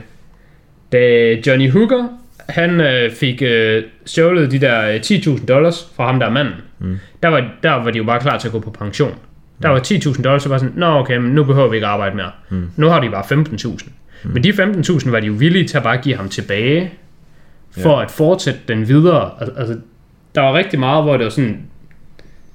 da 0.93 1.33
Johnny 1.47 1.71
Hooker, 1.71 2.09
han 2.49 2.81
øh, 2.81 3.11
fik 3.13 3.43
øh, 3.43 3.83
stjålet 4.07 4.51
de 4.51 4.59
der 4.61 4.89
øh, 4.89 4.97
10.000 4.97 5.47
dollars 5.47 5.89
fra 5.97 6.07
ham, 6.07 6.19
der 6.21 6.27
er 6.27 6.31
manden, 6.31 6.55
mm. 6.79 6.99
der, 7.23 7.29
var, 7.29 7.51
der 7.63 7.71
var 7.71 7.91
de 7.91 7.99
jo 7.99 8.05
bare 8.05 8.21
klar 8.21 8.39
til 8.39 8.49
at 8.49 8.53
gå 8.53 8.61
på 8.61 8.71
pension. 8.71 9.15
Der 9.63 9.69
var 9.69 9.79
10.000 9.79 10.23
dollars, 10.23 10.43
så 10.43 10.49
var 10.49 10.59
sådan, 10.59 10.73
nå 10.77 10.87
okay, 10.87 11.17
men 11.17 11.33
nu 11.33 11.45
behøver 11.45 11.69
vi 11.69 11.77
ikke 11.77 11.87
arbejde 11.87 12.17
mere. 12.17 12.31
Mm. 12.51 12.71
Nu 12.77 12.87
har 12.89 13.01
de 13.01 13.11
bare 13.11 13.25
15.000. 13.25 13.89
Mm. 14.25 14.31
Men 14.31 14.45
de 14.45 14.49
15.000 14.51 15.11
var 15.11 15.21
de 15.21 15.27
jo 15.27 15.33
villige 15.33 15.69
til 15.69 15.77
at 15.77 15.83
bare 15.83 15.97
give 15.97 16.17
ham 16.17 16.29
tilbage, 16.29 16.93
for 17.83 17.97
at 18.01 18.11
fortsætte 18.11 18.61
den 18.69 18.89
videre. 18.89 19.31
Al- 19.41 19.53
Altså, 19.59 19.77
der 20.35 20.41
var 20.41 20.53
rigtig 20.55 20.79
meget, 20.81 21.05
hvor 21.05 21.17
det 21.17 21.25
var 21.25 21.31
sådan, 21.31 21.61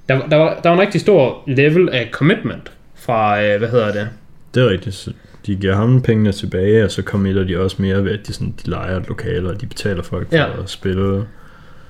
der, 0.09 0.27
der, 0.29 0.35
var, 0.35 0.59
der 0.63 0.69
var 0.69 0.75
en 0.75 0.81
rigtig 0.81 1.01
stor 1.01 1.43
level 1.47 1.89
af 1.89 2.09
commitment 2.11 2.71
fra, 2.95 3.43
øh, 3.43 3.57
hvad 3.59 3.69
hedder 3.69 3.91
det, 3.91 4.09
Det 4.55 4.63
er 4.63 4.69
rigtigt, 4.69 5.07
de 5.47 5.55
giver 5.55 5.75
ham 5.75 6.01
pengene 6.01 6.31
tilbage, 6.31 6.83
og 6.85 6.91
så 6.91 7.01
committer 7.01 7.43
de 7.43 7.59
også 7.59 7.75
mere 7.79 8.03
ved, 8.03 8.11
at 8.11 8.27
de, 8.27 8.33
sådan, 8.33 8.53
de 8.65 8.69
leger 8.69 8.97
et 8.99 9.07
lokale, 9.07 9.49
og 9.49 9.61
de 9.61 9.65
betaler 9.65 10.03
folk 10.03 10.29
for 10.29 10.35
Ja. 10.37 10.45
at 10.63 10.69
spille. 10.69 11.23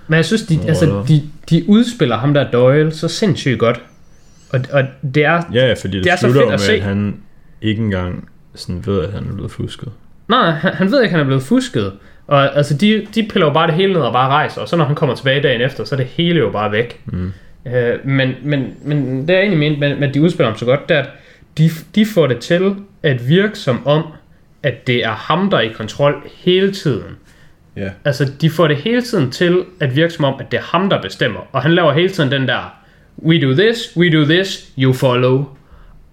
Men 0.08 0.18
jeg 0.18 0.26
synes, 0.26 0.42
de, 0.42 0.60
altså, 0.68 1.04
de, 1.08 1.22
de 1.50 1.64
udspiller 1.68 2.18
ham 2.18 2.34
der 2.34 2.52
Doyle 2.52 2.92
så 2.92 3.08
sindssygt 3.08 3.60
godt. 3.60 3.82
Og, 4.50 4.60
og 4.72 4.84
det 5.16 5.26
er... 5.26 5.42
Ja, 5.54 5.68
ja, 5.68 5.74
fordi 5.74 5.98
det, 5.98 6.04
Det 6.04 6.12
er 6.12 6.16
så 6.16 6.28
fedt 6.28 6.36
jo 6.38 6.42
at 6.42 6.50
med, 6.50 6.58
se. 6.60 6.74
at 6.74 6.82
han 6.82 7.16
ikke 7.62 7.82
engang 7.82 8.30
sådan 8.56 8.82
ved, 8.86 9.02
at 9.04 9.14
han 9.14 9.24
er 9.30 9.34
blevet 9.34 9.52
fusket. 9.52 9.90
Nej, 10.30 10.50
han, 10.52 10.74
han 10.74 10.92
ved 10.92 11.02
ikke, 11.02 11.12
han 11.12 11.20
er 11.20 11.26
blevet 11.26 11.44
fusket. 11.44 11.92
Og 12.28 12.58
altså, 12.58 12.74
de, 12.74 13.08
de 13.16 13.24
piller 13.32 13.48
jo 13.48 13.54
bare 13.54 13.68
det 13.68 13.76
hele 13.76 13.94
ned 13.94 14.02
og 14.02 14.14
bare 14.14 14.30
rejser, 14.30 14.62
og 14.62 14.68
så 14.70 14.76
når 14.76 14.86
han 14.86 14.96
kommer 14.96 15.16
tilbage 15.16 15.42
dagen 15.42 15.62
efter, 15.62 15.84
så 15.84 15.96
er 15.96 15.98
det 15.98 16.06
hele 16.06 16.40
jo 16.40 16.50
bare 16.52 16.72
væk. 16.72 17.02
Mm. 17.06 17.32
Øh, 17.74 17.94
men, 18.06 18.32
men, 18.44 18.66
men 18.84 19.28
det 19.28 19.36
er 19.36 19.40
egentlig 19.40 19.60
ment 19.60 19.80
med, 19.80 19.96
med, 20.00 20.08
at 20.08 20.14
de 20.14 20.22
udspiller 20.22 20.50
ham 20.50 20.58
så 20.58 20.66
godt, 20.66 20.90
det 20.90 20.98
er, 20.98 21.02
at 21.02 21.10
de, 21.58 21.70
de 21.96 22.06
får 22.06 22.28
det 22.28 22.38
til 22.40 22.76
at 23.08 23.30
virke 23.30 23.60
som 23.60 23.88
om, 23.88 24.04
at 24.64 24.88
det 24.88 25.06
er 25.06 25.12
ham, 25.12 25.50
der 25.50 25.58
er 25.58 25.62
i 25.62 25.74
kontrol 25.74 26.24
hele 26.36 26.74
tiden. 26.74 27.18
Ja. 27.76 27.90
Altså, 28.06 28.32
de 28.42 28.50
får 28.50 28.68
det 28.68 28.78
hele 28.78 29.02
tiden 29.02 29.32
til 29.32 29.66
at 29.80 29.96
virke 29.96 30.14
som 30.14 30.26
om, 30.26 30.40
at 30.40 30.52
det 30.52 30.58
er 30.58 30.64
ham, 30.64 30.90
der 30.90 31.02
bestemmer. 31.02 31.40
Og 31.52 31.62
han 31.62 31.74
laver 31.74 31.94
hele 31.94 32.10
tiden 32.10 32.32
den 32.32 32.48
der, 32.48 32.74
we 33.24 33.42
do 33.42 33.54
this, 33.54 33.98
we 33.98 34.10
do 34.10 34.26
this, 34.26 34.70
you 34.78 34.94
follow. 34.94 35.46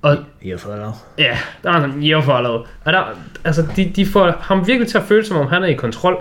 Og 0.03 0.17
Jeg 0.45 0.61
får 0.61 1.01
ja, 1.19 1.39
der 1.63 1.71
er 1.71 1.81
sådan, 1.81 2.03
you 2.03 2.21
follow. 2.21 2.65
Og 2.85 2.93
der, 2.93 3.19
altså, 3.45 3.67
de, 3.77 3.93
de 3.97 4.07
får 4.07 4.37
ham 4.41 4.67
virkelig 4.67 4.89
til 4.89 4.99
at 4.99 5.05
føle, 5.05 5.25
som 5.25 5.37
om 5.37 5.47
han 5.47 5.63
er 5.63 5.67
i 5.67 5.75
kontrol. 5.75 6.17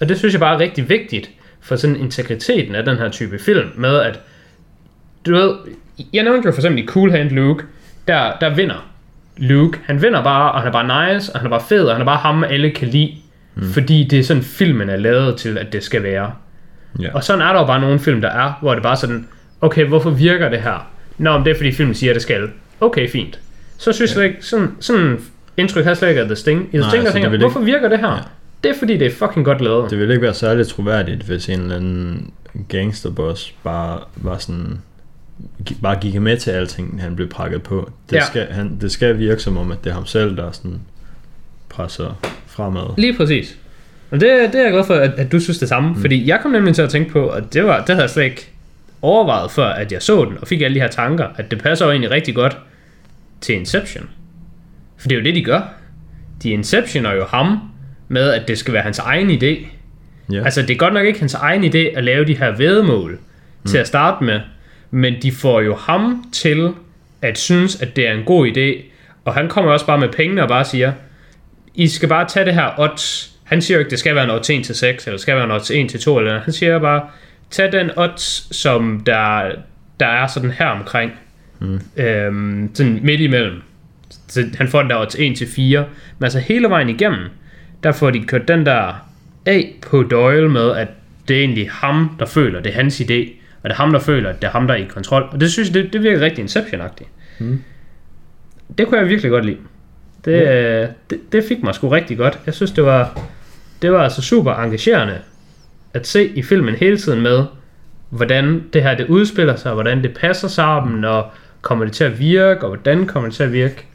Og 0.00 0.08
det 0.08 0.18
synes 0.18 0.34
jeg 0.34 0.40
bare 0.40 0.54
er 0.54 0.58
rigtig 0.58 0.88
vigtigt 0.88 1.30
for 1.60 1.76
sådan 1.76 1.96
integriteten 1.96 2.74
af 2.74 2.84
den 2.84 2.96
her 2.96 3.08
type 3.08 3.38
film, 3.38 3.68
med 3.74 3.96
at, 3.96 4.20
du 5.26 5.32
ved, 5.32 5.54
jeg 6.12 6.24
nævnte 6.24 6.46
jo 6.46 6.52
for 6.52 6.58
eksempel 6.58 6.84
i 6.84 6.86
Cool 6.86 7.10
Hand 7.10 7.30
Luke, 7.30 7.64
der, 8.08 8.32
der 8.40 8.54
vinder 8.54 8.89
Luke. 9.40 9.78
Han 9.84 10.02
vinder 10.02 10.22
bare, 10.22 10.52
og 10.52 10.58
han 10.60 10.68
er 10.68 10.72
bare 10.72 11.14
nice, 11.14 11.32
og 11.32 11.40
han 11.40 11.46
er 11.46 11.50
bare 11.50 11.66
fed, 11.68 11.84
og 11.84 11.94
han 11.94 12.00
er 12.00 12.04
bare 12.04 12.16
ham, 12.16 12.44
alle 12.44 12.70
kan 12.70 12.88
lide. 12.88 13.14
Mm. 13.54 13.72
Fordi 13.72 14.04
det 14.10 14.18
er 14.18 14.22
sådan, 14.22 14.42
filmen 14.42 14.90
er 14.90 14.96
lavet 14.96 15.36
til, 15.36 15.58
at 15.58 15.72
det 15.72 15.82
skal 15.82 16.02
være. 16.02 16.32
Ja. 17.00 17.14
Og 17.14 17.24
sådan 17.24 17.42
er 17.42 17.52
der 17.52 17.60
jo 17.60 17.66
bare 17.66 17.80
nogle 17.80 17.98
film, 17.98 18.20
der 18.20 18.28
er, 18.28 18.52
hvor 18.60 18.74
det 18.74 18.82
bare 18.82 18.96
sådan, 18.96 19.26
okay, 19.60 19.86
hvorfor 19.86 20.10
virker 20.10 20.48
det 20.48 20.60
her? 20.60 20.90
Nå, 21.18 21.36
men 21.36 21.44
det 21.44 21.50
er 21.50 21.56
fordi 21.56 21.72
filmen 21.72 21.94
siger, 21.94 22.10
at 22.10 22.14
det 22.14 22.22
skal. 22.22 22.48
Okay, 22.80 23.08
fint. 23.08 23.40
Så 23.78 23.92
synes 23.92 24.14
ja. 24.14 24.20
jeg 24.20 24.28
ikke, 24.28 24.46
sådan, 24.46 24.76
sådan 24.80 25.18
indtryk 25.56 25.84
har 25.84 25.94
slet 25.94 26.08
ikke 26.08 26.20
af 26.20 26.26
The 26.26 26.36
Sting. 26.36 26.60
I 26.60 26.66
The 26.70 26.78
Nej, 26.78 26.88
Sting, 26.88 27.02
der 27.02 27.10
altså, 27.12 27.22
tænker, 27.22 27.38
hvorfor 27.38 27.60
virker 27.60 27.88
det 27.88 27.98
her? 27.98 28.10
Ja. 28.10 28.18
Det 28.62 28.70
er 28.70 28.78
fordi, 28.78 28.96
det 28.96 29.06
er 29.06 29.10
fucking 29.10 29.44
godt 29.44 29.60
lavet. 29.60 29.90
Det 29.90 29.98
ville 29.98 30.14
ikke 30.14 30.22
være 30.22 30.34
særligt 30.34 30.68
troværdigt, 30.68 31.22
hvis 31.22 31.48
en 31.48 31.60
eller 31.60 31.76
anden 31.76 32.32
gangsterboss 32.68 33.54
bare 33.64 33.98
var 34.16 34.38
sådan 34.38 34.80
bare 35.82 35.96
gik 36.00 36.20
med 36.20 36.36
til 36.36 36.50
alting, 36.50 37.02
han 37.02 37.16
blev 37.16 37.28
prakket 37.28 37.62
på. 37.62 37.90
Det, 38.10 38.16
Ja. 38.16 38.26
skal, 38.26 38.46
han, 38.50 38.78
det 38.80 38.92
skal 38.92 39.18
virke 39.18 39.42
som 39.42 39.56
om, 39.58 39.70
at 39.72 39.84
det 39.84 39.90
er 39.90 39.94
ham 39.94 40.06
selv, 40.06 40.36
der 40.36 40.52
sådan 40.52 40.80
presser 41.68 42.20
fremad. 42.46 42.94
Lige 42.98 43.16
præcis. 43.16 43.56
Og 44.10 44.20
det, 44.20 44.28
det 44.52 44.54
er 44.54 44.62
jeg 44.62 44.72
glad 44.72 44.84
for, 44.84 44.94
at, 44.94 45.10
at 45.10 45.32
du 45.32 45.40
synes 45.40 45.58
det 45.58 45.68
samme. 45.68 45.88
Mm. 45.88 46.00
Fordi 46.00 46.28
jeg 46.28 46.38
kom 46.42 46.50
nemlig 46.50 46.74
til 46.74 46.82
at 46.82 46.90
tænke 46.90 47.10
på, 47.10 47.28
at 47.28 47.54
det, 47.54 47.64
var, 47.64 47.78
det 47.78 47.88
havde 47.88 48.00
jeg 48.02 48.10
slet 48.10 48.24
ikke 48.24 48.50
overvejet 49.02 49.50
før, 49.50 49.66
at 49.68 49.92
jeg 49.92 50.02
så 50.02 50.24
den, 50.24 50.38
og 50.40 50.48
fik 50.48 50.60
alle 50.60 50.74
de 50.74 50.80
her 50.80 50.88
tanker, 50.88 51.26
at 51.36 51.50
det 51.50 51.62
passer 51.62 51.84
jo 51.84 51.90
egentlig 51.90 52.10
rigtig 52.10 52.34
godt 52.34 52.58
til 53.40 53.54
Inception. 53.54 54.08
For 54.98 55.08
det 55.08 55.16
er 55.16 55.20
jo 55.20 55.24
det, 55.24 55.34
de 55.34 55.44
gør. 55.44 55.72
De 56.42 56.50
Inceptioner 56.50 57.12
jo 57.12 57.24
ham 57.24 57.58
med, 58.08 58.30
at 58.30 58.48
det 58.48 58.58
skal 58.58 58.74
være 58.74 58.82
hans 58.82 58.98
egen 58.98 59.30
idé. 59.30 59.66
Ja. 60.32 60.44
Altså, 60.44 60.62
det 60.62 60.70
er 60.70 60.76
godt 60.76 60.94
nok 60.94 61.06
ikke 61.06 61.18
hans 61.20 61.34
egen 61.34 61.64
idé 61.64 61.78
at 61.78 62.04
lave 62.04 62.24
de 62.24 62.36
her 62.36 62.56
vedmål 62.56 63.10
mm. 63.10 63.70
til 63.70 63.78
at 63.78 63.86
starte 63.86 64.24
med, 64.24 64.40
men 64.90 65.14
de 65.22 65.32
får 65.32 65.60
jo 65.60 65.74
ham 65.76 66.24
til 66.32 66.74
at 67.22 67.38
synes, 67.38 67.82
at 67.82 67.96
det 67.96 68.08
er 68.08 68.12
en 68.12 68.24
god 68.24 68.48
idé, 68.48 68.84
og 69.24 69.34
han 69.34 69.48
kommer 69.48 69.72
også 69.72 69.86
bare 69.86 69.98
med 69.98 70.08
pengene 70.08 70.42
og 70.42 70.48
bare 70.48 70.64
siger, 70.64 70.92
I 71.74 71.88
skal 71.88 72.08
bare 72.08 72.28
tage 72.28 72.46
det 72.46 72.54
her 72.54 72.70
odds. 72.78 73.36
Han 73.44 73.62
siger 73.62 73.76
jo 73.76 73.78
ikke, 73.78 73.90
det 73.90 73.98
skal 73.98 74.14
være 74.14 74.24
en 74.24 74.30
odds 74.30 74.50
1 74.50 74.64
til 74.64 74.74
6, 74.74 75.04
eller 75.04 75.16
det 75.16 75.20
skal 75.20 75.36
være 75.36 75.44
en 75.44 75.50
odds 75.50 75.70
1 75.70 75.90
til 75.90 76.00
2, 76.00 76.18
eller 76.18 76.40
han 76.40 76.52
siger 76.52 76.78
bare, 76.78 77.02
tag 77.50 77.72
den 77.72 77.90
odds, 77.96 78.56
som 78.56 79.02
der, 79.06 79.50
der 80.00 80.06
er 80.06 80.26
sådan 80.26 80.50
her 80.50 80.66
omkring, 80.66 81.12
mm. 81.60 81.80
øhm, 81.96 82.70
sådan 82.74 83.00
midt 83.02 83.20
imellem. 83.20 83.62
Så 84.28 84.44
han 84.58 84.68
får 84.68 84.80
den 84.80 84.90
der 84.90 85.00
odds 85.00 85.16
1 85.18 85.36
til 85.36 85.46
4, 85.46 85.84
men 86.18 86.24
altså 86.24 86.38
hele 86.38 86.68
vejen 86.68 86.88
igennem, 86.88 87.28
der 87.82 87.92
får 87.92 88.10
de 88.10 88.24
kørt 88.24 88.48
den 88.48 88.66
der 88.66 89.06
af 89.46 89.74
på 89.82 90.02
Doyle 90.02 90.48
med, 90.48 90.70
at 90.70 90.88
det 91.28 91.36
er 91.36 91.40
egentlig 91.40 91.70
ham, 91.70 92.16
der 92.18 92.26
føler, 92.26 92.60
det 92.60 92.72
er 92.72 92.76
hans 92.76 93.00
idé, 93.00 93.39
og 93.62 93.70
det 93.70 93.74
er 93.74 93.76
ham, 93.76 93.92
der 93.92 93.98
føler, 93.98 94.30
at 94.30 94.42
det 94.42 94.48
er 94.48 94.50
ham, 94.50 94.66
der 94.66 94.74
er 94.74 94.78
i 94.78 94.84
kontrol. 94.84 95.28
Og 95.32 95.40
det 95.40 95.52
synes 95.52 95.68
jeg, 95.68 95.74
det, 95.74 95.92
det 95.92 96.02
virker 96.02 96.20
rigtig 96.20 96.44
Inception-agtigt. 96.44 97.08
Mm. 97.38 97.62
Det 98.78 98.86
kunne 98.86 99.00
jeg 99.00 99.08
virkelig 99.08 99.30
godt 99.30 99.44
lide. 99.44 99.58
Det, 100.24 100.32
ja. 100.32 100.86
det, 101.10 101.32
det 101.32 101.44
fik 101.48 101.62
mig 101.62 101.74
sgu 101.74 101.88
rigtig 101.88 102.16
godt. 102.18 102.40
Jeg 102.46 102.54
synes, 102.54 102.70
det 102.70 102.84
var, 102.84 103.20
det 103.82 103.92
var 103.92 104.02
altså 104.02 104.22
super 104.22 104.52
engagerende 104.52 105.18
at 105.94 106.06
se 106.06 106.28
i 106.28 106.42
filmen 106.42 106.74
hele 106.74 106.98
tiden 106.98 107.20
med, 107.20 107.44
hvordan 108.10 108.64
det 108.72 108.82
her 108.82 108.94
det 108.94 109.06
udspiller 109.08 109.56
sig, 109.56 109.70
og 109.70 109.74
hvordan 109.74 110.02
det 110.02 110.14
passer 110.14 110.48
sammen, 110.48 111.04
og 111.04 111.30
kommer 111.60 111.84
det 111.84 111.94
til 111.94 112.04
at 112.04 112.18
virke, 112.18 112.62
og 112.62 112.68
hvordan 112.68 113.06
kommer 113.06 113.28
det 113.28 113.36
til 113.36 113.42
at 113.42 113.52
virke. 113.52 113.86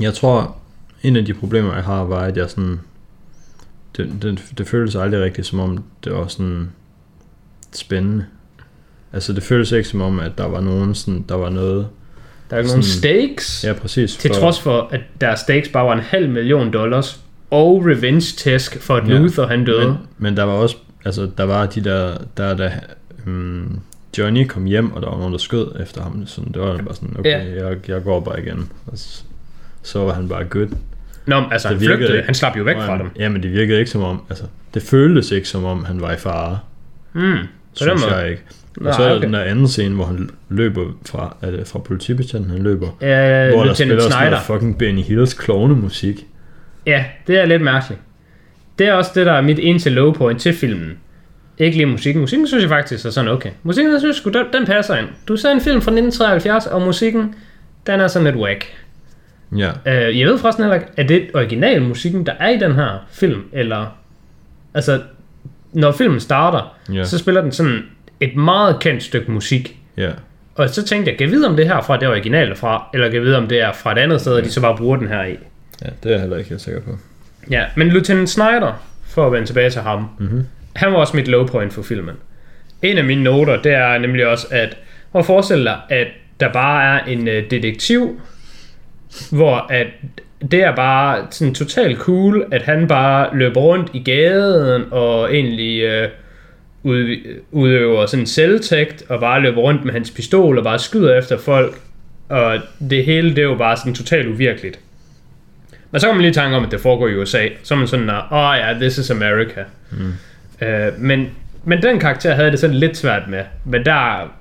Jeg 0.00 0.14
tror, 0.14 0.56
en 1.02 1.16
af 1.16 1.24
de 1.24 1.34
problemer, 1.34 1.74
jeg 1.74 1.84
har, 1.84 2.04
var, 2.04 2.20
at 2.20 2.36
jeg 2.36 2.50
sådan... 2.50 2.80
Det, 3.96 4.12
det, 4.22 4.44
det 4.58 4.68
føltes 4.68 4.96
aldrig 4.96 5.20
rigtigt, 5.20 5.46
som 5.46 5.60
om 5.60 5.84
det 6.04 6.12
var 6.12 6.26
sådan 6.26 6.70
spændende. 7.78 8.24
Altså, 9.12 9.32
det 9.32 9.42
føltes 9.42 9.72
ikke 9.72 9.88
som 9.88 10.00
om, 10.00 10.20
at 10.20 10.32
der 10.38 10.46
var 10.48 10.60
nogen 10.60 10.94
sådan, 10.94 11.24
der 11.28 11.34
var 11.34 11.50
noget... 11.50 11.86
Der 12.50 12.56
er 12.56 12.62
nogen 12.62 12.82
Sådan- 12.82 12.98
stakes, 13.28 13.64
Ja, 13.64 13.72
præcis. 13.72 14.16
til 14.16 14.30
trods 14.30 14.60
for, 14.60 14.88
at 14.92 15.00
deres 15.20 15.40
stakes 15.40 15.68
bare 15.68 15.84
var 15.86 15.92
en 15.92 16.00
halv 16.00 16.30
million 16.30 16.72
dollars, 16.72 17.20
og 17.50 17.82
revenge 17.86 18.20
tæsk 18.36 18.80
for, 18.82 18.96
at 18.96 19.08
Ja, 19.08 19.18
Luther 19.18 19.46
han 19.46 19.64
døde. 19.64 19.86
Men, 19.86 19.96
men 20.18 20.36
der 20.36 20.42
var 20.42 20.52
også, 20.52 20.76
altså 21.04 21.30
der 21.38 21.44
var 21.44 21.66
de 21.66 21.80
der, 21.84 22.16
der, 22.36 22.56
der 22.56 22.70
um, 23.26 23.80
Johnny 24.18 24.46
kom 24.46 24.64
hjem, 24.64 24.92
og 24.92 25.02
der 25.02 25.08
var 25.10 25.16
nogen, 25.16 25.32
der 25.32 25.38
skød 25.38 25.66
efter 25.80 26.02
ham. 26.02 26.26
Så 26.26 26.40
det 26.54 26.62
var 26.62 26.76
bare 26.78 26.94
sådan, 26.94 27.16
okay, 27.18 27.30
Ja. 27.56 27.66
jeg, 27.68 27.88
jeg 27.88 28.02
går 28.02 28.20
bare 28.20 28.40
igen. 28.42 28.68
Og 28.86 28.98
så, 28.98 29.22
så 29.82 29.98
var 30.04 30.12
han 30.12 30.28
bare 30.28 30.44
good. 30.44 30.68
Nå, 31.26 31.40
men 31.40 31.52
altså, 31.52 31.68
Det 31.68 31.78
han 31.78 31.86
flygtede. 31.86 32.12
ikke. 32.16 32.26
Han 32.26 32.34
slap 32.34 32.56
jo 32.58 32.62
væk 32.64 32.76
fra 32.76 32.98
dem. 32.98 33.10
Ja, 33.18 33.28
men 33.28 33.42
det 33.42 33.52
virkede 33.52 33.78
ikke 33.78 33.90
som 33.90 34.02
om, 34.02 34.22
altså 34.30 34.44
det 34.74 34.82
føltes 34.82 35.30
ikke 35.30 35.48
som 35.48 35.64
om, 35.64 35.84
han 35.84 36.00
var 36.00 36.12
i 36.12 36.16
fare. 36.16 36.58
Mm, 37.12 37.36
Synes 37.74 38.02
måde. 38.04 38.16
jeg 38.16 38.30
ikke. 38.30 38.42
Og 38.80 38.94
så 38.94 39.02
er 39.02 39.08
der 39.08 39.16
okay. 39.16 39.26
den 39.26 39.34
der 39.34 39.40
anden 39.40 39.68
scene, 39.68 39.94
hvor 39.94 40.04
han 40.04 40.30
løber 40.48 40.84
fra, 41.06 41.36
er 41.42 41.50
det 41.50 41.66
fra 41.66 41.78
politibetjenten, 41.78 42.50
han 42.50 42.62
løber. 42.62 42.86
Uh, 42.86 42.98
hvor 42.98 43.64
der 43.64 43.74
spiller 43.74 43.74
sådan 43.74 44.12
Snyder. 44.12 44.30
noget 44.30 44.44
fucking 44.44 44.78
Benny 44.78 45.02
Hills 45.02 45.34
klovnemusik. 45.34 46.26
Ja, 46.86 47.04
det 47.26 47.38
er 47.38 47.46
lidt 47.46 47.62
mærkeligt. 47.62 48.00
Det 48.78 48.86
er 48.88 48.92
også 48.92 49.10
det, 49.14 49.26
der 49.26 49.32
er 49.32 49.40
mit 49.40 49.58
eneste 49.58 49.90
low 49.90 50.12
point 50.12 50.40
til 50.40 50.54
filmen. 50.54 50.98
Ikke 51.58 51.76
lige 51.76 51.86
musikken. 51.86 52.20
Musikken 52.20 52.46
synes 52.46 52.62
jeg 52.62 52.68
faktisk 52.68 53.06
er 53.06 53.10
sådan 53.10 53.30
okay. 53.30 53.50
Musikken, 53.62 53.92
jeg 53.92 54.00
synes 54.00 54.20
den, 54.20 54.44
den 54.52 54.66
passer 54.66 54.96
ind. 54.96 55.06
Du 55.28 55.36
ser 55.36 55.50
en 55.50 55.60
film 55.60 55.82
fra 55.82 55.90
1973, 55.90 56.66
og 56.66 56.82
musikken, 56.82 57.34
den 57.86 58.00
er 58.00 58.08
sådan 58.08 58.24
lidt 58.24 58.36
whack. 58.36 58.66
Ja, 59.56 59.70
Uh, 59.70 60.18
jeg 60.18 60.28
ved 60.28 60.38
forresten 60.38 60.64
heller 60.64 60.74
ikke, 60.74 60.86
er 60.96 61.06
det 61.06 61.30
original 61.34 61.82
musikken, 61.82 62.26
der 62.26 62.32
er 62.32 62.48
i 62.48 62.58
den 62.58 62.72
her 62.74 63.06
film, 63.10 63.42
eller... 63.52 63.96
Altså, 64.74 65.00
når 65.74 65.92
filmen 65.92 66.20
starter, 66.20 66.76
ja, 66.92 67.04
så 67.04 67.18
spiller 67.18 67.40
den 67.40 67.52
sådan 67.52 67.82
et 68.20 68.36
meget 68.36 68.80
kendt 68.80 69.02
stykke 69.02 69.30
musik. 69.30 69.76
ja. 69.96 70.10
Og 70.56 70.68
så 70.68 70.84
tænkte 70.84 71.10
jeg, 71.10 71.18
kan 71.18 71.24
jeg 71.26 71.32
vide, 71.36 71.48
om 71.48 71.56
det 71.56 71.66
her 71.66 71.80
fra 71.82 71.96
det 71.96 72.08
originale 72.08 72.56
fra, 72.56 72.86
eller 72.94 73.06
kan 73.08 73.14
jeg 73.14 73.22
vide, 73.22 73.36
om 73.36 73.46
det 73.48 73.60
er 73.60 73.72
fra 73.72 73.92
et 73.92 73.98
andet 73.98 74.20
sted, 74.20 74.32
og 74.32 74.44
de 74.44 74.50
så 74.50 74.60
bare 74.60 74.76
bruger 74.76 74.96
den 74.96 75.08
her 75.08 75.24
i. 75.24 75.36
Ja, 75.84 75.88
det 76.02 76.08
er 76.08 76.10
jeg 76.10 76.20
heller 76.20 76.36
ikke 76.36 76.50
helt 76.50 76.60
sikker 76.60 76.80
på. 76.80 76.90
Ja, 77.50 77.64
men 77.76 77.88
Lieutenant 77.88 78.30
Snyder, 78.30 78.82
for 79.06 79.26
at 79.26 79.32
vende 79.32 79.46
tilbage 79.46 79.70
til 79.70 79.80
ham, 79.80 80.08
Mhm. 80.18 80.46
han 80.74 80.92
var 80.92 80.98
også 80.98 81.16
mit 81.16 81.28
low 81.28 81.46
point 81.46 81.72
for 81.72 81.82
filmen. 81.82 82.14
En 82.82 82.98
af 82.98 83.04
mine 83.04 83.22
noter, 83.22 83.62
det 83.62 83.72
er 83.72 83.98
nemlig 83.98 84.26
også, 84.26 84.46
at 84.50 84.76
hvor 85.10 85.22
forestille 85.22 85.64
dig, 85.64 85.78
at 85.88 86.06
der 86.40 86.52
bare 86.52 86.98
er 86.98 87.04
en 87.04 87.28
øh, 87.28 87.50
detektiv, 87.50 88.20
hvor 89.30 89.66
at 89.70 89.86
det 90.50 90.64
er 90.64 90.76
bare 90.76 91.26
sådan 91.30 91.54
totalt 91.54 91.98
cool, 91.98 92.44
at 92.50 92.62
han 92.62 92.88
bare 92.88 93.36
løber 93.36 93.60
rundt 93.60 93.90
i 93.92 94.02
gaden 94.02 94.84
og 94.90 95.34
egentlig 95.34 95.82
øh, 95.82 96.08
ud, 96.82 97.16
udøver 97.50 98.06
sådan 98.06 98.26
selvtægt 98.26 99.04
og 99.08 99.20
bare 99.20 99.40
løber 99.40 99.60
rundt 99.60 99.84
med 99.84 99.92
hans 99.92 100.10
pistol 100.10 100.58
og 100.58 100.64
bare 100.64 100.78
skyder 100.78 101.18
efter 101.18 101.38
folk. 101.38 101.80
Og 102.28 102.58
det 102.90 103.04
hele, 103.04 103.30
det 103.30 103.38
er 103.38 103.42
jo 103.42 103.54
bare 103.54 103.76
sådan 103.76 103.94
totalt 103.94 104.28
uvirkeligt. 104.28 104.78
Men 105.90 106.00
så 106.00 106.06
kommer 106.06 106.16
man 106.16 106.22
lige 106.22 106.30
i 106.30 106.34
tanke 106.34 106.56
om, 106.56 106.64
at 106.64 106.70
det 106.70 106.80
foregår 106.80 107.08
i 107.08 107.16
USA. 107.16 107.48
Så 107.62 107.74
er 107.74 107.78
man 107.78 107.88
sådan, 107.88 108.10
åh 108.10 108.32
oh, 108.32 108.56
ja, 108.58 108.72
this 108.80 108.98
is 108.98 109.10
America. 109.10 109.64
Mm. 109.90 110.12
Øh, 110.66 110.92
men, 110.98 111.30
men 111.64 111.82
den 111.82 112.00
karakter 112.00 112.34
havde 112.34 112.50
det 112.50 112.58
sådan 112.58 112.76
lidt 112.76 112.96
svært 112.96 113.22
med. 113.28 113.42
Men 113.64 113.84
der 113.84 114.32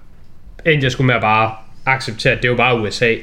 endte 0.65 0.83
jeg 0.83 0.91
skulle 0.91 1.07
med 1.07 1.15
at 1.15 1.21
bare 1.21 1.51
acceptere, 1.85 2.33
at 2.33 2.37
det 2.41 2.45
er 2.45 2.51
jo 2.51 2.57
bare 2.57 2.81
USA. 2.81 3.15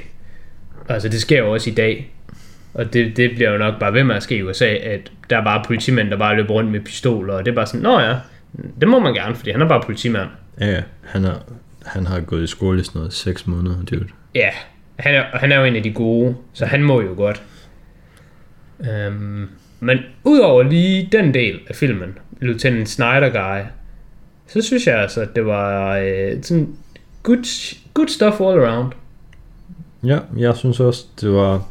Altså 0.89 1.09
det 1.09 1.21
sker 1.21 1.39
jo 1.39 1.53
også 1.53 1.71
i 1.71 1.75
dag. 1.75 2.11
Og 2.75 2.93
det, 2.93 3.17
det 3.17 3.31
bliver 3.35 3.51
jo 3.51 3.59
nok 3.59 3.79
bare 3.81 3.95
ved 3.95 4.05
med 4.05 4.15
at 4.15 4.23
ske 4.23 4.37
i 4.37 4.43
USA, 4.43 4.67
at 4.67 5.13
der 5.31 5.39
er 5.39 5.45
bare 5.45 5.63
politimænd, 5.67 6.11
der 6.11 6.17
bare 6.17 6.37
løber 6.37 6.55
rundt 6.55 6.71
med 6.71 6.81
pistoler. 6.81 7.35
Og 7.35 7.45
det 7.45 7.51
er 7.51 7.55
bare 7.55 7.67
sådan, 7.67 7.81
nå 7.81 8.01
ja, 8.01 8.17
det 8.81 8.89
må 8.89 8.99
man 8.99 9.15
gerne, 9.15 9.35
fordi 9.35 9.51
han 9.51 9.61
er 9.61 9.69
bare 9.69 9.83
politimand. 9.85 10.29
Ja. 10.61 10.83
Han, 11.05 11.25
er, 11.25 11.35
han 11.87 12.07
har 12.07 12.21
gået 12.21 12.43
i 12.43 12.47
skole 12.47 12.81
i 12.81 12.85
sådan 12.85 12.99
noget 12.99 13.13
6 13.13 13.47
måneder, 13.47 13.77
dude. 13.91 14.07
Ja, 14.35 14.51
han 14.97 15.15
er, 15.15 15.25
han 15.33 15.53
er 15.53 15.59
jo 15.59 15.65
en 15.65 15.77
af 15.77 15.83
de 15.83 15.93
gode, 15.93 16.37
så 16.53 16.67
han 16.67 16.83
må 16.83 17.01
jo 17.01 17.15
godt. 17.17 17.43
Øhm, 18.91 19.49
men 19.81 19.99
udover 20.25 20.63
lige 20.63 21.09
den 21.13 21.35
del 21.35 21.61
af 21.69 21.77
filmen, 21.77 22.19
Lieutenant 22.41 22.89
Snyder 22.89 23.29
Guy, 23.29 23.67
så 24.47 24.63
synes 24.63 24.87
jeg 24.87 25.01
altså, 25.01 25.21
at 25.21 25.37
det 25.37 25.47
var 25.47 25.97
øh, 25.97 26.43
sådan 26.43 26.69
good, 27.23 27.77
good 27.95 28.09
stuff 28.09 28.41
all 28.41 28.61
around. 28.61 28.93
Ja, 30.05 30.19
jeg 30.37 30.57
synes 30.57 30.81
også, 30.81 31.07
det 31.21 31.33
var 31.33 31.69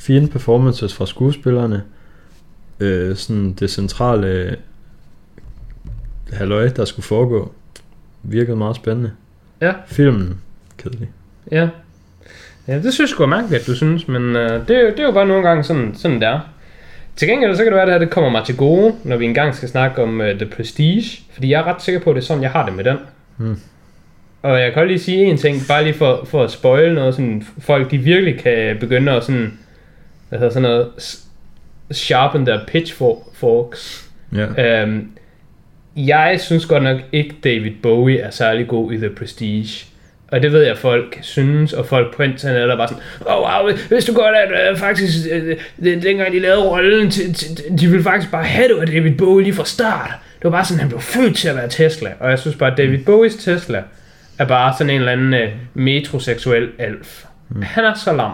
fine 0.00 0.28
performances 0.28 0.94
fra 0.94 1.06
skuespillerne. 1.06 1.82
øh, 2.80 3.16
sådan 3.16 3.52
det 3.52 3.70
centrale 3.70 4.56
halløj, 6.32 6.68
der 6.68 6.84
skulle 6.84 7.06
foregå, 7.06 7.52
virkede 8.22 8.56
meget 8.56 8.76
spændende. 8.76 9.12
Ja. 9.60 9.72
Filmen, 9.86 10.40
kedelig. 10.78 11.08
Ja. 11.52 11.68
Ja, 12.68 12.74
det 12.74 12.82
synes 12.82 12.98
jeg 12.98 13.08
sgu 13.08 13.22
er 13.22 13.26
mærkeligt, 13.26 13.60
at 13.60 13.66
du 13.66 13.74
synes, 13.74 14.08
men 14.08 14.36
øh, 14.36 14.50
det, 14.50 14.68
det 14.68 15.00
er 15.00 15.04
jo 15.04 15.12
bare 15.12 15.26
nogle 15.26 15.48
gange 15.48 15.64
sådan, 15.64 15.94
sådan 15.94 16.20
der. 16.20 16.40
Til 17.16 17.28
gengæld 17.28 17.56
så 17.56 17.62
kan 17.62 17.72
det 17.72 17.74
være, 17.74 17.82
at 17.82 17.86
det 17.86 17.94
her 17.94 17.98
det 17.98 18.10
kommer 18.10 18.30
mig 18.30 18.44
til 18.46 18.56
gode, 18.56 18.94
når 19.04 19.16
vi 19.16 19.24
engang 19.24 19.54
skal 19.54 19.68
snakke 19.68 20.02
om 20.02 20.20
uh, 20.20 20.26
The 20.26 20.46
Prestige, 20.46 21.22
fordi 21.32 21.50
jeg 21.50 21.60
er 21.60 21.64
ret 21.64 21.82
sikker 21.82 22.00
på, 22.00 22.10
at 22.10 22.16
det 22.16 22.22
er 22.22 22.26
sådan, 22.26 22.42
jeg 22.42 22.50
har 22.50 22.66
det 22.66 22.74
med 22.74 22.84
den. 22.84 22.96
Hmm. 23.36 23.60
Og 24.42 24.60
jeg 24.60 24.72
kan 24.72 24.86
lige 24.86 24.98
sige 24.98 25.24
en 25.24 25.36
ting, 25.36 25.56
bare 25.68 25.84
lige 25.84 25.94
for, 25.94 26.24
for 26.24 26.44
at 26.44 26.50
spoil 26.50 26.94
noget, 26.94 27.14
sådan 27.14 27.46
folk 27.58 27.90
de 27.90 27.98
virkelig 27.98 28.40
kan 28.40 28.76
begynde 28.80 29.12
at 29.12 29.24
sådan, 29.24 29.58
hvad 30.30 30.38
hedder 30.38 30.52
sådan 30.52 30.70
noget, 30.70 30.88
sharpen 31.92 32.46
their 32.46 32.60
pitchforks. 32.66 34.10
Ja. 34.36 34.82
Øhm, 34.82 35.08
jeg 35.96 36.40
synes 36.40 36.66
godt 36.66 36.82
nok 36.82 37.00
ikke, 37.12 37.34
David 37.44 37.72
Bowie 37.82 38.18
er 38.18 38.30
særlig 38.30 38.68
god 38.68 38.92
i 38.92 38.96
The 38.96 39.10
Prestige. 39.10 39.86
Og 40.28 40.42
det 40.42 40.52
ved 40.52 40.62
jeg, 40.62 40.78
folk 40.78 41.18
synes, 41.22 41.72
og 41.72 41.86
folk 41.86 42.16
på 42.16 42.22
internet 42.22 42.62
er 42.62 42.76
bare 42.76 42.88
sådan, 42.88 43.02
åh 43.26 43.36
oh, 43.36 43.64
wow, 43.64 43.76
hvis 43.88 44.04
du 44.04 44.14
godt 44.14 44.36
at 44.36 44.70
øh, 44.70 44.76
faktisk, 44.76 45.28
øh, 45.32 45.56
det, 45.82 46.02
dengang 46.02 46.32
de 46.32 46.38
lavede 46.38 46.68
rollen, 46.68 47.10
til, 47.10 47.34
til, 47.34 47.78
de 47.78 47.86
ville 47.86 48.02
faktisk 48.02 48.30
bare 48.30 48.44
have 48.44 48.68
det 48.68 48.76
var 48.76 48.84
David 48.84 49.14
Bowie 49.14 49.44
lige 49.44 49.54
fra 49.54 49.64
start. 49.64 50.10
Det 50.38 50.44
var 50.44 50.50
bare 50.50 50.64
sådan, 50.64 50.80
han 50.80 50.88
blev 50.88 51.00
født 51.00 51.36
til 51.36 51.48
at 51.48 51.56
være 51.56 51.68
Tesla. 51.68 52.10
Og 52.20 52.30
jeg 52.30 52.38
synes 52.38 52.56
bare, 52.56 52.72
at 52.72 52.78
David 52.78 52.98
Bowies 53.04 53.36
Tesla 53.36 53.82
er 54.38 54.44
bare 54.44 54.74
sådan 54.78 54.90
en 54.90 54.98
eller 54.98 55.12
anden 55.12 55.34
øh, 55.34 55.48
metroseksuel 55.74 56.68
elf. 56.78 57.24
Mm. 57.48 57.62
Han 57.62 57.84
er 57.84 57.94
så 57.94 58.12
lam. 58.12 58.32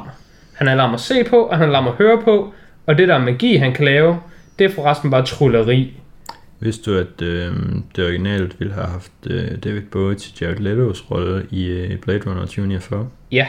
Han 0.57 0.69
er 0.69 0.75
lam 0.75 0.95
at 0.95 1.01
se 1.01 1.25
på, 1.25 1.37
og 1.37 1.59
han 1.59 1.69
er 1.69 1.73
lam 1.73 1.89
at 1.89 1.95
høre 1.95 2.23
på, 2.25 2.55
og 2.87 2.99
det 2.99 3.09
der 3.09 3.19
magi, 3.19 3.57
han 3.57 3.75
kan 3.75 3.85
lave, 3.85 4.19
det 4.59 4.65
er 4.65 4.71
forresten 4.75 5.11
bare 5.11 5.27
trulleri. 5.27 5.93
Vidste 6.61 6.91
du, 6.91 6.99
at 6.99 7.23
øh, 7.23 7.53
det 7.97 8.05
originalt 8.05 8.61
ville 8.61 8.75
have 8.75 8.87
haft 8.87 9.13
øh, 9.27 9.49
David 9.65 9.83
Bowie 9.83 10.15
til 10.15 10.33
Jared 10.41 10.57
Leto's 10.57 11.11
rolle 11.11 11.47
i 11.51 11.67
øh, 11.67 11.99
Blade 11.99 12.21
Runner 12.27 12.41
2049? 12.41 13.09
Ja. 13.33 13.47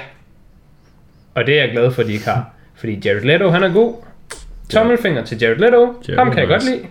Og 1.36 1.48
det 1.48 1.60
er 1.60 1.64
jeg 1.64 1.72
glad 1.72 1.92
for, 1.92 2.02
at 2.02 2.08
de 2.08 2.14
ikke 2.14 2.26
har. 2.26 2.50
Fordi 2.76 3.02
Jared 3.06 3.22
Leto, 3.22 3.50
han 3.50 3.64
er 3.64 3.74
god. 3.74 3.96
Tommelfinger 4.70 5.24
til 5.24 5.38
Jared 5.42 5.56
Leto. 5.56 5.94
Jared 6.08 6.18
Ham 6.18 6.32
kan 6.32 6.40
jeg 6.40 6.48
godt 6.48 6.66
lide. 6.66 6.82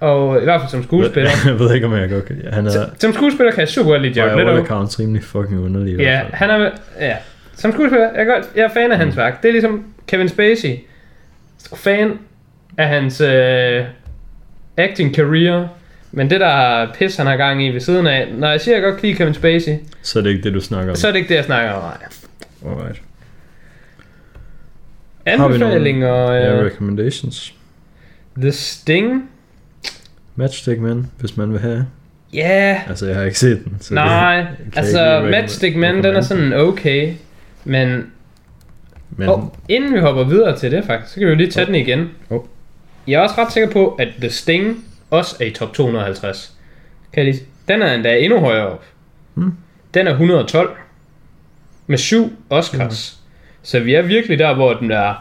Og 0.00 0.40
i 0.40 0.44
hvert 0.44 0.60
fald 0.60 0.70
som 0.70 0.82
skuespiller. 0.82 1.30
jeg 1.46 1.58
ved 1.58 1.74
ikke, 1.74 1.86
om 1.86 1.92
jeg 1.92 2.10
godt 2.10 2.24
kan. 2.24 2.42
Han 2.52 2.66
er 2.66 2.70
som 2.98 3.12
skuespiller 3.12 3.52
kan 3.52 3.60
jeg 3.60 3.68
super 3.68 3.90
godt 3.90 4.02
lide 4.02 4.22
Jared 4.22 4.36
Leto. 4.36 4.62
accounts 4.62 5.00
rimelig 5.00 5.22
fucking 5.22 5.60
underlig. 5.60 5.98
Ja, 5.98 6.20
han 6.32 6.50
er... 6.50 6.70
Ja. 7.00 7.16
Som 7.56 7.72
skuespiller, 7.72 8.10
jeg 8.12 8.20
er, 8.20 8.24
godt, 8.24 8.44
jeg 8.56 8.62
er 8.64 8.68
fan 8.74 8.92
af 8.92 8.98
hans 8.98 9.16
værk. 9.16 9.42
Det 9.42 9.48
er 9.48 9.52
ligesom 9.52 9.84
Kevin 10.06 10.28
Spacey. 10.28 10.68
Fan 11.76 12.18
af 12.78 12.88
hans 12.88 13.20
øh, 13.20 13.84
acting 14.76 15.14
career. 15.14 15.68
Men 16.12 16.30
det 16.30 16.40
der 16.40 16.86
pis, 16.98 17.16
han 17.16 17.26
har 17.26 17.36
gang 17.36 17.66
i 17.66 17.70
ved 17.70 17.80
siden 17.80 18.06
af, 18.06 18.28
når 18.34 18.50
jeg 18.50 18.60
siger, 18.60 18.76
at 18.76 18.82
jeg 18.82 18.90
godt 18.90 19.00
kan 19.00 19.06
lide 19.08 19.18
Kevin 19.18 19.34
Spacey, 19.34 19.72
Så 20.02 20.18
er 20.18 20.22
det 20.22 20.30
ikke 20.30 20.42
det, 20.42 20.54
du 20.54 20.60
snakker 20.60 20.90
om. 20.92 20.96
så 20.96 21.08
er 21.08 21.12
det 21.12 21.18
ikke 21.18 21.28
det, 21.28 21.34
jeg 21.34 21.44
snakker 21.44 21.70
om. 21.72 21.82
Nej. 21.82 22.72
Alright. 22.72 23.02
Har 25.26 25.48
vi 25.48 25.58
nogle- 25.58 25.74
Anbefalinger. 25.74 26.32
Ja, 26.32 26.54
Øh, 26.60 26.66
recommendations. 26.66 27.54
The 28.40 28.52
Sting. 28.52 29.30
Matchstick 30.36 30.80
Man, 30.80 31.06
hvis 31.18 31.36
man 31.36 31.52
vil 31.52 31.60
have. 31.60 31.86
Ja, 32.34 32.72
yeah. 32.74 32.88
Altså, 32.88 33.06
jeg 33.06 33.16
har 33.16 33.24
ikke 33.24 33.38
set 33.38 33.64
den. 33.64 33.76
Så 33.80 33.94
nej. 33.94 34.36
det, 34.40 34.76
Altså, 34.78 35.26
Matchstick 35.30 35.76
Man, 35.76 35.94
den 36.04 36.16
er 36.16 36.20
sådan 36.20 36.52
okay. 36.52 37.12
Men 37.64 38.12
Men, 39.16 39.28
oh, 39.28 39.42
inden 39.68 39.94
vi 39.94 39.98
hopper 40.00 40.24
videre 40.24 40.56
til 40.58 40.70
det 40.72 40.84
faktisk, 40.84 41.12
så 41.12 41.20
kan 41.20 41.26
vi 41.26 41.32
jo 41.32 41.36
lige 41.36 41.50
tage 41.50 41.66
den 41.66 41.74
igen. 41.74 42.10
Oh. 42.30 42.40
Jeg 43.06 43.14
er 43.14 43.20
også 43.20 43.34
ret 43.38 43.52
sikker 43.52 43.70
på, 43.70 43.88
at 43.88 44.08
The 44.20 44.30
Sting 44.30 44.84
også 45.10 45.36
er 45.40 45.44
i 45.44 45.50
top 45.50 45.74
250. 45.74 46.56
Kan 47.12 47.24
jeg 47.26 47.34
lige... 47.34 47.44
Den 47.68 47.82
er 47.82 47.94
endda 47.94 48.18
endnu 48.18 48.40
højere 48.40 48.66
op. 48.68 48.84
Hmm. 49.34 49.52
Den 49.94 50.06
er 50.06 50.10
112. 50.10 50.76
Med 51.86 51.98
syv 51.98 52.32
Oscars. 52.50 53.18
Så 53.62 53.80
vi 53.80 53.94
er 53.94 54.02
virkelig 54.02 54.38
der, 54.38 54.54
hvor 54.54 54.72
den 54.74 54.90
er 54.90 55.14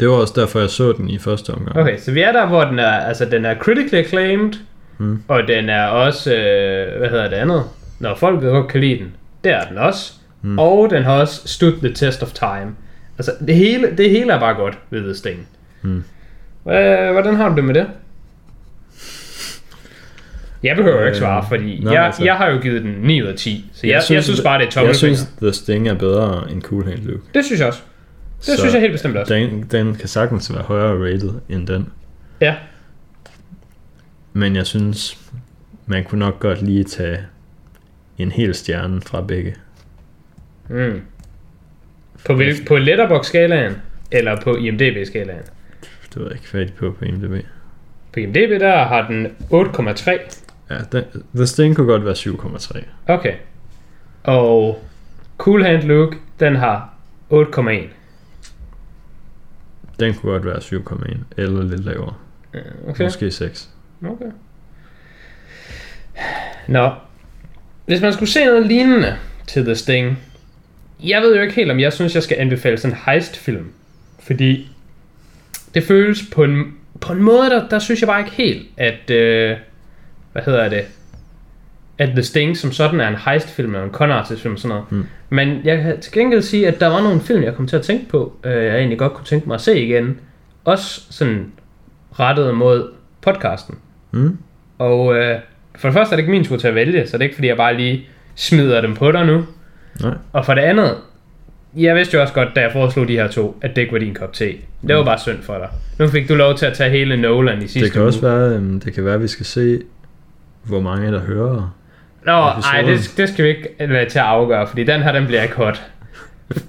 det 0.00 0.08
var 0.08 0.14
også 0.14 0.40
derfor, 0.40 0.60
jeg 0.60 0.70
så 0.70 0.92
den 0.92 1.10
i 1.10 1.18
første 1.18 1.50
omgang. 1.50 1.76
Okay, 1.76 1.98
så 1.98 2.12
vi 2.12 2.20
er 2.20 2.32
der, 2.32 2.46
hvor 2.46 2.64
den 2.64 2.78
er, 2.78 2.90
altså 2.90 3.24
den 3.24 3.44
er 3.44 3.54
critically 3.54 3.98
acclaimed, 4.04 4.52
Mm. 4.98 5.22
og 5.28 5.42
den 5.48 5.68
er 5.68 5.86
også, 5.86 6.34
øh, 6.34 6.98
hvad 6.98 7.08
hedder 7.08 7.28
det 7.28 7.36
andet, 7.36 7.62
når 7.98 8.14
folk 8.14 8.40
godt 8.40 8.68
kan 8.68 8.80
lide 8.80 8.98
den, 8.98 9.16
det 9.44 9.52
er 9.52 9.64
den 9.64 9.78
også, 9.78 10.12
mm. 10.44 10.58
og 10.58 10.90
den 10.90 11.02
har 11.02 11.12
også 11.20 11.48
stood 11.48 11.72
the 11.78 11.92
test 11.94 12.22
of 12.22 12.32
time. 12.32 12.74
Altså, 13.18 13.32
det 13.46 13.54
hele, 13.54 13.96
det 13.96 14.10
hele 14.10 14.32
er 14.32 14.40
bare 14.40 14.54
godt 14.54 14.78
ved 14.90 15.14
Sting. 15.14 15.48
Mm. 15.82 16.04
Hvad, 16.62 17.12
hvordan 17.12 17.34
har 17.36 17.48
du 17.48 17.56
det 17.56 17.64
med 17.64 17.74
det? 17.74 17.86
Jeg 20.62 20.76
behøver 20.76 20.96
jo 21.00 21.04
ikke 21.06 21.16
Øh, 21.16 21.20
svare, 21.20 21.44
fordi 21.48 21.80
nej, 21.84 21.92
jeg, 21.92 22.04
altså- 22.06 22.24
jeg 22.24 22.34
har 22.34 22.50
jo 22.50 22.58
givet 22.60 22.82
den 22.82 22.92
9 23.02 23.22
ud 23.22 23.26
af 23.26 23.34
10, 23.34 23.70
så 23.72 23.86
jeg, 23.86 23.94
jeg, 23.94 24.02
synes, 24.02 24.16
jeg 24.16 24.24
synes 24.24 24.40
bare, 24.40 24.54
det 24.58 24.62
er 24.62 24.66
Jeg 24.66 24.72
tommelfinger. 24.72 25.16
synes, 25.16 25.30
The 25.42 25.52
Sting 25.52 25.88
er 25.88 25.94
bedre 25.94 26.50
end 26.50 26.62
Cool 26.62 26.84
Hand 26.88 26.98
Luke. 27.04 27.22
Det 27.34 27.44
synes 27.44 27.60
jeg 27.60 27.68
også. 27.68 27.80
Det 28.36 28.44
Så 28.46 28.56
synes 28.58 28.72
jeg 28.74 28.80
helt 28.80 28.92
bestemt 28.92 29.16
også. 29.16 29.34
Den, 29.34 29.62
den 29.70 29.94
kan 29.94 30.08
sagtens 30.08 30.52
være 30.54 30.62
højere 30.62 31.04
rated 31.12 31.32
end 31.48 31.66
den. 31.66 31.88
Ja, 32.40 32.54
Men 34.32 34.56
jeg 34.56 34.66
synes, 34.66 35.18
man 35.86 36.04
kunne 36.04 36.18
nok 36.18 36.40
godt 36.40 36.62
lige 36.62 36.84
tage 36.84 37.18
en 38.18 38.32
hel 38.32 38.54
stjerne 38.54 39.00
fra 39.00 39.20
begge. 39.20 39.54
Mm. 40.68 41.00
På, 42.26 42.34
hvil, 42.34 42.64
på 42.66 42.76
Letterboxd-skalaen, 42.76 43.72
eller 44.10 44.40
på 44.40 44.56
IMDb-skalaen? 44.56 45.42
Det 46.14 46.16
ved 46.16 46.24
jeg 46.24 46.34
ikke 46.34 46.48
færdig 46.48 46.74
på 46.74 46.90
på 46.98 47.04
IMDb. 47.04 47.46
På 48.12 48.20
IMDb 48.20 48.60
der 48.60 48.84
har 48.84 49.06
den 49.06 49.26
8,3. 49.26 50.10
Ja, 50.70 50.78
den, 50.92 51.04
The 51.36 51.46
Sting 51.46 51.76
kunne 51.76 51.86
godt 51.86 52.04
være 52.04 52.14
7,3. 52.14 52.84
Okay. 53.06 53.34
Og 54.22 54.84
Cool 55.38 55.64
Hand 55.64 55.82
Luke, 55.82 56.16
den 56.40 56.56
har 56.56 56.94
8,1. 57.30 57.88
Den 60.00 60.14
kunne 60.14 60.32
godt 60.32 60.44
være 60.44 60.56
7,1 60.56 61.16
eller 61.36 61.62
lidt 61.62 61.84
lavere. 61.84 62.14
Okay. 62.88 63.04
Måske 63.04 63.30
6. 63.30 63.70
okay. 64.06 64.30
Nå. 66.68 66.90
Hvis 67.86 68.00
man 68.00 68.12
skulle 68.12 68.30
se 68.30 68.44
noget 68.44 68.66
lignende 68.66 69.16
til 69.46 69.64
The 69.64 69.74
Sting. 69.74 70.18
Jeg 71.02 71.22
ved 71.22 71.36
jo 71.36 71.42
ikke 71.42 71.54
helt, 71.54 71.70
om 71.70 71.80
jeg 71.80 71.92
synes, 71.92 72.14
jeg 72.14 72.22
skal 72.22 72.36
anbefale 72.40 72.78
sådan 72.78 72.96
en 72.96 73.02
heist-film. 73.06 73.70
Fordi 74.18 74.68
det 75.74 75.82
føles 75.82 76.22
på 76.32 76.44
en, 76.44 76.74
på 77.00 77.12
en 77.12 77.22
måde, 77.22 77.50
der, 77.50 77.68
der 77.68 77.78
synes 77.78 78.00
jeg 78.00 78.08
bare 78.08 78.20
ikke 78.20 78.32
helt, 78.32 78.66
at... 78.76 79.10
Øh, 79.10 79.56
hvad 80.34 80.42
hedder 80.42 80.68
det? 80.68 80.84
At 81.98 82.08
The 82.08 82.22
Sting 82.22 82.56
som 82.56 82.72
sådan 82.72 83.00
er 83.00 83.08
en 83.08 83.16
heist-film 83.16 83.74
eller 83.74 83.84
en 83.84 83.92
con 83.92 84.10
artist 84.10 84.42
film 84.42 84.54
og 84.54 84.60
sådan 84.60 84.68
noget. 84.68 84.92
Mm. 84.92 85.06
Men 85.30 85.60
jeg 85.64 85.82
kan 85.82 86.00
til 86.00 86.12
gengæld 86.12 86.42
sige, 86.42 86.68
at 86.68 86.80
der 86.80 86.86
var 86.86 87.02
nogle 87.02 87.20
film, 87.20 87.42
jeg 87.42 87.54
kom 87.54 87.66
til 87.66 87.76
at 87.76 87.82
tænke 87.82 88.08
på, 88.08 88.36
øh, 88.44 88.64
jeg 88.64 88.76
egentlig 88.76 88.98
godt 88.98 89.12
kunne 89.12 89.26
tænke 89.26 89.46
mig 89.46 89.54
at 89.54 89.60
se 89.60 89.84
igen. 89.84 90.18
Også 90.64 91.02
sådan 91.10 91.52
rettet 92.18 92.54
mod 92.54 92.92
podcasten. 93.20 93.78
Mm? 94.10 94.38
Og 94.78 95.16
øh, 95.16 95.38
for 95.76 95.88
det 95.88 95.94
første 95.94 96.12
er 96.12 96.16
det 96.16 96.22
ikke 96.22 96.30
min 96.30 96.44
tur 96.44 96.56
til 96.56 96.68
at 96.68 96.74
vælge, 96.74 97.06
så 97.06 97.12
det 97.12 97.20
er 97.20 97.24
ikke 97.24 97.34
fordi, 97.34 97.48
jeg 97.48 97.56
bare 97.56 97.76
lige 97.76 98.06
smider 98.34 98.80
dem 98.80 98.94
på 98.94 99.12
dig 99.12 99.26
nu. 99.26 99.46
Nej. 100.02 100.14
Og 100.32 100.44
for 100.44 100.54
det 100.54 100.62
andet, 100.62 100.96
jeg 101.76 101.96
vidste 101.96 102.16
jo 102.16 102.22
også 102.22 102.34
godt, 102.34 102.48
da 102.56 102.60
jeg 102.60 102.72
foreslog 102.72 103.08
de 103.08 103.12
her 103.12 103.28
to, 103.28 103.58
at 103.62 103.76
det 103.76 103.82
ikke 103.82 103.92
var 103.92 103.98
din 103.98 104.14
kop 104.14 104.32
te. 104.32 104.54
Det 104.88 104.96
var 104.96 105.04
bare 105.04 105.18
synd 105.18 105.42
for 105.42 105.58
dig. 105.58 105.68
Nu 105.98 106.08
fik 106.08 106.28
du 106.28 106.34
lov 106.34 106.56
til 106.56 106.66
at 106.66 106.72
tage 106.72 106.90
hele 106.90 107.16
Nolan 107.16 107.58
i 107.58 107.60
sidste 107.60 107.80
Det 107.80 107.92
kan 107.92 108.00
uge. 108.00 108.08
også 108.08 108.20
være, 108.20 108.48
øhm, 108.48 108.80
det 108.80 108.94
kan 108.94 109.04
være, 109.04 109.14
at 109.14 109.22
vi 109.22 109.28
skal 109.28 109.46
se, 109.46 109.80
hvor 110.62 110.80
mange 110.80 111.12
der 111.12 111.20
hører. 111.20 111.74
Nå, 112.26 112.32
ej, 112.32 112.52
episoden. 112.52 112.86
det, 112.86 113.14
det 113.16 113.28
skal 113.28 113.44
vi 113.44 113.48
ikke 113.50 113.68
lade 113.80 114.10
til 114.10 114.18
at 114.18 114.24
afgøre, 114.24 114.66
fordi 114.66 114.84
den 114.84 115.02
her, 115.02 115.12
den 115.12 115.26
bliver 115.26 115.42
ikke 115.42 115.54
hot. 115.54 115.82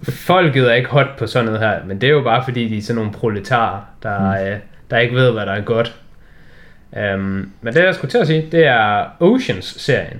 Folket 0.04 0.70
er 0.70 0.74
ikke 0.74 0.90
hot 0.90 1.08
på 1.20 1.28
sådan 1.28 1.46
noget 1.46 1.60
her, 1.60 1.80
men 1.86 2.02
det 2.02 2.08
er 2.08 2.12
jo 2.14 2.22
bare 2.22 2.44
fordi, 2.44 2.68
de 2.70 2.78
er 2.78 2.82
sådan 2.82 2.96
nogle 2.96 3.12
proletarer, 3.12 3.82
der, 4.04 4.20
mm. 4.20 4.48
øh, 4.48 4.58
der 4.92 4.98
ikke 4.98 5.16
ved, 5.16 5.32
hvad 5.32 5.46
der 5.46 5.52
er 5.52 5.62
godt. 5.62 5.96
Um, 6.92 7.52
men 7.62 7.74
det, 7.74 7.84
jeg 7.84 7.96
skulle 7.96 8.12
til 8.12 8.18
at 8.18 8.28
sige, 8.28 8.48
det 8.52 8.66
er 8.66 9.06
Oceans-serien. 9.20 10.20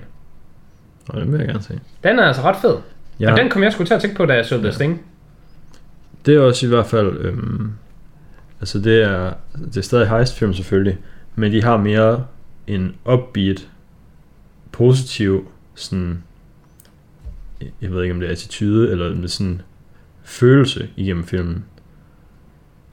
Og 1.08 1.20
det 1.20 1.32
vil 1.32 1.38
jeg 1.38 1.48
gerne 1.48 1.62
se. 1.62 1.80
Den 2.04 2.18
er 2.18 2.24
altså 2.24 2.42
ret 2.42 2.56
fed. 2.56 2.76
Ja. 3.20 3.24
Ja, 3.26 3.32
Og 3.32 3.38
den 3.38 3.48
kom 3.50 3.62
jeg 3.62 3.72
sgu 3.72 3.84
til 3.84 3.94
at 3.94 4.00
tænke 4.00 4.16
på, 4.16 4.26
da 4.26 4.34
jeg 4.34 4.46
så 4.46 4.58
The 4.58 4.72
Sting. 4.72 5.02
det 6.26 6.34
er 6.34 6.40
også 6.40 6.66
i 6.66 6.68
hvert 6.68 6.86
fald, 6.86 7.18
øhm, 7.20 7.72
altså 8.60 8.78
det 8.78 9.02
er, 9.02 9.32
det 9.66 9.76
er 9.76 9.80
stadig 9.82 10.08
heistfilm 10.08 10.54
selvfølgelig, 10.54 10.98
men 11.34 11.52
de 11.52 11.62
har 11.62 11.76
mere 11.76 12.26
en 12.66 12.94
upbeat, 13.12 13.68
positiv, 14.72 15.48
sådan, 15.74 16.22
jeg 17.82 17.92
ved 17.92 18.02
ikke 18.02 18.14
om 18.14 18.20
det 18.20 18.26
er 18.26 18.32
attitude, 18.32 18.90
eller 18.90 19.14
med 19.14 19.28
sådan 19.28 19.62
følelse 20.24 20.88
igennem 20.96 21.24
filmen, 21.24 21.64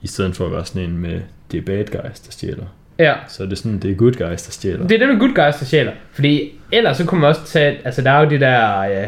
i 0.01 0.07
stedet 0.07 0.35
for 0.35 0.45
at 0.45 0.51
være 0.51 0.65
sådan 0.65 0.89
en 0.89 0.97
med, 0.97 1.21
det 1.51 1.57
er 1.57 1.61
bad 1.61 1.85
guys, 1.85 2.19
der 2.19 2.31
stjæler. 2.31 2.65
Ja, 2.99 3.15
Så 3.27 3.43
er 3.43 3.47
det 3.47 3.57
sådan, 3.57 3.79
det 3.79 3.91
er 3.91 3.95
good 3.95 4.11
guys, 4.13 4.41
der 4.43 4.51
stjæler. 4.51 4.87
det 4.87 4.95
er 4.95 4.99
det 4.99 5.07
med 5.15 5.19
Good 5.19 5.45
Guys, 5.45 5.59
der 5.59 5.65
sjæler. 5.65 5.91
Fordi 6.11 6.59
ellers 6.71 6.97
så 6.97 7.05
kunne 7.05 7.21
man 7.21 7.27
også 7.29 7.45
tage, 7.45 7.79
altså 7.85 8.01
der 8.01 8.11
er 8.11 8.23
jo 8.23 8.29
de 8.29 8.39
der, 8.39 8.79
øh, 8.79 9.07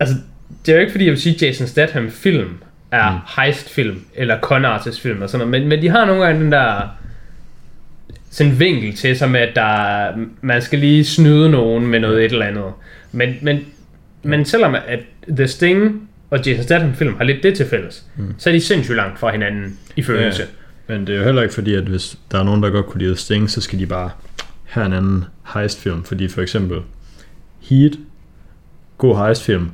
altså 0.00 0.14
det 0.66 0.72
er 0.72 0.76
jo 0.76 0.80
ikke 0.80 0.92
fordi, 0.92 1.04
jeg 1.04 1.10
vil 1.10 1.20
sige 1.20 1.46
Jason 1.46 1.66
Statham 1.66 2.10
film, 2.10 2.54
er 2.90 3.10
mm. 3.10 3.18
heist-film, 3.36 4.04
eller 4.14 4.40
con 4.40 4.64
artist-film 4.64 5.22
og 5.22 5.30
sådan 5.30 5.46
noget, 5.46 5.62
men, 5.62 5.68
men 5.68 5.82
de 5.82 5.88
har 5.88 6.04
nogle 6.04 6.24
gange 6.24 6.40
den 6.40 6.52
der 6.52 6.88
sådan 8.30 8.52
en 8.52 8.58
vinkel 8.58 8.96
til 8.96 9.18
sig 9.18 9.30
med, 9.30 9.40
at 9.40 9.54
der, 9.54 10.10
man 10.40 10.62
skal 10.62 10.78
lige 10.78 11.04
snyde 11.04 11.50
nogen 11.50 11.86
med 11.86 12.00
noget 12.00 12.24
et 12.24 12.32
eller 12.32 12.46
andet. 12.46 12.72
Men, 13.12 13.34
men, 13.42 13.60
men 14.22 14.44
selvom 14.44 14.74
at 14.74 15.00
The 15.28 15.48
Sting 15.48 16.08
og 16.30 16.46
Jason 16.46 16.64
Statham 16.64 16.94
film 16.94 17.16
har 17.16 17.24
lidt 17.24 17.42
det 17.42 17.56
til 17.56 17.66
fælles, 17.66 18.04
mm. 18.16 18.34
så 18.38 18.50
er 18.50 18.54
de 18.54 18.60
sindssygt 18.60 18.96
langt 18.96 19.18
fra 19.18 19.32
hinanden 19.32 19.78
i 19.96 20.02
følelse. 20.02 20.42
Ja, 20.88 20.94
men 20.94 21.06
det 21.06 21.14
er 21.14 21.18
jo 21.18 21.24
heller 21.24 21.42
ikke 21.42 21.54
fordi, 21.54 21.74
at 21.74 21.84
hvis 21.84 22.18
der 22.30 22.38
er 22.38 22.44
nogen, 22.44 22.62
der 22.62 22.70
godt 22.70 22.86
kunne 22.86 23.00
lide 23.00 23.10
The 23.10 23.18
Sting, 23.18 23.50
så 23.50 23.60
skal 23.60 23.78
de 23.78 23.86
bare 23.86 24.10
have 24.64 24.86
en 24.86 24.92
anden 24.92 25.24
heist-film. 25.54 26.04
Fordi 26.04 26.28
for 26.28 26.42
eksempel 26.42 26.78
Heat, 27.60 27.92
god 28.98 29.26
heist-film, 29.26 29.70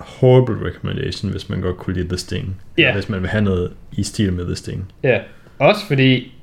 horrible 0.00 0.66
recommendation, 0.68 1.30
hvis 1.30 1.48
man 1.48 1.60
godt 1.60 1.76
kunne 1.76 1.94
lide 1.94 2.08
The 2.08 2.18
Sting. 2.18 2.56
Ja. 2.78 2.92
Hvis 2.92 3.08
man 3.08 3.20
vil 3.20 3.30
have 3.30 3.44
noget 3.44 3.72
i 3.92 4.02
stil 4.02 4.32
med 4.32 4.44
The 4.44 4.56
Sting. 4.56 4.92
Ja, 5.02 5.18
også 5.58 5.86
fordi, 5.86 6.34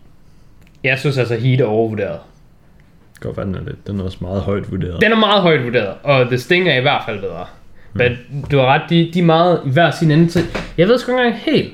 jeg 0.84 1.00
synes 1.00 1.18
altså 1.18 1.36
Heat 1.36 1.62
er 1.62 1.66
overvurderet. 1.66 2.20
Godt 3.20 3.38
være, 3.38 3.46
den 3.46 3.56
er 3.56 3.64
lidt. 3.66 3.88
Den 3.88 4.00
er 4.00 4.04
også 4.04 4.18
meget 4.22 4.42
højt 4.42 4.72
vurderet. 4.72 5.02
Den 5.02 5.12
er 5.12 5.16
meget 5.16 5.42
højt 5.42 5.64
vurderet, 5.64 5.94
og 6.04 6.26
The 6.26 6.38
Sting 6.38 6.70
er 6.70 6.78
i 6.78 6.82
hvert 6.82 7.02
fald 7.06 7.20
bedre. 7.20 7.46
Mm. 7.94 7.98
Men 8.00 8.18
du 8.52 8.58
har 8.58 8.66
ret, 8.66 8.82
de, 8.90 9.10
de 9.14 9.20
er 9.20 9.24
meget 9.24 9.62
i 9.66 9.70
hver 9.70 9.92
sin 9.92 10.12
ende 10.12 10.28
til. 10.28 10.42
Jeg 10.78 10.88
ved 10.88 11.00
sgu 11.00 11.12
ikke 11.12 11.24
engang 11.24 11.42
helt. 11.42 11.74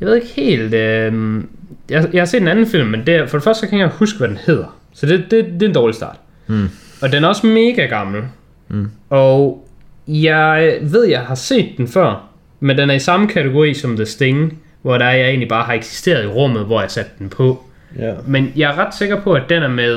Jeg 0.00 0.08
ved 0.08 0.14
ikke 0.14 0.28
helt. 0.36 0.74
Øh, 0.74 1.42
jeg, 1.90 2.08
jeg 2.12 2.20
har 2.20 2.26
set 2.26 2.42
en 2.42 2.48
anden 2.48 2.66
film, 2.66 2.88
men 2.88 3.06
det, 3.06 3.30
for 3.30 3.38
det 3.38 3.44
første 3.44 3.60
så 3.60 3.70
kan 3.70 3.78
jeg 3.78 3.86
ikke 3.86 3.96
huske, 3.96 4.18
hvad 4.18 4.28
den 4.28 4.36
hedder. 4.36 4.78
Så 4.92 5.06
det, 5.06 5.30
det, 5.30 5.44
det 5.44 5.62
er 5.62 5.66
en 5.68 5.74
dårlig 5.74 5.94
start. 5.94 6.16
Mm. 6.46 6.68
Og 7.02 7.12
den 7.12 7.24
er 7.24 7.28
også 7.28 7.46
mega 7.46 7.86
gammel. 7.86 8.22
Mm. 8.68 8.90
Og 9.10 9.68
jeg 10.14 10.78
ved, 10.82 11.04
jeg 11.06 11.20
har 11.20 11.34
set 11.34 11.68
den 11.76 11.88
før, 11.88 12.28
men 12.60 12.78
den 12.78 12.90
er 12.90 12.94
i 12.94 12.98
samme 12.98 13.28
kategori 13.28 13.74
som 13.74 13.96
The 13.96 14.06
Sting, 14.06 14.58
hvor 14.82 14.98
der 14.98 15.10
jeg 15.10 15.28
egentlig 15.28 15.48
bare 15.48 15.64
har 15.64 15.72
eksisteret 15.72 16.24
i 16.24 16.26
rummet, 16.26 16.64
hvor 16.64 16.80
jeg 16.80 16.90
satte 16.90 17.10
den 17.18 17.28
på. 17.28 17.62
Ja. 17.98 18.12
Men 18.26 18.52
jeg 18.56 18.70
er 18.70 18.78
ret 18.78 18.94
sikker 18.94 19.20
på, 19.20 19.32
at 19.32 19.42
den 19.48 19.62
er 19.62 19.68
med 19.68 19.94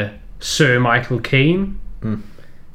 øh, 0.00 0.06
Sir 0.40 0.78
Michael 0.78 1.20
Caine, 1.22 1.66
Mm. 2.02 2.22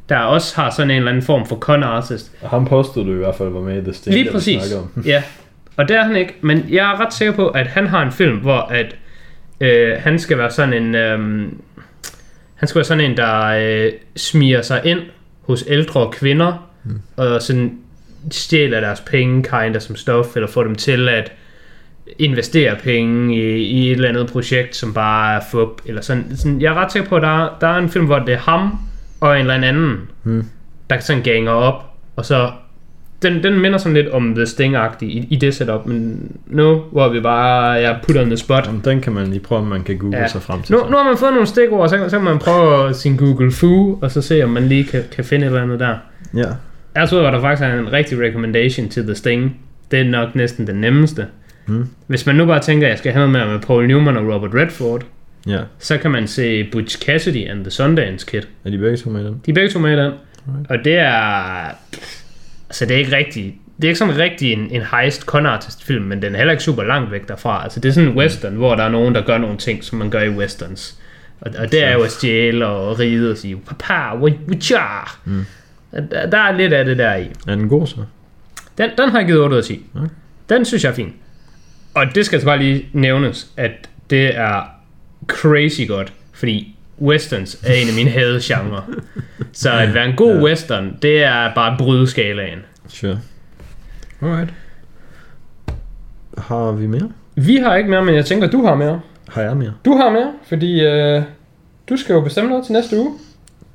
der 0.09 0.17
også 0.17 0.55
har 0.61 0.69
sådan 0.69 0.91
en 0.91 0.97
eller 0.97 1.09
anden 1.11 1.23
form 1.23 1.45
for 1.47 1.55
con 1.55 1.83
artist. 1.83 2.31
Og 2.41 2.49
ham 2.49 2.65
påstod 2.65 3.05
du 3.05 3.11
i 3.11 3.17
hvert 3.17 3.35
fald 3.35 3.49
var 3.49 3.61
med 3.61 3.77
i 3.81 3.83
The 3.83 3.93
Sting. 3.93 4.15
Lige 4.15 4.31
præcis. 4.31 4.73
om. 4.73 5.03
Ja. 5.05 5.23
Og 5.77 5.87
det 5.87 5.95
er 5.97 6.03
han 6.03 6.15
ikke. 6.15 6.33
Men 6.41 6.65
jeg 6.69 6.91
er 6.91 7.05
ret 7.05 7.13
sikker 7.13 7.33
på, 7.33 7.47
at 7.47 7.67
han 7.67 7.87
har 7.87 8.01
en 8.05 8.11
film, 8.11 8.37
hvor 8.37 8.59
at, 8.59 8.95
øh, 9.59 9.93
han 9.99 10.19
skal 10.19 10.37
være 10.37 10.51
sådan 10.51 10.73
en... 10.73 10.95
Øh, 10.95 11.19
han 12.55 12.67
skal 12.67 12.79
være 12.79 12.85
sådan 12.85 13.03
en, 13.11 13.17
der 13.17 13.45
øh, 13.45 13.91
smiger 14.15 14.61
sig 14.61 14.81
ind 14.83 14.99
hos 15.41 15.65
ældre 15.67 16.09
kvinder, 16.11 16.67
mm. 16.83 16.99
og 17.17 17.41
sådan 17.41 17.77
stjæler 18.31 18.79
deres 18.79 18.99
penge, 18.99 19.43
kind 19.43 19.75
of 19.75 19.81
som 19.81 19.95
stof, 19.95 20.35
eller 20.35 20.47
får 20.47 20.63
dem 20.63 20.75
til 20.75 21.09
at 21.09 21.31
investere 22.19 22.75
penge 22.83 23.35
i, 23.35 23.55
i 23.65 23.85
et 23.91 23.95
eller 23.95 24.09
andet 24.09 24.27
projekt, 24.31 24.75
som 24.75 24.93
bare 24.93 25.35
er 25.35 25.39
fup, 25.51 25.81
eller 25.85 26.01
sådan. 26.01 26.25
sådan. 26.35 26.61
Jeg 26.61 26.69
er 26.73 26.75
ret 26.83 26.91
sikker 26.91 27.09
på, 27.09 27.15
at 27.15 27.21
der, 27.21 27.43
er- 27.45 27.49
der 27.61 27.67
er 27.67 27.77
en 27.77 27.89
film, 27.89 28.05
hvor 28.05 28.19
det 28.19 28.33
er 28.33 28.37
ham 28.37 28.79
og 29.19 29.35
en 29.35 29.41
eller 29.41 29.67
anden, 29.67 29.97
Mm. 30.23 30.43
der 30.89 30.99
sådan 30.99 31.23
ganger 31.23 31.51
op, 31.51 31.83
og 32.15 32.25
så 32.25 32.51
den, 33.21 33.43
den 33.43 33.59
minder 33.59 33.77
sådan 33.77 33.93
lidt 33.93 34.09
om 34.09 34.35
The 34.35 34.45
sting 34.45 34.75
i, 35.01 35.27
i 35.29 35.35
det 35.35 35.55
setup, 35.55 35.85
men 35.85 36.31
nu 36.47 36.81
hvor 36.91 37.09
vi 37.09 37.19
bare, 37.19 37.63
jeg 37.71 37.99
put 38.07 38.17
on 38.17 38.25
the 38.25 38.37
spot. 38.37 38.65
Jamen, 38.67 38.81
den 38.85 39.01
kan 39.01 39.13
man 39.13 39.27
lige 39.27 39.39
prøve, 39.39 39.61
om 39.61 39.67
man 39.67 39.83
kan 39.83 39.97
google 39.97 40.17
Ja. 40.17 40.27
sig 40.27 40.41
frem 40.41 40.61
til. 40.61 40.75
Nu, 40.75 40.89
nu 40.89 40.97
har 40.97 41.03
man 41.03 41.17
fået 41.17 41.31
nogle 41.31 41.47
stikord, 41.47 41.89
så, 41.89 42.05
så 42.09 42.17
kan 42.17 42.23
man 42.25 42.39
prøve 42.39 42.93
sin 42.93 43.17
Google 43.17 43.51
Foo, 43.51 43.99
og 44.01 44.11
så 44.11 44.21
se 44.21 44.43
om 44.43 44.49
man 44.49 44.63
lige 44.67 44.83
kan, 44.83 45.03
kan 45.15 45.23
finde 45.25 45.45
et 45.45 45.49
eller 45.49 45.61
andet 45.63 45.79
der. 45.79 45.95
Ja. 46.35 46.45
Jeg 46.95 47.09
tror, 47.09 47.27
at 47.27 47.33
der 47.33 47.41
faktisk 47.41 47.63
er 47.69 47.79
en 47.79 47.91
rigtig 47.91 48.19
recommendation 48.21 48.89
til 48.89 49.03
The 49.03 49.15
Sting. 49.15 49.57
Det 49.91 49.99
er 49.99 50.03
nok 50.03 50.35
næsten 50.35 50.67
den 50.67 50.75
nemmeste. 50.75 51.27
Mm. 51.67 51.87
Hvis 52.07 52.25
man 52.25 52.35
nu 52.35 52.45
bare 52.45 52.59
tænker, 52.59 52.87
at 52.87 52.91
jeg 52.91 52.97
skal 52.97 53.11
have 53.11 53.31
noget 53.31 53.47
med 53.47 53.53
med 53.55 53.61
Paul 53.65 53.87
Newman 53.87 54.17
og 54.17 54.33
Robert 54.33 54.51
Redford, 54.55 55.03
Ja. 55.47 55.59
så 55.79 55.97
kan 55.97 56.11
man 56.11 56.27
se 56.27 56.63
Butch 56.71 56.99
Cassidy 57.05 57.49
and 57.49 57.63
the 57.63 57.71
Sundance 57.71 58.25
Kid. 58.31 58.41
Er 58.65 58.69
de 58.69 58.77
begge 58.77 58.97
to 58.97 59.09
med 59.09 59.21
i 59.21 59.25
den? 59.25 59.41
De 59.45 59.51
er 59.51 59.55
begge 59.55 59.69
to 59.69 59.79
med 59.79 59.91
i 59.93 59.95
den. 59.95 60.11
Alright. 60.47 60.69
Og 60.69 60.77
det 60.85 60.93
er... 60.97 61.15
Altså, 62.69 62.85
det 62.85 62.91
er 62.91 62.97
ikke 62.99 63.15
rigtig... 63.15 63.55
Det 63.77 63.83
er 63.83 63.89
ikke 63.89 63.97
sådan 63.99 64.17
rigtig 64.17 64.53
en, 64.53 64.67
en 64.71 64.81
heist 64.91 65.21
con 65.21 65.45
artist 65.45 65.83
film, 65.83 66.05
men 66.05 66.21
den 66.21 66.33
er 66.33 66.37
heller 66.37 66.51
ikke 66.51 66.63
super 66.63 66.83
langt 66.83 67.11
væk 67.11 67.27
derfra. 67.27 67.63
Altså, 67.63 67.79
det 67.79 67.89
er 67.89 67.93
sådan 67.93 68.09
en 68.09 68.17
western, 68.17 68.53
hvor 68.55 68.75
der 68.75 68.83
er 68.83 68.89
nogen, 68.89 69.15
der 69.15 69.21
gør 69.21 69.37
nogle 69.37 69.57
ting, 69.57 69.83
som 69.83 69.97
man 69.99 70.09
gør 70.09 70.21
i 70.21 70.29
westerns. 70.29 70.99
Og, 71.41 71.51
og 71.57 71.71
det 71.71 71.83
er 71.83 71.93
jo 71.93 72.01
at 72.01 72.11
stjæle 72.11 72.67
og 72.67 72.99
ride 72.99 73.31
og 73.31 73.37
sige, 73.37 73.57
papa, 73.67 74.17
wacha. 74.17 74.77
Mm. 75.25 75.45
Der, 75.91 76.25
der 76.29 76.37
er 76.37 76.51
lidt 76.51 76.73
af 76.73 76.85
det 76.85 76.97
der 76.97 77.15
i. 77.15 77.29
Er 77.47 77.55
den 77.55 77.69
god 77.69 77.87
så? 77.87 77.95
Den, 78.77 78.89
den 78.97 79.09
har 79.09 79.17
jeg 79.19 79.27
givet 79.27 79.41
8 79.41 79.53
ud 79.53 79.57
af 79.57 79.63
10. 79.65 79.85
Okay. 79.95 80.07
Den 80.49 80.65
synes 80.65 80.83
jeg 80.83 80.89
er 80.89 80.93
fin. 80.93 81.13
Og 81.95 82.05
det 82.15 82.25
skal 82.25 82.35
altså 82.35 82.45
bare 82.45 82.57
lige 82.59 82.85
nævnes, 82.93 83.51
at 83.57 83.71
det 84.09 84.37
er 84.37 84.61
crazy 85.27 85.87
godt, 85.87 86.13
fordi 86.33 86.75
westerns 87.01 87.59
er 87.65 87.73
en 87.73 87.87
af 87.87 87.93
mine 87.95 88.09
hadegenre. 88.09 88.83
Så 89.53 89.71
at 89.71 89.93
være 89.93 90.05
en 90.09 90.15
god 90.15 90.35
Ja. 90.35 90.43
western, 90.43 90.97
det 91.01 91.23
er 91.23 91.53
bare 91.55 91.71
at 91.71 91.77
bryde 91.77 92.07
skalaen. 92.07 92.59
Sure. 92.87 93.19
Alright. 94.21 94.49
Har 96.37 96.71
vi 96.71 96.87
mere? 96.87 97.11
Vi 97.35 97.55
har 97.55 97.75
ikke 97.75 97.89
mere, 97.89 98.05
men 98.05 98.15
jeg 98.15 98.25
tænker, 98.25 98.47
du 98.47 98.65
har 98.65 98.75
mere. 98.75 99.01
Har 99.29 99.41
jeg 99.41 99.57
mere? 99.57 99.73
Du 99.85 99.93
har 99.97 100.09
mere, 100.09 100.33
fordi 100.47 100.81
øh, 100.85 101.21
du 101.89 101.97
skal 101.97 102.13
jo 102.13 102.21
bestemme 102.21 102.49
noget 102.49 102.65
til 102.65 102.73
næste 102.73 102.99
uge. 102.99 103.13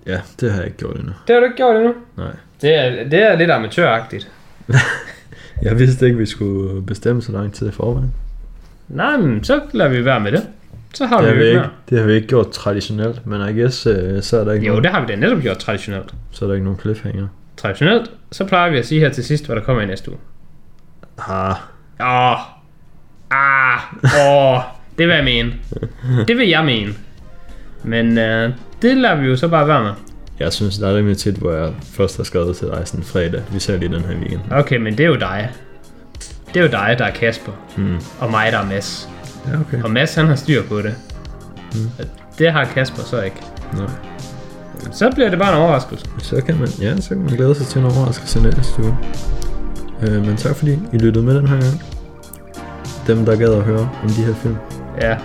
Ja, 0.07 0.21
det 0.41 0.51
har 0.51 0.59
jeg 0.59 0.67
ikke 0.67 0.79
gjort 0.79 0.97
endnu. 0.97 1.13
Det 1.27 1.35
har 1.35 1.41
du 1.41 1.45
ikke 1.45 1.57
gjort 1.57 1.77
endnu. 1.77 1.95
Nej. 2.17 2.33
Det 2.63 2.75
er, 2.75 3.09
det 3.09 3.23
er 3.23 3.37
lidt 3.37 3.51
amatøragtigt. 3.51 4.31
Jeg 5.63 5.79
vidste 5.79 6.07
ikke, 6.07 6.19
vi 6.19 6.27
skulle 6.27 6.83
bestemme 6.83 7.23
så 7.23 7.33
lang 7.33 7.53
tid 7.55 7.69
i 7.69 7.73
forvejen. 7.73 8.13
Nej, 8.89 9.17
men 9.17 9.45
så 9.45 9.61
lader 9.73 9.91
vi 9.91 10.05
være 10.05 10.21
med 10.21 10.33
det. 10.33 10.47
Så 10.95 11.07
har 11.07 11.21
Det 11.21 11.27
vi 11.27 11.31
har, 11.31 11.37
vi 11.39 11.47
ikke 11.47 11.59
mere. 11.61 11.71
det 11.91 11.99
har 11.99 12.07
vi 12.07 12.13
ikke 12.13 12.29
gjort 12.29 12.51
traditionelt, 12.51 13.27
men 13.27 13.49
I 13.57 13.61
guess, 13.61 13.87
uh, 13.87 13.93
så, 14.21 14.37
er 14.41 14.45
der 14.45 14.53
ikke 14.53 14.67
Jo, 14.67 14.71
nogen, 14.73 14.85
det 14.85 14.93
har 14.93 15.01
vi 15.01 15.07
da 15.07 15.17
netop 15.17 15.43
gjort 15.43 15.59
traditionelt. 15.59 16.15
så 16.31 16.45
er 16.45 16.47
der 16.47 16.55
ikke 16.55 16.65
nogen 16.65 16.81
cliffhanger. 16.81 17.29
Traditionelt, 17.57 18.11
så 18.33 18.45
plejer 18.45 18.71
vi 18.71 18.79
at 18.79 18.87
sige 18.87 19.01
her 19.01 19.09
til 19.09 19.25
sidst, 19.25 19.47
hvad 19.47 19.57
der 19.57 19.63
kommer 19.63 19.83
i 19.83 19.87
næste 19.87 20.11
uge. 20.11 20.19
Ah, 21.29 21.55
Åh. 22.01 22.39
Ah. 23.31 23.79
Åh. 24.05 24.61
Det 24.99 25.07
vil 25.09 25.15
jeg 25.15 25.25
mene. 25.25 25.53
Det 26.29 26.37
vil 26.39 26.49
jeg 26.49 26.65
mene. 26.65 26.93
Men 27.85 28.19
øh, 28.19 28.53
det 28.83 28.97
lader 28.97 29.15
vi 29.21 29.27
jo 29.27 29.37
så 29.37 29.49
bare 29.49 29.69
være 29.69 29.83
med. 29.83 29.93
jeg 30.39 30.53
synes, 30.53 30.79
der 30.79 30.89
er 30.89 30.97
rimelig 30.97 31.19
tit, 31.19 31.35
hvor 31.35 31.53
jeg 31.53 31.73
først 31.83 32.17
har 32.17 32.25
skrevet 32.25 32.57
til 32.57 32.67
dig 32.69 32.83
sådan 32.85 33.05
fredag. 33.05 33.43
Vi 33.53 33.59
ser 33.59 33.77
lige 33.77 33.95
den 33.95 34.05
her 34.05 34.17
weekend. 34.17 34.41
Okay, 34.51 34.77
men 34.77 34.99
det 34.99 35.05
er 35.05 35.09
jo 35.09 35.17
dig. 35.17 35.51
Det 36.55 36.57
er 36.57 36.63
jo 36.63 36.71
dig, 36.71 36.97
der 36.99 37.05
er 37.05 37.11
Kasper. 37.15 37.53
Hmm. 37.77 37.97
Og 38.21 38.31
mig, 38.31 38.53
der 38.53 38.59
er 38.59 38.67
Mads. 38.67 39.09
Ja, 39.47 39.61
okay. 39.61 39.83
Og 39.83 39.91
Mads, 39.91 40.15
han 40.15 40.27
har 40.27 40.35
styr 40.37 40.63
på 40.63 40.83
det. 40.83 40.95
Det 42.39 42.53
har 42.53 42.65
Kasper 42.65 43.03
så 43.03 43.23
ikke. 43.23 43.37
Nå. 43.73 43.83
Så 44.93 45.11
bliver 45.15 45.31
det 45.31 45.39
bare 45.39 45.53
en 45.53 45.59
overraskelse. 45.63 46.07
Så 46.19 46.41
kan 46.47 46.59
man, 46.59 46.69
ja, 46.81 47.01
så 47.01 47.09
kan 47.09 47.19
man 47.19 47.37
glæde 47.37 47.55
sig 47.55 47.67
til 47.67 47.79
en 47.79 47.85
overraskelse 47.85 48.41
næste 48.43 48.83
uge. 48.83 48.97
Øh, 50.03 50.27
men 50.27 50.37
tak 50.37 50.57
fordi 50.57 50.73
I 50.93 50.99
lyttede 50.99 51.25
med 51.25 51.35
den 51.35 51.49
her 51.49 51.61
gang. 51.61 51.83
Dem, 53.07 53.25
der 53.25 53.37
gad 53.37 53.53
at 53.55 53.63
høre 53.63 53.89
om 54.03 54.09
de 54.09 54.25
her 54.25 54.35
film. 54.35 54.57
Ja. 55.03 55.17